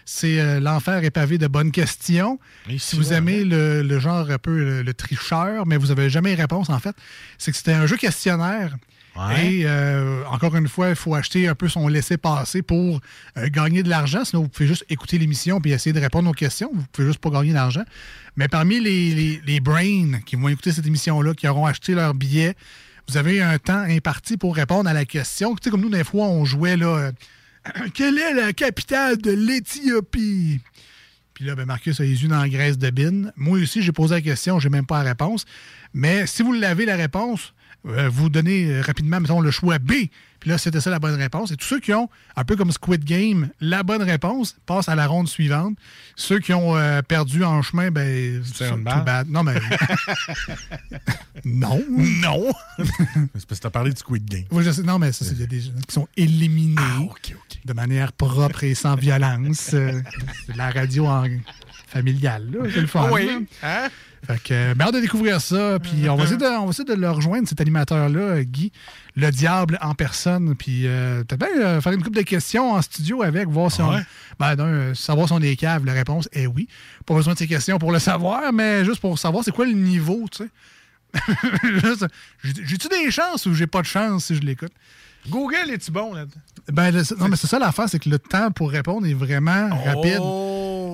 C'est 0.08 0.38
euh, 0.40 0.60
L'Enfer 0.60 1.04
est 1.04 1.10
pavé 1.10 1.36
de 1.36 1.48
bonnes 1.48 1.72
questions. 1.72 2.38
si 2.78 2.96
vous 2.96 3.12
aimez 3.12 3.44
le, 3.44 3.82
le 3.82 3.98
genre 3.98 4.30
un 4.30 4.38
peu 4.38 4.56
le, 4.56 4.82
le 4.82 4.94
tricheur, 4.94 5.66
mais 5.66 5.76
vous 5.76 5.88
n'avez 5.88 6.08
jamais 6.08 6.34
réponse, 6.34 6.70
en 6.70 6.78
fait, 6.78 6.94
c'est 7.38 7.50
que 7.50 7.56
c'était 7.56 7.72
un 7.72 7.86
jeu 7.86 7.96
questionnaire. 7.96 8.76
Ouais. 9.16 9.54
Et 9.54 9.62
euh, 9.66 10.22
encore 10.30 10.54
une 10.54 10.68
fois, 10.68 10.90
il 10.90 10.94
faut 10.94 11.14
acheter 11.14 11.48
un 11.48 11.54
peu 11.54 11.68
son 11.68 11.88
laisser-passer 11.88 12.62
pour 12.62 13.00
euh, 13.36 13.48
gagner 13.48 13.82
de 13.82 13.88
l'argent. 13.88 14.24
Sinon, 14.24 14.42
vous 14.42 14.48
pouvez 14.48 14.68
juste 14.68 14.84
écouter 14.88 15.18
l'émission 15.18 15.60
puis 15.60 15.72
essayer 15.72 15.92
de 15.92 16.00
répondre 16.00 16.30
aux 16.30 16.34
questions. 16.34 16.70
Vous 16.72 16.84
pouvez 16.92 17.08
juste 17.08 17.18
pas 17.20 17.30
gagner 17.30 17.52
d'argent. 17.52 17.84
Mais 18.36 18.46
parmi 18.46 18.78
les, 18.78 19.12
les, 19.14 19.42
les 19.46 19.60
brains 19.60 20.20
qui 20.24 20.36
vont 20.36 20.48
écouter 20.48 20.70
cette 20.70 20.86
émission-là, 20.86 21.34
qui 21.34 21.48
auront 21.48 21.66
acheté 21.66 21.94
leur 21.94 22.14
billet, 22.14 22.54
vous 23.08 23.16
avez 23.16 23.40
un 23.42 23.58
temps 23.58 23.84
imparti 23.88 24.36
pour 24.36 24.54
répondre 24.54 24.88
à 24.88 24.92
la 24.92 25.04
question. 25.06 25.54
Tu 25.56 25.64
sais, 25.64 25.70
comme 25.70 25.80
nous, 25.80 25.90
des 25.90 26.04
fois, 26.04 26.26
on 26.26 26.44
jouait 26.44 26.76
là. 26.76 27.10
Quelle 27.94 28.18
est 28.18 28.34
la 28.34 28.52
capitale 28.52 29.18
de 29.18 29.30
l'Éthiopie? 29.30 30.60
Puis 31.34 31.44
là, 31.44 31.54
ben 31.54 31.66
Marcus 31.66 32.00
a 32.00 32.04
les 32.04 32.22
yeux 32.22 32.28
dans 32.28 32.40
la 32.40 32.48
graisse 32.48 32.78
de 32.78 32.90
bine. 32.90 33.32
Moi 33.36 33.58
aussi, 33.58 33.82
j'ai 33.82 33.92
posé 33.92 34.14
la 34.14 34.20
question, 34.22 34.58
j'ai 34.58 34.70
même 34.70 34.86
pas 34.86 35.02
la 35.02 35.10
réponse. 35.10 35.44
Mais 35.92 36.26
si 36.26 36.42
vous 36.42 36.52
l'avez, 36.52 36.86
la 36.86 36.96
réponse, 36.96 37.52
euh, 37.86 38.08
vous 38.08 38.30
donnez 38.30 38.70
euh, 38.70 38.80
rapidement, 38.80 39.20
mettons, 39.20 39.40
le 39.40 39.50
choix 39.50 39.78
B. 39.78 39.92
Puis 40.46 40.52
là, 40.52 40.58
c'était 40.58 40.80
ça 40.80 40.90
la 40.90 41.00
bonne 41.00 41.16
réponse. 41.16 41.50
Et 41.50 41.56
tous 41.56 41.66
ceux 41.66 41.80
qui 41.80 41.92
ont, 41.92 42.08
un 42.36 42.44
peu 42.44 42.54
comme 42.54 42.70
Squid 42.70 43.02
Game, 43.02 43.48
la 43.60 43.82
bonne 43.82 44.02
réponse, 44.02 44.54
passent 44.64 44.88
à 44.88 44.94
la 44.94 45.08
ronde 45.08 45.26
suivante. 45.26 45.76
Ceux 46.14 46.38
qui 46.38 46.52
ont 46.52 46.76
euh, 46.76 47.02
perdu 47.02 47.42
en 47.42 47.62
chemin, 47.62 47.90
ben, 47.90 48.44
C'est 48.54 48.68
une 48.68 48.84
bad. 48.84 49.28
Non, 49.28 49.42
mais... 49.42 49.56
non. 51.44 51.82
Non. 51.90 52.44
c'est 52.78 53.44
parce 53.44 53.58
que 53.58 53.62
t'as 53.64 53.70
parlé 53.70 53.90
du 53.90 53.96
Squid 53.96 54.24
Game. 54.24 54.44
Oui, 54.52 54.62
je 54.62 54.70
sais. 54.70 54.84
Non, 54.84 55.00
mais 55.00 55.10
ça, 55.10 55.24
c'est- 55.24 55.32
il 55.32 55.40
y 55.40 55.42
a 55.42 55.46
des 55.48 55.62
gens 55.62 55.72
qui 55.84 55.92
sont 55.92 56.06
éliminés 56.16 57.10
de 57.64 57.72
manière 57.72 58.12
propre 58.12 58.62
et 58.62 58.76
sans 58.76 58.94
violence. 58.94 59.74
Euh, 59.74 60.00
de 60.48 60.56
la 60.56 60.70
radio 60.70 61.06
en 61.08 61.24
familiale, 61.88 62.52
là. 62.52 62.68
C'est 62.72 62.82
le 62.82 62.86
fun. 62.86 63.10
Oui. 63.10 63.48
Hein? 63.64 63.88
Fait 64.26 64.42
que, 64.42 64.54
euh, 64.54 64.74
ben, 64.74 64.86
hâte 64.86 64.94
de 64.94 65.00
découvrir 65.00 65.40
ça. 65.40 65.78
Puis 65.80 66.08
on 66.08 66.16
va 66.16 66.24
essayer 66.24 66.38
de, 66.38 66.46
on 66.46 66.64
va 66.64 66.70
essayer 66.70 66.84
de 66.84 66.94
le 66.94 67.10
rejoindre, 67.10 67.48
cet 67.48 67.60
animateur-là, 67.60 68.42
Guy, 68.44 68.72
le 69.14 69.30
diable 69.30 69.78
en 69.80 69.94
personne. 69.94 70.54
Puis 70.56 70.86
euh, 70.86 71.22
peut-être 71.24 71.40
bien 71.40 71.62
euh, 71.62 71.80
faire 71.80 71.92
une 71.92 72.02
couple 72.02 72.16
de 72.16 72.22
questions 72.22 72.72
en 72.72 72.82
studio 72.82 73.22
avec, 73.22 73.48
voir 73.48 73.70
si 73.70 73.82
on. 73.82 73.92
Ben, 74.38 74.56
d'un, 74.56 74.64
euh, 74.64 74.94
savoir 74.94 75.28
si 75.28 75.32
on 75.32 75.40
est 75.40 75.56
cave. 75.56 75.84
La 75.84 75.92
réponse 75.92 76.28
est 76.32 76.46
oui. 76.46 76.68
Pas 77.06 77.14
besoin 77.14 77.34
de 77.34 77.38
ces 77.38 77.46
questions 77.46 77.78
pour 77.78 77.92
le 77.92 77.98
savoir, 77.98 78.52
mais 78.52 78.84
juste 78.84 79.00
pour 79.00 79.18
savoir 79.18 79.44
c'est 79.44 79.52
quoi 79.52 79.66
le 79.66 79.72
niveau, 79.72 80.26
tu 80.30 80.44
sais. 80.44 80.50
J'ai-tu 82.42 82.88
des 82.88 83.10
chances 83.10 83.46
ou 83.46 83.54
j'ai 83.54 83.66
pas 83.66 83.80
de 83.80 83.86
chance 83.86 84.26
si 84.26 84.34
je 84.34 84.42
l'écoute? 84.42 84.72
Google, 85.28 85.70
es-tu 85.70 85.90
bon 85.90 86.12
là-dedans? 86.12 86.40
Ben, 86.72 86.90
le- 86.90 87.02
non, 87.18 87.28
mais 87.28 87.36
c'est 87.36 87.46
ça 87.46 87.58
l'affaire, 87.58 87.88
c'est 87.88 87.98
que 87.98 88.08
le 88.08 88.18
temps 88.18 88.50
pour 88.50 88.70
répondre 88.70 89.06
est 89.06 89.14
vraiment 89.14 89.68
rapide. 89.84 90.20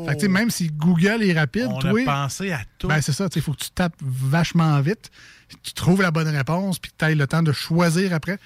Fait 0.08 0.16
que, 0.20 0.26
même 0.26 0.50
si 0.50 0.68
Google 0.68 1.22
est 1.22 1.32
rapide, 1.32 1.66
Oh! 1.68 1.74
On 1.76 1.78
toi. 1.78 2.00
a 2.00 2.04
pensé 2.04 2.52
à 2.52 2.60
tout. 2.78 2.88
Ben, 2.88 3.00
c'est 3.00 3.12
ça, 3.12 3.28
il 3.34 3.40
faut 3.42 3.52
que 3.52 3.60
tu 3.64 3.70
tapes 3.70 3.94
vachement 4.02 4.80
vite, 4.80 5.10
tu 5.62 5.72
trouves 5.72 6.02
la 6.02 6.10
bonne 6.10 6.28
réponse, 6.28 6.78
puis 6.78 6.90
que 6.90 6.96
tu 6.98 7.04
aies 7.10 7.14
le 7.14 7.26
temps 7.26 7.42
de 7.42 7.52
choisir 7.52 8.12
après. 8.12 8.38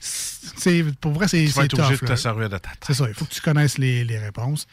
C'est, 0.00 0.84
pour 1.00 1.12
vrai, 1.12 1.28
c'est, 1.28 1.44
Tu 1.46 1.50
vas 1.52 1.64
être 1.64 1.78
obligé 1.78 1.96
de 2.00 2.06
te 2.06 2.16
servir 2.16 2.48
de 2.50 2.58
ta 2.58 2.68
tête. 2.70 2.78
C'est 2.86 2.94
ça, 2.94 3.06
il 3.08 3.14
faut 3.14 3.24
que 3.24 3.32
tu 3.32 3.40
connaisses 3.40 3.78
les, 3.78 4.04
les 4.04 4.18
réponses. 4.18 4.66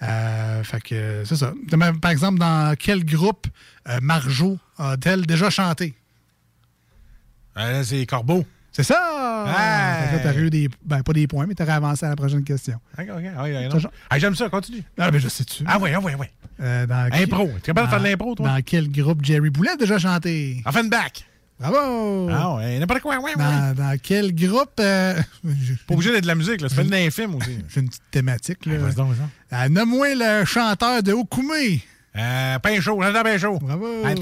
Euh, 0.00 0.62
fait 0.62 0.80
que 0.80 1.22
c'est 1.26 1.36
ça. 1.36 1.52
Par 2.00 2.10
exemple, 2.12 2.38
dans 2.38 2.74
quel 2.78 3.04
groupe 3.04 3.46
euh, 3.88 3.98
Marjo 4.00 4.58
a-t-elle 4.78 5.26
déjà 5.26 5.50
chanté? 5.50 5.94
Euh, 7.56 7.82
c'est 7.82 8.06
Corbeau. 8.06 8.46
C'est 8.78 8.84
ça! 8.94 9.44
Là, 10.14 10.18
t'aurais 10.22 10.36
eu 10.38 10.50
des. 10.50 10.68
Ben, 10.84 11.02
pas 11.02 11.12
des 11.12 11.26
points, 11.26 11.46
mais 11.48 11.54
t'aurais 11.54 11.72
avancé 11.72 12.06
à 12.06 12.10
la 12.10 12.16
prochaine 12.16 12.44
question. 12.44 12.78
Ok, 12.96 13.06
ok. 13.10 13.22
Ah, 13.36 13.78
Ah, 14.10 14.18
J'aime 14.20 14.36
ça, 14.36 14.48
continue. 14.48 14.84
Ah, 14.96 15.10
ben, 15.10 15.20
je 15.20 15.26
sais-tu. 15.28 15.64
Ah 15.66 15.78
oui, 15.80 15.90
ah 15.92 15.98
oui, 16.00 16.12
oui. 16.16 16.26
Euh, 16.60 16.86
dans 16.86 17.08
Impro. 17.12 17.46
quel- 17.46 17.54
Tu 17.54 17.58
es 17.58 17.60
capable 17.74 17.86
de 17.86 17.90
faire 17.90 18.00
de 18.00 18.04
l'impro, 18.06 18.34
toi? 18.36 18.48
Dans 18.48 18.62
quel 18.64 18.88
groupe 18.92 19.24
Jerry 19.24 19.50
Boulet 19.50 19.70
a 19.70 19.76
déjà 19.76 19.98
chanté? 19.98 20.62
Offenbach. 20.64 21.24
Bravo! 21.58 22.28
Ah 22.32 22.54
ouais, 22.54 22.78
n'importe 22.78 23.00
quoi, 23.00 23.16
ouais, 23.18 23.24
ouais. 23.24 23.34
Dans, 23.36 23.74
dans 23.74 23.96
quel 24.00 24.32
groupe. 24.32 24.78
euh, 24.78 25.20
Pas 25.88 25.94
obligé 25.94 26.12
d'être 26.12 26.22
de 26.22 26.28
la 26.28 26.36
musique, 26.36 26.60
là. 26.60 26.68
Ça 26.68 26.76
fait 26.76 26.84
de 26.84 26.90
l'infime 26.92 27.34
aussi. 27.34 27.58
J'ai 27.68 27.80
une 27.80 27.88
petite 27.88 28.02
thématique. 28.12 28.64
Là. 28.66 28.78
Vas-y 28.78 28.94
donc. 28.94 29.12
Euh, 29.52 29.68
Nomme-moi 29.68 30.14
le 30.14 30.44
chanteur 30.44 31.02
de 31.02 31.12
Okoumé. 31.12 31.82
Euh, 32.16 32.58
pain 32.60 32.80
chaud, 32.80 33.00
j'entends 33.02 33.22
pain 33.24 33.38
chaud. 33.38 33.58
Bravo! 33.60 33.86
Hey, 34.06 34.16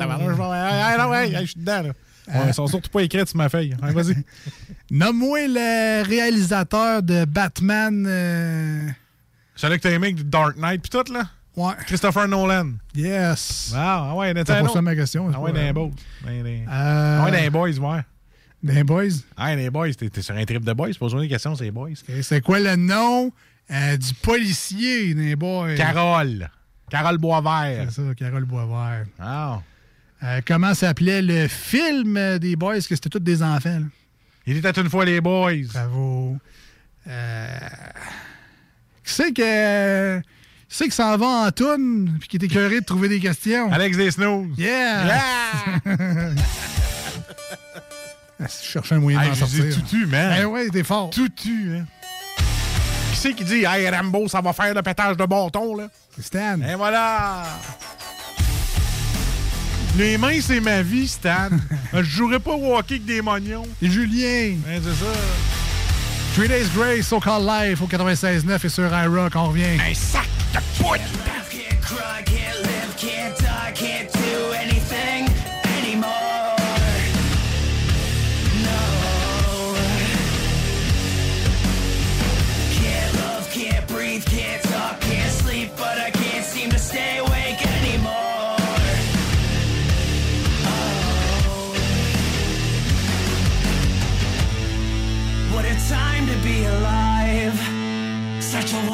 je 1.40 1.44
suis 1.46 1.60
dedans, 1.60 1.82
là. 1.82 1.90
Ouais, 2.28 2.48
ils 2.48 2.54
sont 2.54 2.66
surtout 2.66 2.90
pas 2.90 3.02
écrits 3.02 3.26
sur 3.26 3.36
ma 3.36 3.48
feuille. 3.48 3.74
Ouais, 3.82 3.92
Vas-y. 3.92 4.16
Nomme-moi 4.90 5.38
le 5.48 6.02
réalisateur 6.06 7.02
de 7.02 7.24
Batman. 7.24 8.04
euh, 8.08 8.88
Celui 9.54 9.76
que 9.76 9.82
t'as 9.82 9.90
aimé, 9.92 10.14
Dark 10.24 10.56
Knight 10.56 10.82
pis 10.82 10.90
tout, 10.90 11.04
là? 11.12 11.28
Ouais. 11.56 11.72
Christopher 11.86 12.28
Nolan. 12.28 12.72
Yes. 12.94 13.72
Ah, 13.74 14.08
ah 14.10 14.14
ouais, 14.16 14.32
C'est 14.36 14.50
un 14.50 14.54
pas 14.56 14.62
autre. 14.62 14.72
ça 14.74 14.82
ma 14.82 14.94
question. 14.94 15.30
Ah 15.34 15.40
ouais. 15.40 15.52
Dans 15.52 15.90
les- 16.26 16.64
Euh, 16.68 17.20
Ah 17.20 17.24
ouais, 17.24 17.40
les 17.42 17.48
boys, 17.50 17.70
ouais. 17.78 18.00
Les 18.62 18.84
boys? 18.84 19.04
Ah, 19.36 19.54
les 19.54 19.70
boys, 19.70 19.92
t'es 19.94 20.20
sur 20.22 20.34
un 20.34 20.44
trip 20.44 20.64
de 20.64 20.72
boys, 20.72 20.90
pose-moi 20.98 21.22
des 21.22 21.28
questions, 21.28 21.54
c'est 21.54 21.64
les 21.64 21.70
boys. 21.70 21.90
C'est 22.22 22.40
quoi 22.42 22.58
le 22.58 22.74
nom 22.76 23.30
euh, 23.70 23.96
du 23.96 24.12
policier 24.14 25.14
les 25.14 25.36
boys? 25.36 25.74
Carole. 25.76 26.50
Carole 26.90 27.18
Boisvert. 27.18 27.86
C'est 27.90 28.06
ça, 28.06 28.14
Carole 28.14 28.44
Boisvert. 28.44 29.06
Ah. 29.18 29.60
Euh, 30.22 30.40
comment 30.46 30.74
s'appelait 30.74 31.22
le 31.22 31.46
film 31.48 32.38
des 32.38 32.56
boys? 32.56 32.76
Que 32.80 32.94
c'était 32.94 33.08
tous 33.10 33.18
des 33.20 33.42
enfants. 33.42 33.78
là? 33.80 33.86
Il 34.46 34.56
était 34.56 34.70
une 34.80 34.88
fois 34.88 35.04
les 35.04 35.20
boys. 35.20 35.52
Bravo. 35.72 36.36
Euh... 37.08 37.58
Qui 39.04 39.12
c'est 39.12 39.32
que. 39.32 40.18
Qui 40.20 40.24
c'est 40.68 40.84
qui 40.86 40.94
s'en 40.96 41.16
va 41.16 41.26
en 41.26 41.50
toune 41.52 42.16
puis 42.18 42.28
qui 42.28 42.36
est 42.38 42.42
écœuré 42.44 42.80
de 42.80 42.84
trouver 42.84 43.08
des 43.08 43.20
questions? 43.20 43.70
Alex 43.72 43.96
Desnooze. 43.96 44.56
Yeah! 44.58 45.20
Ah, 48.38 48.44
Je 48.48 48.66
cherchais 48.66 48.94
un 48.96 48.98
moyen 48.98 49.18
Hey, 49.22 49.28
d'en 49.30 49.34
sortir. 49.34 49.64
tout 49.74 49.80
tu, 49.88 50.04
man. 50.06 50.36
Eh 50.38 50.44
ouais, 50.44 50.68
t'es 50.68 50.84
fort. 50.84 51.08
Tout 51.08 51.28
tu, 51.30 51.74
hein. 51.78 51.86
Qui 53.10 53.16
c'est 53.16 53.32
qui 53.32 53.44
dit, 53.44 53.64
hey 53.66 53.88
Rambo, 53.88 54.28
ça 54.28 54.42
va 54.42 54.52
faire 54.52 54.74
le 54.74 54.82
pétage 54.82 55.16
de 55.16 55.24
bâton, 55.24 55.74
là? 55.74 55.88
C'est 56.14 56.22
Stan. 56.26 56.60
Et 56.60 56.74
voilà! 56.74 57.44
Les 59.96 60.18
mains, 60.18 60.40
c'est 60.42 60.60
ma 60.60 60.82
vie, 60.82 61.08
Stan. 61.08 61.48
je 61.94 62.02
jouerais 62.02 62.38
pas 62.38 62.52
au 62.52 62.76
hockey 62.76 62.94
avec 62.94 63.06
des 63.06 63.22
mognons. 63.22 63.66
Et 63.80 63.88
Julien. 63.88 64.56
Ben, 64.66 64.80
c'est 64.82 65.04
ça. 65.04 65.12
Three 66.34 66.48
Days 66.48 66.68
Grace, 66.74 67.06
So 67.06 67.18
Called 67.18 67.46
Life 67.46 67.80
au 67.80 67.86
96.9 67.86 68.66
et 68.66 68.68
sur 68.68 68.84
iRock, 68.84 69.32
on 69.36 69.46
revient. 69.46 69.80
Un 69.80 69.94
sac 69.94 70.28
de 70.52 70.82
poudre! 70.82 71.00
Can't 71.50 71.80
cry, 71.80 72.16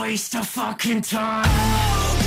waste 0.03 0.35
of 0.35 0.45
fucking 0.49 1.01
time. 1.01 2.22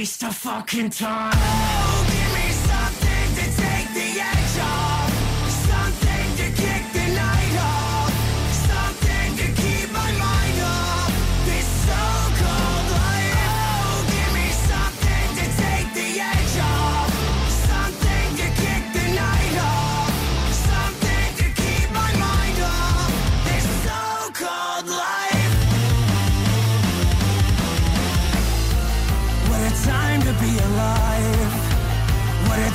Waste 0.00 0.22
of 0.22 0.34
fucking 0.34 0.88
time. 0.88 2.09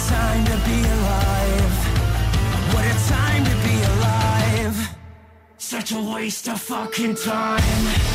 Time 0.08 0.46
to 0.46 0.58
be 0.70 0.80
alive. 0.98 1.76
What 2.74 2.86
a 2.86 2.96
time 3.10 3.44
to 3.44 3.56
be 3.68 3.76
alive. 3.94 4.90
Such 5.58 5.92
a 5.92 6.02
waste 6.02 6.48
of 6.48 6.62
fucking 6.62 7.16
time. 7.16 8.15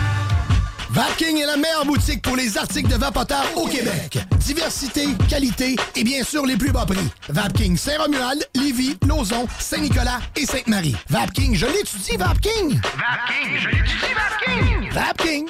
Vapking 0.93 1.37
est 1.37 1.45
la 1.45 1.55
meilleure 1.55 1.85
boutique 1.85 2.21
pour 2.21 2.35
les 2.35 2.57
articles 2.57 2.89
de 2.89 2.95
vapoteurs 2.95 3.45
au 3.55 3.65
Québec. 3.65 4.19
Diversité, 4.39 5.07
qualité 5.29 5.77
et 5.95 6.03
bien 6.03 6.21
sûr 6.21 6.45
les 6.45 6.57
plus 6.57 6.71
bas 6.71 6.85
prix. 6.85 7.07
Vapking 7.29 7.77
Saint-Romuald, 7.77 8.45
Lévis, 8.55 8.97
Lauson, 9.07 9.47
Saint-Nicolas 9.57 10.19
et 10.35 10.45
Sainte-Marie. 10.45 10.97
Vapking, 11.09 11.55
je 11.55 11.65
l'étudie, 11.65 12.17
Vapking! 12.17 12.81
Vapking, 12.81 13.57
je 13.57 13.69
l'étudie, 13.69 14.13
Vapking! 14.13 14.91
Vapking! 14.91 15.49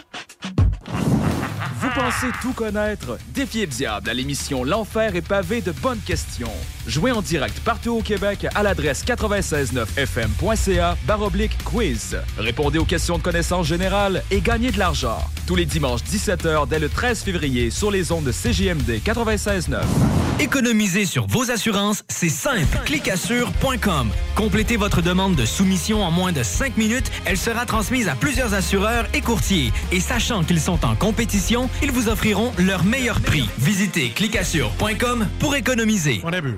Vous 1.80 1.89
pensez 1.95 2.27
tout 2.43 2.53
connaître? 2.53 3.18
Défiez 3.30 3.65
le 3.65 3.72
diable 3.72 4.11
à 4.11 4.13
l'émission 4.13 4.63
L'Enfer 4.63 5.15
est 5.15 5.27
pavé 5.27 5.61
de 5.61 5.72
bonnes 5.72 6.01
questions. 6.01 6.53
Jouez 6.88 7.12
en 7.12 7.22
direct 7.22 7.60
partout 7.62 7.98
au 7.98 8.02
Québec 8.02 8.48
à 8.56 8.64
l'adresse 8.64 9.03
969fm.ca 9.06 10.98
baroblique 11.06 11.58
quiz. 11.64 12.18
Répondez 12.38 12.80
aux 12.80 12.86
questions 12.86 13.18
de 13.18 13.24
connaissances 13.24 13.68
générales 13.68 14.24
et 14.32 14.41
gagnez 14.41 14.72
de 14.72 14.80
l'argent. 14.80 15.20
Tous 15.48 15.56
les 15.56 15.66
dimanches 15.66 16.02
17h 16.02 16.68
dès 16.68 16.80
le 16.80 16.90
13 16.90 17.24
février 17.24 17.70
sur 17.70 17.91
les 17.91 18.12
ondes 18.12 18.24
de 18.24 18.32
CJMD 18.32 19.02
96.9. 19.03 19.82
Économiser 20.40 21.06
sur 21.06 21.28
vos 21.28 21.52
assurances, 21.52 22.03
c'est 22.10 22.30
simple. 22.30 22.80
Clicassure.com. 22.86 24.10
Complétez 24.36 24.76
votre 24.76 25.02
demande 25.02 25.36
de 25.36 25.45
soumission 25.45 26.03
en 26.03 26.10
moins 26.10 26.32
de 26.32 26.41
5 26.41 26.78
minutes. 26.78 27.12
Elle 27.26 27.38
sera 27.38 27.66
transmise 27.66 28.08
à 28.08 28.16
plusieurs 28.16 28.56
assureurs 28.56 29.06
et 29.14 29.22
courtiers. 29.22 29.72
Et 29.91 29.99
sachant 29.99 30.44
qu'ils 30.44 30.60
sont 30.60 30.84
en 30.84 30.95
compétition, 30.95 31.70
ils 31.84 31.91
vous 31.91 32.10
offriront 32.10 32.53
leur 32.58 32.84
meilleur 32.84 33.22
prix. 33.22 33.48
Visitez 33.60 34.10
clicassure.com 34.10 35.28
pour 35.40 35.56
économiser. 35.56 36.22
On 36.24 36.34
a 36.34 36.41
vu. 36.41 36.58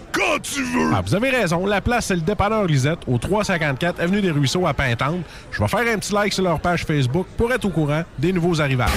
quand 0.11 0.39
tu 0.41 0.63
veux! 0.63 0.91
Ah, 0.93 1.01
vous 1.05 1.15
avez 1.15 1.29
raison. 1.29 1.65
La 1.65 1.81
place, 1.81 2.07
c'est 2.07 2.15
le 2.15 2.21
dépanneur 2.21 2.65
Lisette, 2.65 2.99
au 3.07 3.17
354 3.17 3.99
Avenue 3.99 4.21
des 4.21 4.31
Ruisseaux 4.31 4.67
à 4.67 4.73
Pintante. 4.73 5.21
Je 5.51 5.61
vais 5.61 5.67
faire 5.67 5.93
un 5.93 5.97
petit 5.97 6.13
like 6.13 6.33
sur 6.33 6.43
leur 6.43 6.59
page 6.59 6.85
Facebook 6.85 7.27
pour 7.37 7.51
être 7.51 7.65
au 7.65 7.69
courant 7.69 8.03
des 8.17 8.33
nouveaux 8.33 8.61
arrivages. 8.61 8.89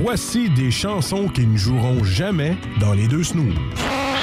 Voici 0.00 0.50
des 0.50 0.70
chansons 0.70 1.28
qui 1.28 1.46
ne 1.46 1.56
joueront 1.56 2.04
jamais 2.04 2.56
dans 2.80 2.92
les 2.92 3.08
deux 3.08 3.24
snooze. 3.24 3.54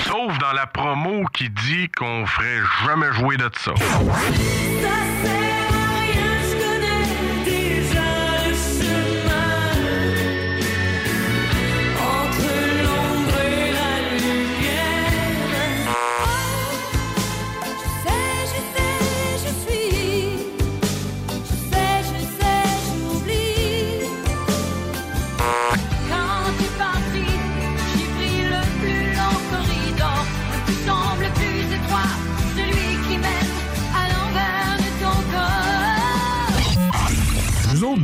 Sauf 0.05 0.37
dans 0.39 0.53
la 0.53 0.67
promo 0.67 1.23
qui 1.33 1.49
dit 1.49 1.89
qu'on 1.97 2.25
ferait 2.25 2.61
jamais 2.85 3.11
jouer 3.13 3.37
de 3.37 3.49
ça. 3.57 3.73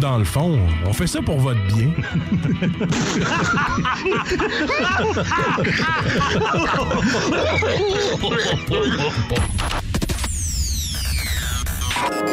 Dans 0.10 0.18
le 0.18 0.26
fond, 0.26 0.58
on 0.88 0.94
fait 0.94 1.06
ça 1.06 1.22
pour 1.22 1.38
votre 1.38 1.62
bien. 1.68 1.92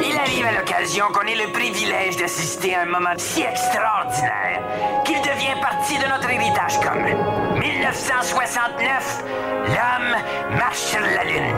Il 0.03 0.17
arrive 0.17 0.47
à 0.47 0.53
l'occasion 0.53 1.05
qu'on 1.13 1.27
ait 1.27 1.35
le 1.35 1.53
privilège 1.53 2.17
d'assister 2.17 2.75
à 2.75 2.83
un 2.83 2.87
moment 2.87 3.11
si 3.19 3.43
extraordinaire 3.43 4.63
qu'il 5.05 5.21
devient 5.21 5.61
partie 5.61 5.99
de 5.99 6.07
notre 6.07 6.31
héritage 6.31 6.81
commun. 6.81 7.59
1969, 7.61 9.25
l'homme 9.67 10.57
marche 10.57 10.79
sur 10.79 11.01
la 11.01 11.25
Lune. 11.25 11.53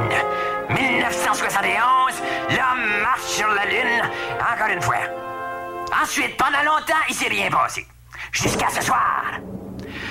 1971, 0.71 1.79
l'homme 2.51 3.03
marche 3.03 3.23
sur 3.23 3.49
la 3.49 3.67
Lune 3.67 4.03
encore 4.53 4.73
une 4.75 4.83
fois. 4.83 5.28
Ensuite, 6.03 6.37
pendant 6.37 6.63
longtemps, 6.65 6.95
il 7.09 7.15
s'est 7.15 7.29
rien 7.29 7.51
passé. 7.51 7.87
Jusqu'à 8.33 8.67
ce 8.75 8.85
soir. 8.85 9.25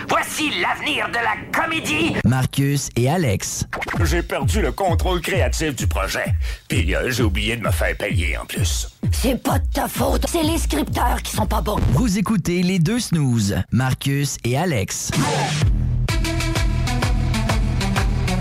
Voici 0.09 0.51
l'avenir 0.61 1.07
de 1.09 1.15
la 1.15 1.35
comédie. 1.51 2.15
Marcus 2.25 2.89
et 2.95 3.09
Alex. 3.09 3.65
J'ai 4.03 4.23
perdu 4.23 4.61
le 4.61 4.71
contrôle 4.71 5.21
créatif 5.21 5.75
du 5.75 5.87
projet. 5.87 6.33
Puis 6.67 6.95
euh, 6.95 7.11
j'ai 7.11 7.23
oublié 7.23 7.57
de 7.57 7.63
me 7.63 7.71
faire 7.71 7.95
payer 7.95 8.37
en 8.37 8.45
plus. 8.45 8.89
C'est 9.11 9.41
pas 9.41 9.59
de 9.59 9.67
ta 9.71 9.87
faute, 9.87 10.25
c'est 10.27 10.43
les 10.43 10.57
scripteurs 10.57 11.21
qui 11.21 11.35
sont 11.35 11.45
pas 11.45 11.61
bons. 11.61 11.79
Vous 11.91 12.17
écoutez 12.17 12.63
les 12.63 12.79
deux 12.79 12.99
snooze, 12.99 13.55
Marcus 13.71 14.37
et 14.43 14.57
Alex. 14.57 15.11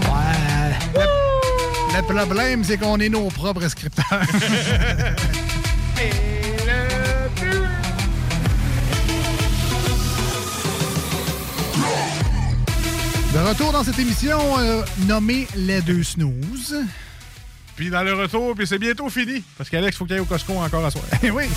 Ouais. 0.03 0.77
Le, 0.95 2.15
le 2.15 2.25
problème, 2.27 2.65
c'est 2.65 2.79
qu'on 2.79 2.99
est 3.01 3.09
nos 3.09 3.29
propres 3.29 3.69
scripteurs. 3.69 4.23
De 13.37 13.41
retour 13.43 13.71
dans 13.71 13.85
cette 13.85 13.99
émission 13.99 14.39
euh, 14.59 14.83
nommée 15.07 15.47
Les 15.55 15.83
Deux 15.83 16.03
Snooze. 16.03 16.75
Puis 17.77 17.91
dans 17.91 18.03
le 18.03 18.15
retour, 18.15 18.55
puis 18.55 18.67
c'est 18.67 18.79
bientôt 18.79 19.11
fini. 19.11 19.45
Parce 19.59 19.69
qu'Alex, 19.69 19.95
faut 19.95 20.07
qu'il 20.07 20.15
aille 20.15 20.21
au 20.21 20.25
Costco 20.25 20.55
encore 20.55 20.87
à 20.87 20.91
soir. 20.91 21.05
Eh 21.23 21.31
oui. 21.31 21.45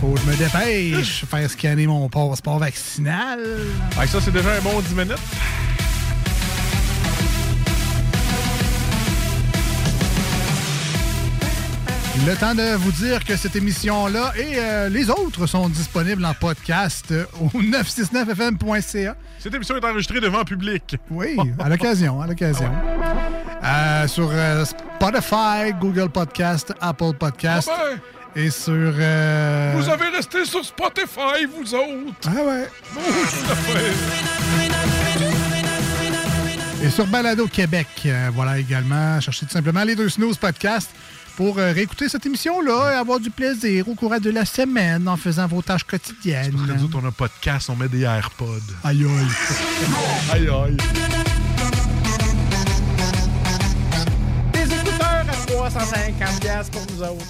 Faut 0.00 0.12
que 0.12 0.20
je 0.20 0.24
me 0.24 0.34
dépêche, 0.34 1.26
faire 1.26 1.50
scanner 1.50 1.86
mon 1.86 2.08
passeport 2.08 2.58
vaccinal. 2.58 3.38
Ah, 3.98 4.06
ça, 4.06 4.18
c'est 4.22 4.30
déjà 4.30 4.54
un 4.54 4.62
bon 4.62 4.80
10 4.80 4.94
minutes. 4.94 5.18
Le 12.26 12.36
temps 12.36 12.54
de 12.54 12.74
vous 12.76 12.92
dire 12.92 13.24
que 13.24 13.34
cette 13.36 13.56
émission-là 13.56 14.32
et 14.36 14.52
euh, 14.58 14.88
les 14.90 15.08
autres 15.08 15.46
sont 15.46 15.68
disponibles 15.68 16.24
en 16.24 16.34
podcast 16.34 17.06
euh, 17.12 17.24
au 17.40 17.46
969fm.ca. 17.60 19.16
Cette 19.38 19.54
émission 19.54 19.76
est 19.76 19.84
enregistrée 19.84 20.20
devant 20.20 20.44
public. 20.44 20.96
Oui, 21.10 21.36
à 21.58 21.68
l'occasion, 21.70 22.20
à 22.20 22.26
l'occasion. 22.26 22.70
Euh, 23.64 24.06
sur 24.06 24.30
Spotify, 24.64 25.72
Google 25.80 26.10
Podcast, 26.10 26.74
Apple 26.80 27.14
Podcast 27.18 27.70
Ah 27.72 27.96
et 28.36 28.50
sur... 28.50 28.72
euh, 28.74 29.72
Vous 29.76 29.88
avez 29.88 30.08
resté 30.08 30.44
sur 30.44 30.64
Spotify, 30.64 31.46
vous 31.56 31.74
autres. 31.74 32.28
Ah 32.28 32.44
ouais. 32.44 32.68
Et 36.82 36.88
sur 36.90 37.06
Balado 37.06 37.46
Québec, 37.46 37.88
euh, 38.06 38.30
voilà 38.32 38.58
également. 38.58 39.20
Cherchez 39.20 39.44
tout 39.46 39.52
simplement 39.52 39.82
les 39.84 39.94
deux 39.96 40.08
Snooze 40.08 40.36
Podcast 40.38 40.90
pour 41.36 41.58
euh, 41.58 41.72
réécouter 41.72 42.08
cette 42.08 42.26
émission-là 42.26 42.92
et 42.92 42.96
avoir 42.96 43.20
du 43.20 43.30
plaisir 43.30 43.88
au 43.88 43.94
courant 43.94 44.18
de 44.18 44.30
la 44.30 44.44
semaine 44.44 45.08
en 45.08 45.16
faisant 45.16 45.46
vos 45.46 45.62
tâches 45.62 45.84
quotidiennes. 45.84 46.52
Parce 46.52 46.66
que 46.66 46.72
nous 46.72 46.84
autres, 46.84 46.98
on 47.02 47.06
a 47.06 47.12
pas 47.12 47.28
de 47.28 47.32
casse, 47.40 47.68
on 47.68 47.76
met 47.76 47.88
des 47.88 48.02
AirPods. 48.02 48.46
Aïe 48.84 49.04
aïe. 49.04 49.26
aïe 50.32 50.48
aïe. 50.48 50.76
Des 54.52 54.74
écouteurs 54.74 55.26
à 55.28 55.46
350 55.46 56.40
piastres 56.40 56.70
pour 56.70 56.86
nous 56.94 57.02
autres. 57.02 57.26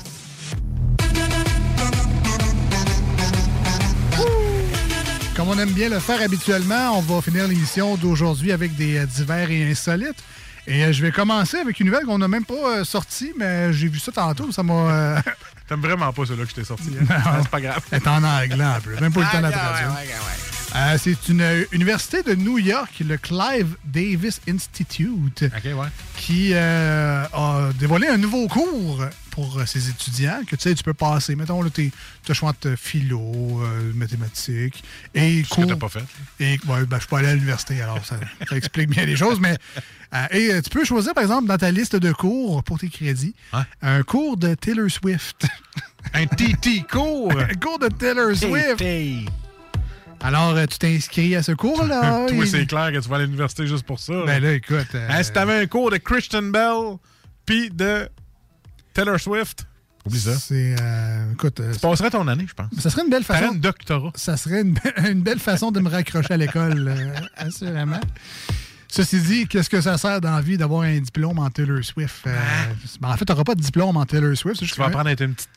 Comme 5.41 5.49
on 5.49 5.59
aime 5.59 5.73
bien 5.73 5.89
le 5.89 5.99
faire 6.01 6.21
habituellement, 6.21 6.99
on 6.99 7.01
va 7.01 7.23
finir 7.23 7.49
l'émission 7.49 7.97
d'aujourd'hui 7.97 8.53
avec 8.53 8.77
des 8.77 8.99
euh, 8.99 9.07
divers 9.07 9.51
et 9.51 9.71
insolites. 9.71 10.23
Et 10.67 10.85
euh, 10.85 10.93
je 10.93 11.03
vais 11.03 11.11
commencer 11.13 11.57
avec 11.59 11.81
une 11.81 11.87
nouvelle 11.87 12.05
qu'on 12.05 12.19
n'a 12.19 12.29
même 12.29 12.45
pas 12.45 12.55
euh, 12.81 12.85
sortie, 12.85 13.33
mais 13.39 13.73
j'ai 13.73 13.89
vu 13.89 13.99
ça 13.99 14.13
tantôt, 14.13 14.53
ça 14.53 14.63
m'a... 14.63 14.73
euh, 14.75 15.21
T'aimes 15.69 15.81
vraiment 15.81 16.13
pas 16.13 16.25
celui-là 16.27 16.45
que 16.45 16.51
je 16.51 16.55
t'ai 16.57 16.65
sorti. 16.65 16.89
hein? 17.01 17.05
Ah, 17.25 17.39
c'est 17.43 17.49
pas 17.49 17.61
grave. 17.61 17.81
Elle 17.91 17.99
est 18.03 18.09
en 18.09 18.23
anglais 18.25 18.65
en 18.65 18.81
plus, 18.81 18.99
même 19.01 19.13
pas 19.13 19.21
le 19.21 19.27
temps 19.27 19.39
de 19.39 19.43
la 19.43 19.49
Ah, 19.49 19.53
traduire. 19.53 19.89
ouais, 19.91 19.95
ouais, 19.97 20.07
ouais. 20.07 20.77
Euh, 20.77 20.99
c'est 21.03 21.29
une 21.29 21.41
euh, 21.41 21.65
université 21.73 22.23
de 22.23 22.35
New 22.37 22.59
York, 22.59 22.91
le 23.05 23.17
Clive 23.17 23.77
Davis 23.85 24.41
Institute, 24.49 25.45
qui 26.17 26.51
euh, 26.55 27.25
a 27.33 27.71
dévoilé 27.79 28.07
un 28.09 28.19
nouveau 28.19 28.47
cours 28.47 29.05
pour 29.41 29.59
euh, 29.59 29.65
ses 29.67 29.89
étudiants 29.89 30.41
que 30.47 30.55
tu 30.57 30.63
sais, 30.63 30.75
tu 30.75 30.83
peux 30.83 30.93
passer. 30.95 31.35
Mettons, 31.35 31.63
tu 31.71 31.91
as 32.29 32.35
choix 32.35 32.53
de 32.63 32.77
philo, 32.77 33.21
euh, 33.63 33.93
mathématiques 33.95 34.83
et 35.15 35.43
cours. 35.49 35.65
que 35.67 35.71
t'as 35.71 35.77
pas 35.77 35.89
fait. 35.89 36.05
Et 36.39 36.59
ouais, 36.69 36.85
ben, 36.85 36.97
je 36.97 37.01
suis 37.01 37.09
pas 37.09 37.19
allé 37.21 37.29
à 37.29 37.35
l'université, 37.35 37.81
alors 37.81 38.05
ça, 38.05 38.17
ça 38.49 38.57
explique 38.57 38.91
bien 38.91 39.05
les 39.07 39.17
choses. 39.17 39.41
Mais 39.41 39.57
euh, 40.15 40.27
et 40.33 40.53
euh, 40.53 40.61
tu 40.61 40.71
peux 40.71 40.85
choisir, 40.85 41.15
par 41.15 41.23
exemple, 41.23 41.47
dans 41.49 41.57
ta 41.59 41.71
liste 41.71 41.97
de 41.97 42.13
cours 42.13 42.63
pour 42.65 42.79
tes 42.79 42.89
crédits, 42.89 43.35
un 43.83 44.03
cours 44.03 44.37
de 44.37 44.55
Taylor 44.55 44.91
Swift. 44.91 45.47
un 46.15 46.27
TT 46.27 46.85
cours? 46.91 47.33
un 47.39 47.55
cours 47.55 47.79
de 47.79 47.89
Taylor 47.89 48.35
Swift. 48.37 48.83
Alors, 50.23 50.55
euh, 50.55 50.67
tu 50.67 50.79
t'es 50.79 50.95
inscrit 50.97 51.35
à 51.35 51.43
ce 51.43 51.53
cours-là. 51.53 52.27
Et- 52.31 52.47
c'est 52.47 52.67
clair 52.67 52.93
que 52.93 52.99
tu 52.99 53.09
vas 53.09 53.17
à 53.17 53.21
l'université 53.21 53.67
juste 53.67 53.85
pour 53.87 53.99
ça. 53.99 54.13
Ben 54.27 54.43
là, 54.43 54.53
écoute. 54.53 54.87
euh, 54.95 55.09
Hein, 55.11 55.23
si 55.23 55.33
t'avais 55.33 55.55
un 55.63 55.67
cours 55.67 55.91
de 55.91 55.97
Christian 55.97 56.43
Bell 56.43 56.99
puis 57.47 57.71
de 57.71 58.07
Taylor 58.95 59.19
Swift, 59.21 59.67
oublie 60.07 60.21
ça. 60.21 60.35
C'est. 60.37 60.77
euh, 60.81 61.33
écoute. 61.33 61.61
euh, 61.61 61.73
Tu 61.73 61.79
passerais 61.81 62.11
ton 62.11 62.27
année, 62.29 62.47
je 62.49 62.55
pense. 62.55 62.67
ça 62.81 62.91
serait 62.91 63.03
une 63.03 63.11
belle 63.11 63.25
façon. 63.25 63.53
Une 63.53 63.61
doctorat. 63.61 64.13
Ça 64.15 64.37
serait 64.37 64.63
une, 64.63 64.75
be- 64.75 65.11
une 65.11 65.23
belle 65.23 65.39
façon 65.39 65.71
de 65.71 65.81
me 65.81 65.89
raccrocher 65.89 66.35
à 66.35 66.37
l'école, 66.37 66.89
euh, 66.89 67.15
assurément. 67.37 68.01
Ceci 68.91 69.21
dit, 69.21 69.47
qu'est-ce 69.47 69.71
que 69.71 69.81
ça 69.81 69.97
sert 69.99 70.21
dans 70.21 70.35
la 70.35 70.41
vie 70.41 70.57
d'avoir 70.57 70.83
un 70.83 70.99
diplôme 70.99 71.39
en 71.39 71.49
Taylor 71.49 71.83
Swift? 71.85 72.27
Euh, 72.27 72.37
ben, 73.01 73.11
en 73.11 73.17
fait, 73.17 73.25
tu 73.25 73.33
n'auras 73.33 73.45
pas 73.45 73.55
de 73.55 73.61
diplôme 73.61 73.97
en 73.97 74.05
Taylor 74.05 74.37
Swift. 74.37 74.61
juste 74.61 74.75
Tu 74.75 74.81
vas 74.81 74.87
apprendre 74.87 75.09
à 75.09 75.13
être 75.13 75.23
une 75.23 75.35
petite. 75.35 75.49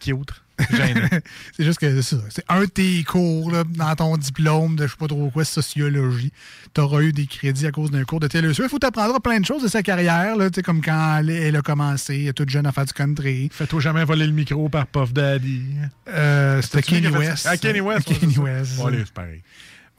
Gênant. 0.71 1.07
c'est 1.57 1.63
juste 1.63 1.79
que 1.79 2.01
c'est 2.01 2.15
ça. 2.15 2.21
C'est 2.29 2.45
un 2.47 2.61
de 2.61 2.65
tes 2.67 3.03
cours 3.03 3.51
là, 3.51 3.63
dans 3.67 3.95
ton 3.95 4.17
diplôme 4.17 4.75
de 4.75 4.85
je 4.85 4.91
sais 4.91 4.97
pas 4.97 5.07
trop 5.07 5.29
quoi, 5.31 5.43
sociologie. 5.45 6.31
Tu 6.75 6.81
auras 6.81 7.01
eu 7.01 7.11
des 7.11 7.25
crédits 7.25 7.65
à 7.65 7.71
cause 7.71 7.89
d'un 7.89 8.03
cours 8.03 8.19
de 8.19 8.27
Taylor 8.27 8.53
Swift 8.53 8.71
où 8.71 8.79
tu 8.79 8.85
apprendras 8.85 9.19
plein 9.19 9.39
de 9.39 9.45
choses 9.45 9.63
de 9.63 9.67
sa 9.67 9.81
carrière, 9.81 10.35
là, 10.35 10.49
tu 10.49 10.57
sais, 10.57 10.61
comme 10.63 10.81
quand 10.81 11.17
elle, 11.19 11.29
elle 11.31 11.55
a 11.55 11.61
commencé, 11.61 12.31
toute 12.35 12.49
jeune 12.49 12.65
à 12.67 12.71
faire 12.71 12.85
du 12.85 12.93
country. 12.93 13.49
Fais-toi 13.51 13.79
jamais 13.81 14.05
voler 14.05 14.27
le 14.27 14.33
micro 14.33 14.69
par 14.69 14.85
Puff 14.85 15.11
Daddy. 15.11 15.63
Euh, 16.07 16.61
C'était 16.61 16.81
fait 16.81 17.07
West. 17.09 17.47
Ah, 17.49 17.57
Kanye 17.57 17.81
West, 17.81 18.07
ça. 18.35 18.41
West. 18.41 18.75
Bon, 18.77 18.85
allez, 18.85 19.03
c'est 19.05 19.13
pareil. 19.13 19.41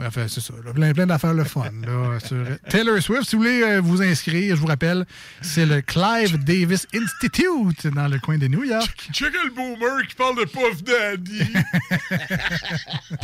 Euh, 0.02 0.10
c'est 0.28 0.40
ça. 0.40 0.52
là. 0.64 0.72
Plein, 0.72 0.92
plein 0.92 1.06
d'affaires 1.06 1.34
le 1.34 1.44
fun. 1.44 1.70
là, 1.86 2.18
sur 2.26 2.44
Taylor 2.68 3.00
Swift, 3.00 3.24
si 3.30 3.36
vous 3.36 3.42
voulez 3.42 3.62
euh, 3.62 3.80
vous 3.80 4.02
inscrire, 4.02 4.56
je 4.56 4.60
vous 4.60 4.66
rappelle, 4.66 5.06
c'est 5.40 5.64
le 5.66 5.80
Clive 5.82 6.42
Davis 6.44 6.86
Institute 6.94 7.86
dans 7.86 8.08
le 8.08 8.18
coin 8.18 8.36
de 8.36 8.48
New 8.48 8.64
York. 8.64 9.08
Check 9.12 9.32
le 9.32 9.50
boomer 9.54 10.06
qui 10.08 10.14
parle 10.16 10.36
de 10.36 10.44
Puff 10.44 10.82
Daddy. 10.82 11.44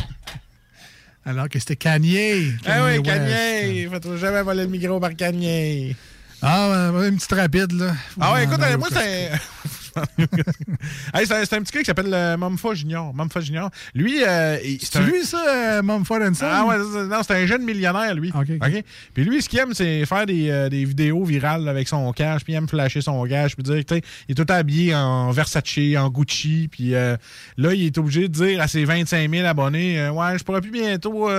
Alors 1.25 1.49
que 1.49 1.59
c'était 1.59 1.75
Kanye. 1.75 2.53
ah 2.65 2.85
oui. 2.85 3.03
Kanye. 3.03 3.87
Fais-toi 3.91 4.17
jamais 4.17 4.41
voler 4.41 4.63
le 4.63 4.69
micro 4.69 4.99
par 4.99 5.15
Kanye. 5.15 5.95
Ah, 6.41 6.91
ouais, 6.93 7.09
une 7.09 7.17
petite 7.17 7.33
rapide, 7.33 7.71
là. 7.73 7.93
Ah 8.19 8.33
ouais, 8.33 8.45
écoute, 8.45 8.59
euh, 8.63 8.77
moi, 8.77 8.87
c'est. 8.91 9.31
hey, 11.13 11.25
c'est 11.25 11.33
un, 11.35 11.45
c'est 11.45 11.55
un 11.55 11.61
petit 11.61 11.73
gars 11.73 11.79
qui 11.81 11.85
s'appelle 11.85 12.13
euh, 12.13 12.37
Mumfa 12.37 12.73
Junior. 12.73 13.13
Mumfa 13.13 13.39
Junior. 13.41 13.69
Lui, 13.93 14.23
euh, 14.25 14.57
C'est 14.81 14.97
un- 14.97 15.05
lui, 15.05 15.23
ça, 15.25 15.43
euh, 15.47 15.81
Son? 15.81 16.45
Ah 16.45 16.65
ouais, 16.65 16.75
c'est- 16.93 17.07
non, 17.07 17.21
c'est 17.25 17.33
un 17.35 17.45
jeune 17.45 17.63
millionnaire, 17.63 18.13
lui. 18.15 18.31
Puis 19.13 19.23
lui, 19.23 19.41
ce 19.41 19.49
qu'il 19.49 19.59
aime, 19.59 19.73
c'est 19.73 20.05
faire 20.05 20.25
des, 20.25 20.49
euh, 20.49 20.69
des 20.69 20.85
vidéos 20.85 21.23
virales 21.23 21.67
avec 21.67 21.87
son 21.87 22.11
cash, 22.13 22.43
puis 22.43 22.53
il 22.53 22.55
aime 22.55 22.67
flasher 22.67 23.01
son 23.01 23.23
cash, 23.25 23.55
puis 23.55 23.63
dire, 23.63 23.83
tu 23.85 23.95
sais, 23.95 24.01
il 24.27 24.31
est 24.31 24.35
tout 24.45 24.51
habillé 24.51 24.95
en 24.95 25.31
Versace, 25.31 25.63
en 25.97 26.09
Gucci, 26.09 26.67
puis 26.71 26.95
euh, 26.95 27.15
là, 27.57 27.73
il 27.73 27.85
est 27.85 27.97
obligé 27.97 28.21
de 28.27 28.33
dire 28.33 28.61
à 28.61 28.67
ses 28.67 28.85
25 28.85 29.29
000 29.29 29.45
abonnés, 29.45 29.99
euh, 29.99 30.11
ouais, 30.11 30.37
je 30.37 30.43
pourrais 30.43 30.61
plus 30.61 30.71
bientôt 30.71 31.29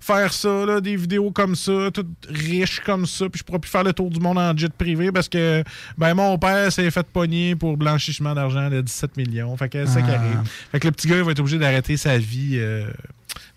faire 0.00 0.32
ça, 0.32 0.66
là, 0.66 0.80
des 0.80 0.96
vidéos 0.96 1.30
comme 1.30 1.54
ça, 1.54 1.90
toutes 1.92 2.08
riches 2.28 2.80
comme 2.84 3.06
ça, 3.06 3.28
puis 3.28 3.38
je 3.38 3.44
pourrais 3.44 3.58
plus 3.58 3.70
faire 3.70 3.84
le 3.84 3.92
tour 3.92 4.10
du 4.10 4.20
monde 4.20 4.38
en 4.38 4.56
jet 4.56 4.72
privé 4.72 5.10
parce 5.12 5.28
que, 5.28 5.62
ben, 5.96 6.14
mon 6.14 6.38
père 6.38 6.70
s'est 6.72 6.90
fait 6.90 7.06
pogner 7.06 7.54
pour 7.56 7.76
blanchissement 7.84 8.34
d'argent 8.34 8.68
de 8.70 8.80
17 8.80 9.16
millions. 9.16 9.56
Fait 9.56 9.68
que 9.68 9.86
c'est 9.86 9.92
ça 9.94 10.02
qui 10.02 10.10
Ah. 10.10 10.14
arrive. 10.20 10.40
Fait 10.72 10.80
que 10.80 10.86
le 10.88 10.92
petit 10.92 11.08
gars, 11.08 11.16
il 11.16 11.22
va 11.22 11.30
être 11.32 11.40
obligé 11.40 11.58
d'arrêter 11.58 11.96
sa 11.96 12.18
vie 12.18 12.56
euh, 12.58 12.86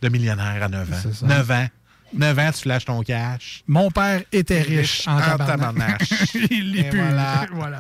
de 0.02 0.10
millionnaire 0.10 0.62
à 0.64 0.68
9 0.70 0.88
C'est 1.02 1.08
ans. 1.10 1.14
ça. 1.14 1.26
9 1.26 1.52
ans. 1.52 1.68
9 2.14 2.40
ans, 2.40 2.52
tu 2.54 2.62
flashes 2.62 2.86
ton 2.86 3.02
cash. 3.04 3.64
Mon 3.68 3.92
père 3.92 4.22
était 4.32 4.62
riche 4.62 5.08
en. 5.08 5.20
Il 6.36 6.54
Et 6.54 6.62
l'est 6.62 6.90
plus. 6.90 7.00
voilà. 7.00 7.46
voilà. 7.54 7.80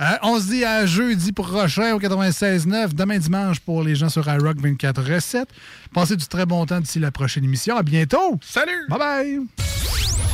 Euh, 0.00 0.04
on 0.22 0.40
se 0.40 0.46
dit 0.48 0.64
à 0.64 0.86
jeudi 0.86 1.30
prochain 1.32 1.94
au 1.94 2.00
96.9, 2.00 2.94
demain 2.94 3.16
dimanche 3.18 3.60
pour 3.60 3.84
les 3.84 3.94
gens 3.94 4.08
sur 4.08 4.26
iRock 4.28 4.58
24 4.60 5.02
recettes. 5.14 5.48
Passez 5.94 6.16
du 6.16 6.26
très 6.26 6.44
bon 6.46 6.66
temps 6.66 6.80
d'ici 6.80 6.98
la 6.98 7.12
prochaine 7.12 7.44
émission. 7.44 7.76
À 7.76 7.82
bientôt. 7.84 8.38
Salut. 8.42 8.86
Bye 8.88 8.98
bye. 8.98 10.33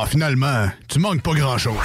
Ah, 0.00 0.06
finalement, 0.06 0.68
tu 0.88 0.98
manques 0.98 1.22
pas 1.22 1.32
grand-chose. 1.34 1.76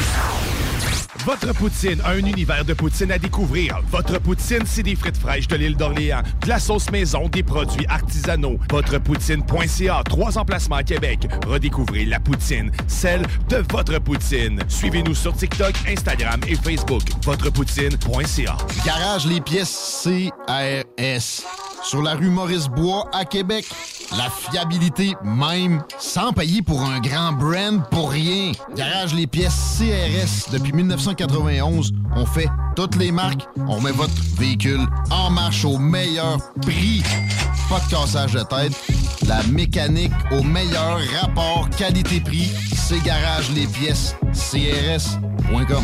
Votre 1.20 1.54
poutine, 1.54 2.02
un 2.06 2.18
univers 2.18 2.66
de 2.66 2.74
poutine 2.74 3.12
à 3.12 3.18
découvrir. 3.18 3.80
Votre 3.92 4.20
poutine, 4.20 4.64
c'est 4.66 4.84
des 4.84 4.96
frites 4.96 5.16
fraîches 5.16 5.48
de 5.48 5.56
l'île 5.56 5.78
d'Orléans, 5.78 6.24
de 6.42 6.50
la 6.50 6.60
sauce 6.60 6.90
maison, 6.92 7.30
des 7.30 7.44
produits 7.44 7.86
artisanaux. 7.88 8.58
Votrepoutine.ca, 8.70 10.04
trois 10.06 10.38
emplacements 10.38 10.78
à 10.78 10.84
Québec. 10.84 11.28
Redécouvrez 11.48 12.06
la 12.06 12.20
poutine, 12.20 12.72
celle 12.88 13.22
de 13.48 13.64
votre 13.72 14.00
poutine. 14.00 14.60
Suivez-nous 14.68 15.16
sur 15.16 15.34
TikTok, 15.34 15.74
Instagram 15.88 16.42
et 16.48 16.56
Facebook. 16.56 17.04
Votrepoutine.ca. 17.24 18.58
Garage 18.86 19.26
les 19.28 19.40
pièces 19.40 20.04
CRS. 20.04 21.44
Sur 21.84 22.02
la 22.02 22.14
rue 22.14 22.30
Maurice-Bois 22.30 23.10
à 23.12 23.26
Québec. 23.26 23.66
La 24.18 24.30
fiabilité 24.30 25.16
même, 25.24 25.84
sans 26.00 26.32
payer 26.32 26.62
pour 26.62 26.82
un 26.82 27.00
grand 27.02 27.34
brand 27.34 27.84
pour 27.90 28.12
rien. 28.12 28.52
Garage 28.76 29.14
les 29.14 29.28
pièces 29.28 29.78
CRS. 29.80 30.52
Depuis 30.52 30.72
1991, 31.04 31.92
on 32.16 32.26
fait 32.26 32.48
toutes 32.78 32.96
les 32.96 33.12
marques. 33.12 33.46
On 33.68 33.82
met 33.82 33.92
votre 33.92 34.14
véhicule 34.38 34.80
en 35.12 35.30
marche 35.30 35.66
au 35.66 35.78
meilleur 35.78 36.38
prix. 36.62 37.04
Pas 37.70 37.82
de 37.82 37.90
cassage 37.90 38.34
de 38.34 38.44
tête. 38.44 38.74
La 39.28 39.44
mécanique 39.44 40.14
au 40.32 40.44
meilleur 40.44 41.00
rapport 41.22 41.70
qualité-prix. 41.78 42.50
C'est 42.74 43.04
Garage 43.04 43.52
les 43.52 43.68
pièces 43.68 44.16
CRS.com. 44.32 45.84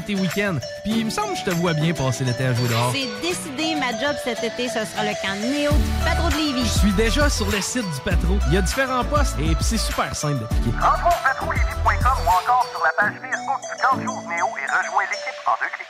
et 0.00 0.02
tes 0.02 0.14
week-ends. 0.14 0.58
Puis 0.82 0.92
il 0.98 1.04
me 1.04 1.10
semble 1.10 1.32
que 1.34 1.38
je 1.38 1.44
te 1.44 1.50
vois 1.50 1.74
bien 1.74 1.92
passer 1.92 2.24
l'été 2.24 2.44
à 2.44 2.54
jouer 2.54 2.68
dehors. 2.68 2.92
C'est 2.92 3.08
décidé, 3.20 3.74
ma 3.76 3.90
job 3.92 4.16
cet 4.24 4.42
été, 4.42 4.68
ce 4.68 4.84
sera 4.84 5.04
le 5.04 5.14
camp 5.22 5.36
Néo 5.40 5.72
du 5.72 6.04
Patro 6.04 6.28
de 6.28 6.34
Lévis. 6.34 6.64
Je 6.64 6.78
suis 6.80 6.92
déjà 6.92 7.28
sur 7.28 7.50
le 7.50 7.60
site 7.60 7.84
du 7.84 8.00
patron. 8.04 8.38
Il 8.48 8.54
y 8.54 8.56
a 8.56 8.62
différents 8.62 9.04
postes 9.04 9.36
et 9.38 9.54
puis 9.54 9.64
c'est 9.64 9.78
super 9.78 10.14
simple 10.14 10.40
d'appliquer. 10.40 10.70
Rentre 10.80 11.06
au 11.06 11.24
patrolévis.com 11.24 12.18
ou 12.24 12.28
encore 12.28 12.66
sur 12.72 12.82
la 12.82 12.92
page 12.96 13.14
Facebook 13.20 13.60
du 13.60 13.82
Camp 13.82 13.96
Néo 13.96 14.46
et 14.56 14.66
rejoins 14.66 15.04
l'équipe 15.10 15.40
en 15.46 15.52
deux 15.60 15.70
clics. 15.76 15.89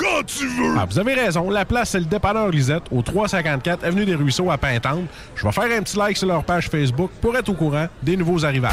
quand 0.00 0.24
tu 0.24 0.46
veux! 0.46 0.74
Ah, 0.78 0.86
vous 0.88 0.98
avez 0.98 1.14
raison. 1.14 1.50
La 1.50 1.64
place, 1.64 1.90
c'est 1.90 2.00
le 2.00 2.06
dépanneur 2.06 2.48
Lisette, 2.48 2.84
au 2.90 3.02
354 3.02 3.84
Avenue 3.84 4.04
des 4.04 4.14
Ruisseaux 4.14 4.50
à 4.50 4.58
Pintante. 4.58 5.04
Je 5.34 5.44
vais 5.44 5.52
faire 5.52 5.78
un 5.78 5.82
petit 5.82 5.96
like 5.96 6.16
sur 6.16 6.28
leur 6.28 6.42
page 6.44 6.68
Facebook 6.68 7.10
pour 7.20 7.36
être 7.36 7.48
au 7.48 7.54
courant 7.54 7.86
des 8.02 8.16
nouveaux 8.16 8.44
arrivages. 8.44 8.72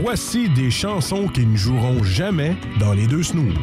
Voici 0.00 0.48
des 0.48 0.70
chansons 0.70 1.28
qui 1.28 1.44
ne 1.44 1.56
joueront 1.56 2.02
jamais 2.02 2.56
dans 2.78 2.92
les 2.92 3.06
deux 3.06 3.22
snooze. 3.22 3.54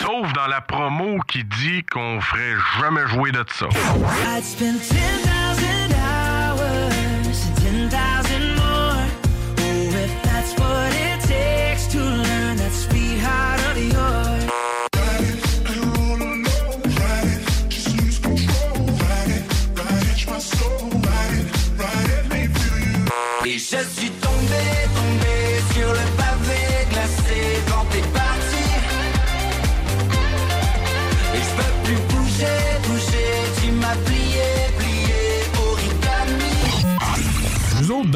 Sauf 0.00 0.32
dans 0.32 0.46
la 0.48 0.60
promo 0.60 1.18
qui 1.28 1.44
dit 1.44 1.84
qu'on 1.90 2.20
ferait 2.20 2.56
jamais 2.80 3.06
jouer 3.06 3.32
de 3.32 3.44
ça. 3.48 3.66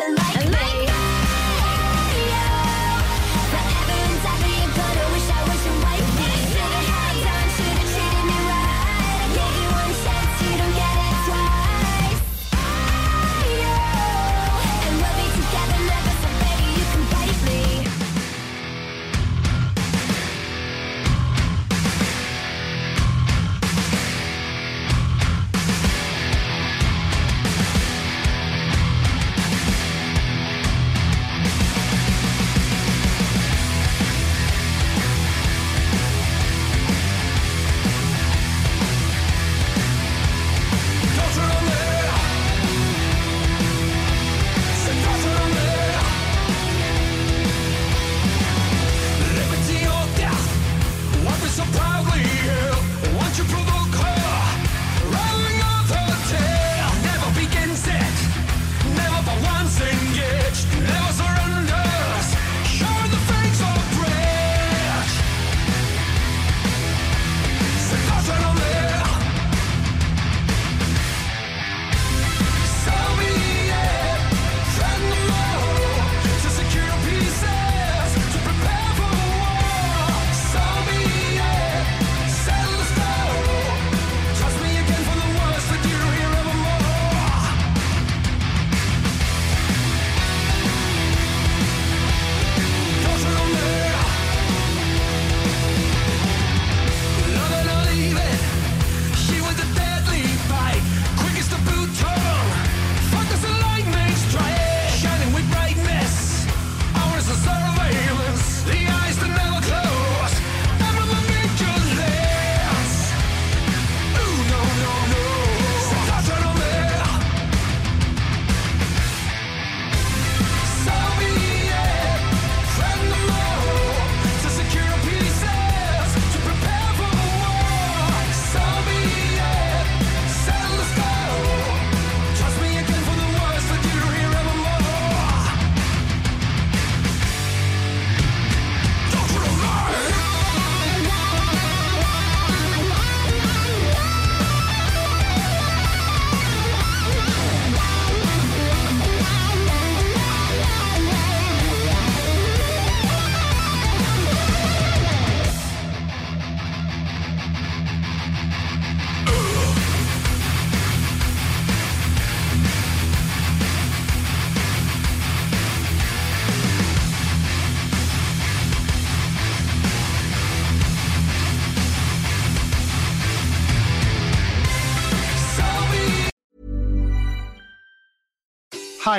Fuck 0.00 0.27